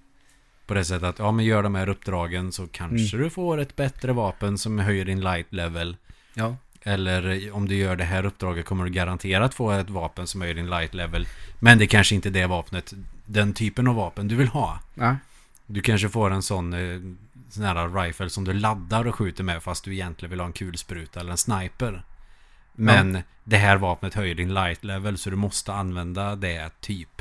På 0.69 0.75
det 0.75 0.85
sättet 0.85 1.09
att, 1.09 1.19
ja 1.19 1.33
men 1.33 1.45
gör 1.45 1.63
de 1.63 1.75
här 1.75 1.89
uppdragen 1.89 2.53
så 2.53 2.67
kanske 2.67 3.17
du 3.17 3.31
får 3.31 3.59
ett 3.61 3.77
bättre 3.77 4.13
vapen 4.13 4.59
som 4.59 4.79
höjer 4.79 5.05
din 5.05 5.21
light 5.21 5.53
level. 5.53 5.97
Ja. 6.35 6.57
Eller 6.83 7.53
om 7.53 7.69
du 7.69 7.75
gör 7.75 7.97
det 7.97 8.05
här 8.05 8.25
uppdraget 8.25 8.65
kommer 8.65 8.85
du 8.85 8.91
garanterat 8.91 9.55
få 9.55 9.71
ett 9.71 9.91
vapen 9.91 10.27
som 10.27 10.41
höjer 10.41 10.55
din 10.55 10.71
light 10.71 10.95
level. 10.95 11.27
Men 11.61 11.79
det 11.79 11.87
kanske 11.87 12.15
inte 12.15 12.29
är 12.29 12.31
det 12.31 12.47
vapnet, 12.47 12.95
den 13.27 13.53
typen 13.53 13.89
av 13.89 13.95
vapen 13.95 14.29
du 14.29 14.37
vill 14.37 14.49
ha. 14.49 14.81
Ja. 14.95 15.17
Du 15.67 15.81
kanske 15.81 16.09
får 16.09 16.31
en 16.31 16.43
sån 16.43 16.73
eh, 16.73 17.01
sån 17.51 17.65
här 17.65 18.03
rifle 18.05 18.31
som 18.31 18.45
du 18.45 18.53
laddar 18.53 19.07
och 19.07 19.15
skjuter 19.15 19.45
med 19.45 19.63
fast 19.63 19.85
du 19.85 19.93
egentligen 19.93 20.31
vill 20.31 20.41
ha 20.41 20.47
en 20.47 20.53
kulspruta 20.53 21.21
eller 21.21 21.31
en 21.31 21.39
sniper. 21.39 22.03
Men 22.73 23.23
det 23.45 23.57
här 23.57 23.77
vapnet 23.77 24.15
höjer 24.15 24.35
din 24.35 24.55
light 24.55 24.85
level 24.85 25.19
så 25.19 25.31
du 25.31 25.37
måste 25.37 25.73
använda 25.73 26.37
det 26.37 26.71
typ. 26.81 27.18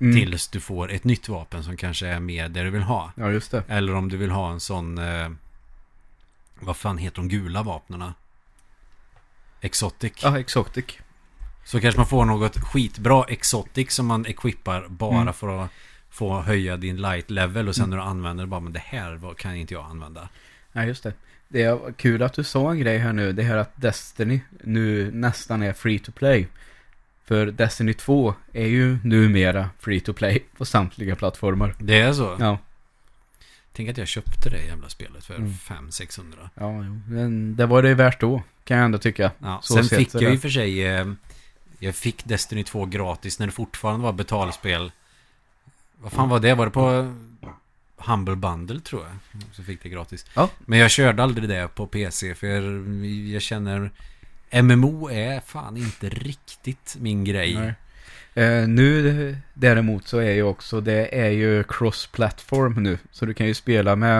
Mm. 0.00 0.16
Tills 0.16 0.48
du 0.48 0.60
får 0.60 0.92
ett 0.92 1.04
nytt 1.04 1.28
vapen 1.28 1.64
som 1.64 1.76
kanske 1.76 2.06
är 2.06 2.20
mer 2.20 2.48
det 2.48 2.62
du 2.62 2.70
vill 2.70 2.82
ha. 2.82 3.12
Ja, 3.16 3.30
just 3.30 3.50
det. 3.50 3.62
Eller 3.68 3.94
om 3.94 4.08
du 4.08 4.16
vill 4.16 4.30
ha 4.30 4.52
en 4.52 4.60
sån... 4.60 4.98
Eh, 4.98 5.28
vad 6.60 6.76
fan 6.76 6.98
heter 6.98 7.16
de 7.16 7.28
gula 7.28 7.62
vapnena? 7.62 8.14
Exotic. 9.60 10.12
Ja, 10.22 10.38
exotic. 10.40 10.84
Så 11.64 11.80
kanske 11.80 11.98
man 12.00 12.06
får 12.06 12.24
något 12.24 12.56
skitbra 12.56 13.24
exotic 13.28 13.92
som 13.92 14.06
man 14.06 14.26
equippar 14.26 14.86
bara 14.88 15.20
Mm. 15.20 15.34
för 15.34 15.64
att 15.64 15.70
få 16.10 16.40
höja 16.40 16.76
din 16.76 16.96
light 16.96 17.30
level 17.30 17.68
och 17.68 17.76
sen 17.76 17.90
när 17.90 17.96
du 17.96 18.02
använder 18.02 18.44
det 18.44 18.48
bara 18.48 18.60
men 18.60 18.72
det 18.72 18.82
här 18.84 19.34
kan 19.34 19.54
inte 19.56 19.74
jag 19.74 19.84
använda. 19.84 20.28
Ja, 20.72 20.84
just 20.84 21.02
det. 21.02 21.12
Det 21.48 21.62
är 21.62 21.92
kul 21.92 22.22
att 22.22 22.32
du 22.32 22.44
sa 22.44 22.70
en 22.70 22.78
grej 22.78 22.98
här 22.98 23.12
nu. 23.12 23.32
Det 23.32 23.42
här 23.42 23.56
att 23.56 23.80
Destiny 23.80 24.40
nu 24.64 25.10
nästan 25.12 25.62
är 25.62 25.72
free 25.72 25.98
to 25.98 26.12
play. 26.12 26.48
För 27.26 27.46
Destiny 27.46 27.92
2 27.94 28.34
är 28.52 28.66
ju 28.66 28.98
numera 29.04 29.70
free 29.78 30.00
to 30.00 30.12
play 30.12 30.44
på 30.56 30.64
samtliga 30.64 31.16
plattformar. 31.16 31.74
Det 31.78 32.00
är 32.00 32.12
så? 32.12 32.36
Ja, 32.40 32.58
Tänk 33.72 33.88
att 33.88 33.98
jag 33.98 34.08
köpte 34.08 34.50
det 34.50 34.64
jävla 34.64 34.88
spelet 34.88 35.24
för 35.24 35.34
Mm. 35.34 35.52
500-600. 35.52 36.48
ja 36.54 36.84
jo. 36.84 37.00
Men 37.08 37.56
det 37.56 37.66
var 37.66 37.82
det 37.82 37.94
värt 37.94 38.20
då, 38.20 38.42
kan 38.64 38.76
jag 38.76 38.84
ändå 38.84 38.98
tycka. 38.98 39.30
Ja, 39.38 39.58
Så 39.62 39.74
sen 39.74 39.84
fick 39.98 40.14
jag 40.14 40.34
i 40.34 40.36
och 40.36 40.40
för 40.40 40.48
sig... 40.48 40.86
Eh, 40.86 41.06
jag 41.78 41.94
fick 41.94 42.24
Destiny 42.24 42.64
2 42.64 42.84
gratis 42.86 43.38
när 43.38 43.46
det 43.46 43.52
fortfarande 43.52 44.02
var 44.02 44.12
betalspel. 44.12 44.92
Vad 45.98 46.12
fan 46.12 46.28
var 46.28 46.40
det? 46.40 46.54
Var 46.54 46.64
det 46.66 46.70
på 46.70 47.14
Humble 47.96 48.36
Bundle 48.36 48.80
tror 48.80 49.02
jag? 49.02 49.42
Så 49.52 49.62
fick 49.62 49.82
det 49.82 49.88
gratis. 49.88 50.26
Ja. 50.34 50.50
Men 50.58 50.78
jag 50.78 50.90
körde 50.90 51.22
aldrig 51.22 51.48
det 51.48 51.68
på 51.74 51.86
PC 51.86 52.34
för 52.34 52.46
jag 53.32 53.42
känner... 53.42 53.90
MMO 54.52 55.10
är 55.10 55.40
fan 55.40 55.76
inte 55.76 56.08
riktigt 56.08 56.96
min 57.00 57.24
grej. 57.24 57.74
Eh, 58.34 58.68
nu 58.68 59.36
däremot 59.54 60.08
så 60.08 60.18
är 60.18 60.32
ju 60.32 60.42
också, 60.42 60.80
det 60.80 61.18
är 61.20 61.30
ju 61.30 61.62
cross-platform 61.62 62.80
nu. 62.82 62.98
Så 63.10 63.26
du 63.26 63.34
kan 63.34 63.46
ju 63.46 63.54
spela 63.54 63.96
med, 63.96 64.18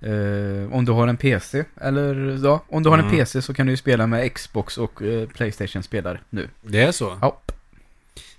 eh, 0.00 0.72
om 0.72 0.84
du 0.84 0.92
har 0.92 1.08
en 1.08 1.16
PC, 1.16 1.64
eller 1.80 2.38
ja, 2.44 2.64
om 2.68 2.82
du 2.82 2.88
har 2.90 2.98
en 2.98 3.04
Mm. 3.04 3.16
PC 3.16 3.42
så 3.42 3.54
kan 3.54 3.66
du 3.66 3.72
ju 3.72 3.76
spela 3.76 4.06
med 4.06 4.34
Xbox 4.34 4.78
och 4.78 5.02
eh, 5.02 5.28
Playstation-spelare 5.28 6.20
nu. 6.30 6.48
Det 6.60 6.82
är 6.82 6.92
så? 6.92 7.18
Ja. 7.20 7.40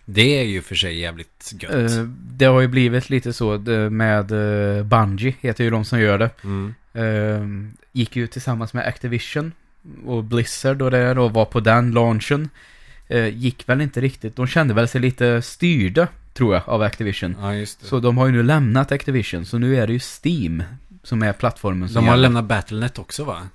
Det 0.05 0.39
är 0.39 0.43
ju 0.43 0.61
för 0.61 0.75
sig 0.75 0.99
jävligt 0.99 1.53
gött. 1.59 1.91
Eh, 1.91 2.03
det 2.19 2.45
har 2.45 2.61
ju 2.61 2.67
blivit 2.67 3.09
lite 3.09 3.33
så 3.33 3.57
med 3.89 4.31
uh, 4.31 4.83
Bungie, 4.83 5.35
heter 5.41 5.63
ju 5.63 5.69
de 5.69 5.85
som 5.85 5.99
gör 5.99 6.17
det. 6.17 6.29
Mm. 6.43 6.73
Eh, 6.93 7.73
gick 7.91 8.15
ju 8.15 8.27
tillsammans 8.27 8.73
med 8.73 8.87
Activision 8.87 9.51
och 10.05 10.23
Blizzard 10.23 10.81
och 10.81 10.91
det 10.91 11.19
och 11.19 11.33
var 11.33 11.45
på 11.45 11.59
den 11.59 11.91
launchen. 11.91 12.49
Eh, 13.07 13.27
gick 13.27 13.69
väl 13.69 13.81
inte 13.81 14.01
riktigt, 14.01 14.35
de 14.35 14.47
kände 14.47 14.73
väl 14.73 14.87
sig 14.87 15.01
lite 15.01 15.41
styrda, 15.41 16.07
tror 16.33 16.53
jag, 16.53 16.63
av 16.69 16.81
Activision. 16.81 17.35
Ja, 17.41 17.55
just 17.55 17.79
det. 17.81 17.85
Så 17.87 17.99
de 17.99 18.17
har 18.17 18.25
ju 18.25 18.31
nu 18.31 18.43
lämnat 18.43 18.91
Activision, 18.91 19.45
så 19.45 19.57
nu 19.57 19.77
är 19.77 19.87
det 19.87 19.93
ju 19.93 19.99
Steam 20.23 20.63
som 21.03 21.23
är 21.23 21.33
plattformen 21.33 21.89
som 21.89 21.93
De 21.95 22.07
har 22.07 22.13
gäller. 22.13 22.21
lämnat 22.21 22.45
Battlenet 22.45 22.99
också 22.99 23.23
va? 23.23 23.47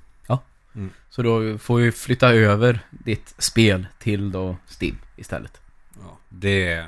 Så 1.11 1.23
då 1.23 1.59
får 1.59 1.79
vi 1.79 1.93
flytta 1.93 2.33
över 2.35 2.81
ditt 2.91 3.35
spel 3.39 3.87
till 3.99 4.33
då 4.33 4.57
Steam 4.81 4.97
istället. 5.17 5.61
Ja, 6.01 6.19
det 6.29 6.87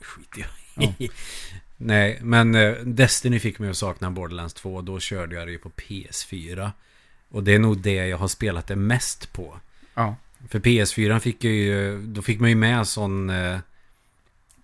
skiter 0.00 0.46
jag 0.74 0.84
i. 0.98 1.10
Nej, 1.76 2.18
men 2.22 2.54
eh, 2.54 2.72
Destiny 2.72 3.40
fick 3.40 3.58
mig 3.58 3.70
att 3.70 3.76
sakna 3.76 4.10
Borderlands 4.10 4.54
2. 4.54 4.80
Då 4.80 5.00
körde 5.00 5.34
jag 5.34 5.46
det 5.46 5.52
ju 5.52 5.58
på 5.58 5.70
PS4. 5.70 6.70
Och 7.32 7.44
det 7.44 7.54
är 7.54 7.58
nog 7.58 7.78
det 7.78 7.94
jag 7.94 8.18
har 8.18 8.28
spelat 8.28 8.66
det 8.66 8.76
mest 8.76 9.32
på. 9.32 9.56
Ja. 9.94 10.16
För 10.48 10.60
PS4 10.60 11.18
fick 11.18 11.44
jag 11.44 11.52
ju, 11.52 12.02
då 12.02 12.22
fick 12.22 12.40
man 12.40 12.50
ju 12.50 12.56
med 12.56 12.88
sån 12.88 13.30
eh, 13.30 13.58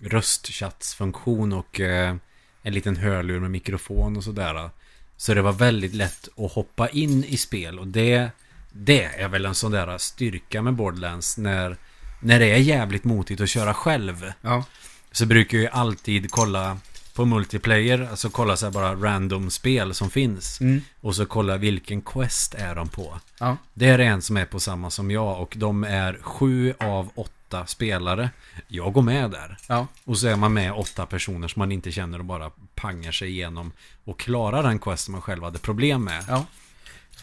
röstchattsfunktion 0.00 1.52
och 1.52 1.80
eh, 1.80 2.16
en 2.62 2.74
liten 2.74 2.96
hörlur 2.96 3.40
med 3.40 3.50
mikrofon 3.50 4.16
och 4.16 4.24
sådär. 4.24 4.70
Så 5.16 5.34
det 5.34 5.42
var 5.42 5.52
väldigt 5.52 5.94
lätt 5.94 6.28
att 6.36 6.52
hoppa 6.52 6.88
in 6.88 7.24
i 7.24 7.36
spel 7.36 7.78
och 7.78 7.86
det, 7.86 8.30
det 8.72 9.04
är 9.04 9.28
väl 9.28 9.46
en 9.46 9.54
sån 9.54 9.72
där 9.72 9.98
styrka 9.98 10.62
med 10.62 10.74
Borderlands 10.74 11.38
när, 11.38 11.76
när 12.20 12.38
det 12.38 12.46
är 12.46 12.58
jävligt 12.58 13.04
motigt 13.04 13.40
att 13.40 13.48
köra 13.48 13.74
själv. 13.74 14.32
Ja. 14.40 14.64
Så 15.12 15.26
brukar 15.26 15.58
jag 15.58 15.62
ju 15.62 15.70
alltid 15.70 16.30
kolla 16.30 16.78
på 17.18 17.24
multiplayer, 17.24 18.08
alltså 18.10 18.30
kolla 18.30 18.56
så 18.56 18.66
här 18.66 18.72
bara 18.72 18.94
random 18.94 19.50
spel 19.50 19.94
som 19.94 20.10
finns. 20.10 20.60
Mm. 20.60 20.80
Och 21.00 21.16
så 21.16 21.26
kolla 21.26 21.56
vilken 21.56 22.02
quest 22.02 22.54
är 22.54 22.74
de 22.74 22.88
på. 22.88 23.20
Ja. 23.38 23.56
Det 23.74 23.86
är 23.86 23.98
en 23.98 24.22
som 24.22 24.36
är 24.36 24.44
på 24.44 24.60
samma 24.60 24.90
som 24.90 25.10
jag 25.10 25.42
och 25.42 25.54
de 25.56 25.84
är 25.84 26.18
sju 26.22 26.74
av 26.78 27.10
åtta 27.14 27.66
spelare. 27.66 28.30
Jag 28.68 28.92
går 28.92 29.02
med 29.02 29.30
där. 29.30 29.56
Ja. 29.68 29.86
Och 30.04 30.18
så 30.18 30.28
är 30.28 30.36
man 30.36 30.52
med 30.52 30.72
åtta 30.72 31.06
personer 31.06 31.48
som 31.48 31.60
man 31.60 31.72
inte 31.72 31.92
känner 31.92 32.18
och 32.18 32.24
bara 32.24 32.50
pangar 32.74 33.12
sig 33.12 33.28
igenom 33.28 33.72
och 34.04 34.18
klarar 34.18 34.62
den 34.62 34.78
quest 34.78 35.04
som 35.04 35.12
man 35.12 35.22
själv 35.22 35.44
hade 35.44 35.58
problem 35.58 36.04
med. 36.04 36.24
Ja. 36.28 36.46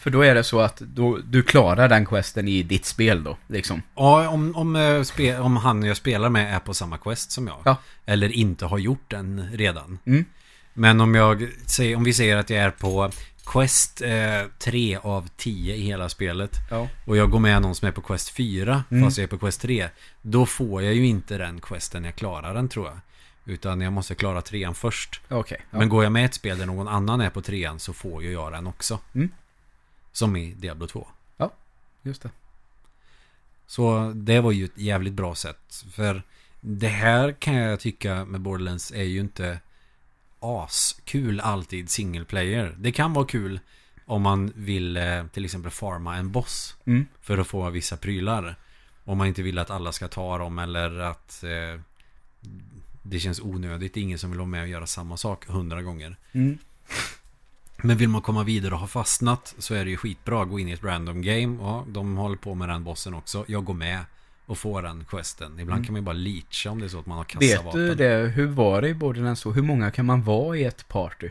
För 0.06 0.10
då 0.10 0.22
är 0.22 0.34
det 0.34 0.44
så 0.44 0.60
att 0.60 0.76
då, 0.76 1.18
du 1.24 1.42
klarar 1.42 1.88
den 1.88 2.06
questen 2.06 2.48
i 2.48 2.62
ditt 2.62 2.84
spel 2.86 3.24
då, 3.24 3.36
liksom. 3.46 3.82
Ja, 3.94 4.28
om, 4.28 4.56
om, 4.56 4.76
eh, 4.76 5.02
spe, 5.02 5.38
om 5.38 5.56
han 5.56 5.82
jag 5.82 5.96
spelar 5.96 6.28
med 6.28 6.54
är 6.54 6.58
på 6.60 6.74
samma 6.74 6.98
quest 6.98 7.30
som 7.30 7.46
jag. 7.46 7.56
Ja. 7.64 7.76
Eller 8.04 8.32
inte 8.32 8.64
har 8.66 8.78
gjort 8.78 9.04
den 9.10 9.48
redan. 9.52 9.98
Mm. 10.04 10.24
Men 10.74 11.00
om 11.00 11.14
jag 11.14 11.48
om 11.96 12.04
vi 12.04 12.12
säger 12.12 12.36
att 12.36 12.50
jag 12.50 12.60
är 12.60 12.70
på 12.70 13.10
Quest 13.46 14.02
eh, 14.02 14.48
3 14.58 14.98
av 15.02 15.28
10 15.36 15.74
i 15.74 15.80
hela 15.80 16.08
spelet 16.08 16.50
Ja. 16.70 16.88
och 17.04 17.16
jag 17.16 17.30
går 17.30 17.38
med 17.38 17.62
någon 17.62 17.74
som 17.74 17.88
är 17.88 17.92
på 17.92 18.00
Quest 18.00 18.30
4 18.30 18.84
Mm. 18.90 19.04
fast 19.04 19.18
jag 19.18 19.22
är 19.24 19.28
på 19.28 19.38
Quest 19.38 19.60
3 19.60 19.88
då 20.22 20.46
får 20.46 20.82
jag 20.82 20.94
ju 20.94 21.06
inte 21.06 21.38
den 21.38 21.60
questen 21.60 22.04
jag 22.04 22.14
klarar 22.14 22.54
den 22.54 22.68
tror 22.68 22.86
jag. 22.86 22.96
Utan 23.54 23.80
jag 23.80 23.92
måste 23.92 24.14
klara 24.14 24.42
trean 24.42 24.74
först. 24.74 25.20
Okej. 25.28 25.58
Ja. 25.70 25.78
Men 25.78 25.88
går 25.88 26.02
jag 26.02 26.12
med 26.12 26.24
ett 26.24 26.34
spel 26.34 26.58
där 26.58 26.66
någon 26.66 26.88
annan 26.88 27.20
är 27.20 27.30
på 27.30 27.42
trean 27.42 27.78
så 27.78 27.92
får 27.92 28.22
ju 28.22 28.32
jag 28.32 28.52
den 28.52 28.66
också. 28.66 28.98
Mm. 29.14 29.30
Som 30.16 30.36
i 30.36 30.54
Diablo 30.54 30.86
2. 30.86 31.06
Just 32.02 32.22
det. 32.22 32.30
Så 33.66 34.12
det 34.14 34.40
var 34.40 34.52
ju 34.52 34.64
ett 34.64 34.78
jävligt 34.78 35.12
bra 35.12 35.34
sätt. 35.34 35.84
För 35.90 36.22
det 36.60 36.88
här 36.88 37.32
kan 37.32 37.54
jag 37.54 37.80
tycka 37.80 38.24
med 38.24 38.40
Borderlands 38.40 38.90
är 38.92 39.02
ju 39.02 39.20
inte 39.20 39.60
askul 40.40 41.40
alltid 41.40 41.90
single 41.90 42.24
player. 42.24 42.74
Det 42.78 42.92
kan 42.92 43.12
vara 43.12 43.26
kul 43.26 43.60
om 44.06 44.22
man 44.22 44.52
vill 44.54 44.96
eh, 44.96 45.26
till 45.26 45.44
exempel 45.44 45.70
farma 45.70 46.16
en 46.16 46.32
boss 46.32 46.76
Mm. 46.84 47.06
för 47.20 47.38
att 47.38 47.46
få 47.46 47.70
vissa 47.70 47.96
prylar. 47.96 48.56
Om 49.04 49.18
man 49.18 49.26
inte 49.26 49.42
vill 49.42 49.58
att 49.58 49.70
alla 49.70 49.92
ska 49.92 50.08
ta 50.08 50.38
dem 50.38 50.58
eller 50.58 50.98
att 50.98 51.42
eh, 51.44 51.80
det 53.02 53.18
känns 53.20 53.40
onödigt. 53.40 53.94
Det 53.94 54.00
är 54.00 54.02
ingen 54.02 54.18
som 54.18 54.30
vill 54.30 54.38
vara 54.38 54.48
med 54.48 54.62
och 54.62 54.68
göra 54.68 54.86
samma 54.86 55.16
sak 55.16 55.46
hundra 55.46 55.82
gånger. 55.82 56.16
Mm. 56.32 56.58
Men 57.86 57.96
vill 57.96 58.08
man 58.08 58.20
komma 58.22 58.42
vidare 58.44 58.74
och 58.74 58.80
ha 58.80 58.86
fastnat 58.86 59.54
så 59.58 59.74
är 59.74 59.84
det 59.84 59.90
ju 59.90 59.96
skitbra 59.96 60.42
att 60.42 60.48
gå 60.48 60.58
in 60.58 60.68
i 60.68 60.72
ett 60.72 60.84
random 60.84 61.22
game. 61.22 61.58
Ja, 61.60 61.84
de 61.88 62.16
håller 62.16 62.36
på 62.36 62.54
med 62.54 62.68
den 62.68 62.84
bossen 62.84 63.14
också. 63.14 63.44
Jag 63.48 63.64
går 63.64 63.74
med 63.74 64.00
och 64.46 64.58
få 64.58 64.80
den 64.80 65.04
questen. 65.04 65.52
Ibland 65.60 65.78
Mm. 65.78 65.84
kan 65.84 65.92
man 65.92 66.00
ju 66.02 66.04
bara 66.04 66.12
leacha 66.12 66.70
om 66.70 66.80
det 66.80 66.86
är 66.86 66.88
så 66.88 66.98
att 66.98 67.06
man 67.06 67.16
har 67.16 67.24
Vet 67.24 67.50
kassavapen. 67.50 67.80
du 67.80 67.94
det? 67.94 68.28
Hur 68.28 68.46
var 68.46 68.82
det 68.82 68.88
i 68.88 68.94
Borderlands 68.94 69.40
2? 69.42 69.52
Hur 69.52 69.62
många 69.62 69.90
kan 69.90 70.06
man 70.06 70.22
vara 70.22 70.56
i 70.56 70.64
ett 70.64 70.88
party? 70.88 71.30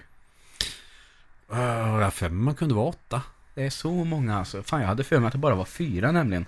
Uh, 1.53 1.59
jag 2.01 2.13
mig 2.13 2.29
man 2.29 2.55
kunde 2.55 2.75
vara 2.75 2.85
åtta. 2.85 3.21
Det 3.53 3.63
är 3.65 3.69
så 3.69 3.91
många 3.91 4.37
alltså. 4.39 4.63
Fan, 4.63 4.81
jag 4.81 4.87
hade 4.87 5.03
för 5.03 5.19
mig 5.19 5.27
att 5.27 5.31
det 5.33 5.37
bara 5.39 5.55
var 5.55 5.65
fyra 5.65 6.11
nämligen. 6.11 6.45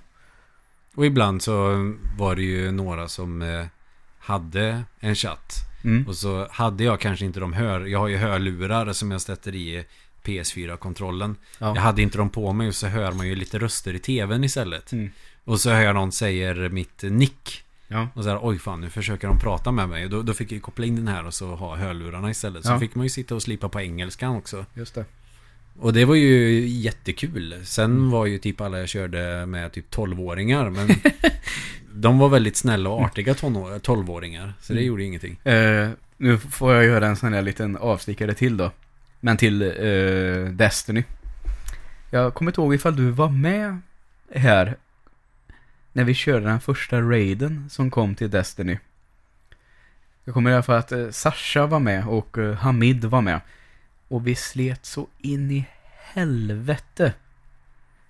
Och 0.96 1.06
ibland 1.06 1.42
så 1.42 1.54
var 2.18 2.36
det 2.36 2.42
ju 2.44 2.72
några 2.72 3.08
som 3.08 3.42
eh, 3.42 3.66
hade 4.20 4.84
en 5.00 5.16
chatt. 5.16 5.54
Mm. 5.84 6.08
Och 6.08 6.16
så 6.16 6.48
hade 6.52 6.84
jag 6.84 7.00
kanske 7.00 7.26
inte 7.26 7.40
de 7.40 7.54
hör... 7.54 7.82
Jag 7.86 8.00
har 8.00 8.08
ju 8.08 8.18
hörlurar 8.18 8.94
som 8.94 9.12
jag 9.12 9.22
sätter 9.22 9.56
i 9.56 9.86
PS4-kontrollen. 10.24 11.36
Ja. 11.60 11.76
Jag 11.76 11.82
hade 11.82 12.02
inte 12.02 12.18
dem 12.18 12.30
på 12.30 12.54
mig 12.54 12.68
och 12.68 12.76
så 12.76 12.88
hör 12.88 13.12
man 13.12 13.28
ju 13.28 13.36
lite 13.36 13.60
röster 13.60 13.94
i 13.94 14.00
tvn 14.00 14.44
istället. 14.44 14.92
Mm. 14.92 15.10
Och 15.44 15.60
så 15.60 15.70
hör 15.70 15.82
jag 15.82 15.96
någon 15.96 16.12
säger 16.12 16.70
mitt 16.70 17.04
nick. 17.04 17.64
Ja. 17.88 18.08
Och 18.14 18.24
så 18.24 18.30
här, 18.30 18.40
oj 18.42 18.60
fan, 18.60 18.82
nu 18.82 18.90
försöker 18.90 19.28
de 19.28 19.40
prata 19.40 19.72
med 19.72 19.90
mig. 19.90 20.04
Och 20.04 20.10
då, 20.10 20.22
då 20.22 20.34
fick 20.34 20.52
jag 20.52 20.62
koppla 20.62 20.86
in 20.86 20.96
den 20.96 21.08
här 21.08 21.26
och 21.26 21.34
så 21.34 21.56
ha 21.56 21.76
hörlurarna 21.76 22.30
istället. 22.30 22.66
Så 22.66 22.72
Ja. 22.72 22.80
fick 22.80 22.96
man 22.96 23.06
ju 23.06 23.10
sitta 23.10 23.36
och 23.36 23.42
slipa 23.42 23.70
på 23.70 23.82
engelskan 23.82 24.36
också. 24.36 24.66
Just 24.74 24.96
det. 24.96 25.06
Och 25.80 25.94
det 25.94 26.06
var 26.06 26.16
ju 26.16 26.68
jättekul. 26.68 27.56
Sen 27.64 28.10
var 28.10 28.26
ju 28.26 28.38
typ 28.38 28.62
alla 28.62 28.80
jag 28.80 28.90
körde 28.90 29.46
med 29.46 29.72
typ 29.72 29.96
12-åringar. 29.96 30.70
Men 30.70 30.90
de 32.02 32.18
var 32.20 32.30
väldigt 32.30 32.58
snälla 32.58 32.90
och 32.90 33.02
artiga 33.02 33.34
tonår- 33.34 33.80
12-åringar. 33.80 34.54
Så 34.62 34.74
det 34.74 34.80
Mm. 34.80 34.88
gjorde 34.88 35.04
ingenting. 35.04 35.40
Eh, 35.44 35.90
nu 36.18 36.38
får 36.38 36.74
jag 36.74 36.86
göra 36.86 37.08
en 37.08 37.16
sån 37.16 37.34
här 37.34 37.42
liten 37.42 37.78
avstickare 37.78 38.34
till 38.34 38.58
då. 38.58 38.72
Men 39.20 39.38
till 39.38 39.62
eh, 39.62 40.52
Destiny. 40.52 41.04
Jag 42.12 42.34
kommer 42.34 42.52
inte 42.52 42.62
ihåg 42.62 42.74
ifall 42.76 42.96
du 42.96 43.10
var 43.12 43.30
med 43.30 43.80
här. 44.36 44.76
När 45.94 46.04
vi 46.04 46.14
körde 46.14 46.46
den 46.46 46.60
första 46.60 47.02
raiden 47.02 47.70
som 47.70 47.92
kom 47.92 48.16
till 48.16 48.30
Destiny. 48.30 48.80
Jag 50.24 50.34
kommer 50.34 50.52
i 50.52 50.54
alla 50.54 50.64
fall 50.64 50.78
att 50.80 50.92
eh, 50.92 51.10
Sasha 51.10 51.66
var 51.66 51.80
med 51.80 52.08
och 52.08 52.38
eh, 52.38 52.54
Hamid 52.56 53.06
var 53.06 53.22
med. 53.22 53.42
Och 54.08 54.28
vi 54.28 54.36
slet 54.36 54.86
så 54.86 55.08
in 55.20 55.52
i 55.52 55.66
helvete. 56.14 57.14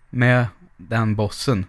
Med 0.10 0.48
den 0.78 1.16
bossen. 1.16 1.66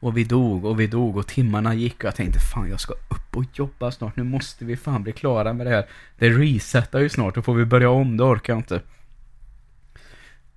Och 0.00 0.16
vi 0.16 0.24
dog 0.24 0.64
och 0.64 0.80
vi 0.80 0.86
dog 0.86 1.16
och 1.16 1.26
timmarna 1.26 1.74
gick 1.74 1.98
och 1.98 2.04
jag 2.04 2.14
tänkte 2.14 2.40
fan 2.40 2.70
jag 2.70 2.80
ska 2.80 2.92
upp 2.92 3.36
och 3.36 3.44
jobba 3.52 3.90
snart. 3.90 4.16
Nu 4.16 4.22
måste 4.22 4.64
vi 4.64 4.76
fan 4.76 5.02
bli 5.02 5.12
klara 5.12 5.52
med 5.52 5.66
det 5.66 5.70
här. 5.70 5.86
Det 6.18 6.28
resetar 6.28 7.00
ju 7.00 7.08
snart, 7.08 7.34
då 7.34 7.42
får 7.42 7.54
vi 7.54 7.64
börja 7.64 7.90
om, 7.90 8.16
det 8.16 8.24
orkar 8.24 8.52
jag 8.52 8.60
inte. 8.60 8.80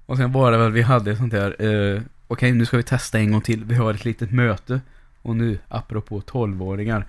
Och 0.05 0.17
sen 0.17 0.31
var 0.31 0.51
det 0.51 0.57
väl 0.57 0.71
vi 0.71 0.81
hade 0.81 1.15
sånt 1.15 1.31
där, 1.31 1.65
eh, 1.65 2.01
okej 2.27 2.51
nu 2.51 2.65
ska 2.65 2.77
vi 2.77 2.83
testa 2.83 3.19
en 3.19 3.31
gång 3.31 3.41
till. 3.41 3.65
Vi 3.65 3.75
har 3.75 3.93
ett 3.93 4.05
litet 4.05 4.31
möte. 4.31 4.81
Och 5.21 5.35
nu, 5.35 5.59
apropå 5.67 6.21
12-åringar. 6.21 7.05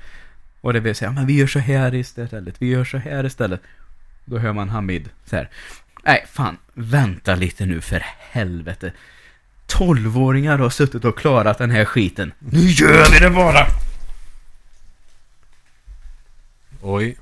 Och 0.61 0.73
det 0.73 0.81
vill 0.81 0.95
säga, 0.95 1.13
men 1.13 1.27
vi 1.27 1.39
gör 1.39 1.47
så 1.47 1.59
här 1.59 1.95
istället, 1.95 2.63
vi 2.63 2.67
gör 2.67 2.85
så 2.85 2.99
här 2.99 3.27
istället. 3.27 3.61
Då 4.25 4.39
hör 4.39 4.53
man 4.53 4.69
Hamid 4.69 5.09
så 5.25 5.37
här. 5.37 5.51
Nej, 6.05 6.25
fan, 6.29 6.57
vänta 6.75 7.35
lite 7.35 7.67
nu 7.67 7.81
för 7.81 8.03
helvete. 8.31 8.93
Tolvåringar 9.71 10.59
har 10.59 10.71
suttit 10.71 11.05
och 11.05 11.19
klarat 11.19 11.59
den 11.59 11.71
här 11.71 11.85
skiten. 11.85 12.33
Nu 12.39 12.61
gör 12.61 13.11
vi 13.13 13.19
det 13.19 13.31
bara! 13.31 13.67
Oj. 16.83 17.17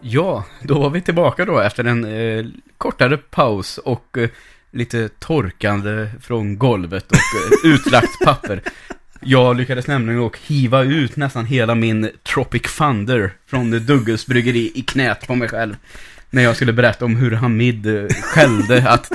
Ja, 0.00 0.44
då 0.62 0.78
var 0.78 0.90
vi 0.90 1.00
tillbaka 1.00 1.44
då 1.44 1.58
efter 1.60 1.84
en 1.84 2.04
eh, 2.04 2.46
kortare 2.78 3.16
paus 3.16 3.78
och 3.78 4.18
eh, 4.18 4.28
lite 4.70 5.08
torkande 5.08 6.10
från 6.20 6.58
golvet 6.58 7.12
och 7.12 7.64
eh, 7.64 7.72
utlagt 7.74 8.24
papper. 8.24 8.62
Jag 9.20 9.56
lyckades 9.56 9.86
nämligen 9.86 10.20
och 10.20 10.38
hiva 10.46 10.82
ut 10.82 11.16
nästan 11.16 11.46
hela 11.46 11.74
min 11.74 12.10
Tropic 12.22 12.62
Thunder 12.78 13.32
från 13.46 13.70
Duggles 13.70 14.26
bryggeri 14.26 14.72
i 14.74 14.82
knät 14.82 15.26
på 15.26 15.34
mig 15.34 15.48
själv. 15.48 15.76
När 16.30 16.42
jag 16.42 16.56
skulle 16.56 16.72
berätta 16.72 17.04
om 17.04 17.16
hur 17.16 17.30
Hamid 17.30 17.86
eh, 17.86 18.08
skällde 18.08 18.90
att 18.90 19.12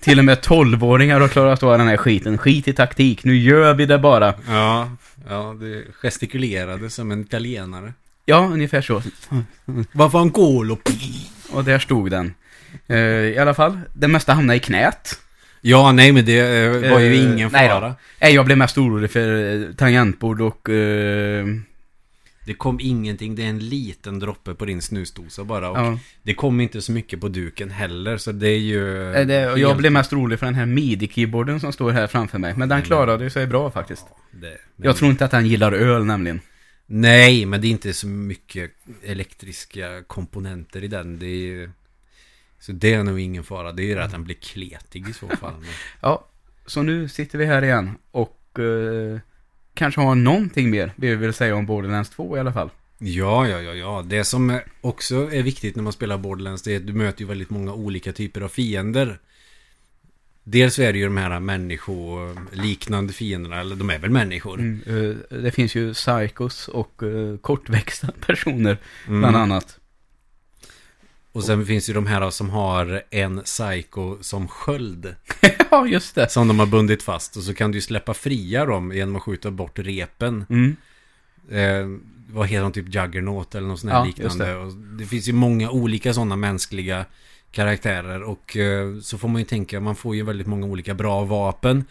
till 0.00 0.18
och 0.18 0.24
med 0.24 0.38
12-åringar 0.38 1.20
har 1.20 1.28
klarat 1.28 1.62
av 1.62 1.78
den 1.78 1.88
här 1.88 1.96
skiten. 1.96 2.38
Skit 2.38 2.68
i 2.68 2.72
taktik, 2.72 3.24
nu 3.24 3.36
gör 3.36 3.74
vi 3.74 3.86
det 3.86 3.98
bara. 3.98 4.34
Ja, 4.48 4.90
ja, 5.28 5.56
det 5.60 5.84
gestikulerade 5.92 6.90
som 6.90 7.10
en 7.10 7.20
italienare. 7.20 7.92
Ja, 8.24 8.48
ungefär 8.52 8.80
så. 8.82 9.02
Vad 9.92 10.12
fan 10.12 10.30
golo? 10.30 10.78
Och 11.52 11.64
där 11.64 11.78
stod 11.78 12.10
den. 12.10 12.34
Eh, 12.86 12.96
I 12.98 13.38
alla 13.38 13.54
fall, 13.54 13.80
det 13.94 14.08
mesta 14.08 14.32
hamnade 14.34 14.56
i 14.56 14.60
knät. 14.60 15.18
Ja, 15.60 15.92
nej 15.92 16.12
men 16.12 16.24
det 16.24 16.38
eh, 16.40 16.90
var 16.92 16.98
ju 17.00 17.12
Eh, 17.14 17.24
ingen 17.32 17.50
nej 17.52 17.68
då. 17.68 17.74
fara. 17.74 17.94
Nej, 18.20 18.34
jag 18.34 18.44
blev 18.46 18.58
mest 18.58 18.78
orolig 18.78 19.10
för 19.10 19.54
eh, 19.68 19.74
tangentbord 19.74 20.40
och... 20.40 20.68
Eh, 20.70 21.46
Det 22.46 22.54
kom 22.54 22.78
ingenting, 22.80 23.34
det 23.34 23.42
är 23.44 23.48
en 23.48 23.58
liten 23.68 24.18
droppe 24.18 24.54
på 24.54 24.64
din 24.64 24.82
snusdosa 24.82 25.44
bara. 25.44 25.70
Och 25.70 25.78
ja, 25.78 25.98
det 26.22 26.34
kom 26.34 26.60
inte 26.60 26.80
så 26.82 26.92
mycket 26.92 27.20
på 27.20 27.28
duken 27.28 27.70
heller, 27.70 28.16
så 28.16 28.32
det 28.32 28.48
är 28.48 28.58
ju... 28.58 29.12
Eh, 29.14 29.26
det, 29.26 29.50
och 29.52 29.58
jag 29.58 29.68
helt- 29.68 29.78
blev 29.78 29.92
mest 29.92 30.12
orolig 30.12 30.38
för 30.38 30.46
den 30.46 30.54
här 30.54 30.66
midi-keyboarden 30.66 31.58
som 31.60 31.72
står 31.72 31.90
här 31.90 32.06
framför 32.06 32.38
mig. 32.38 32.54
Men 32.56 32.68
den 32.68 32.78
Nej, 32.78 32.86
klarade 32.86 33.30
sig 33.30 33.46
bra 33.46 33.70
faktiskt. 33.70 34.06
Det, 34.30 34.58
Jag 34.76 34.96
tror 34.96 35.10
inte 35.10 35.24
att 35.24 35.30
den 35.30 35.46
gillar 35.46 35.72
öl 35.72 36.04
nämligen. 36.04 36.40
Nej, 36.94 37.46
men 37.46 37.60
det 37.60 37.66
är 37.66 37.70
inte 37.70 37.92
så 37.92 38.06
mycket 38.06 38.70
elektriska 39.02 40.02
komponenter 40.06 40.84
i 40.84 40.88
den. 40.88 41.18
Det 41.18 41.26
är 41.26 41.70
Så 42.58 42.72
det 42.72 42.94
är 42.94 43.02
nog 43.02 43.20
ingen 43.20 43.44
fara. 43.44 43.72
Det 43.72 43.82
är 43.82 43.84
ju 43.84 43.94
det 43.94 44.04
att 44.04 44.10
den 44.10 44.24
blir 44.24 44.34
kletig 44.34 45.08
i 45.08 45.12
så 45.12 45.28
fall. 45.40 45.54
Ja, 46.00 46.26
så 46.66 46.82
nu 46.82 47.08
sitter 47.08 47.38
vi 47.38 47.44
här 47.44 47.64
igen 47.64 47.90
och 48.10 48.58
eh, 48.58 49.18
kanske 49.74 50.00
har 50.00 50.14
någonting 50.14 50.70
mer 50.70 50.92
vi 50.96 51.14
vill 51.14 51.32
säga 51.32 51.56
om 51.56 51.66
Borderlands 51.66 52.10
2 52.10 52.36
i 52.36 52.40
alla 52.40 52.52
fall. 52.52 52.70
Ja, 52.98 53.48
ja, 53.48 53.60
ja, 53.60 53.74
ja. 53.74 54.04
Det 54.06 54.24
som 54.24 54.60
också 54.80 55.32
är 55.32 55.42
viktigt 55.42 55.76
när 55.76 55.82
man 55.82 55.92
spelar 55.92 56.18
Borderlands 56.18 56.62
det 56.62 56.72
är 56.72 56.76
att 56.76 56.86
du 56.86 56.92
möter 56.92 57.20
ju 57.20 57.26
väldigt 57.26 57.50
många 57.50 57.72
olika 57.72 58.12
typer 58.12 58.40
av 58.40 58.48
fiender. 58.48 59.18
Dels 60.44 60.78
är 60.78 60.92
det 60.92 60.98
ju 60.98 61.04
de 61.04 61.16
här 61.16 61.40
människoliknande 61.40 63.12
fienderna, 63.12 63.60
eller 63.60 63.76
de 63.76 63.90
är 63.90 63.98
väl 63.98 64.10
människor. 64.10 64.60
Mm, 64.60 64.82
eh, 65.30 65.38
det 65.38 65.50
finns 65.50 65.74
ju 65.74 65.94
psychos 65.94 66.68
och 66.68 67.02
eh, 67.02 67.36
kortväxta 67.36 68.08
personer 68.26 68.78
Mm. 69.06 69.20
bland 69.20 69.36
annat. 69.36 69.78
Och 71.32 71.44
sen 71.44 71.66
finns 71.66 71.90
ju 71.90 71.94
de 71.94 72.06
här 72.06 72.30
som 72.30 72.50
har 72.50 73.02
en 73.10 73.40
psycho 73.42 74.16
som 74.20 74.48
sköld. 74.48 75.14
ja, 75.70 75.86
just 75.86 76.14
det. 76.14 76.28
Som 76.28 76.48
de 76.48 76.58
har 76.58 76.66
bundit 76.66 77.02
fast. 77.02 77.36
Och 77.36 77.42
så 77.42 77.54
kan 77.54 77.70
du 77.72 77.78
ju 77.78 77.82
släppa 77.82 78.14
fria 78.14 78.64
dem 78.64 78.92
genom 78.92 79.16
att 79.16 79.22
skjuta 79.22 79.50
bort 79.50 79.78
repen. 79.78 80.44
Mm. 80.50 80.76
Eh, 81.50 81.98
vad 82.32 82.48
heter 82.48 82.62
de? 82.62 82.72
Typ 82.72 82.94
Juggernaut 82.94 83.54
eller 83.54 83.68
något 83.68 83.80
sånt 83.80 83.92
här 83.92 83.98
Ja, 83.98 84.04
liknande. 84.04 84.46
det. 84.46 84.56
Och 84.56 84.72
det 84.72 85.06
finns 85.06 85.28
ju 85.28 85.32
många 85.32 85.70
olika 85.70 86.14
sådana 86.14 86.36
mänskliga 86.36 87.04
karaktärer. 87.52 88.22
Och 88.22 88.56
eh, 88.56 88.98
så 88.98 89.18
får 89.18 89.28
man 89.28 89.40
ju 89.40 89.44
tänka, 89.44 89.80
man 89.80 89.96
får 89.96 90.16
ju 90.16 90.22
väldigt 90.22 90.46
många 90.46 90.66
olika 90.66 90.94
bra 90.94 91.24
vapen. 91.24 91.84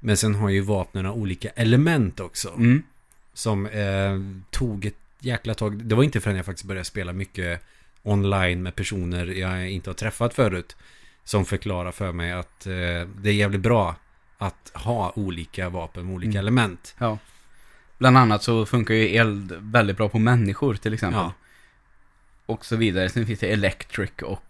Men 0.00 0.16
sen 0.16 0.34
har 0.34 0.48
ju 0.48 0.60
vapnen 0.60 1.06
olika 1.06 1.48
element 1.48 2.20
också. 2.20 2.48
Mm. 2.48 2.82
Som 3.34 3.66
eh, 3.66 4.18
tog 4.50 4.84
ett 4.86 4.94
jäkla 5.20 5.54
tag. 5.54 5.84
Det 5.84 5.94
var 5.94 6.02
inte 6.02 6.20
förrän 6.20 6.36
jag 6.36 6.46
faktiskt 6.46 6.66
började 6.68 6.84
spela 6.84 7.12
mycket 7.12 7.62
online 8.02 8.62
med 8.62 8.74
personer 8.74 9.26
jag 9.26 9.70
inte 9.70 9.90
har 9.90 9.94
träffat 9.94 10.34
förut. 10.34 10.76
Som 11.24 11.44
förklarar 11.44 11.92
för 11.92 12.12
mig 12.12 12.32
att 12.32 12.66
eh, 12.66 12.72
det 13.22 13.28
är 13.30 13.32
jävligt 13.32 13.60
bra 13.60 13.96
att 14.38 14.70
ha 14.74 15.12
olika 15.16 15.68
vapen 15.68 16.06
med 16.06 16.14
olika 16.14 16.28
Mm. 16.30 16.38
element. 16.40 16.94
Ja. 16.98 17.18
Bland 17.98 18.18
annat 18.18 18.42
så 18.42 18.66
funkar 18.66 18.94
ju 18.94 19.08
eld 19.08 19.52
väldigt 19.60 19.96
bra 19.96 20.08
på 20.08 20.18
människor 20.18 20.74
till 20.74 20.94
exempel. 20.94 21.20
Ja. 21.20 21.32
Och 22.46 22.64
så 22.64 22.76
vidare. 22.76 23.08
Sen 23.08 23.26
finns 23.26 23.40
det 23.40 23.46
electric 23.52 24.10
och 24.22 24.42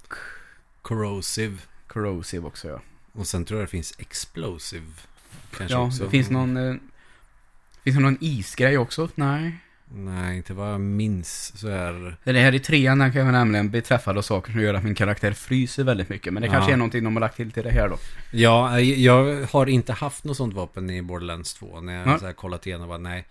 Corrosive. 0.89 1.57
corrosive 1.87 2.47
också 2.47 2.69
ja. 2.69 2.81
Och 3.13 3.27
sen 3.27 3.45
tror 3.45 3.61
jag 3.61 3.67
det 3.67 3.71
finns 3.71 3.95
explosive. 3.99 4.87
Kanske 5.57 5.75
ja, 5.77 5.87
också. 5.87 6.05
det 6.05 6.11
finns 6.11 6.31
någon... 6.31 6.57
Eh, 6.57 6.75
finns 7.85 7.97
det 7.97 8.03
någon 8.03 8.19
isgrej 8.21 8.79
också? 8.79 9.09
Nej. 9.15 9.57
Nej, 9.95 10.37
inte 10.37 10.55
vad 10.55 10.73
jag 10.73 10.81
minns 10.81 11.53
så 11.59 11.69
är... 11.69 12.17
Det 12.25 12.41
här 12.41 12.55
i 12.55 12.61
trean 12.61 13.13
kan 13.13 13.25
jag 13.27 13.33
nämligen 13.33 13.71
bli 13.71 13.83
träffad 13.83 14.19
av 14.19 14.23
saker 14.23 14.53
som 14.53 14.61
gör 14.61 14.75
att 14.75 14.85
min 14.85 14.95
karaktär 14.95 15.33
fryser 15.33 15.85
väldigt 15.85 16.09
mycket. 16.09 16.33
Men 16.33 16.41
det 16.43 16.47
Ja. 16.47 16.53
kanske 16.53 16.73
är 16.73 16.77
någonting 16.77 17.05
de 17.05 17.17
har 17.17 17.21
lagt 17.21 17.37
till 17.37 17.53
till 17.53 17.63
det 17.65 17.71
här 17.71 17.89
då. 17.89 17.99
Ja, 18.31 18.81
jag 18.81 19.47
har 19.51 19.67
inte 19.67 19.93
haft 19.93 20.25
något 20.25 20.37
sånt 20.37 20.55
vapen 20.55 20.91
i 20.91 21.03
Borderlands 21.03 21.55
2. 21.55 21.81
När 21.81 21.93
jag 21.99 22.07
Ja. 22.09 22.19
så 22.19 22.27
här 22.27 22.33
kollat 22.33 22.67
igenom 22.67 22.83
och 22.83 22.89
bara 22.89 22.99
nej. 22.99 23.27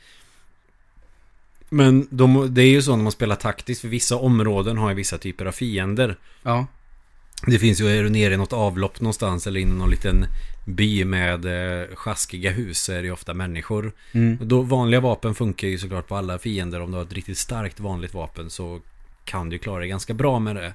Men 1.69 2.07
de, 2.11 2.53
det 2.53 2.61
är 2.61 2.69
ju 2.69 2.81
så 2.81 2.95
när 2.95 3.03
man 3.03 3.11
spelar 3.11 3.35
taktiskt. 3.35 3.81
För 3.81 3.87
vissa 3.87 4.15
områden 4.15 4.77
har 4.77 4.89
ju 4.89 4.95
vissa 4.95 5.17
typer 5.17 5.45
av 5.45 5.51
fiender. 5.51 6.17
Ja. 6.43 6.67
Det 7.45 7.59
finns 7.59 7.81
ju, 7.81 7.87
är 7.87 8.03
du 8.03 8.09
nere 8.09 8.33
i 8.33 8.37
något 8.37 8.53
avlopp 8.53 9.01
någonstans 9.01 9.47
eller 9.47 9.59
i 9.59 9.65
någon 9.65 9.89
liten 9.89 10.25
by 10.65 11.05
med 11.05 11.45
eh, 11.45 11.95
sjaskiga 11.95 12.51
hus 12.51 12.83
så 12.83 12.93
är 12.93 12.97
det 12.97 13.03
ju 13.03 13.11
ofta 13.11 13.33
människor. 13.33 13.91
Mm. 14.11 14.37
Då, 14.41 14.61
vanliga 14.61 14.99
vapen 14.99 15.35
funkar 15.35 15.67
ju 15.67 15.77
såklart 15.77 16.07
på 16.07 16.15
alla 16.15 16.39
fiender. 16.39 16.81
Om 16.81 16.91
du 16.91 16.97
har 16.97 17.03
ett 17.03 17.13
riktigt 17.13 17.37
starkt 17.37 17.79
vanligt 17.79 18.13
vapen 18.13 18.49
så 18.49 18.79
kan 19.25 19.49
du 19.49 19.57
klara 19.57 19.79
dig 19.79 19.89
ganska 19.89 20.13
bra 20.13 20.39
med 20.39 20.55
det. 20.55 20.73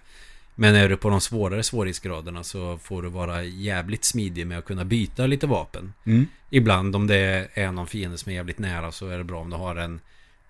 Men 0.54 0.74
är 0.74 0.88
du 0.88 0.96
på 0.96 1.08
de 1.08 1.20
svårare 1.20 1.62
svårighetsgraderna 1.62 2.44
så 2.44 2.78
får 2.78 3.02
du 3.02 3.08
vara 3.08 3.44
jävligt 3.44 4.04
smidig 4.04 4.46
med 4.46 4.58
att 4.58 4.64
kunna 4.64 4.84
byta 4.84 5.26
lite 5.26 5.46
vapen. 5.46 5.92
Mm. 6.06 6.26
Ibland 6.50 6.96
om 6.96 7.06
det 7.06 7.48
är 7.54 7.72
någon 7.72 7.86
fiende 7.86 8.18
som 8.18 8.32
är 8.32 8.36
jävligt 8.36 8.58
nära 8.58 8.92
så 8.92 9.08
är 9.08 9.18
det 9.18 9.24
bra 9.24 9.40
om 9.40 9.50
du 9.50 9.56
har 9.56 9.76
en 9.76 10.00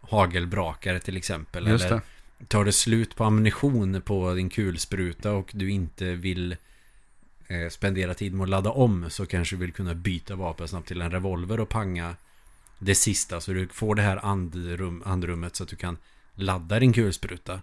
hagelbrakare 0.01 1.01
till 1.01 1.17
exempel. 1.17 1.69
Just 1.69 1.85
eller 1.85 1.97
det 1.97 2.03
tar 2.49 2.65
det 2.65 2.73
slut 2.73 3.17
på 3.17 3.25
ammunition 3.25 4.03
på 4.03 4.35
din 4.35 4.51
kulspruta 4.51 5.33
och 5.33 5.51
du 5.55 5.71
inte 5.71 6.15
vill 6.15 6.57
eh, 7.49 7.69
spendera 7.71 8.15
tid 8.15 8.35
med 8.35 8.43
att 8.45 8.49
ladda 8.49 8.71
om 8.71 9.11
så 9.11 9.27
kanske 9.27 9.57
du 9.57 9.61
vill 9.61 9.73
kunna 9.73 9.95
byta 9.95 10.37
vapen 10.37 10.69
snabbt 10.69 10.89
till 10.89 11.01
en 11.01 11.11
revolver 11.11 11.61
och 11.61 11.69
panga 11.69 12.17
det 12.79 12.95
sista 12.95 13.41
så 13.41 13.53
du 13.53 13.69
får 13.69 13.95
det 13.95 14.03
här 14.03 14.25
andrum, 14.25 15.03
andrummet 15.07 15.57
så 15.57 15.63
att 15.63 15.69
du 15.69 15.77
kan 15.77 15.97
ladda 16.35 16.81
din 16.81 16.93
kulspruta. 16.93 17.61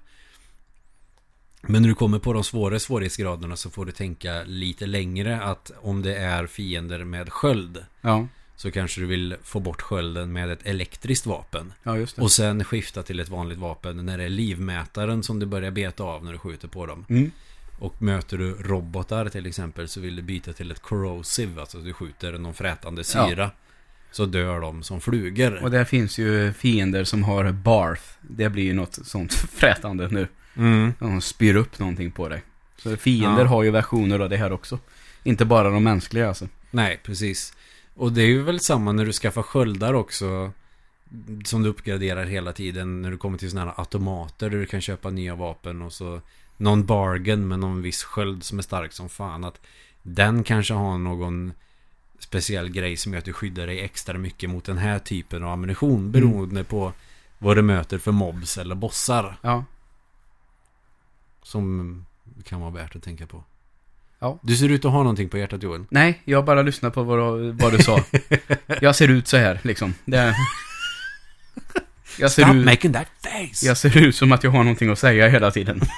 Men 1.62 1.82
när 1.82 1.90
du 1.90 1.96
kommer 1.96 2.20
på 2.20 2.34
de 2.34 2.44
svåra 2.44 2.80
svårighetsgraderna 2.80 3.56
så 3.56 3.70
får 3.70 3.86
du 3.86 3.92
tänka 3.92 4.44
lite 4.44 4.86
längre 4.86 5.42
att 5.42 5.72
om 5.82 6.02
det 6.02 6.16
är 6.16 6.48
fiender 6.48 7.04
med 7.04 7.30
sköld 7.30 7.86
Ja 8.02 8.28
så 8.60 8.72
kanske 8.72 9.02
du 9.02 9.08
vill 9.08 9.36
få 9.44 9.60
bort 9.60 9.82
skölden 9.82 10.32
med 10.34 10.50
ett 10.50 10.60
elektriskt 10.64 11.26
vapen. 11.26 11.74
ja, 11.84 11.98
just 11.98 12.16
det. 12.16 12.22
Och 12.22 12.32
sen 12.32 12.64
skifta 12.64 13.04
till 13.04 13.20
ett 13.20 13.30
vanligt 13.30 13.58
vapen 13.58 14.06
när 14.06 14.18
det 14.18 14.24
är 14.24 14.30
livmätaren 14.30 15.24
som 15.24 15.40
du 15.40 15.46
börjar 15.46 15.72
beta 15.72 16.04
av 16.04 16.26
när 16.26 16.32
du 16.32 16.38
skjuter 16.38 16.68
på 16.68 16.86
dem. 16.86 17.06
Mm. 17.10 17.32
Och 17.80 18.02
möter 18.02 18.38
du 18.38 18.52
robotar 18.54 19.30
till 19.30 19.46
exempel 19.46 19.88
så 19.88 20.00
vill 20.00 20.16
du 20.16 20.22
byta 20.22 20.54
till 20.54 20.72
ett 20.72 20.80
corrosive, 20.82 21.62
alltså 21.62 21.78
du 21.78 21.94
skjuter 21.94 22.32
någon 22.38 22.54
frätande 22.54 23.04
syra. 23.04 23.52
Så 24.12 24.26
dör 24.26 24.60
de 24.62 24.84
som 24.84 25.02
flugor. 25.02 25.64
Och 25.64 25.72
där 25.72 25.86
finns 25.86 26.18
ju 26.18 26.54
fiender 26.54 27.04
som 27.04 27.24
har 27.24 27.52
barth. 27.52 28.04
Det 28.22 28.50
blir 28.50 28.64
ju 28.64 28.74
något 28.74 29.00
sånt 29.08 29.34
frätande 29.54 30.08
nu. 30.08 30.28
Mm. 30.58 30.94
De 31.00 31.22
spyr 31.22 31.56
upp 31.56 31.80
någonting 31.80 32.12
på 32.12 32.30
dig. 32.30 32.44
Så 32.78 32.98
fiender 32.98 33.42
Ja. 33.42 33.48
har 33.48 33.64
ju 33.64 33.72
versioner 33.72 34.20
av 34.20 34.30
det 34.30 34.38
här 34.38 34.52
också. 34.52 34.80
Inte 35.24 35.46
bara 35.46 35.70
de 35.70 35.84
mänskliga 35.84 36.28
alltså. 36.28 36.48
Nej, 36.72 37.00
precis. 37.04 37.54
Och 38.00 38.12
det 38.12 38.22
är 38.22 38.28
ju 38.28 38.42
väl 38.42 38.60
samma 38.60 38.92
när 38.92 39.06
du 39.06 39.14
skaffar 39.14 39.42
sköldar 39.42 39.94
också. 39.94 40.52
Som 41.46 41.64
du 41.64 41.70
uppgraderar 41.70 42.26
hela 42.26 42.54
tiden 42.54 43.02
när 43.02 43.12
du 43.12 43.18
kommer 43.18 43.38
till 43.38 43.50
sådana 43.50 43.72
här 43.72 43.80
automater 43.80 44.50
där 44.50 44.58
du 44.58 44.66
kan 44.66 44.82
köpa 44.82 45.10
nya 45.10 45.36
vapen 45.36 45.82
och 45.82 45.94
så 45.94 46.22
någon 46.58 46.86
bargain 46.86 47.48
med 47.48 47.60
någon 47.60 47.82
viss 47.82 48.04
sköld 48.04 48.44
som 48.44 48.60
är 48.60 48.64
stark 48.64 48.94
som 48.94 49.10
fan. 49.10 49.44
Att 49.44 49.62
den 50.04 50.44
kanske 50.44 50.74
har 50.74 50.98
någon 50.98 51.54
speciell 52.20 52.70
grej 52.70 52.98
som 52.98 53.14
gör 53.14 53.20
att 53.20 53.26
du 53.26 53.34
skyddar 53.34 53.68
dig 53.68 53.80
extra 53.80 54.18
mycket 54.18 54.50
mot 54.50 54.66
den 54.66 54.78
här 54.78 55.00
typen 55.00 55.44
av 55.44 55.50
ammunition 55.50 56.12
beroende 56.12 56.64
på 56.64 56.94
vad 57.38 57.58
du 57.58 57.62
möter 57.62 57.98
för 57.98 58.12
mobs 58.12 58.58
eller 58.58 58.76
bossar. 58.76 59.38
Ja. 59.42 59.64
Som 61.44 62.06
kan 62.44 62.62
vara 62.62 62.72
värt 62.72 62.96
att 62.96 63.04
tänka 63.04 63.28
på. 63.28 63.44
Ja. 64.20 64.40
Du 64.44 64.58
ser 64.58 64.70
ut 64.70 64.86
att 64.86 64.92
ha 64.92 65.00
någonting 65.00 65.30
på 65.30 65.38
hjärtat 65.38 65.64
Joel. 65.64 65.86
Nej, 65.90 66.22
jag 66.26 66.46
bara 66.46 66.62
lyssnar 66.62 66.90
på 66.90 67.04
vad, 67.04 67.40
vad 67.62 67.72
du 67.72 67.78
sa. 67.84 68.04
jag 68.82 68.96
ser 68.96 69.08
ut 69.08 69.28
så 69.28 69.38
här 69.38 69.60
liksom. 69.64 69.94
Det... 70.06 70.36
Jag 72.20 72.32
ser, 72.32 72.44
Stop 72.44 72.56
ut, 72.56 72.66
making 72.66 72.94
that 72.94 73.08
face! 73.24 73.66
jag 73.66 73.78
ser 73.78 73.98
ut 73.98 74.16
som 74.16 74.32
att 74.32 74.44
jag 74.44 74.52
har 74.52 74.64
någonting 74.64 74.90
att 74.90 75.00
säga 75.00 75.28
hela 75.28 75.52
tiden. 75.52 75.82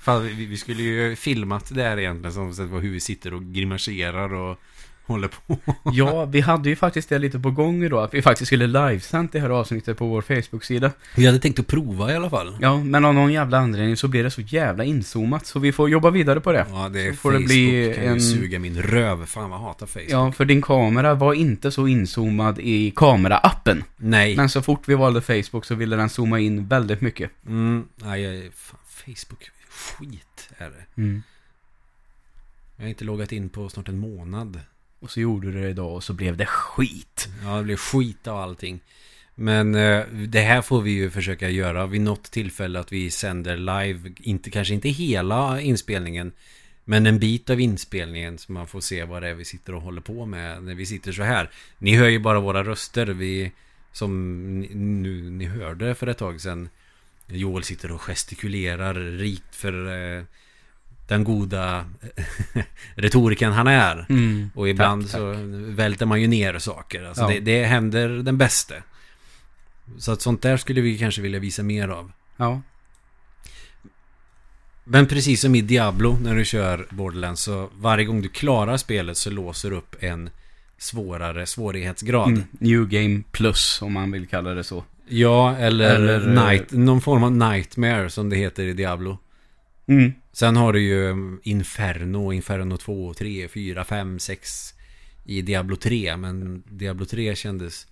Fan, 0.00 0.26
vi, 0.26 0.46
vi 0.46 0.56
skulle 0.56 0.82
ju 0.82 1.16
filmat 1.16 1.74
det 1.74 1.82
här 1.82 1.98
egentligen 1.98 2.32
som 2.32 2.54
sett 2.54 2.70
hur 2.70 2.90
vi 2.90 3.00
sitter 3.00 3.34
och 3.34 3.42
grimaserar 3.42 4.34
och 4.34 4.58
håller 5.08 5.28
på. 5.28 5.58
Ja, 5.92 6.24
vi 6.24 6.40
hade 6.40 6.68
ju 6.68 6.76
faktiskt 6.76 7.08
det 7.08 7.18
lite 7.18 7.38
på 7.38 7.50
gång 7.50 7.84
idag. 7.84 8.04
Att 8.04 8.14
vi 8.14 8.22
faktiskt 8.22 8.46
skulle 8.46 8.66
livesänt 8.66 9.32
det 9.32 9.40
här 9.40 9.50
avsnittet 9.50 9.98
på 9.98 10.06
vår 10.06 10.22
Facebook-sida. 10.22 10.92
Vi 11.16 11.26
hade 11.26 11.38
tänkt 11.38 11.58
att 11.58 11.66
prova 11.66 12.12
i 12.12 12.16
alla 12.16 12.30
fall. 12.30 12.56
Ja, 12.60 12.76
men 12.84 13.04
av 13.04 13.14
någon 13.14 13.32
jävla 13.32 13.58
anledning 13.58 13.96
så 13.96 14.08
blir 14.08 14.24
det 14.24 14.30
så 14.30 14.40
jävla 14.40 14.84
inzoomat. 14.84 15.46
Så 15.46 15.58
vi 15.58 15.72
får 15.72 15.90
jobba 15.90 16.10
vidare 16.10 16.40
på 16.40 16.52
det. 16.52 16.66
Ja, 16.72 16.88
det 16.88 17.02
är 17.06 17.10
Så 17.12 17.16
får 17.16 17.32
det 17.32 17.36
Facebook 17.38 17.48
bli 17.48 17.92
kan 17.96 18.04
en- 18.04 18.20
suga 18.20 18.58
min 18.58 18.82
röv. 18.82 19.26
Fan 19.26 19.50
vad 19.50 19.60
hatar 19.60 19.86
Facebook. 19.86 20.10
Ja, 20.10 20.32
för 20.32 20.44
din 20.44 20.62
kamera 20.62 21.14
var 21.14 21.34
inte 21.34 21.70
så 21.70 21.86
inzoomad 21.88 22.58
i 22.58 22.90
kameraappen. 22.96 23.84
Nej. 23.96 24.36
Men 24.36 24.48
så 24.48 24.62
fort 24.62 24.82
vi 24.88 24.94
valde 24.94 25.20
Facebook 25.20 25.64
så 25.64 25.74
ville 25.74 25.96
den 25.96 26.08
zooma 26.08 26.38
in 26.40 26.66
väldigt 26.68 27.00
mycket. 27.00 27.30
Mm, 27.46 27.84
nej, 27.96 28.50
fan, 28.54 28.78
Facebook. 28.86 29.50
Skit 29.70 30.48
är 30.58 30.70
det. 30.70 31.00
Mm. 31.02 31.22
Jag 32.76 32.84
har 32.84 32.88
inte 32.88 33.04
loggat 33.04 33.32
in 33.32 33.48
på 33.48 33.68
snart 33.68 33.88
en 33.88 33.98
månad. 33.98 34.60
Och 35.00 35.10
så 35.10 35.20
gjorde 35.20 35.52
du 35.52 35.62
det 35.62 35.68
idag 35.68 35.94
och 35.94 36.04
så 36.04 36.12
blev 36.12 36.36
det 36.36 36.46
skit. 36.46 37.28
Ja, 37.44 37.56
det 37.56 37.64
blev 37.64 37.76
skit 37.76 38.26
av 38.26 38.38
allting. 38.38 38.80
Men 39.34 39.74
eh, 39.74 40.06
det 40.06 40.40
här 40.40 40.62
får 40.62 40.82
vi 40.82 40.90
ju 40.90 41.10
försöka 41.10 41.50
göra 41.50 41.86
vid 41.86 42.00
något 42.00 42.30
tillfälle 42.30 42.80
att 42.80 42.92
vi 42.92 43.10
sänder 43.10 43.56
live. 43.56 44.12
Inte, 44.16 44.50
kanske 44.50 44.74
inte 44.74 44.88
hela 44.88 45.60
inspelningen. 45.60 46.32
Men 46.84 47.06
en 47.06 47.18
bit 47.18 47.50
av 47.50 47.60
inspelningen 47.60 48.38
så 48.38 48.52
man 48.52 48.66
får 48.66 48.80
se 48.80 49.04
vad 49.04 49.22
det 49.22 49.28
är 49.28 49.34
vi 49.34 49.44
sitter 49.44 49.74
och 49.74 49.82
håller 49.82 50.00
på 50.00 50.26
med 50.26 50.62
när 50.62 50.74
vi 50.74 50.86
sitter 50.86 51.12
så 51.12 51.22
här. 51.22 51.50
Ni 51.78 51.96
hör 51.96 52.08
ju 52.08 52.18
bara 52.18 52.40
våra 52.40 52.64
röster. 52.64 53.06
Vi, 53.06 53.52
som 53.92 54.60
ni, 54.60 54.74
nu, 54.74 55.30
ni 55.30 55.44
hörde 55.44 55.94
för 55.94 56.06
ett 56.06 56.18
tag 56.18 56.40
sedan. 56.40 56.68
Joel 57.26 57.64
sitter 57.64 57.92
och 57.92 58.00
gestikulerar 58.00 58.94
rikt 58.94 59.54
för 59.54 59.72
eh, 60.16 60.24
den 61.08 61.24
goda 61.24 61.84
retoriken 62.94 63.52
han 63.52 63.66
är. 63.66 64.06
Mm. 64.08 64.50
Och 64.54 64.68
ibland 64.68 65.02
Tack, 65.02 65.10
så 65.10 65.34
välter 65.52 66.06
man 66.06 66.20
ju 66.20 66.26
ner 66.26 66.58
saker. 66.58 67.04
Alltså 67.04 67.22
Ja. 67.22 67.28
det, 67.28 67.40
det 67.40 67.64
händer 67.64 68.08
den 68.08 68.38
bästa. 68.38 68.74
Så 69.98 70.12
att 70.12 70.20
sånt 70.22 70.42
där 70.42 70.56
skulle 70.56 70.80
vi 70.80 70.98
kanske 70.98 71.20
vilja 71.22 71.38
visa 71.38 71.62
mer 71.62 71.88
av. 71.88 72.12
Ja. 72.36 72.60
Men 74.84 75.06
precis 75.06 75.40
som 75.40 75.54
i 75.54 75.60
Diablo 75.60 76.18
när 76.22 76.34
du 76.34 76.44
kör 76.44 76.86
Borderlands 76.90 77.42
så 77.42 77.70
varje 77.78 78.04
gång 78.04 78.22
du 78.22 78.28
klarar 78.28 78.76
spelet 78.76 79.16
så 79.16 79.30
låser 79.30 79.70
du 79.70 79.76
upp 79.76 79.96
en 80.00 80.30
svårare 80.78 81.46
svårighetsgrad. 81.46 82.28
Mm. 82.28 82.42
New 82.50 82.88
Game 82.88 83.22
Plus, 83.32 83.82
om 83.82 83.92
man 83.92 84.10
vill 84.12 84.26
kalla 84.28 84.54
det 84.54 84.64
så. 84.64 84.84
Ja, 85.08 85.56
eller, 85.56 85.94
Eller, 85.94 86.48
night, 86.48 86.72
någon 86.72 87.00
form 87.00 87.22
av 87.22 87.32
nightmare 87.32 88.10
som 88.10 88.28
det 88.30 88.36
heter 88.36 88.64
i 88.64 88.72
Diablo. 88.72 89.18
Mm. 89.88 90.12
Sen 90.38 90.56
har 90.56 90.72
du 90.72 90.80
ju 90.80 91.10
um, 91.10 91.40
Inferno, 91.42 92.32
Inferno 92.32 92.76
2, 92.76 93.14
3, 93.14 93.48
4, 93.48 93.84
5, 93.84 94.18
6 94.18 94.74
i 95.24 95.42
Diablo 95.42 95.76
3. 95.76 96.16
Men 96.16 96.62
Diablo 96.66 97.04
3 97.04 97.34
kändes... 97.34 97.86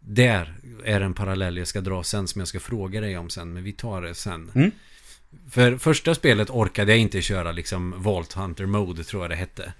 Där 0.00 0.54
är 0.84 1.00
en 1.00 1.14
parallell 1.14 1.56
jag 1.56 1.68
ska 1.68 1.80
dra 1.80 2.02
sen 2.02 2.28
som 2.28 2.38
jag 2.38 2.48
ska 2.48 2.60
fråga 2.60 3.00
dig 3.00 3.18
om 3.18 3.30
sen. 3.30 3.52
Men 3.52 3.64
vi 3.64 3.72
tar 3.72 4.02
det 4.02 4.14
sen. 4.14 4.50
Mm. 4.54 4.70
För 5.50 5.76
första 5.76 6.14
spelet 6.14 6.50
orkade 6.50 6.92
jag 6.92 6.98
inte 6.98 7.22
köra 7.22 7.52
liksom 7.52 8.02
Vault 8.02 8.32
Hunter 8.32 8.66
Mode 8.66 9.04
tror 9.04 9.22
jag 9.22 9.30
det 9.30 9.36
hette. 9.36 9.72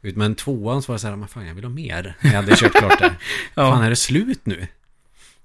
Men 0.00 0.34
tvåan 0.34 0.82
så 0.82 0.92
var 0.92 0.94
det 0.94 1.00
så 1.00 1.08
här, 1.08 1.26
fan 1.26 1.46
jag 1.46 1.54
vill 1.54 1.64
ha 1.64 1.70
mer. 1.70 2.14
Jag 2.20 2.30
hade 2.30 2.56
kört 2.56 2.72
klart 2.72 2.98
det. 2.98 3.16
Ja. 3.54 3.72
Fan 3.72 3.84
är 3.84 3.90
det 3.90 3.96
slut 3.96 4.46
nu? 4.46 4.66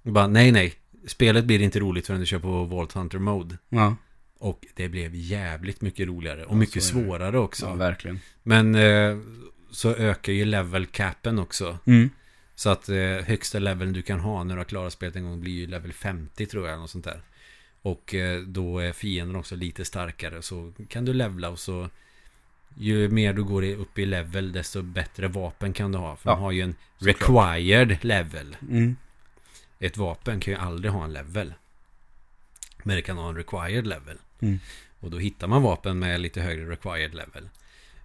Jag 0.03 0.13
bara, 0.13 0.27
nej 0.27 0.51
nej. 0.51 0.73
Spelet 1.07 1.45
blir 1.45 1.61
inte 1.61 1.79
roligt 1.79 2.07
förrän 2.07 2.19
du 2.19 2.25
kör 2.25 2.39
på 2.39 2.63
Vault 2.63 2.93
Hunter 2.93 3.19
Mode. 3.19 3.57
Ja. 3.69 3.95
Och 4.43 4.65
det 4.75 4.89
blev 4.89 5.15
jävligt 5.15 5.81
mycket 5.81 6.07
roligare 6.07 6.45
och 6.45 6.57
mycket 6.57 6.83
svårare 6.83 7.39
också. 7.39 7.65
ja, 7.65 7.73
verkligen. 7.73 8.19
Men 8.43 8.75
eh, 8.75 9.17
så 9.71 9.95
ökar 9.95 10.33
ju 10.33 10.45
level 10.45 10.85
capen 10.85 11.39
också. 11.39 11.77
Mm. 11.85 12.09
Så 12.55 12.69
att 12.69 12.89
eh, 12.89 12.97
högsta 13.25 13.59
leveln 13.59 13.93
du 13.93 14.01
kan 14.01 14.19
ha 14.19 14.43
när 14.43 14.55
du 14.55 14.59
har 14.59 14.65
klarat 14.65 14.93
spelet 14.93 15.15
en 15.15 15.23
gång 15.23 15.41
blir 15.41 15.53
ju 15.53 15.67
level 15.67 15.93
50 15.93 16.45
tror 16.45 16.69
jag. 16.69 16.79
Något 16.79 16.89
sånt 16.89 17.05
där. 17.05 17.21
Och 17.81 18.15
eh, 18.15 18.41
då 18.41 18.79
är 18.79 18.91
fienden 18.93 19.35
också 19.35 19.55
lite 19.55 19.85
starkare. 19.85 20.41
Så 20.41 20.73
kan 20.87 21.05
du 21.05 21.13
levla 21.13 21.49
och 21.49 21.59
så 21.59 21.89
ju 22.77 23.09
mer 23.09 23.33
du 23.33 23.43
går 23.43 23.63
upp 23.63 23.99
i 23.99 24.05
level 24.05 24.51
desto 24.51 24.81
bättre 24.81 25.27
vapen 25.27 25.73
kan 25.73 25.91
du 25.91 25.97
ha. 25.97 26.15
För 26.15 26.29
Ja, 26.29 26.35
de 26.35 26.41
har 26.41 26.51
ju 26.51 26.61
en 26.61 26.75
såklart. 26.97 27.55
required 27.55 28.03
level. 28.03 28.57
Mm. 28.69 28.95
Ett 29.79 29.97
vapen 29.97 30.39
kan 30.39 30.53
ju 30.53 30.59
aldrig 30.59 30.91
ha 30.91 31.03
en 31.03 31.13
level. 31.13 31.53
Men 32.83 32.95
det 32.95 33.01
kan 33.01 33.17
ha 33.17 33.29
en 33.29 33.35
required 33.35 33.87
level. 33.87 34.17
Mm. 34.43 34.59
Och 34.99 35.11
då 35.11 35.17
hittar 35.17 35.47
man 35.47 35.61
vapen 35.61 35.99
med 35.99 36.21
lite 36.21 36.41
högre 36.41 36.69
required 36.69 37.15
level. 37.15 37.49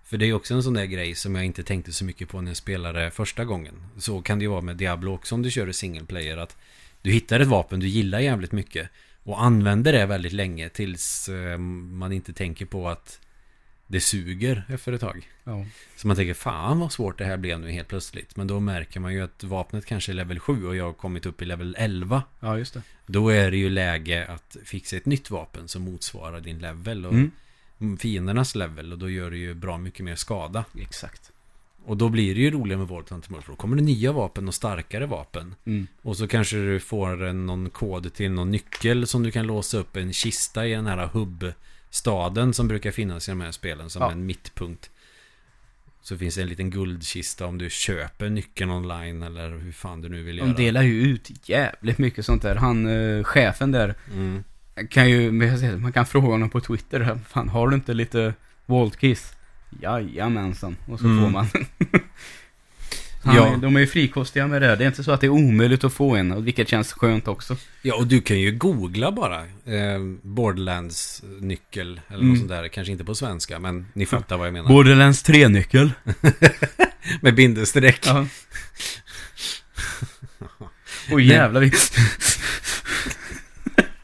För 0.04 0.16
det 0.16 0.26
är 0.26 0.32
också 0.32 0.54
en 0.54 0.62
sån 0.62 0.74
där 0.74 0.84
grej 0.84 1.14
som 1.14 1.34
jag 1.34 1.44
inte 1.44 1.62
tänkte 1.62 1.92
så 1.92 2.04
mycket 2.04 2.28
på 2.28 2.40
när 2.40 2.50
jag 2.50 2.56
spelade 2.56 3.10
första 3.10 3.44
gången. 3.44 3.74
Så 3.98 4.22
kan 4.22 4.38
det 4.38 4.42
ju 4.42 4.48
vara 4.48 4.60
med 4.60 4.76
Diablo 4.76 5.14
också 5.14 5.34
om 5.34 5.42
du 5.42 5.50
kör 5.50 5.68
i 5.68 5.72
single 5.72 6.04
player. 6.04 6.36
Att 6.36 6.56
du 7.02 7.10
hittar 7.10 7.40
ett 7.40 7.48
vapen 7.48 7.80
du 7.80 7.88
gillar 7.88 8.20
jävligt 8.20 8.52
mycket. 8.52 8.88
Och 9.22 9.42
använder 9.42 9.92
det 9.92 10.06
väldigt 10.06 10.32
länge 10.32 10.68
tills 10.68 11.28
eh, 11.28 11.58
man 11.58 12.12
inte 12.12 12.32
tänker 12.32 12.66
på 12.66 12.88
att 12.88 13.20
det 13.90 14.00
suger 14.00 14.64
efter 14.68 14.92
ett 14.92 15.00
tag. 15.00 15.28
Ja. 15.44 15.64
Så 15.96 16.06
man 16.06 16.16
tänker, 16.16 16.34
fan 16.34 16.80
vad 16.80 16.92
svårt 16.92 17.18
det 17.18 17.24
här 17.24 17.36
blev 17.36 17.60
nu 17.60 17.70
helt 17.70 17.88
plötsligt. 17.88 18.36
Men 18.36 18.46
då 18.46 18.60
märker 18.60 19.00
man 19.00 19.12
ju 19.14 19.20
att 19.20 19.44
vapnet 19.44 19.86
kanske 19.86 20.12
är 20.12 20.14
level 20.14 20.38
7 20.38 20.66
och 20.66 20.76
jag 20.76 20.84
har 20.84 20.92
kommit 20.92 21.26
upp 21.26 21.42
i 21.42 21.44
level 21.44 21.76
11. 21.78 22.22
ja, 22.40 22.58
just 22.58 22.74
det. 22.74 22.82
Då 23.06 23.28
är 23.28 23.50
det 23.50 23.56
ju 23.56 23.70
läge 23.70 24.26
att 24.26 24.56
fixa 24.64 24.96
ett 24.96 25.06
nytt 25.06 25.30
vapen 25.30 25.68
som 25.68 25.82
motsvarar 25.82 26.40
din 26.40 26.58
level 26.58 27.06
och 27.06 27.12
Mm. 27.80 27.96
fiendernas 27.98 28.54
level. 28.54 28.92
Och 28.92 28.98
då 28.98 29.10
gör 29.10 29.30
det 29.30 29.36
ju 29.36 29.54
bra 29.54 29.78
mycket 29.78 30.04
mer 30.04 30.14
skada. 30.16 30.64
Exakt. 30.80 31.32
Och 31.84 31.96
då 31.96 32.08
blir 32.08 32.34
det 32.34 32.40
ju 32.40 32.50
roligare 32.50 32.78
med 32.78 32.90
Mode. 32.90 33.42
För 33.42 33.50
då 33.52 33.56
kommer 33.56 33.76
det 33.76 33.82
nya 33.82 34.12
vapen 34.12 34.48
och 34.48 34.54
starkare 34.54 35.06
vapen. 35.06 35.54
Mm. 35.64 35.86
Och 36.02 36.16
så 36.16 36.28
kanske 36.28 36.56
du 36.56 36.80
får 36.80 37.22
en, 37.22 37.46
någon 37.46 37.70
kod 37.70 38.14
till 38.14 38.30
någon 38.30 38.50
nyckel 38.50 39.06
som 39.06 39.22
du 39.22 39.30
kan 39.30 39.46
låsa 39.46 39.78
upp 39.78 39.96
en 39.96 40.12
kista 40.12 40.66
i 40.66 40.70
den 40.72 40.86
här 40.86 41.06
hubbstaden 41.88 42.54
som 42.54 42.68
brukar 42.68 42.90
finnas 42.90 43.28
i 43.28 43.30
de 43.30 43.40
här 43.40 43.50
spelen 43.52 43.90
som 43.90 44.02
Ja. 44.02 44.12
en 44.12 44.26
mittpunkt. 44.26 44.90
Så 46.02 46.18
finns 46.18 46.34
det 46.34 46.42
en 46.42 46.48
liten 46.48 46.70
guldkista 46.70 47.46
om 47.46 47.58
du 47.58 47.70
köper 47.70 48.28
nyckeln 48.28 48.70
online 48.70 49.22
eller 49.22 49.50
hur 49.58 49.72
fan 49.72 50.00
du 50.00 50.08
nu 50.08 50.22
vill 50.22 50.38
göra. 50.38 50.48
De 50.48 50.64
delar 50.64 50.82
ju 50.82 51.02
ut 51.02 51.48
jävligt 51.48 51.98
mycket 51.98 52.24
sånt 52.26 52.42
där. 52.42 52.54
Han, 52.56 52.86
eh, 52.86 53.24
chefen 53.24 53.72
där, 53.72 53.94
Mm. 54.12 54.44
kan 54.90 55.10
ju, 55.10 55.30
man 55.78 55.92
kan 55.92 56.06
fråga 56.06 56.26
honom 56.26 56.50
på 56.50 56.60
Twitter, 56.60 57.18
fan 57.28 57.48
har 57.48 57.68
du 57.68 57.74
inte 57.74 57.94
lite 57.94 58.34
Waltkiss? 58.66 59.32
Jajamensan. 59.80 60.76
Och 60.86 60.98
så 61.00 61.06
Mm. 61.06 61.22
får 61.24 61.30
man. 61.30 61.46
Han, 63.22 63.36
Ja. 63.36 63.46
är- 63.52 63.56
De 63.56 63.76
är 63.76 63.80
ju 63.80 63.86
frikostiga 63.86 64.46
med 64.46 64.62
det. 64.62 64.76
Det 64.76 64.84
är 64.84 64.88
inte 64.88 65.04
så 65.04 65.12
att 65.12 65.20
det 65.20 65.26
är 65.26 65.30
omöjligt 65.30 65.84
att 65.84 65.92
få 65.92 66.16
en, 66.16 66.44
vilket 66.44 66.68
känns 66.68 66.92
skönt 66.92 67.28
också. 67.28 67.56
Ja, 67.82 67.94
och 67.96 68.06
du 68.06 68.20
kan 68.20 68.40
ju 68.40 68.52
googla 68.52 69.12
bara 69.12 69.40
eh, 69.40 69.98
Borderlands-nyckel 70.22 72.00
eller 72.08 72.16
Mm. 72.18 72.28
något 72.28 72.38
sånt 72.38 72.50
där. 72.50 72.68
Kanske 72.68 72.92
inte 72.92 73.04
på 73.04 73.14
svenska, 73.14 73.58
men 73.58 73.86
ni 73.92 74.06
fattar 74.06 74.36
vad 74.36 74.46
jag 74.46 74.52
menar. 74.52 74.68
Borderlands 74.68 75.24
3-nyckel. 75.28 75.90
Med 77.20 77.34
bindestreck. 77.34 78.06
Ja. 78.06 78.26
Åh 81.12 81.22
jävlar 81.24 81.62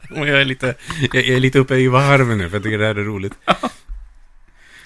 jag 0.09 0.29
är 0.41 0.45
lite, 0.45 0.75
jag 1.01 1.15
är 1.15 1.39
lite 1.39 1.59
uppe 1.59 1.75
i 1.75 1.87
varv 1.87 2.27
nu 2.37 2.49
för 2.49 2.55
jag 2.57 2.63
tycker 2.63 2.77
det 2.77 2.85
här 2.85 2.95
är 2.95 3.03
roligt. 3.03 3.33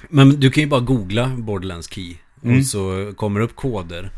Men 0.10 0.40
du 0.40 0.52
kan 0.52 0.64
ju 0.64 0.70
bara 0.70 0.80
googla 0.82 1.28
Borderlands 1.28 1.90
Key. 1.90 2.16
Mm. 2.44 2.60
Och 2.60 2.66
så 2.66 3.14
kommer 3.16 3.40
upp 3.40 3.56
koder. 3.56 4.10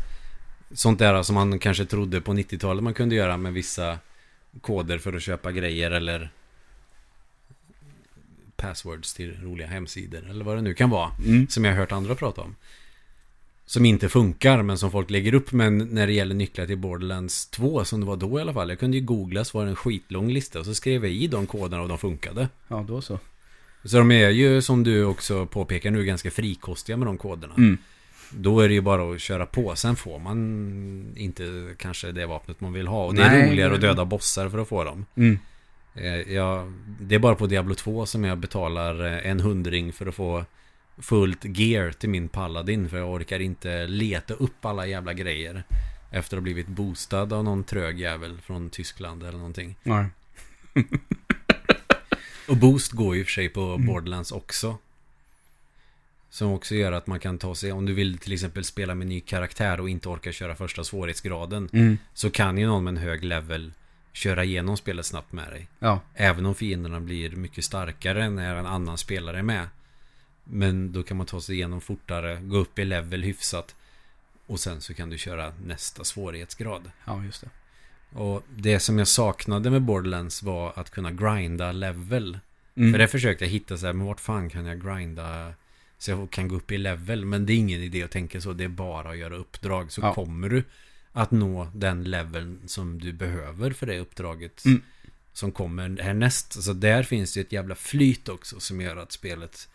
Sånt 0.74 0.98
där 0.98 1.22
som 1.22 1.34
man 1.34 1.58
kanske 1.58 1.84
trodde 1.84 2.20
på 2.20 2.32
90-talet 2.32 2.84
man 2.84 2.94
kunde 2.94 3.14
göra 3.14 3.36
med 3.36 3.52
vissa 3.52 3.98
koder 4.60 4.98
för 4.98 5.12
att 5.12 5.22
köpa 5.22 5.52
grejer 5.52 5.90
eller 5.90 6.30
passwords 8.56 9.14
till 9.14 9.42
roliga 9.42 9.66
hemsidor 9.66 10.30
eller 10.30 10.44
vad 10.44 10.56
det 10.56 10.62
nu 10.62 10.74
kan 10.74 10.90
vara. 10.90 11.10
Mm. 11.26 11.48
Som 11.48 11.64
jag 11.64 11.72
har 11.72 11.78
hört 11.78 11.92
andra 11.92 12.14
prata 12.14 12.40
om. 12.40 12.54
Som 13.66 13.84
inte 13.84 14.08
funkar 14.08 14.62
men 14.62 14.78
som 14.78 14.90
folk 14.90 15.10
lägger 15.10 15.34
upp. 15.34 15.52
Men 15.52 15.78
när 15.78 16.06
det 16.06 16.12
gäller 16.12 16.34
nycklar 16.34 16.66
till 16.66 16.78
Borderlands 16.78 17.46
2 17.46 17.84
som 17.84 18.00
det 18.00 18.06
var 18.06 18.16
då 18.16 18.38
i 18.38 18.42
alla 18.42 18.52
fall. 18.52 18.68
Jag 18.68 18.78
kunde 18.78 18.96
ju 18.96 19.04
googla 19.04 19.44
så 19.44 19.58
var 19.58 19.64
det 19.64 19.70
en 19.70 19.76
skitlång 19.76 20.30
lista. 20.30 20.58
Och 20.58 20.64
så 20.64 20.74
skrev 20.74 21.04
jag 21.04 21.14
i 21.14 21.26
de 21.26 21.46
koderna 21.46 21.82
och 21.82 21.88
de 21.88 21.98
funkade. 21.98 22.48
Ja, 22.68 22.84
då 22.88 23.00
så. 23.00 23.18
Så 23.84 23.98
de 23.98 24.10
är 24.10 24.30
ju 24.30 24.62
som 24.62 24.82
du 24.84 25.04
också 25.04 25.46
påpekar 25.46 25.90
nu 25.90 26.04
ganska 26.04 26.30
frikostiga 26.30 26.96
med 26.96 27.06
de 27.06 27.18
koderna. 27.18 27.54
Mm. 27.54 27.78
Då 28.36 28.60
är 28.60 28.68
det 28.68 28.74
ju 28.74 28.80
bara 28.80 29.14
att 29.14 29.20
köra 29.20 29.46
på. 29.46 29.76
Sen 29.76 29.96
får 29.96 30.18
man 30.18 31.12
inte 31.16 31.74
kanske 31.78 32.12
det 32.12 32.26
vapnet 32.26 32.60
man 32.60 32.72
vill 32.72 32.86
ha. 32.86 33.04
Och 33.06 33.14
det 33.14 33.22
är 33.22 33.30
Nej. 33.30 33.50
roligare 33.50 33.74
att 33.74 33.80
döda 33.80 34.04
bossar 34.04 34.48
för 34.48 34.58
att 34.58 34.68
få 34.68 34.84
dem. 34.84 35.06
Mm. 35.14 35.38
Eh, 35.94 36.32
Jag, 36.34 36.72
det 37.00 37.14
är 37.14 37.18
bara 37.18 37.34
på 37.34 37.46
Diablo 37.46 37.74
2 37.74 38.06
som 38.06 38.24
jag 38.24 38.38
betalar 38.38 39.04
eh, 39.06 39.30
en 39.30 39.40
hundring 39.40 39.92
för 39.92 40.06
att 40.06 40.14
få 40.14 40.44
fullt 40.98 41.44
gear 41.44 41.92
till 41.92 42.08
min 42.08 42.28
paladin. 42.28 42.88
För 42.88 42.98
jag 42.98 43.10
orkar 43.12 43.40
inte 43.40 43.86
leta 43.86 44.34
upp 44.34 44.64
alla 44.64 44.86
jävla 44.86 45.12
grejer. 45.12 45.64
Efter 46.10 46.36
att 46.36 46.40
ha 46.40 46.42
blivit 46.42 46.66
boostad 46.66 47.32
av 47.32 47.44
någon 47.44 47.64
trög 47.64 48.00
jävel 48.00 48.38
från 48.40 48.70
Tyskland 48.70 49.22
eller 49.22 49.38
någonting. 49.38 49.76
Ja. 49.82 50.06
Och 52.48 52.56
boost 52.56 52.92
går 52.92 53.14
ju 53.14 53.20
i 53.20 53.22
och 53.22 53.26
för 53.26 53.32
sig 53.32 53.48
på 53.48 53.60
Mm. 53.60 53.86
Borderlands 53.86 54.32
också. 54.32 54.78
Som 56.32 56.52
också 56.52 56.74
gör 56.74 56.92
att 56.92 57.06
man 57.06 57.20
kan 57.20 57.38
ta 57.38 57.54
sig, 57.54 57.72
om 57.72 57.86
du 57.86 57.92
vill 57.92 58.18
till 58.18 58.32
exempel 58.32 58.64
spela 58.64 58.94
med 58.94 59.06
ny 59.06 59.20
karaktär 59.20 59.80
och 59.80 59.88
inte 59.88 60.08
orkar 60.08 60.32
köra 60.32 60.54
första 60.54 60.84
svårighetsgraden. 60.84 61.68
Mm. 61.72 61.98
Så 62.14 62.30
kan 62.30 62.58
ju 62.58 62.66
någon 62.66 62.84
med 62.84 62.90
en 62.90 62.96
hög 62.96 63.24
level 63.24 63.72
köra 64.12 64.44
igenom 64.44 64.76
spelet 64.76 65.06
snabbt 65.06 65.32
med 65.32 65.50
dig. 65.50 65.68
Ja. 65.78 66.00
Även 66.14 66.46
om 66.46 66.54
fienderna 66.54 67.00
blir 67.00 67.30
mycket 67.30 67.64
starkare 67.64 68.30
när 68.30 68.56
en 68.56 68.66
annan 68.66 68.98
spelare 68.98 69.38
är 69.38 69.42
med. 69.42 69.68
Men 70.44 70.92
då 70.92 71.02
kan 71.02 71.16
man 71.16 71.26
ta 71.26 71.40
sig 71.40 71.54
igenom 71.54 71.80
fortare, 71.80 72.40
gå 72.40 72.56
upp 72.56 72.78
i 72.78 72.84
level 72.84 73.22
hyfsat. 73.22 73.74
Och 74.46 74.60
sen 74.60 74.80
så 74.80 74.94
kan 74.94 75.10
du 75.10 75.18
köra 75.18 75.52
nästa 75.64 76.04
svårighetsgrad. 76.04 76.90
Ja, 77.04 77.24
just 77.24 77.40
det. 77.40 77.48
Och 78.18 78.42
det 78.56 78.80
som 78.80 78.98
jag 78.98 79.08
saknade 79.08 79.70
med 79.70 79.82
Borderlands 79.82 80.42
var 80.42 80.72
att 80.76 80.90
kunna 80.90 81.10
grinda 81.10 81.72
level. 81.72 82.38
Mm. 82.74 82.92
För 82.92 82.98
det 82.98 83.08
försökte 83.08 83.44
jag 83.44 83.50
hitta 83.50 83.76
så 83.76 83.86
här, 83.86 83.92
men 83.92 84.06
vart 84.06 84.20
fan 84.20 84.50
kan 84.50 84.66
jag 84.66 84.84
grinda 84.84 85.54
så 86.02 86.10
jag 86.10 86.30
kan 86.30 86.48
gå 86.48 86.56
upp 86.56 86.72
i 86.72 86.78
level? 86.78 87.24
Men 87.24 87.46
det 87.46 87.52
är 87.52 87.56
ingen 87.56 87.80
idé 87.80 88.02
att 88.02 88.10
tänka 88.10 88.40
så, 88.40 88.52
det 88.52 88.64
är 88.64 88.68
bara 88.68 89.10
att 89.10 89.16
göra 89.18 89.36
uppdrag. 89.36 89.92
Så 89.92 90.00
Ja. 90.00 90.14
kommer 90.14 90.48
du 90.48 90.64
att 91.12 91.30
nå 91.30 91.68
den 91.74 92.04
leveln 92.04 92.60
som 92.66 93.00
du 93.00 93.12
behöver 93.12 93.70
för 93.70 93.86
det 93.86 93.98
uppdraget. 93.98 94.64
Mm. 94.64 94.82
Som 95.32 95.52
kommer 95.52 96.02
härnäst. 96.02 96.62
Så 96.62 96.72
där 96.72 97.02
finns 97.02 97.34
det 97.34 97.40
ett 97.40 97.52
jävla 97.52 97.74
flyt 97.74 98.28
också 98.28 98.60
som 98.60 98.80
gör 98.80 98.96
att 98.96 99.12
spelet 99.12 99.68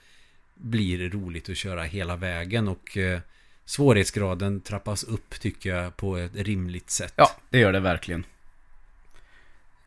blir 0.55 1.09
roligt 1.09 1.49
att 1.49 1.57
köra 1.57 1.83
hela 1.83 2.15
vägen. 2.15 2.67
Och 2.67 2.97
eh, 2.97 3.19
svårighetsgraden 3.65 4.61
trappas 4.61 5.03
upp 5.03 5.39
tycker 5.39 5.75
jag 5.75 5.97
på 5.97 6.17
ett 6.17 6.35
rimligt 6.35 6.89
sätt. 6.89 7.13
Ja, 7.15 7.31
det 7.49 7.59
gör 7.59 7.73
det 7.73 7.79
verkligen. 7.79 8.23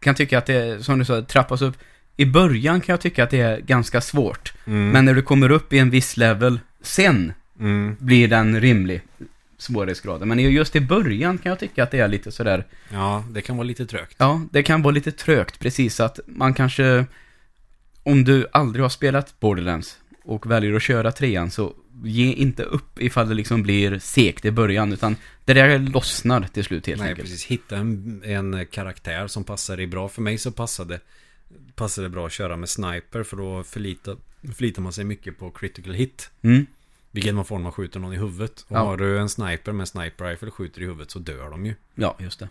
Kan 0.00 0.14
tycka 0.14 0.38
att 0.38 0.46
det, 0.46 0.84
som 0.84 0.98
du 0.98 1.04
sa, 1.04 1.22
trappas 1.22 1.62
upp. 1.62 1.76
I 2.20 2.26
början 2.26 2.80
kan 2.80 2.92
jag 2.92 3.00
tycka 3.00 3.24
att 3.24 3.30
det 3.30 3.40
är 3.40 3.60
ganska 3.60 4.00
svårt. 4.00 4.52
Mm. 4.66 4.90
Men 4.90 5.04
när 5.04 5.14
du 5.14 5.22
kommer 5.22 5.50
upp 5.50 5.72
i 5.72 5.78
en 5.78 5.90
viss 5.90 6.16
level, 6.16 6.60
sen 6.82 7.32
Mm. 7.60 7.96
blir 7.98 8.28
den 8.28 8.60
rimlig 8.60 9.00
svårighetsgraden. 9.58 10.28
Men 10.28 10.38
just 10.38 10.76
i 10.76 10.80
början 10.80 11.38
kan 11.38 11.50
jag 11.50 11.58
tycka 11.58 11.82
att 11.82 11.90
det 11.90 11.98
är 12.00 12.08
lite 12.08 12.32
sådär, 12.32 12.66
Ja, 12.92 13.24
det 13.30 13.40
kan 13.42 13.56
vara 13.56 13.64
lite 13.66 13.86
trögt. 13.86 14.14
ja, 14.18 14.42
det 14.52 14.62
kan 14.62 14.82
vara 14.82 14.92
lite 14.94 15.12
trögt, 15.12 15.58
precis 15.58 16.00
att 16.00 16.20
man 16.26 16.54
kanske, 16.54 17.06
om 18.02 18.24
du 18.24 18.46
aldrig 18.52 18.84
har 18.84 18.88
spelat 18.90 19.40
Borderlands 19.40 19.98
och 20.24 20.50
väljer 20.50 20.74
att 20.74 20.82
köra 20.82 21.12
trean, 21.12 21.50
så 21.50 21.72
ge 22.04 22.32
inte 22.32 22.62
upp 22.62 22.98
ifall 23.02 23.28
det 23.28 23.34
liksom 23.34 23.62
blir 23.62 23.98
segt 23.98 24.44
i 24.44 24.50
början, 24.50 24.92
utan 24.92 25.16
det 25.44 25.54
där 25.54 25.78
lossnar 25.78 26.42
till 26.52 26.64
slut 26.64 26.86
helt 26.86 27.00
Nej, 27.00 27.10
enkelt. 27.10 27.28
precis. 27.28 27.44
Hitta 27.46 27.76
en, 27.76 28.22
en 28.24 28.66
karaktär 28.70 29.26
som 29.26 29.44
passar 29.44 29.76
dig 29.76 29.86
bra. 29.86 30.08
För 30.08 30.22
mig 30.22 30.38
så 30.38 30.50
passade, 30.52 31.00
passade 31.80 32.04
det 32.04 32.10
bra 32.10 32.26
att 32.26 32.32
köra 32.32 32.56
med 32.56 32.68
sniper. 32.68 33.22
För 33.22 33.36
då 33.36 33.62
förlitar, 33.64 34.16
förlitar 34.54 34.82
man 34.82 34.92
sig 34.92 35.04
mycket 35.04 35.38
på 35.38 35.50
critical 35.50 35.92
hit. 35.94 36.30
Mm. 36.42 36.66
Vilket 37.10 37.34
man 37.34 37.44
får 37.44 37.56
när 37.56 37.62
man 37.62 37.72
skjuter 37.72 38.00
någon 38.00 38.12
i 38.12 38.16
huvudet. 38.16 38.64
Och 38.68 38.76
Ja. 38.76 38.80
har 38.84 38.96
du 38.96 39.18
en 39.18 39.28
sniper 39.28 39.72
med 39.72 39.88
sniper 39.88 40.24
rifle 40.24 40.48
och 40.48 40.54
skjuter 40.54 40.82
i 40.82 40.84
huvudet 40.84 41.10
så 41.10 41.18
dör 41.18 41.50
de 41.50 41.66
ju. 41.66 41.74
Ja, 41.94 42.16
just 42.18 42.38
det. 42.38 42.48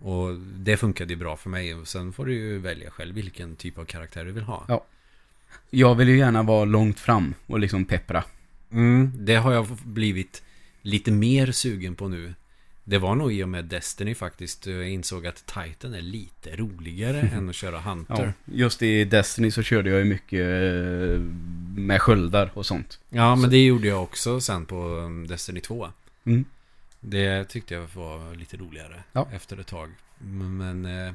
Och 0.00 0.34
det 0.38 0.76
funkade 0.76 1.12
ju 1.12 1.18
bra 1.18 1.36
för 1.36 1.50
mig. 1.50 1.74
Och 1.74 1.88
sen 1.88 2.12
får 2.12 2.26
du 2.26 2.34
ju 2.34 2.58
välja 2.58 2.90
själv 2.90 3.14
vilken 3.14 3.56
typ 3.56 3.78
av 3.78 3.84
karaktär 3.84 4.24
du 4.24 4.32
vill 4.32 4.44
ha. 4.44 4.64
Ja. 4.68 4.84
Jag 5.70 5.94
vill 5.94 6.08
ju 6.08 6.18
gärna 6.18 6.42
vara 6.42 6.64
långt 6.64 7.00
fram 7.00 7.34
och 7.46 7.58
liksom 7.58 7.84
peppra. 7.84 8.24
Mm, 8.72 9.12
det 9.14 9.34
har 9.36 9.52
jag 9.52 9.66
blivit 9.84 10.42
lite 10.82 11.10
mer 11.10 11.52
sugen 11.52 11.94
på 11.94 12.08
nu. 12.08 12.34
Det 12.88 12.98
var 12.98 13.14
nog 13.14 13.32
i 13.32 13.42
och 13.44 13.48
med 13.48 13.64
Destiny 13.64 14.14
faktiskt. 14.14 14.66
Jag 14.66 14.88
insåg 14.88 15.26
att 15.26 15.46
Titan 15.46 15.94
är 15.94 16.00
lite 16.00 16.56
roligare 16.56 17.20
än 17.34 17.48
att 17.48 17.54
köra 17.54 17.80
Hunter. 17.80 18.32
Ja, 18.44 18.54
just 18.54 18.82
i 18.82 19.04
Destiny 19.04 19.50
så 19.50 19.62
körde 19.62 19.90
jag 19.90 19.98
ju 19.98 20.04
mycket 20.04 20.40
eh, 20.40 21.20
med 21.80 22.02
sköldar 22.02 22.50
och 22.54 22.66
sånt. 22.66 23.00
Ja, 23.08 23.34
men 23.34 23.44
Så- 23.44 23.50
det 23.50 23.64
gjorde 23.64 23.88
jag 23.88 24.02
också 24.02 24.40
sen 24.40 24.66
på 24.66 24.76
um, 24.84 25.26
Destiny 25.26 25.60
2. 25.60 25.88
Mm. 26.24 26.44
Det 27.00 27.44
tyckte 27.44 27.74
jag 27.74 27.86
var 27.94 28.34
lite 28.34 28.56
roligare 28.56 29.02
Ja. 29.12 29.28
efter 29.32 29.60
ett 29.60 29.66
tag. 29.66 29.90
Men, 30.18 30.56
men 30.56 31.06
eh, 31.06 31.14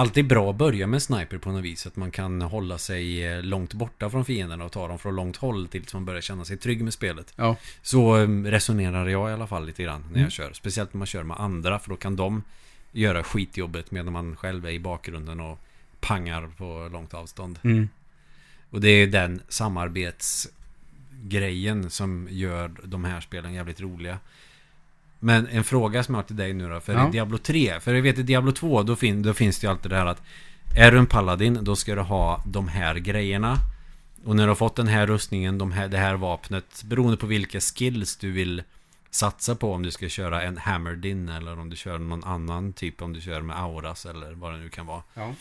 alltid 0.00 0.26
bra 0.26 0.50
att 0.50 0.56
börja 0.56 0.86
med 0.86 1.02
sniper 1.02 1.38
på 1.38 1.52
något 1.52 1.64
vis. 1.64 1.86
Att 1.86 1.96
man 1.96 2.10
kan 2.10 2.42
hålla 2.42 2.78
sig 2.78 3.26
eh, 3.26 3.42
långt 3.42 3.74
borta 3.74 4.10
från 4.10 4.24
fienderna 4.24 4.64
och 4.64 4.72
ta 4.72 4.88
dem 4.88 4.98
från 4.98 5.16
långt 5.16 5.36
håll 5.36 5.68
tills 5.68 5.94
man 5.94 6.04
börjar 6.04 6.20
känna 6.20 6.44
sig 6.44 6.56
trygg 6.56 6.84
med 6.84 6.92
spelet. 6.92 7.32
Ja. 7.36 7.56
Så 7.82 8.16
eh, 8.22 8.28
resonerar 8.28 9.08
jag 9.08 9.30
i 9.30 9.32
alla 9.32 9.46
fall 9.46 9.66
lite 9.66 9.82
grann 9.82 10.00
när 10.00 10.08
Mm. 10.08 10.22
jag 10.22 10.32
kör. 10.32 10.52
Speciellt 10.52 10.94
när 10.94 10.98
man 10.98 11.06
kör 11.06 11.22
med 11.22 11.40
andra 11.40 11.78
för 11.78 11.90
då 11.90 11.96
kan 11.96 12.16
de 12.16 12.42
göra 12.92 13.22
skitjobbet 13.24 13.90
medan 13.90 14.12
man 14.12 14.36
själv 14.36 14.66
är 14.66 14.70
i 14.70 14.78
bakgrunden 14.80 15.40
och 15.40 15.58
pangar 16.00 16.50
på 16.56 16.88
långt 16.92 17.14
avstånd. 17.14 17.58
Mm. 17.64 17.88
Och 18.70 18.80
det 18.80 18.88
är 18.88 19.06
den 19.06 19.42
samarbetsgrejen 19.48 21.90
som 21.90 22.28
gör 22.30 22.70
de 22.84 23.04
här 23.04 23.20
spelen 23.20 23.54
jävligt 23.54 23.80
roliga. 23.80 24.18
Men 25.20 25.46
en 25.46 25.64
fråga 25.64 26.02
som 26.04 26.14
jag 26.14 26.22
har 26.22 26.26
till 26.26 26.36
dig 26.36 26.52
nu 26.52 26.68
då, 26.68 26.80
för 26.80 26.92
Ja. 26.92 27.08
i 27.08 27.10
Diablo 27.12 27.38
3, 27.38 27.80
för 27.80 27.94
jag 27.94 28.02
vet 28.02 28.18
i 28.18 28.22
Diablo 28.22 28.52
2 28.52 28.82
då, 28.82 28.96
fin- 28.96 29.22
då 29.22 29.34
finns 29.34 29.58
det 29.58 29.66
ju 29.66 29.70
alltid 29.70 29.90
det 29.90 29.96
här 29.96 30.06
att 30.06 30.22
är 30.76 30.92
du 30.92 30.98
en 30.98 31.06
paladin 31.06 31.58
då 31.62 31.76
ska 31.76 31.94
du 31.94 32.00
ha 32.00 32.42
de 32.46 32.68
här 32.68 32.94
grejerna. 32.94 33.56
Och 34.24 34.36
när 34.36 34.42
du 34.44 34.48
har 34.50 34.54
fått 34.56 34.76
den 34.76 34.88
här 34.88 35.06
rustningen, 35.06 35.58
de 35.58 35.72
här, 35.72 35.88
det 35.88 35.98
här 35.98 36.14
vapnet, 36.14 36.82
beroende 36.84 37.16
på 37.16 37.26
vilka 37.26 37.60
skills 37.60 38.16
du 38.16 38.30
vill 38.32 38.62
satsa 39.10 39.54
på 39.54 39.72
om 39.74 39.82
du 39.82 39.90
ska 39.90 40.08
köra 40.08 40.42
en 40.42 40.56
Hammerdin 40.58 41.28
eller 41.28 41.58
om 41.58 41.70
du 41.70 41.76
kör 41.76 41.98
någon 41.98 42.24
annan 42.24 42.72
typ, 42.72 43.02
om 43.02 43.12
du 43.12 43.20
kör 43.20 43.40
med 43.40 43.56
Auras 43.60 44.06
eller 44.06 44.32
vad 44.32 44.52
det 44.52 44.58
nu 44.58 44.68
kan 44.68 44.86
vara. 44.86 45.02
Ja. 45.14 45.34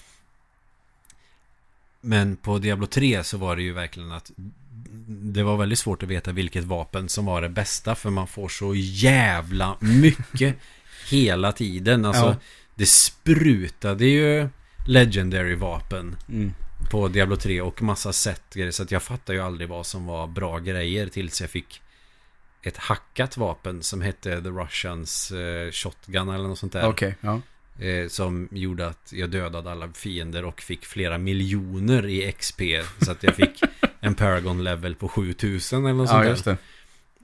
Men 2.01 2.35
på 2.35 2.57
Diablo 2.57 2.88
3 2.88 3.23
så 3.23 3.38
var 3.38 3.56
det 3.56 3.61
ju 3.61 3.73
verkligen 3.73 4.11
att 4.11 4.31
det 5.34 5.43
var 5.43 5.57
väldigt 5.57 5.80
svårt 5.80 6.03
att 6.03 6.10
veta 6.10 6.31
vilket 6.31 6.64
vapen 6.64 7.10
som 7.10 7.26
var 7.26 7.41
det 7.41 7.49
bästa 7.49 7.95
för 7.95 8.10
man 8.10 8.27
får 8.27 8.49
så 8.49 8.76
jävla 8.76 9.77
mycket 9.80 10.56
hela 11.10 11.51
tiden. 11.51 12.06
Alltså 12.06 12.26
Ja. 12.26 12.35
det 12.76 12.85
sprutade 12.85 14.06
ju 14.06 14.49
Legendary 14.88 15.56
vapen 15.56 16.15
Mm. 16.30 16.53
på 16.91 17.07
Diablo 17.07 17.35
3 17.35 17.61
och 17.61 17.81
massa 17.81 18.14
set 18.14 18.53
grejer 18.53 18.72
så 18.72 18.84
att 18.84 18.91
jag 18.91 19.03
fattar 19.03 19.34
ju 19.34 19.39
aldrig 19.39 19.69
vad 19.69 19.85
som 19.85 20.06
var 20.06 20.27
bra 20.27 20.60
grejer 20.60 21.07
tills 21.07 21.41
jag 21.41 21.49
fick 21.49 21.81
ett 22.61 22.77
hackat 22.77 23.38
vapen 23.38 23.84
som 23.84 24.01
hette 24.01 24.41
The 24.41 24.49
Russians 24.49 25.31
eh, 25.31 25.72
Shotgun 25.72 26.30
eller 26.30 26.47
något 26.47 26.60
sånt 26.60 26.73
där. 26.73 26.88
Okej, 26.88 27.15
ja. 27.22 27.41
Eh, 27.85 28.07
som 28.07 28.47
gjorde 28.51 28.88
att 28.88 29.14
jag 29.15 29.30
dödade 29.30 29.72
alla 29.72 29.89
fiender 29.93 30.45
och 30.45 30.61
fick 30.61 30.85
flera 30.85 31.18
miljoner 31.18 32.06
i 32.06 32.31
XP. 32.31 32.61
Så 33.01 33.11
att 33.11 33.23
jag 33.23 33.35
fick 33.35 33.61
en 33.99 34.15
Paragon 34.15 34.63
level 34.63 34.95
på 34.95 35.07
7000 35.07 35.85
eller 35.85 35.93
något 35.93 36.09
Ja, 36.09 36.13
sånt 36.15 36.27
just 36.27 36.45
där. 36.45 36.51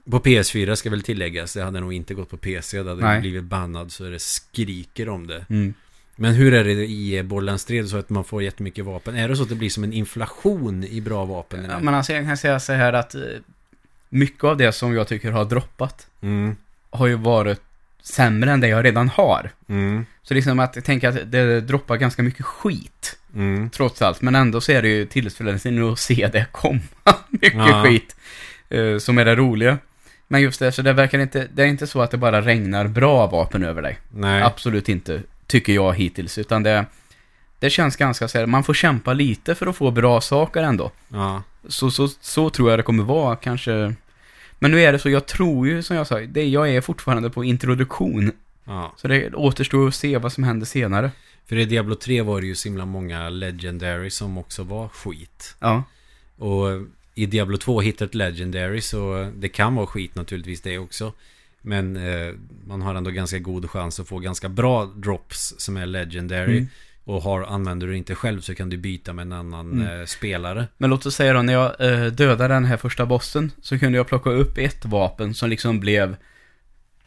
det. 0.04 0.10
På 0.10 0.20
PS4 0.20 0.74
ska 0.74 0.90
väl 0.90 1.02
tilläggas. 1.02 1.52
Det 1.52 1.62
hade 1.62 1.80
nog 1.80 1.92
inte 1.92 2.14
gått 2.14 2.30
på 2.30 2.36
PC. 2.36 2.82
Det 2.82 2.88
hade 2.90 3.02
Nej. 3.02 3.20
blivit 3.20 3.44
bannad 3.44 3.92
så 3.92 4.04
det 4.04 4.18
skriker 4.22 5.08
om 5.08 5.26
det. 5.26 5.44
Mm. 5.50 5.74
Men 6.16 6.34
hur 6.34 6.54
är 6.54 6.64
det 6.64 6.72
i 6.86 7.22
Borderlands 7.22 7.64
3? 7.64 7.86
Så 7.86 7.96
att 7.96 8.10
man 8.10 8.24
får 8.24 8.42
jättemycket 8.42 8.84
vapen. 8.84 9.16
Är 9.16 9.28
det 9.28 9.36
så 9.36 9.42
att 9.42 9.48
det 9.48 9.54
blir 9.54 9.70
som 9.70 9.84
en 9.84 9.92
inflation 9.92 10.84
i 10.84 11.00
bra 11.00 11.24
vapen? 11.24 11.66
Ja, 11.70 11.78
men 11.78 11.94
alltså 11.94 12.12
jag 12.12 12.24
kan 12.24 12.36
säga 12.36 12.60
så 12.60 12.72
här 12.72 12.92
att 12.92 13.14
eh, 13.14 13.20
mycket 14.08 14.44
av 14.44 14.56
det 14.56 14.72
som 14.72 14.94
jag 14.94 15.08
tycker 15.08 15.30
har 15.30 15.44
droppat 15.44 16.06
Mm, 16.20 16.56
har 16.90 17.06
ju 17.06 17.14
varit 17.14 17.60
sämre 18.02 18.50
än 18.52 18.60
det 18.60 18.68
jag 18.68 18.84
redan 18.84 19.08
har. 19.08 19.50
mm, 19.68 20.06
Så 20.22 20.34
liksom 20.34 20.58
att 20.58 20.84
tänker 20.84 21.08
att 21.08 21.32
det 21.32 21.60
droppar 21.60 21.96
ganska 21.96 22.22
mycket 22.22 22.44
skit, 22.46 23.18
mm. 23.36 23.70
trots 23.70 24.02
allt. 24.02 24.22
Men 24.22 24.34
ändå 24.34 24.60
så 24.60 24.72
är 24.72 24.82
det 24.82 24.88
ju 24.88 25.06
tillfredsställande 25.06 25.92
att 25.92 25.98
se 25.98 26.28
det 26.32 26.46
komma. 26.52 26.80
mycket 27.28 27.54
Ja. 27.54 27.84
skit. 27.86 28.16
eh, 28.68 28.98
som 28.98 29.18
är 29.18 29.24
det 29.24 29.36
roliga. 29.36 29.78
Men 30.28 30.40
just 30.40 30.58
det, 30.60 30.72
så 30.72 30.82
det 30.82 30.92
verkar 30.92 31.18
inte, 31.18 31.48
det 31.54 31.62
är 31.62 31.66
inte 31.66 31.86
så 31.86 32.00
att 32.02 32.10
det 32.10 32.16
bara 32.16 32.40
regnar 32.42 32.88
bra 32.88 33.26
vapen 33.26 33.64
över 33.64 33.82
dig. 33.82 33.98
Nej. 34.10 34.42
Absolut 34.42 34.88
inte, 34.88 35.22
tycker 35.46 35.72
jag 35.72 35.94
hittills. 35.94 36.38
Utan 36.38 36.62
det, 36.62 36.86
det 37.58 37.70
känns 37.70 37.96
ganska 37.96 38.28
så 38.28 38.38
här, 38.38 38.46
man 38.46 38.64
får 38.64 38.74
kämpa 38.74 39.12
lite 39.12 39.54
för 39.54 39.66
att 39.66 39.76
få 39.76 39.90
bra 39.90 40.20
saker 40.20 40.62
ändå. 40.62 40.90
Ja. 41.08 41.42
Så, 41.68 41.90
så, 41.90 42.08
så 42.20 42.50
tror 42.50 42.70
jag 42.70 42.78
det 42.78 42.82
kommer 42.82 43.04
vara, 43.04 43.36
kanske. 43.36 43.94
Men 44.58 44.70
nu 44.70 44.80
är 44.82 44.92
det 44.92 44.98
så, 44.98 45.10
jag 45.10 45.26
tror 45.26 45.66
ju 45.68 45.82
som 45.82 45.96
jag 45.96 46.06
sa, 46.06 46.20
det, 46.20 46.48
jag 46.48 46.70
är 46.70 46.80
fortfarande 46.80 47.30
på 47.30 47.44
introduktion. 47.44 48.32
ja. 48.64 48.92
Så 48.96 49.08
det 49.08 49.34
återstår 49.34 49.88
att 49.88 49.94
se 49.94 50.18
vad 50.18 50.32
som 50.32 50.44
händer 50.44 50.66
senare. 50.66 51.10
För 51.46 51.56
i 51.56 51.64
Diablo 51.64 51.94
3 51.94 52.22
var 52.22 52.40
det 52.40 52.46
ju 52.46 52.54
så 52.54 52.68
himla 52.68 52.84
många 52.84 53.28
Legendary 53.28 54.10
som 54.10 54.38
också 54.38 54.62
var 54.62 54.88
skit. 54.88 55.56
Ja. 55.60 55.82
Och 56.36 56.66
i 57.14 57.26
Diablo 57.26 57.56
2 57.56 57.80
hittat 57.80 58.14
Legendary 58.14 58.80
så 58.80 59.30
det 59.36 59.48
kan 59.48 59.74
vara 59.74 59.86
skit 59.86 60.14
naturligtvis 60.14 60.60
det 60.60 60.78
också. 60.78 61.12
Men 61.62 61.96
eh, 61.96 62.34
man 62.66 62.82
har 62.82 62.94
ändå 62.94 63.10
ganska 63.10 63.38
god 63.38 63.70
chans 63.70 64.00
att 64.00 64.08
få 64.08 64.18
ganska 64.18 64.48
bra 64.48 64.84
drops 64.84 65.54
som 65.58 65.76
är 65.76 65.86
Legendary. 65.86 66.56
Mm. 66.56 66.68
Och 67.04 67.22
har, 67.22 67.42
använder 67.42 67.86
du 67.86 67.96
inte 67.96 68.14
själv 68.14 68.40
så 68.40 68.54
kan 68.54 68.68
du 68.70 68.76
byta 68.76 69.12
med 69.12 69.22
en 69.22 69.32
annan 69.32 69.72
Mm. 69.72 70.00
eh, 70.00 70.06
spelare. 70.06 70.66
Men 70.78 70.90
låt 70.90 71.06
oss 71.06 71.14
säga 71.14 71.32
då, 71.32 71.42
när 71.42 71.52
jag 71.52 71.80
eh, 71.80 72.06
dödade 72.12 72.54
den 72.54 72.64
här 72.64 72.76
första 72.76 73.06
bossen 73.06 73.52
så 73.62 73.78
kunde 73.78 73.98
jag 73.98 74.06
plocka 74.06 74.30
upp 74.30 74.58
ett 74.58 74.84
vapen 74.84 75.34
som 75.34 75.50
liksom 75.50 75.80
blev... 75.80 76.16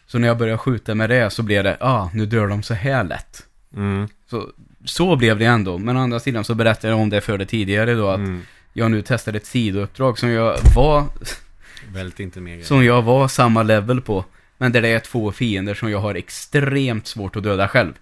Så 0.07 0.19
när 0.19 0.27
jag 0.27 0.37
började 0.37 0.57
skjuta 0.57 0.95
med 0.95 1.09
det 1.09 1.29
så 1.29 1.43
blev 1.43 1.63
det, 1.63 1.77
ah, 1.79 2.09
nu 2.13 2.25
dör 2.25 2.47
de 2.47 2.63
så 2.63 2.73
här 2.73 3.03
lätt. 3.03 3.45
Mm. 3.75 4.07
Så, 4.29 4.49
så 4.85 5.15
blev 5.15 5.39
det 5.39 5.45
ändå. 5.45 5.77
Men 5.77 5.97
å 5.97 5.99
andra 5.99 6.19
sidan 6.19 6.43
så 6.43 6.55
berättade 6.55 6.93
jag 6.93 6.99
om 6.99 7.09
det 7.09 7.21
för 7.21 7.37
det 7.37 7.45
tidigare 7.45 7.93
då 7.93 8.09
att 8.09 8.17
Mm. 8.19 8.41
jag 8.73 8.91
nu 8.91 9.01
testade 9.01 9.37
ett 9.37 9.45
sidouppdrag 9.45 10.19
som 10.19 10.29
jag 10.29 10.57
var, 10.75 11.03
Vält 11.93 12.19
inte 12.19 12.41
mer 12.41 12.61
som 12.63 12.85
jag 12.85 13.01
var 13.01 13.27
samma 13.27 13.63
level 13.63 14.01
på. 14.01 14.25
Men 14.57 14.71
där 14.71 14.81
det 14.81 14.87
är 14.89 14.99
två 14.99 15.31
fiender 15.31 15.73
som 15.73 15.91
jag 15.91 15.99
har 15.99 16.15
extremt 16.15 17.07
svårt 17.07 17.35
att 17.35 17.43
döda 17.43 17.67
själv. 17.67 17.93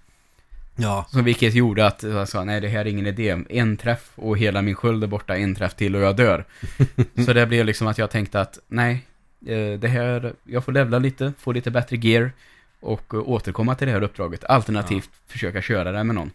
Ja. 0.75 1.05
Så 1.09 1.21
vilket 1.21 1.53
gjorde 1.53 1.85
att 1.87 2.03
jag 2.03 2.29
sa, 2.29 2.43
nej 2.43 2.61
det 2.61 2.67
här 2.67 2.79
är 2.79 2.85
ingen 2.85 3.07
idé. 3.07 3.37
En 3.49 3.77
träff 3.77 4.11
och 4.15 4.37
hela 4.37 4.61
min 4.61 4.75
sköld 4.75 5.03
är 5.03 5.07
borta, 5.07 5.37
en 5.37 5.55
träff 5.55 5.75
till 5.75 5.95
och 5.95 6.01
jag 6.01 6.15
dör. 6.15 6.45
så 7.25 7.33
det 7.33 7.45
blev 7.45 7.65
liksom 7.65 7.87
att 7.87 7.97
jag 7.97 8.11
tänkte 8.11 8.41
att, 8.41 8.59
nej, 8.67 9.05
eh, 9.47 9.79
det 9.79 9.87
här, 9.87 10.33
jag 10.43 10.65
får 10.65 10.71
levla 10.71 10.99
lite, 10.99 11.33
få 11.39 11.51
lite 11.51 11.71
bättre 11.71 11.97
gear 11.97 12.31
och 12.79 13.13
eh, 13.13 13.29
återkomma 13.29 13.75
till 13.75 13.87
det 13.87 13.93
här 13.93 14.03
uppdraget. 14.03 14.43
Alternativt 14.43 15.09
försöka 15.27 15.61
köra 15.61 15.91
det 15.91 16.03
med 16.03 16.15
någon. 16.15 16.31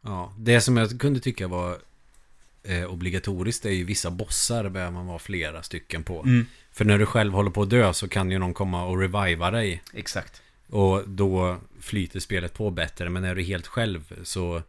Ja, 0.00 0.32
det 0.38 0.60
som 0.60 0.76
jag 0.76 1.00
kunde 1.00 1.20
tycka 1.20 1.48
var 1.48 1.78
eh, 2.62 2.84
obligatoriskt 2.84 3.66
är 3.66 3.70
ju 3.70 3.84
vissa 3.84 4.10
bossar 4.10 4.68
behöver 4.68 4.92
man 4.92 5.06
vara 5.06 5.18
flera 5.18 5.62
stycken 5.62 6.02
på. 6.02 6.22
Mm. 6.22 6.46
För 6.72 6.84
när 6.84 6.98
du 6.98 7.06
själv 7.06 7.32
håller 7.32 7.50
på 7.50 7.62
att 7.62 7.70
dö 7.70 7.92
så 7.92 8.08
kan 8.08 8.30
ju 8.30 8.38
någon 8.38 8.54
komma 8.54 8.84
och 8.84 8.98
reviva 9.00 9.50
dig. 9.50 9.82
Exakt. 9.94 10.42
Och 10.68 11.08
då 11.08 11.56
flyter 11.80 12.20
spelet 12.20 12.54
på 12.54 12.70
bättre. 12.70 13.08
Men 13.08 13.24
är 13.24 13.34
du 13.34 13.42
helt 13.42 13.66
själv 13.66 14.14
så 14.22 14.62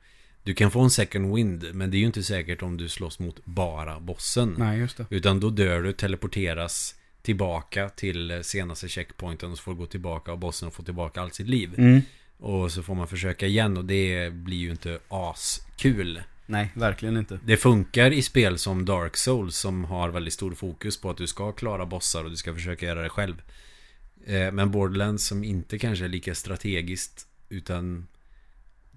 du 0.43 0.53
kan 0.53 0.71
få 0.71 0.81
en 0.81 0.89
second 0.89 1.35
wind. 1.35 1.65
Men 1.73 1.91
det 1.91 1.97
är 1.97 1.99
ju 1.99 2.05
inte 2.05 2.23
säkert 2.23 2.61
om 2.61 2.77
du 2.77 2.89
slåss 2.89 3.19
mot 3.19 3.45
bara 3.45 3.99
bossen. 3.99 4.55
Nej, 4.57 4.79
just 4.79 4.97
det. 4.97 5.05
Utan 5.09 5.39
då 5.39 5.49
dör 5.49 5.81
du, 5.81 5.93
teleporteras 5.93 6.95
tillbaka 7.27 7.89
till 7.89 8.31
eh, 8.31 8.41
senaste 8.41 8.87
checkpointen 8.87 9.51
och 9.51 9.57
så 9.57 9.63
får 9.63 9.71
du 9.71 9.77
gå 9.77 9.85
tillbaka 9.85 10.31
och 10.31 10.39
bossen 10.39 10.71
får 10.71 10.83
tillbaka 10.83 11.21
allt 11.21 11.35
sitt 11.35 11.47
liv. 11.47 11.73
Mm. 11.77 12.01
Och 12.37 12.71
så 12.71 12.83
får 12.83 12.95
man 12.95 13.07
försöka 13.07 13.45
igen 13.47 13.77
och 13.77 13.85
det 13.85 14.33
blir 14.33 14.57
ju 14.57 14.71
inte 14.71 14.99
askul. 15.07 16.21
Nej, 16.45 16.71
verkligen 16.73 17.17
inte. 17.17 17.39
Det 17.45 17.57
funkar 17.57 18.13
i 18.13 18.21
spel 18.21 18.57
som 18.57 18.85
Dark 18.85 19.17
Souls 19.17 19.57
som 19.57 19.83
har 19.83 20.09
väldigt 20.09 20.33
stor 20.33 20.53
fokus 20.55 21.01
på 21.01 21.09
att 21.09 21.17
du 21.17 21.27
ska 21.27 21.51
klara 21.51 21.85
bossar 21.85 22.23
och 22.23 22.29
du 22.29 22.35
ska 22.35 22.53
försöka 22.53 22.85
göra 22.85 23.01
det 23.01 23.09
själv. 23.09 23.41
Eh, 24.25 24.51
Men 24.51 24.71
Borderlands 24.71 25.27
som 25.27 25.43
inte 25.43 25.79
kanske 25.79 26.05
är 26.05 26.09
lika 26.09 26.35
strategiskt 26.35 27.27
utan 27.49 28.07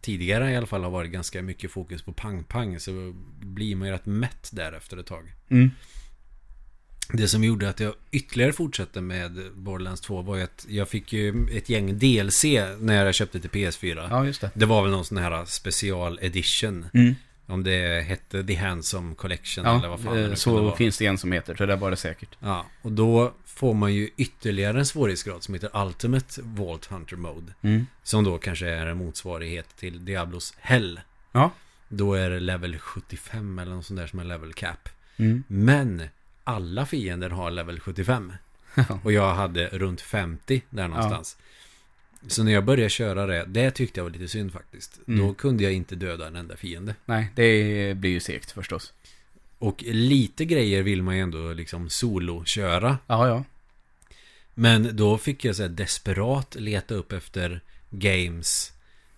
tidigare 0.00 0.50
i 0.50 0.56
alla 0.56 0.66
fall 0.66 0.84
har 0.84 0.90
varit 0.90 1.10
ganska 1.10 1.42
mycket 1.42 1.70
fokus 1.70 2.02
på 2.02 2.12
pang-pang 2.12 2.80
så 2.80 3.14
blir 3.40 3.76
man 3.76 3.88
ju 3.88 3.94
rätt 3.94 4.06
mätt 4.06 4.50
där 4.52 4.72
efter 4.72 4.96
ett 4.96 5.06
tag. 5.06 5.32
Mm. 5.48 5.70
Det 7.12 7.28
som 7.28 7.44
gjorde 7.44 7.68
att 7.68 7.80
jag 7.80 7.94
ytterligare 8.10 8.52
fortsatte 8.52 9.00
med 9.00 9.52
Borderlands 9.54 10.00
2 10.00 10.22
var 10.22 10.36
ju 10.36 10.42
att 10.42 10.66
jag 10.68 10.88
fick 10.88 11.12
ju 11.12 11.48
ett 11.52 11.68
gäng 11.68 11.98
DLC 11.98 12.44
när 12.78 13.04
jag 13.04 13.14
köpte 13.14 13.40
till 13.40 13.50
PS4. 13.50 14.06
Ja, 14.10 14.24
just 14.26 14.40
det. 14.40 14.50
Det 14.54 14.66
var 14.66 14.82
väl 14.82 14.90
någon 14.90 15.04
sån 15.04 15.18
här 15.18 15.44
special 15.44 16.18
edition. 16.22 16.86
Mm. 16.94 17.14
Om 17.46 17.64
det 17.64 18.04
hette 18.06 18.44
The 18.44 18.54
Handsome 18.54 19.14
Collection 19.14 19.66
eller 19.66 19.82
Ja, 19.82 19.88
vad 19.90 20.00
fan 20.00 20.12
det 20.14 20.18
eh, 20.18 20.22
nu 20.22 20.22
kunde 20.22 20.36
så 20.36 20.62
vara. 20.62 20.76
finns 20.76 20.98
det 20.98 21.06
en 21.06 21.18
som 21.18 21.32
heter, 21.32 21.54
så 21.54 21.66
det 21.66 21.76
var 21.76 21.90
det 21.90 21.96
säkert. 21.96 22.36
Ja, 22.40 22.66
och 22.82 22.92
då 22.92 23.32
får 23.44 23.74
man 23.74 23.94
ju 23.94 24.10
ytterligare 24.16 24.78
en 24.78 24.86
svårighetsgrad 24.86 25.42
som 25.42 25.54
heter 25.54 25.70
Ultimate 25.86 26.40
Vault 26.44 26.86
Hunter 26.86 27.16
Mode. 27.16 27.52
Mm. 27.62 27.86
Som 28.02 28.24
då 28.24 28.38
kanske 28.38 28.66
är 28.68 28.86
en 28.86 28.96
motsvarighet 28.96 29.76
till 29.76 30.04
Diablos 30.04 30.54
Hell. 30.58 31.00
Ja. 31.32 31.50
Då 31.88 32.14
är 32.14 32.30
det 32.30 32.40
level 32.40 32.78
75 32.78 33.58
eller 33.58 33.72
något 33.74 33.86
sånt 33.86 34.00
där 34.00 34.06
som 34.06 34.18
är 34.18 34.24
level 34.24 34.52
cap. 34.52 34.88
Mm. 35.16 35.44
Men 35.46 36.02
alla 36.44 36.86
fiender 36.86 37.30
har 37.30 37.50
level 37.50 37.80
75. 37.80 38.32
Och 39.02 39.12
jag 39.12 39.34
hade 39.34 39.66
runt 39.66 40.00
50 40.00 40.62
där 40.70 40.88
någonstans. 40.88 41.36
Så 42.28 42.42
när 42.42 42.52
jag 42.52 42.64
började 42.64 42.90
köra 42.90 43.26
det, 43.26 43.44
det 43.46 43.70
tyckte 43.70 44.00
jag 44.00 44.04
var 44.04 44.10
lite 44.10 44.28
synd 44.28 44.52
faktiskt. 44.52 45.00
Mm. 45.08 45.26
Då 45.26 45.34
kunde 45.34 45.64
jag 45.64 45.72
inte 45.72 45.94
döda 45.94 46.26
en 46.26 46.36
enda 46.36 46.56
fiende. 46.56 46.94
Nej, 47.04 47.32
det 47.34 47.96
blir 47.96 48.10
ju 48.10 48.20
segt 48.20 48.50
förstås. 48.50 48.92
Och 49.58 49.82
lite 49.86 50.44
grejer 50.44 50.82
vill 50.82 51.02
man 51.02 51.16
ju 51.16 51.22
ändå 51.22 51.52
liksom 51.52 51.90
solo-köra. 51.90 52.98
Ja, 53.06 53.28
ja. 53.28 53.44
Men 54.54 54.96
då 54.96 55.18
fick 55.18 55.44
jag 55.44 55.56
så 55.56 55.68
desperat 55.68 56.54
leta 56.54 56.94
upp 56.94 57.12
efter 57.12 57.60
games 57.90 58.72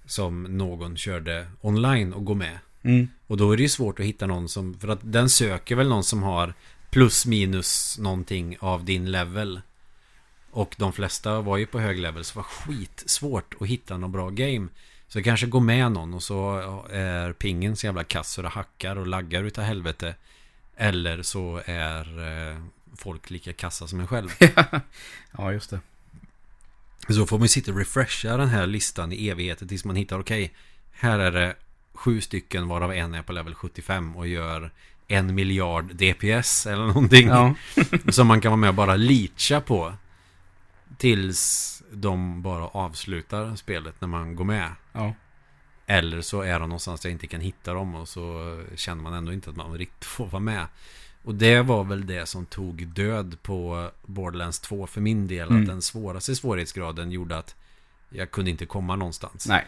som 0.07 0.43
någon 0.43 0.97
körde 0.97 1.47
online 1.61 2.13
och 2.13 2.25
gå 2.25 2.35
med. 2.35 2.59
Mm. 2.83 3.09
Och 3.27 3.37
då 3.37 3.53
är 3.53 3.57
det 3.57 3.63
ju 3.63 3.69
svårt 3.69 4.01
att 4.01 4.07
hitta 4.07 4.27
någon 4.27 4.49
som, 4.49 4.75
för 4.75 4.89
att 4.89 5.01
den 5.03 5.29
söker 5.29 5.77
väl 5.77 5.89
någon 5.89 6.05
som 6.05 6.23
har 6.23 6.55
plus 6.93 7.27
minus 7.27 7.99
någonting 7.99 8.57
av 8.61 8.85
din 8.85 9.11
level. 9.11 9.61
Och 10.51 10.75
de 10.79 10.93
flesta 10.93 11.41
var 11.41 11.57
ju 11.57 11.67
på 11.67 11.81
hög 11.81 11.99
level 11.99 12.25
så 12.25 12.39
var 12.39 12.43
skitsvårt 12.43 13.55
att 13.61 13.69
hitta 13.69 13.97
någon 13.97 14.13
bra 14.13 14.31
game. 14.31 14.69
Så 15.09 15.19
jag 15.19 15.25
kanske 15.25 15.47
går 15.47 15.61
med 15.61 15.93
någon 15.93 16.15
och 16.15 16.23
så 16.23 16.59
är 16.91 17.33
pingen 17.33 17.77
så 17.77 17.87
jävla 17.87 18.05
kass 18.05 18.33
så 18.33 18.43
det 18.43 18.49
hackar 18.49 18.97
och 18.97 19.07
laggar 19.07 19.45
utav 19.45 19.65
helvete. 19.65 20.15
Eller 20.77 21.23
så 21.23 21.63
är 21.65 22.29
eh, 22.29 22.57
folk 22.97 23.31
lika 23.31 23.53
kassa 23.53 23.87
som 23.87 24.01
en 24.01 24.07
själv. 24.07 24.29
ja, 25.39 25.53
just 25.53 25.71
det. 25.71 25.81
Så 27.09 27.27
får 27.27 27.39
man 27.39 27.45
ju 27.45 27.49
sitta 27.49 27.73
och 27.73 27.79
refresha 27.79 28.37
den 28.37 28.49
här 28.49 28.67
listan 28.67 29.13
i 29.13 29.29
evigheter 29.29 29.67
tills 29.67 29.85
man 29.85 29.97
hittar 29.97 30.21
okej. 30.21 30.55
här 30.93 31.19
är 31.19 31.33
det 31.33 31.57
sju 31.95 32.21
stycken 32.21 32.69
varav 32.69 32.93
en 32.93 33.15
är 33.15 33.23
på 33.23 33.33
level 33.33 33.55
75 33.55 34.17
och 34.17 34.29
gör 34.29 34.71
en 35.09 35.35
miljard 35.35 35.95
DPS 35.95 36.67
eller 36.67 36.87
någonting. 36.87 37.29
Ja. 37.29 37.55
som 38.09 38.27
man 38.27 38.41
kan 38.41 38.51
vara 38.51 38.61
med 38.61 38.69
och 38.69 38.75
bara 38.75 38.97
leacha 38.97 39.61
på. 39.61 39.95
Tills 40.97 41.83
de 41.93 42.43
bara 42.43 42.67
avslutar 42.67 43.57
spelet 43.57 44.01
när 44.01 44.09
man 44.09 44.37
går 44.37 44.45
med. 44.45 44.71
ja. 44.93 45.15
Eller 45.87 46.21
så 46.21 46.41
är 46.41 46.61
de 46.61 46.69
någonstans 46.69 47.01
där 47.01 47.09
jag 47.09 47.15
inte 47.15 47.27
kan 47.27 47.41
hitta 47.41 47.75
dem 47.75 47.95
och 47.95 48.09
så 48.09 48.59
känner 48.75 49.03
man 49.03 49.15
ändå 49.15 49.33
inte 49.33 49.51
att 49.51 49.57
man 49.57 49.79
riktigt 49.79 50.05
får 50.05 50.27
vara 50.27 50.41
med. 50.41 50.67
Och 51.25 51.35
det 51.35 51.61
var 51.63 51.85
väl 51.85 52.07
det 52.07 52.27
som 52.27 52.47
tog 52.47 52.87
död 52.87 53.37
på 53.43 53.91
Borderlands 54.03 54.61
2 54.61 54.87
för 54.87 55.01
min 55.01 55.27
del. 55.29 55.49
Mm. 55.49 55.63
Att 55.63 55.69
den 55.69 55.83
svåraste 55.83 56.37
svårighetsgraden 56.37 57.11
gjorde 57.11 57.39
att 57.39 57.55
jag 58.09 58.31
kunde 58.31 58.51
inte 58.51 58.67
komma 58.67 58.97
någonstans. 58.97 59.47
Nej. 59.47 59.67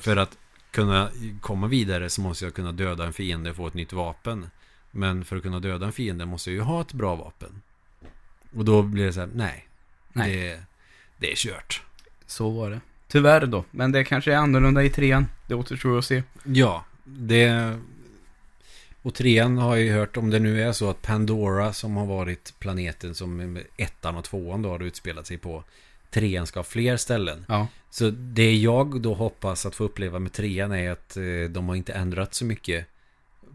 För 0.00 0.16
att 0.16 0.38
kunna 0.70 1.10
komma 1.40 1.66
vidare 1.66 2.10
så 2.10 2.20
måste 2.20 2.44
jag 2.44 2.54
kunna 2.54 2.72
döda 2.72 3.06
en 3.06 3.12
fiende 3.12 3.50
och 3.50 3.56
få 3.56 3.66
ett 3.66 3.74
nytt 3.74 3.92
vapen. 3.92 4.50
Men 4.96 5.24
för 5.24 5.36
att 5.36 5.42
kunna 5.42 5.60
döda 5.60 5.86
en 5.86 5.92
fiende 5.92 6.26
måste 6.26 6.50
jag 6.50 6.54
ju 6.54 6.60
ha 6.60 6.80
ett 6.80 6.92
bra 6.92 7.14
vapen. 7.14 7.62
Och 8.56 8.64
då 8.64 8.82
blir 8.82 9.06
det 9.06 9.12
så 9.12 9.20
här, 9.20 9.30
nej. 9.34 9.68
Nej. 10.12 10.36
Det, 10.36 10.60
det 11.16 11.32
är 11.32 11.36
kört. 11.36 11.82
Så 12.26 12.50
var 12.50 12.70
det. 12.70 12.80
Tyvärr 13.08 13.46
då. 13.46 13.64
Men 13.70 13.92
det 13.92 14.04
kanske 14.04 14.32
är 14.32 14.36
annorlunda 14.36 14.82
i 14.82 14.90
trean. 14.90 15.26
Det 15.46 15.54
återstår 15.54 15.98
att 15.98 16.04
se. 16.04 16.22
Ja, 16.44 16.84
det... 17.04 17.78
Och 19.02 19.14
trean 19.14 19.58
har 19.58 19.76
jag 19.76 19.84
ju 19.84 19.92
hört 19.92 20.16
om 20.16 20.30
det 20.30 20.38
nu 20.38 20.62
är 20.62 20.72
så 20.72 20.90
att 20.90 21.02
Pandora 21.02 21.72
som 21.72 21.96
har 21.96 22.06
varit 22.06 22.54
planeten 22.58 23.14
som 23.14 23.58
ettan 23.76 24.16
och 24.16 24.24
tvåan 24.24 24.62
då 24.62 24.68
har 24.68 24.82
utspelat 24.82 25.26
sig 25.26 25.38
på. 25.38 25.64
Trean 26.10 26.46
ska 26.46 26.58
ha 26.58 26.64
fler 26.64 26.96
ställen. 26.96 27.44
Ja. 27.48 27.68
Så 27.90 28.10
det 28.10 28.54
jag 28.56 29.00
då 29.00 29.14
hoppas 29.14 29.66
att 29.66 29.74
få 29.74 29.84
uppleva 29.84 30.18
med 30.18 30.32
trean 30.32 30.72
är 30.72 30.90
att 30.90 31.16
eh, 31.16 31.50
de 31.50 31.68
har 31.68 31.74
inte 31.74 31.92
ändrat 31.92 32.34
så 32.34 32.44
mycket 32.44 32.86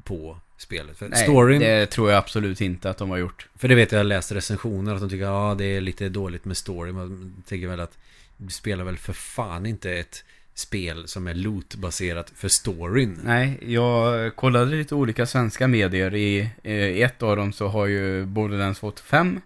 på 0.03 0.37
spelet. 0.61 0.97
För 0.97 1.09
Nej, 1.09 1.23
storyn, 1.23 1.59
det 1.59 1.85
tror 1.85 2.09
jag 2.09 2.17
absolut 2.17 2.61
inte 2.61 2.89
att 2.89 2.97
de 2.97 3.09
har 3.09 3.17
gjort. 3.17 3.47
för 3.55 3.67
det 3.67 3.75
vet 3.75 3.91
jag, 3.91 3.99
jag 3.99 4.05
läst 4.05 4.31
recensioner 4.31 4.95
att 4.95 5.01
de 5.01 5.09
tycker 5.09 5.25
att 5.25 5.29
ja, 5.29 5.55
det 5.57 5.65
är 5.65 5.81
lite 5.81 6.09
dåligt 6.09 6.45
med 6.45 6.57
story. 6.57 6.91
Man 6.91 7.43
tänker 7.47 7.67
väl 7.67 7.79
att 7.79 7.97
du 8.37 8.51
spelar 8.51 8.83
väl 8.83 8.97
för 8.97 9.13
fan 9.13 9.65
inte 9.65 9.91
ett 9.91 10.23
spel 10.53 11.07
som 11.07 11.27
är 11.27 11.33
loot-baserat 11.33 12.31
för 12.35 12.47
storyn. 12.47 13.19
Nej, 13.23 13.57
jag 13.61 14.35
kollade 14.35 14.65
lite 14.75 14.95
olika 14.95 15.25
svenska 15.25 15.67
medier. 15.67 16.15
I, 16.15 16.49
i 16.63 17.01
ett 17.01 17.23
av 17.23 17.35
dem 17.35 17.53
så 17.53 17.67
har 17.67 17.85
ju 17.85 18.25
Borderlands 18.25 18.79
fått 18.79 18.99
fem. 18.99 19.41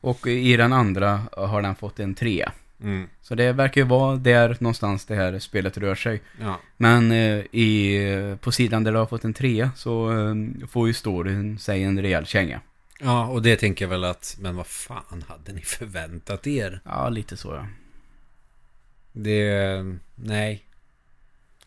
Och 0.00 0.26
i 0.26 0.56
den 0.56 0.72
andra 0.72 1.20
har 1.32 1.62
den 1.62 1.74
fått 1.74 2.00
en 2.00 2.14
trea. 2.14 2.52
Mm. 2.82 3.08
Så 3.22 3.34
det 3.34 3.52
verkar 3.52 3.80
ju 3.80 3.86
vara 3.86 4.16
där 4.16 4.56
någonstans 4.60 5.04
det 5.06 5.14
här 5.14 5.38
spelet 5.38 5.78
rör 5.78 5.94
sig. 5.94 6.20
Ja. 6.40 6.60
Men 6.76 7.12
eh, 7.12 7.38
i, 7.52 8.36
på 8.40 8.52
sidan 8.52 8.84
där 8.84 8.92
det 8.92 8.98
har 8.98 9.06
fått 9.06 9.24
en 9.24 9.34
trea 9.34 9.70
så 9.76 10.10
eh, 10.10 10.34
får 10.68 10.88
ju 10.88 10.94
storyn 10.94 11.58
sig 11.58 11.82
en 11.82 12.02
rejäl 12.02 12.26
känga. 12.26 12.60
ja, 13.00 13.26
och 13.26 13.42
det 13.42 13.56
tänker 13.56 13.84
jag 13.84 13.90
väl 13.90 14.04
att, 14.04 14.36
men 14.40 14.56
vad 14.56 14.66
fan 14.66 15.24
hade 15.28 15.52
ni 15.52 15.60
förväntat 15.60 16.46
er? 16.46 16.80
Ja, 16.84 17.08
lite 17.08 17.36
så 17.36 17.48
ja. 17.48 17.66
Det, 19.12 19.84
nej. 20.14 20.64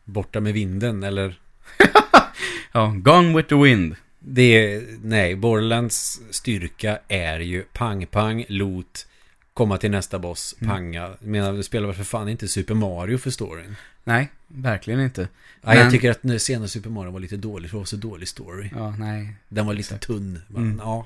Borta 0.03 0.39
med 0.39 0.53
vinden 0.53 1.03
eller? 1.03 1.39
Ja, 2.71 2.93
Gone 2.95 3.37
with 3.37 3.49
the 3.49 3.55
Wind. 3.55 3.95
Det, 4.19 4.83
nej, 5.03 5.35
Borderlands 5.35 6.21
styrka 6.29 6.99
är 7.07 7.39
ju 7.39 7.61
pang, 7.61 8.05
pang, 8.05 8.45
loot, 8.47 9.07
komma 9.55 9.77
till 9.77 9.91
nästa 9.91 10.19
boss, 10.19 10.55
Mm. 10.61 10.75
panga. 10.75 11.01
Jag 11.21 11.27
menar, 11.29 11.53
du 11.53 11.63
spelar 11.63 11.87
väl 11.87 11.95
för 11.95 12.03
fan 12.03 12.29
inte 12.29 12.47
Super 12.47 12.73
Mario 12.73 13.17
för 13.17 13.29
storyn? 13.31 13.75
Nej, 14.03 14.31
verkligen 14.47 14.99
inte. 14.99 15.27
Ja, 15.61 15.75
jag 15.75 15.83
Men- 15.83 15.91
tycker 15.91 16.11
att 16.11 16.19
den 16.21 16.39
senaste 16.39 16.73
Super 16.73 16.89
Mario 16.89 17.11
var 17.11 17.19
lite 17.19 17.37
dålig, 17.37 17.69
för 17.69 17.77
det 17.77 17.79
var 17.79 17.85
så 17.85 17.95
dålig 17.95 18.27
story. 18.27 18.69
Ja, 18.75 18.95
nej. 18.99 19.35
Den 19.47 19.65
var 19.65 19.73
lite 19.73 19.97
tunn. 19.97 20.41
Men, 20.47 20.63
Mm. 20.63 20.77
Ja, 20.83 21.05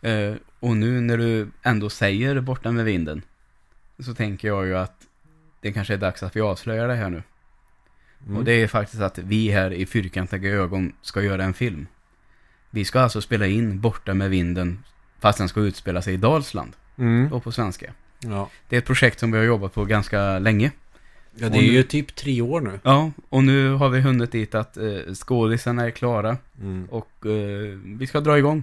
Eh, 0.00 0.34
och 0.60 0.76
nu 0.76 1.00
när 1.00 1.18
du 1.18 1.48
ändå 1.62 1.90
säger 1.90 2.40
borta 2.40 2.72
med 2.72 2.84
vinden. 2.84 3.22
Så 3.98 4.14
tänker 4.14 4.48
jag 4.48 4.66
ju 4.66 4.76
att 4.76 5.06
det 5.60 5.72
kanske 5.72 5.94
är 5.94 5.98
dags 5.98 6.22
att 6.22 6.36
vi 6.36 6.40
avslöjar 6.40 6.88
det 6.88 6.94
här 6.94 7.10
nu. 7.10 7.22
mm. 8.26 8.36
Och 8.36 8.44
det 8.44 8.52
är 8.52 8.68
faktiskt 8.68 9.02
att 9.02 9.18
vi 9.18 9.50
här 9.50 9.72
i 9.72 9.86
Fyrkantiga 9.86 10.50
ögon 10.50 10.92
ska 11.02 11.22
göra 11.22 11.44
en 11.44 11.54
film. 11.54 11.86
Vi 12.70 12.84
ska 12.84 13.00
alltså 13.00 13.20
spela 13.20 13.46
in 13.46 13.80
Borta 13.80 14.14
med 14.14 14.30
vinden 14.30 14.84
fast 15.20 15.38
den 15.38 15.48
ska 15.48 15.60
utspela 15.60 16.02
sig 16.02 16.14
i 16.14 16.16
Dalsland. 16.16 16.72
Mm. 16.98 17.28
Då 17.28 17.40
på 17.40 17.52
svenska. 17.52 17.92
Ja. 18.20 18.50
Det 18.68 18.76
är 18.76 18.78
ett 18.78 18.86
projekt 18.86 19.20
som 19.20 19.32
vi 19.32 19.38
har 19.38 19.44
jobbat 19.44 19.74
på 19.74 19.84
ganska 19.84 20.38
länge. 20.38 20.70
ja, 21.34 21.48
det 21.48 21.58
är 21.58 21.62
ju 21.62 21.82
typ 21.82 22.14
tre 22.14 22.40
år 22.40 22.60
nu. 22.60 22.80
Ja, 22.82 23.10
och 23.28 23.44
nu 23.44 23.70
har 23.70 23.88
vi 23.88 24.00
hunnit 24.00 24.32
dit 24.32 24.54
att 24.54 24.76
eh, 24.76 25.14
skådisarna 25.14 25.84
är 25.86 25.90
klara 25.90 26.36
Mm. 26.60 26.84
och 26.90 27.26
eh, 27.26 27.78
vi 27.84 28.06
ska 28.06 28.20
dra 28.20 28.38
igång. 28.38 28.62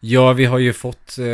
Ja, 0.00 0.32
vi 0.32 0.44
har 0.44 0.58
ju 0.58 0.72
fått, 0.72 1.18
eh, 1.18 1.24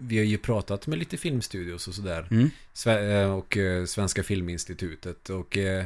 vi 0.00 0.18
har 0.18 0.24
ju 0.24 0.38
pratat 0.38 0.86
med 0.86 0.98
lite 0.98 1.16
filmstudios 1.16 1.88
och 1.88 1.94
sådär. 1.94 2.26
Mm. 2.30 2.50
Sve- 2.74 3.22
eh, 3.22 3.30
och 3.34 3.56
eh, 3.56 3.84
Svenska 3.84 4.22
Filminstitutet. 4.22 5.30
Och 5.30 5.56
eh, 5.58 5.84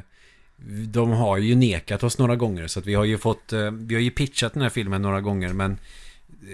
de 0.88 1.10
har 1.10 1.36
ju 1.38 1.54
nekat 1.54 2.02
oss 2.02 2.18
några 2.18 2.36
gånger. 2.36 2.66
Så 2.66 2.78
att 2.80 2.86
vi 2.86 2.94
har 2.94 3.04
ju 3.04 3.18
fått, 3.18 3.52
eh, 3.52 3.70
vi 3.70 3.94
har 3.94 4.02
ju 4.02 4.10
pitchat 4.10 4.52
den 4.54 4.62
här 4.62 4.70
filmen 4.70 5.02
några 5.02 5.20
gånger. 5.20 5.52
Men 5.52 5.78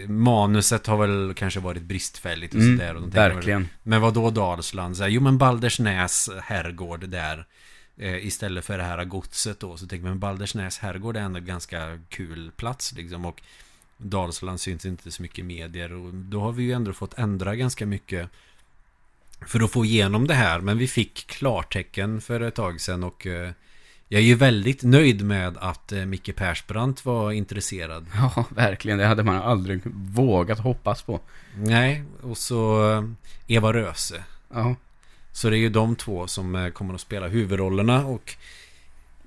manuset 0.08 0.86
har 0.86 0.96
väl 0.96 1.34
kanske 1.36 1.60
varit 1.60 1.82
bristfälligt 1.82 2.54
och 2.54 2.60
Mm, 2.60 2.78
sådär. 2.78 2.94
Och 2.94 3.00
de 3.00 3.10
tänker 3.10 3.20
väl, 3.20 3.34
verkligen. 3.34 3.68
Men 3.82 4.00
vad 4.00 4.14
då 4.14 4.30
Dalsland? 4.30 4.96
Så 4.96 5.02
här, 5.02 5.10
jo 5.10 5.20
men 5.20 5.38
Baldersnäs 5.38 6.30
herrgård 6.42 7.08
där. 7.08 7.46
Eh, 7.96 8.26
istället 8.26 8.64
för 8.64 8.78
det 8.78 8.84
här 8.84 9.04
godset 9.04 9.60
då. 9.60 9.76
Så 9.76 9.86
tänker 9.86 10.06
man 10.08 10.18
Baldersnäs 10.18 10.78
herrgård 10.78 11.16
är 11.16 11.20
ändå 11.20 11.38
en 11.38 11.44
ganska 11.44 11.98
kul 12.08 12.50
plats 12.56 12.92
liksom. 12.92 13.24
Och 13.24 13.42
Dalsland 13.96 14.60
syns 14.60 14.86
inte 14.86 15.10
så 15.10 15.22
mycket 15.22 15.38
i 15.38 15.42
medier. 15.42 15.92
Och 15.92 16.14
då 16.14 16.40
har 16.40 16.52
vi 16.52 16.62
ju 16.62 16.72
ändå 16.72 16.92
fått 16.92 17.18
ändra 17.18 17.56
ganska 17.56 17.86
mycket. 17.86 18.30
För 19.46 19.60
att 19.60 19.70
få 19.70 19.84
igenom 19.84 20.26
det 20.26 20.34
här. 20.34 20.60
Men 20.60 20.78
vi 20.78 20.88
fick 20.88 21.26
klartecken 21.26 22.20
för 22.20 22.40
ett 22.40 22.54
tag 22.54 22.80
sedan. 22.80 23.04
Och 23.04 23.26
eh, 23.26 23.50
jag 24.14 24.22
är 24.22 24.26
ju 24.26 24.34
väldigt 24.34 24.82
nöjd 24.82 25.24
med 25.24 25.56
att 25.60 25.92
eh, 25.92 26.04
Micke 26.04 26.36
Persbrandt 26.36 27.04
var 27.04 27.32
intresserad. 27.32 28.06
Ja, 28.16 28.44
verkligen. 28.48 28.98
Det 28.98 29.06
hade 29.06 29.22
man 29.22 29.36
aldrig 29.36 29.80
vågat 29.94 30.58
hoppas 30.58 31.02
på. 31.02 31.20
Nej, 31.56 32.02
och 32.22 32.38
så 32.38 32.90
eh, 32.92 33.04
Eva 33.46 33.72
Röse. 33.72 34.24
Ja, 34.54 34.76
Så 35.32 35.50
det 35.50 35.56
är 35.56 35.58
ju 35.58 35.68
de 35.68 35.96
två 35.96 36.26
som 36.26 36.54
eh, 36.54 36.68
kommer 36.68 36.94
att 36.94 37.00
spela 37.00 37.28
huvudrollerna 37.28 38.06
och 38.06 38.34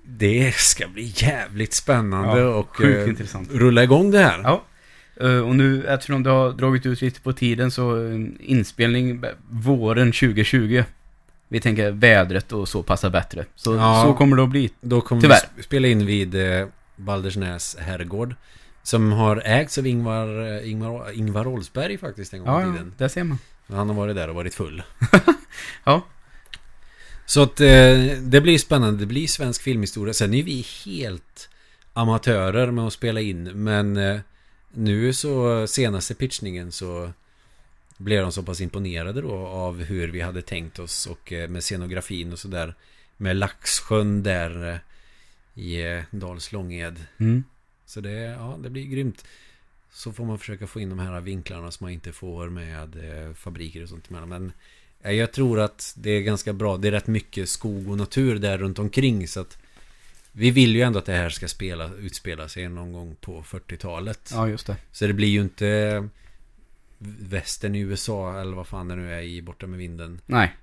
det 0.05 0.55
ska 0.55 0.87
bli 0.87 1.13
jävligt 1.15 1.73
spännande 1.73 2.39
Ja, 2.41 2.47
och 2.47 2.83
eh, 2.83 3.09
intressant. 3.09 3.49
rulla 3.51 3.83
igång 3.83 4.11
det 4.11 4.19
här. 4.19 4.41
Ja. 4.43 4.63
Och 5.45 5.55
nu 5.55 5.85
eftersom 5.87 6.23
det 6.23 6.29
har 6.29 6.51
dragit 6.51 6.85
ut 6.85 7.01
lite 7.01 7.21
på 7.21 7.33
tiden 7.33 7.71
så 7.71 8.11
inspelning 8.39 9.23
våren 9.49 10.11
2020. 10.11 10.83
Vi 11.47 11.59
tänker 11.59 11.91
vädret 11.91 12.51
och 12.51 12.69
så 12.69 12.83
passar 12.83 13.09
bättre. 13.09 13.45
Så, 13.55 13.75
Ja. 13.75 14.03
så 14.05 14.13
kommer 14.13 14.37
det 14.37 14.43
att 14.43 14.49
bli. 14.49 14.69
Då 14.81 15.01
kommer 15.01 15.21
Tyvärr. 15.21 15.39
vi 15.55 15.61
sp- 15.61 15.65
spela 15.65 15.87
in 15.87 16.05
vid 16.05 16.35
eh, 16.59 16.67
Baldersnäs 16.95 17.77
herrgård. 17.79 18.35
Som 18.83 19.11
har 19.11 19.41
ägts 19.45 19.77
av 19.77 19.87
Ingvar, 19.87 20.57
eh, 20.57 20.71
Ingvar, 20.71 21.11
Ingvar 21.11 21.47
Oldsberg 21.47 21.97
faktiskt 21.97 22.33
en 22.33 22.39
gång 22.39 22.49
Ja, 22.49 22.61
i 22.61 22.65
ja, 22.65 22.71
tiden. 22.71 22.93
där 22.97 23.07
ser 23.07 23.23
man. 23.23 23.39
Han 23.67 23.87
har 23.89 23.95
varit 23.95 24.15
där 24.15 24.27
och 24.29 24.35
varit 24.35 24.53
full. 24.55 24.83
Ja. 25.83 26.01
Så 27.25 27.43
att 27.43 27.59
eh, 27.61 27.67
det 28.21 28.41
blir 28.41 28.57
spännande. 28.57 28.99
Det 28.99 29.05
blir 29.05 29.27
svensk 29.27 29.61
filmhistoria. 29.61 30.13
Sen 30.13 30.33
är 30.33 30.43
vi 30.43 30.65
helt 30.85 31.49
amatörer 31.93 32.71
med 32.71 32.87
att 32.87 32.93
spela 32.93 33.21
in. 33.21 33.43
Men 33.63 33.97
eh, 33.97 34.19
nu 34.73 35.13
så 35.13 35.67
senaste 35.67 36.13
pitchningen 36.15 36.71
så 36.71 37.11
blev 37.97 38.21
de 38.21 38.31
så 38.31 38.43
pass 38.43 38.61
imponerade 38.61 39.21
då 39.21 39.35
av 39.37 39.83
hur 39.83 40.07
vi 40.07 40.21
hade 40.21 40.41
tänkt 40.41 40.79
oss 40.79 41.05
och 41.05 41.33
eh, 41.33 41.49
med 41.49 41.63
scenografin 41.63 42.31
och 42.31 42.39
sådär. 42.39 42.75
Med 43.17 43.35
Laxsjön 43.35 44.23
där 44.23 44.69
eh, 44.73 44.79
i 45.63 45.81
eh, 45.81 46.03
Dals 46.11 46.51
Långed. 46.51 47.05
Mm. 47.17 47.43
Så 47.85 48.01
det, 48.01 48.11
ja, 48.11 48.59
det 48.63 48.69
blir 48.69 48.85
grymt. 48.85 49.25
Så 49.91 50.11
får 50.11 50.25
man 50.25 50.39
försöka 50.39 50.67
få 50.67 50.79
in 50.79 50.89
de 50.89 50.99
här 50.99 51.21
vinklarna 51.21 51.71
som 51.71 51.85
man 51.85 51.91
inte 51.91 52.11
får 52.11 52.49
med 52.49 52.95
fabriker 53.35 53.83
och 53.83 53.89
sånt. 53.89 54.09
Men 54.09 54.51
jag 55.01 55.31
tror 55.31 55.59
att 55.59 55.93
det 55.97 56.09
är 56.09 56.21
ganska 56.21 56.53
bra. 56.53 56.77
Det 56.77 56.87
är 56.87 56.91
rätt 56.91 57.07
mycket 57.07 57.49
skog 57.49 57.89
och 57.89 57.97
natur 57.97 58.39
där 58.39 58.57
runt 58.57 58.79
omkring. 58.79 59.27
Så 59.27 59.39
att 59.39 59.57
vi 60.31 60.51
vill 60.51 60.75
ju 60.75 60.81
ändå 60.81 60.99
att 60.99 61.05
det 61.05 61.13
här 61.13 61.29
ska 61.29 61.47
spela, 61.47 61.91
utspela 61.93 62.49
sig 62.49 62.69
någon 62.69 62.93
gång 62.93 63.15
på 63.21 63.43
40-talet. 63.43 64.29
Ja, 64.33 64.47
just 64.49 64.67
det. 64.67 64.75
Så 64.91 65.07
det 65.07 65.13
blir 65.13 65.27
ju 65.27 65.41
inte 65.41 66.09
västern 66.99 67.75
i 67.75 67.79
USA 67.79 68.41
eller 68.41 68.55
vad 68.55 68.67
fan 68.67 68.87
det 68.87 68.95
nu 68.95 69.13
är 69.13 69.21
i 69.21 69.41
Borta 69.41 69.67
med 69.67 69.79
vinden. 69.79 70.21
Nej. 70.25 70.55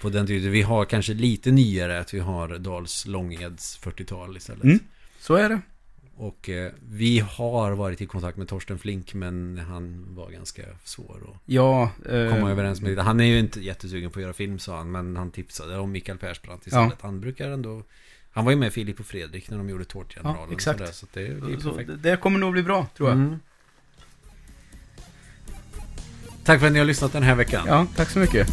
På 0.00 0.08
den 0.08 0.26
tiden. 0.26 0.52
Vi 0.52 0.62
har 0.62 0.84
kanske 0.84 1.14
lite 1.14 1.50
nyare 1.50 2.00
att 2.00 2.14
vi 2.14 2.18
har 2.18 2.58
Dals 2.58 3.06
Långeds 3.06 3.80
40-tal 3.82 4.36
istället. 4.36 4.64
Mm, 4.64 4.78
så 5.18 5.34
är 5.34 5.48
det. 5.48 5.60
Och 6.16 6.48
eh, 6.48 6.72
vi 6.90 7.18
har 7.18 7.72
varit 7.72 8.00
i 8.00 8.06
kontakt 8.06 8.38
med 8.38 8.48
Torsten 8.48 8.78
Flink 8.78 9.14
men 9.14 9.58
han 9.58 10.14
var 10.14 10.30
ganska 10.30 10.62
svår 10.84 11.16
att 11.30 11.40
ja, 11.46 11.90
eh, 12.08 12.34
komma 12.34 12.50
överens 12.50 12.80
med. 12.80 12.98
Han 12.98 13.20
är 13.20 13.24
ju 13.24 13.38
inte 13.38 13.60
jättesugen 13.60 14.10
på 14.10 14.18
att 14.18 14.22
göra 14.22 14.32
film 14.32 14.58
sa 14.58 14.76
han 14.76 14.90
men 14.90 15.16
han 15.16 15.30
tipsade 15.30 15.78
om 15.78 15.92
Mikael 15.92 16.18
Persbrandt 16.18 16.66
istället. 16.66 16.88
Ja. 16.90 17.06
Han 17.06 17.20
brukar 17.20 17.50
ändå 17.50 17.82
han 18.32 18.44
var 18.44 18.52
ju 18.52 18.58
med 18.58 18.72
Filip 18.72 19.00
och 19.00 19.06
Fredrik 19.06 19.50
när 19.50 19.58
de 19.58 19.68
gjorde 19.68 19.84
Tårtgeneralen. 19.84 20.48
Ja, 20.48 20.54
exakt. 20.54 20.78
Så, 20.78 20.84
där, 20.84 20.92
så, 20.92 21.06
det, 21.12 21.52
det, 21.52 21.60
så 21.60 21.96
det, 22.02 22.20
kommer 22.20 22.38
nog 22.38 22.52
bli 22.52 22.62
bra 22.62 22.86
tror 22.96 23.08
jag. 23.08 23.18
Mm. 23.18 23.40
Tack 26.50 26.60
för 26.60 26.66
att 26.66 26.72
ni 26.72 26.78
har 26.78 26.86
lyssnat 26.86 27.12
den 27.12 27.22
här 27.22 27.34
veckan. 27.34 27.64
Ja, 27.66 27.86
tack 27.96 28.10
så 28.10 28.18
mycket. 28.18 28.48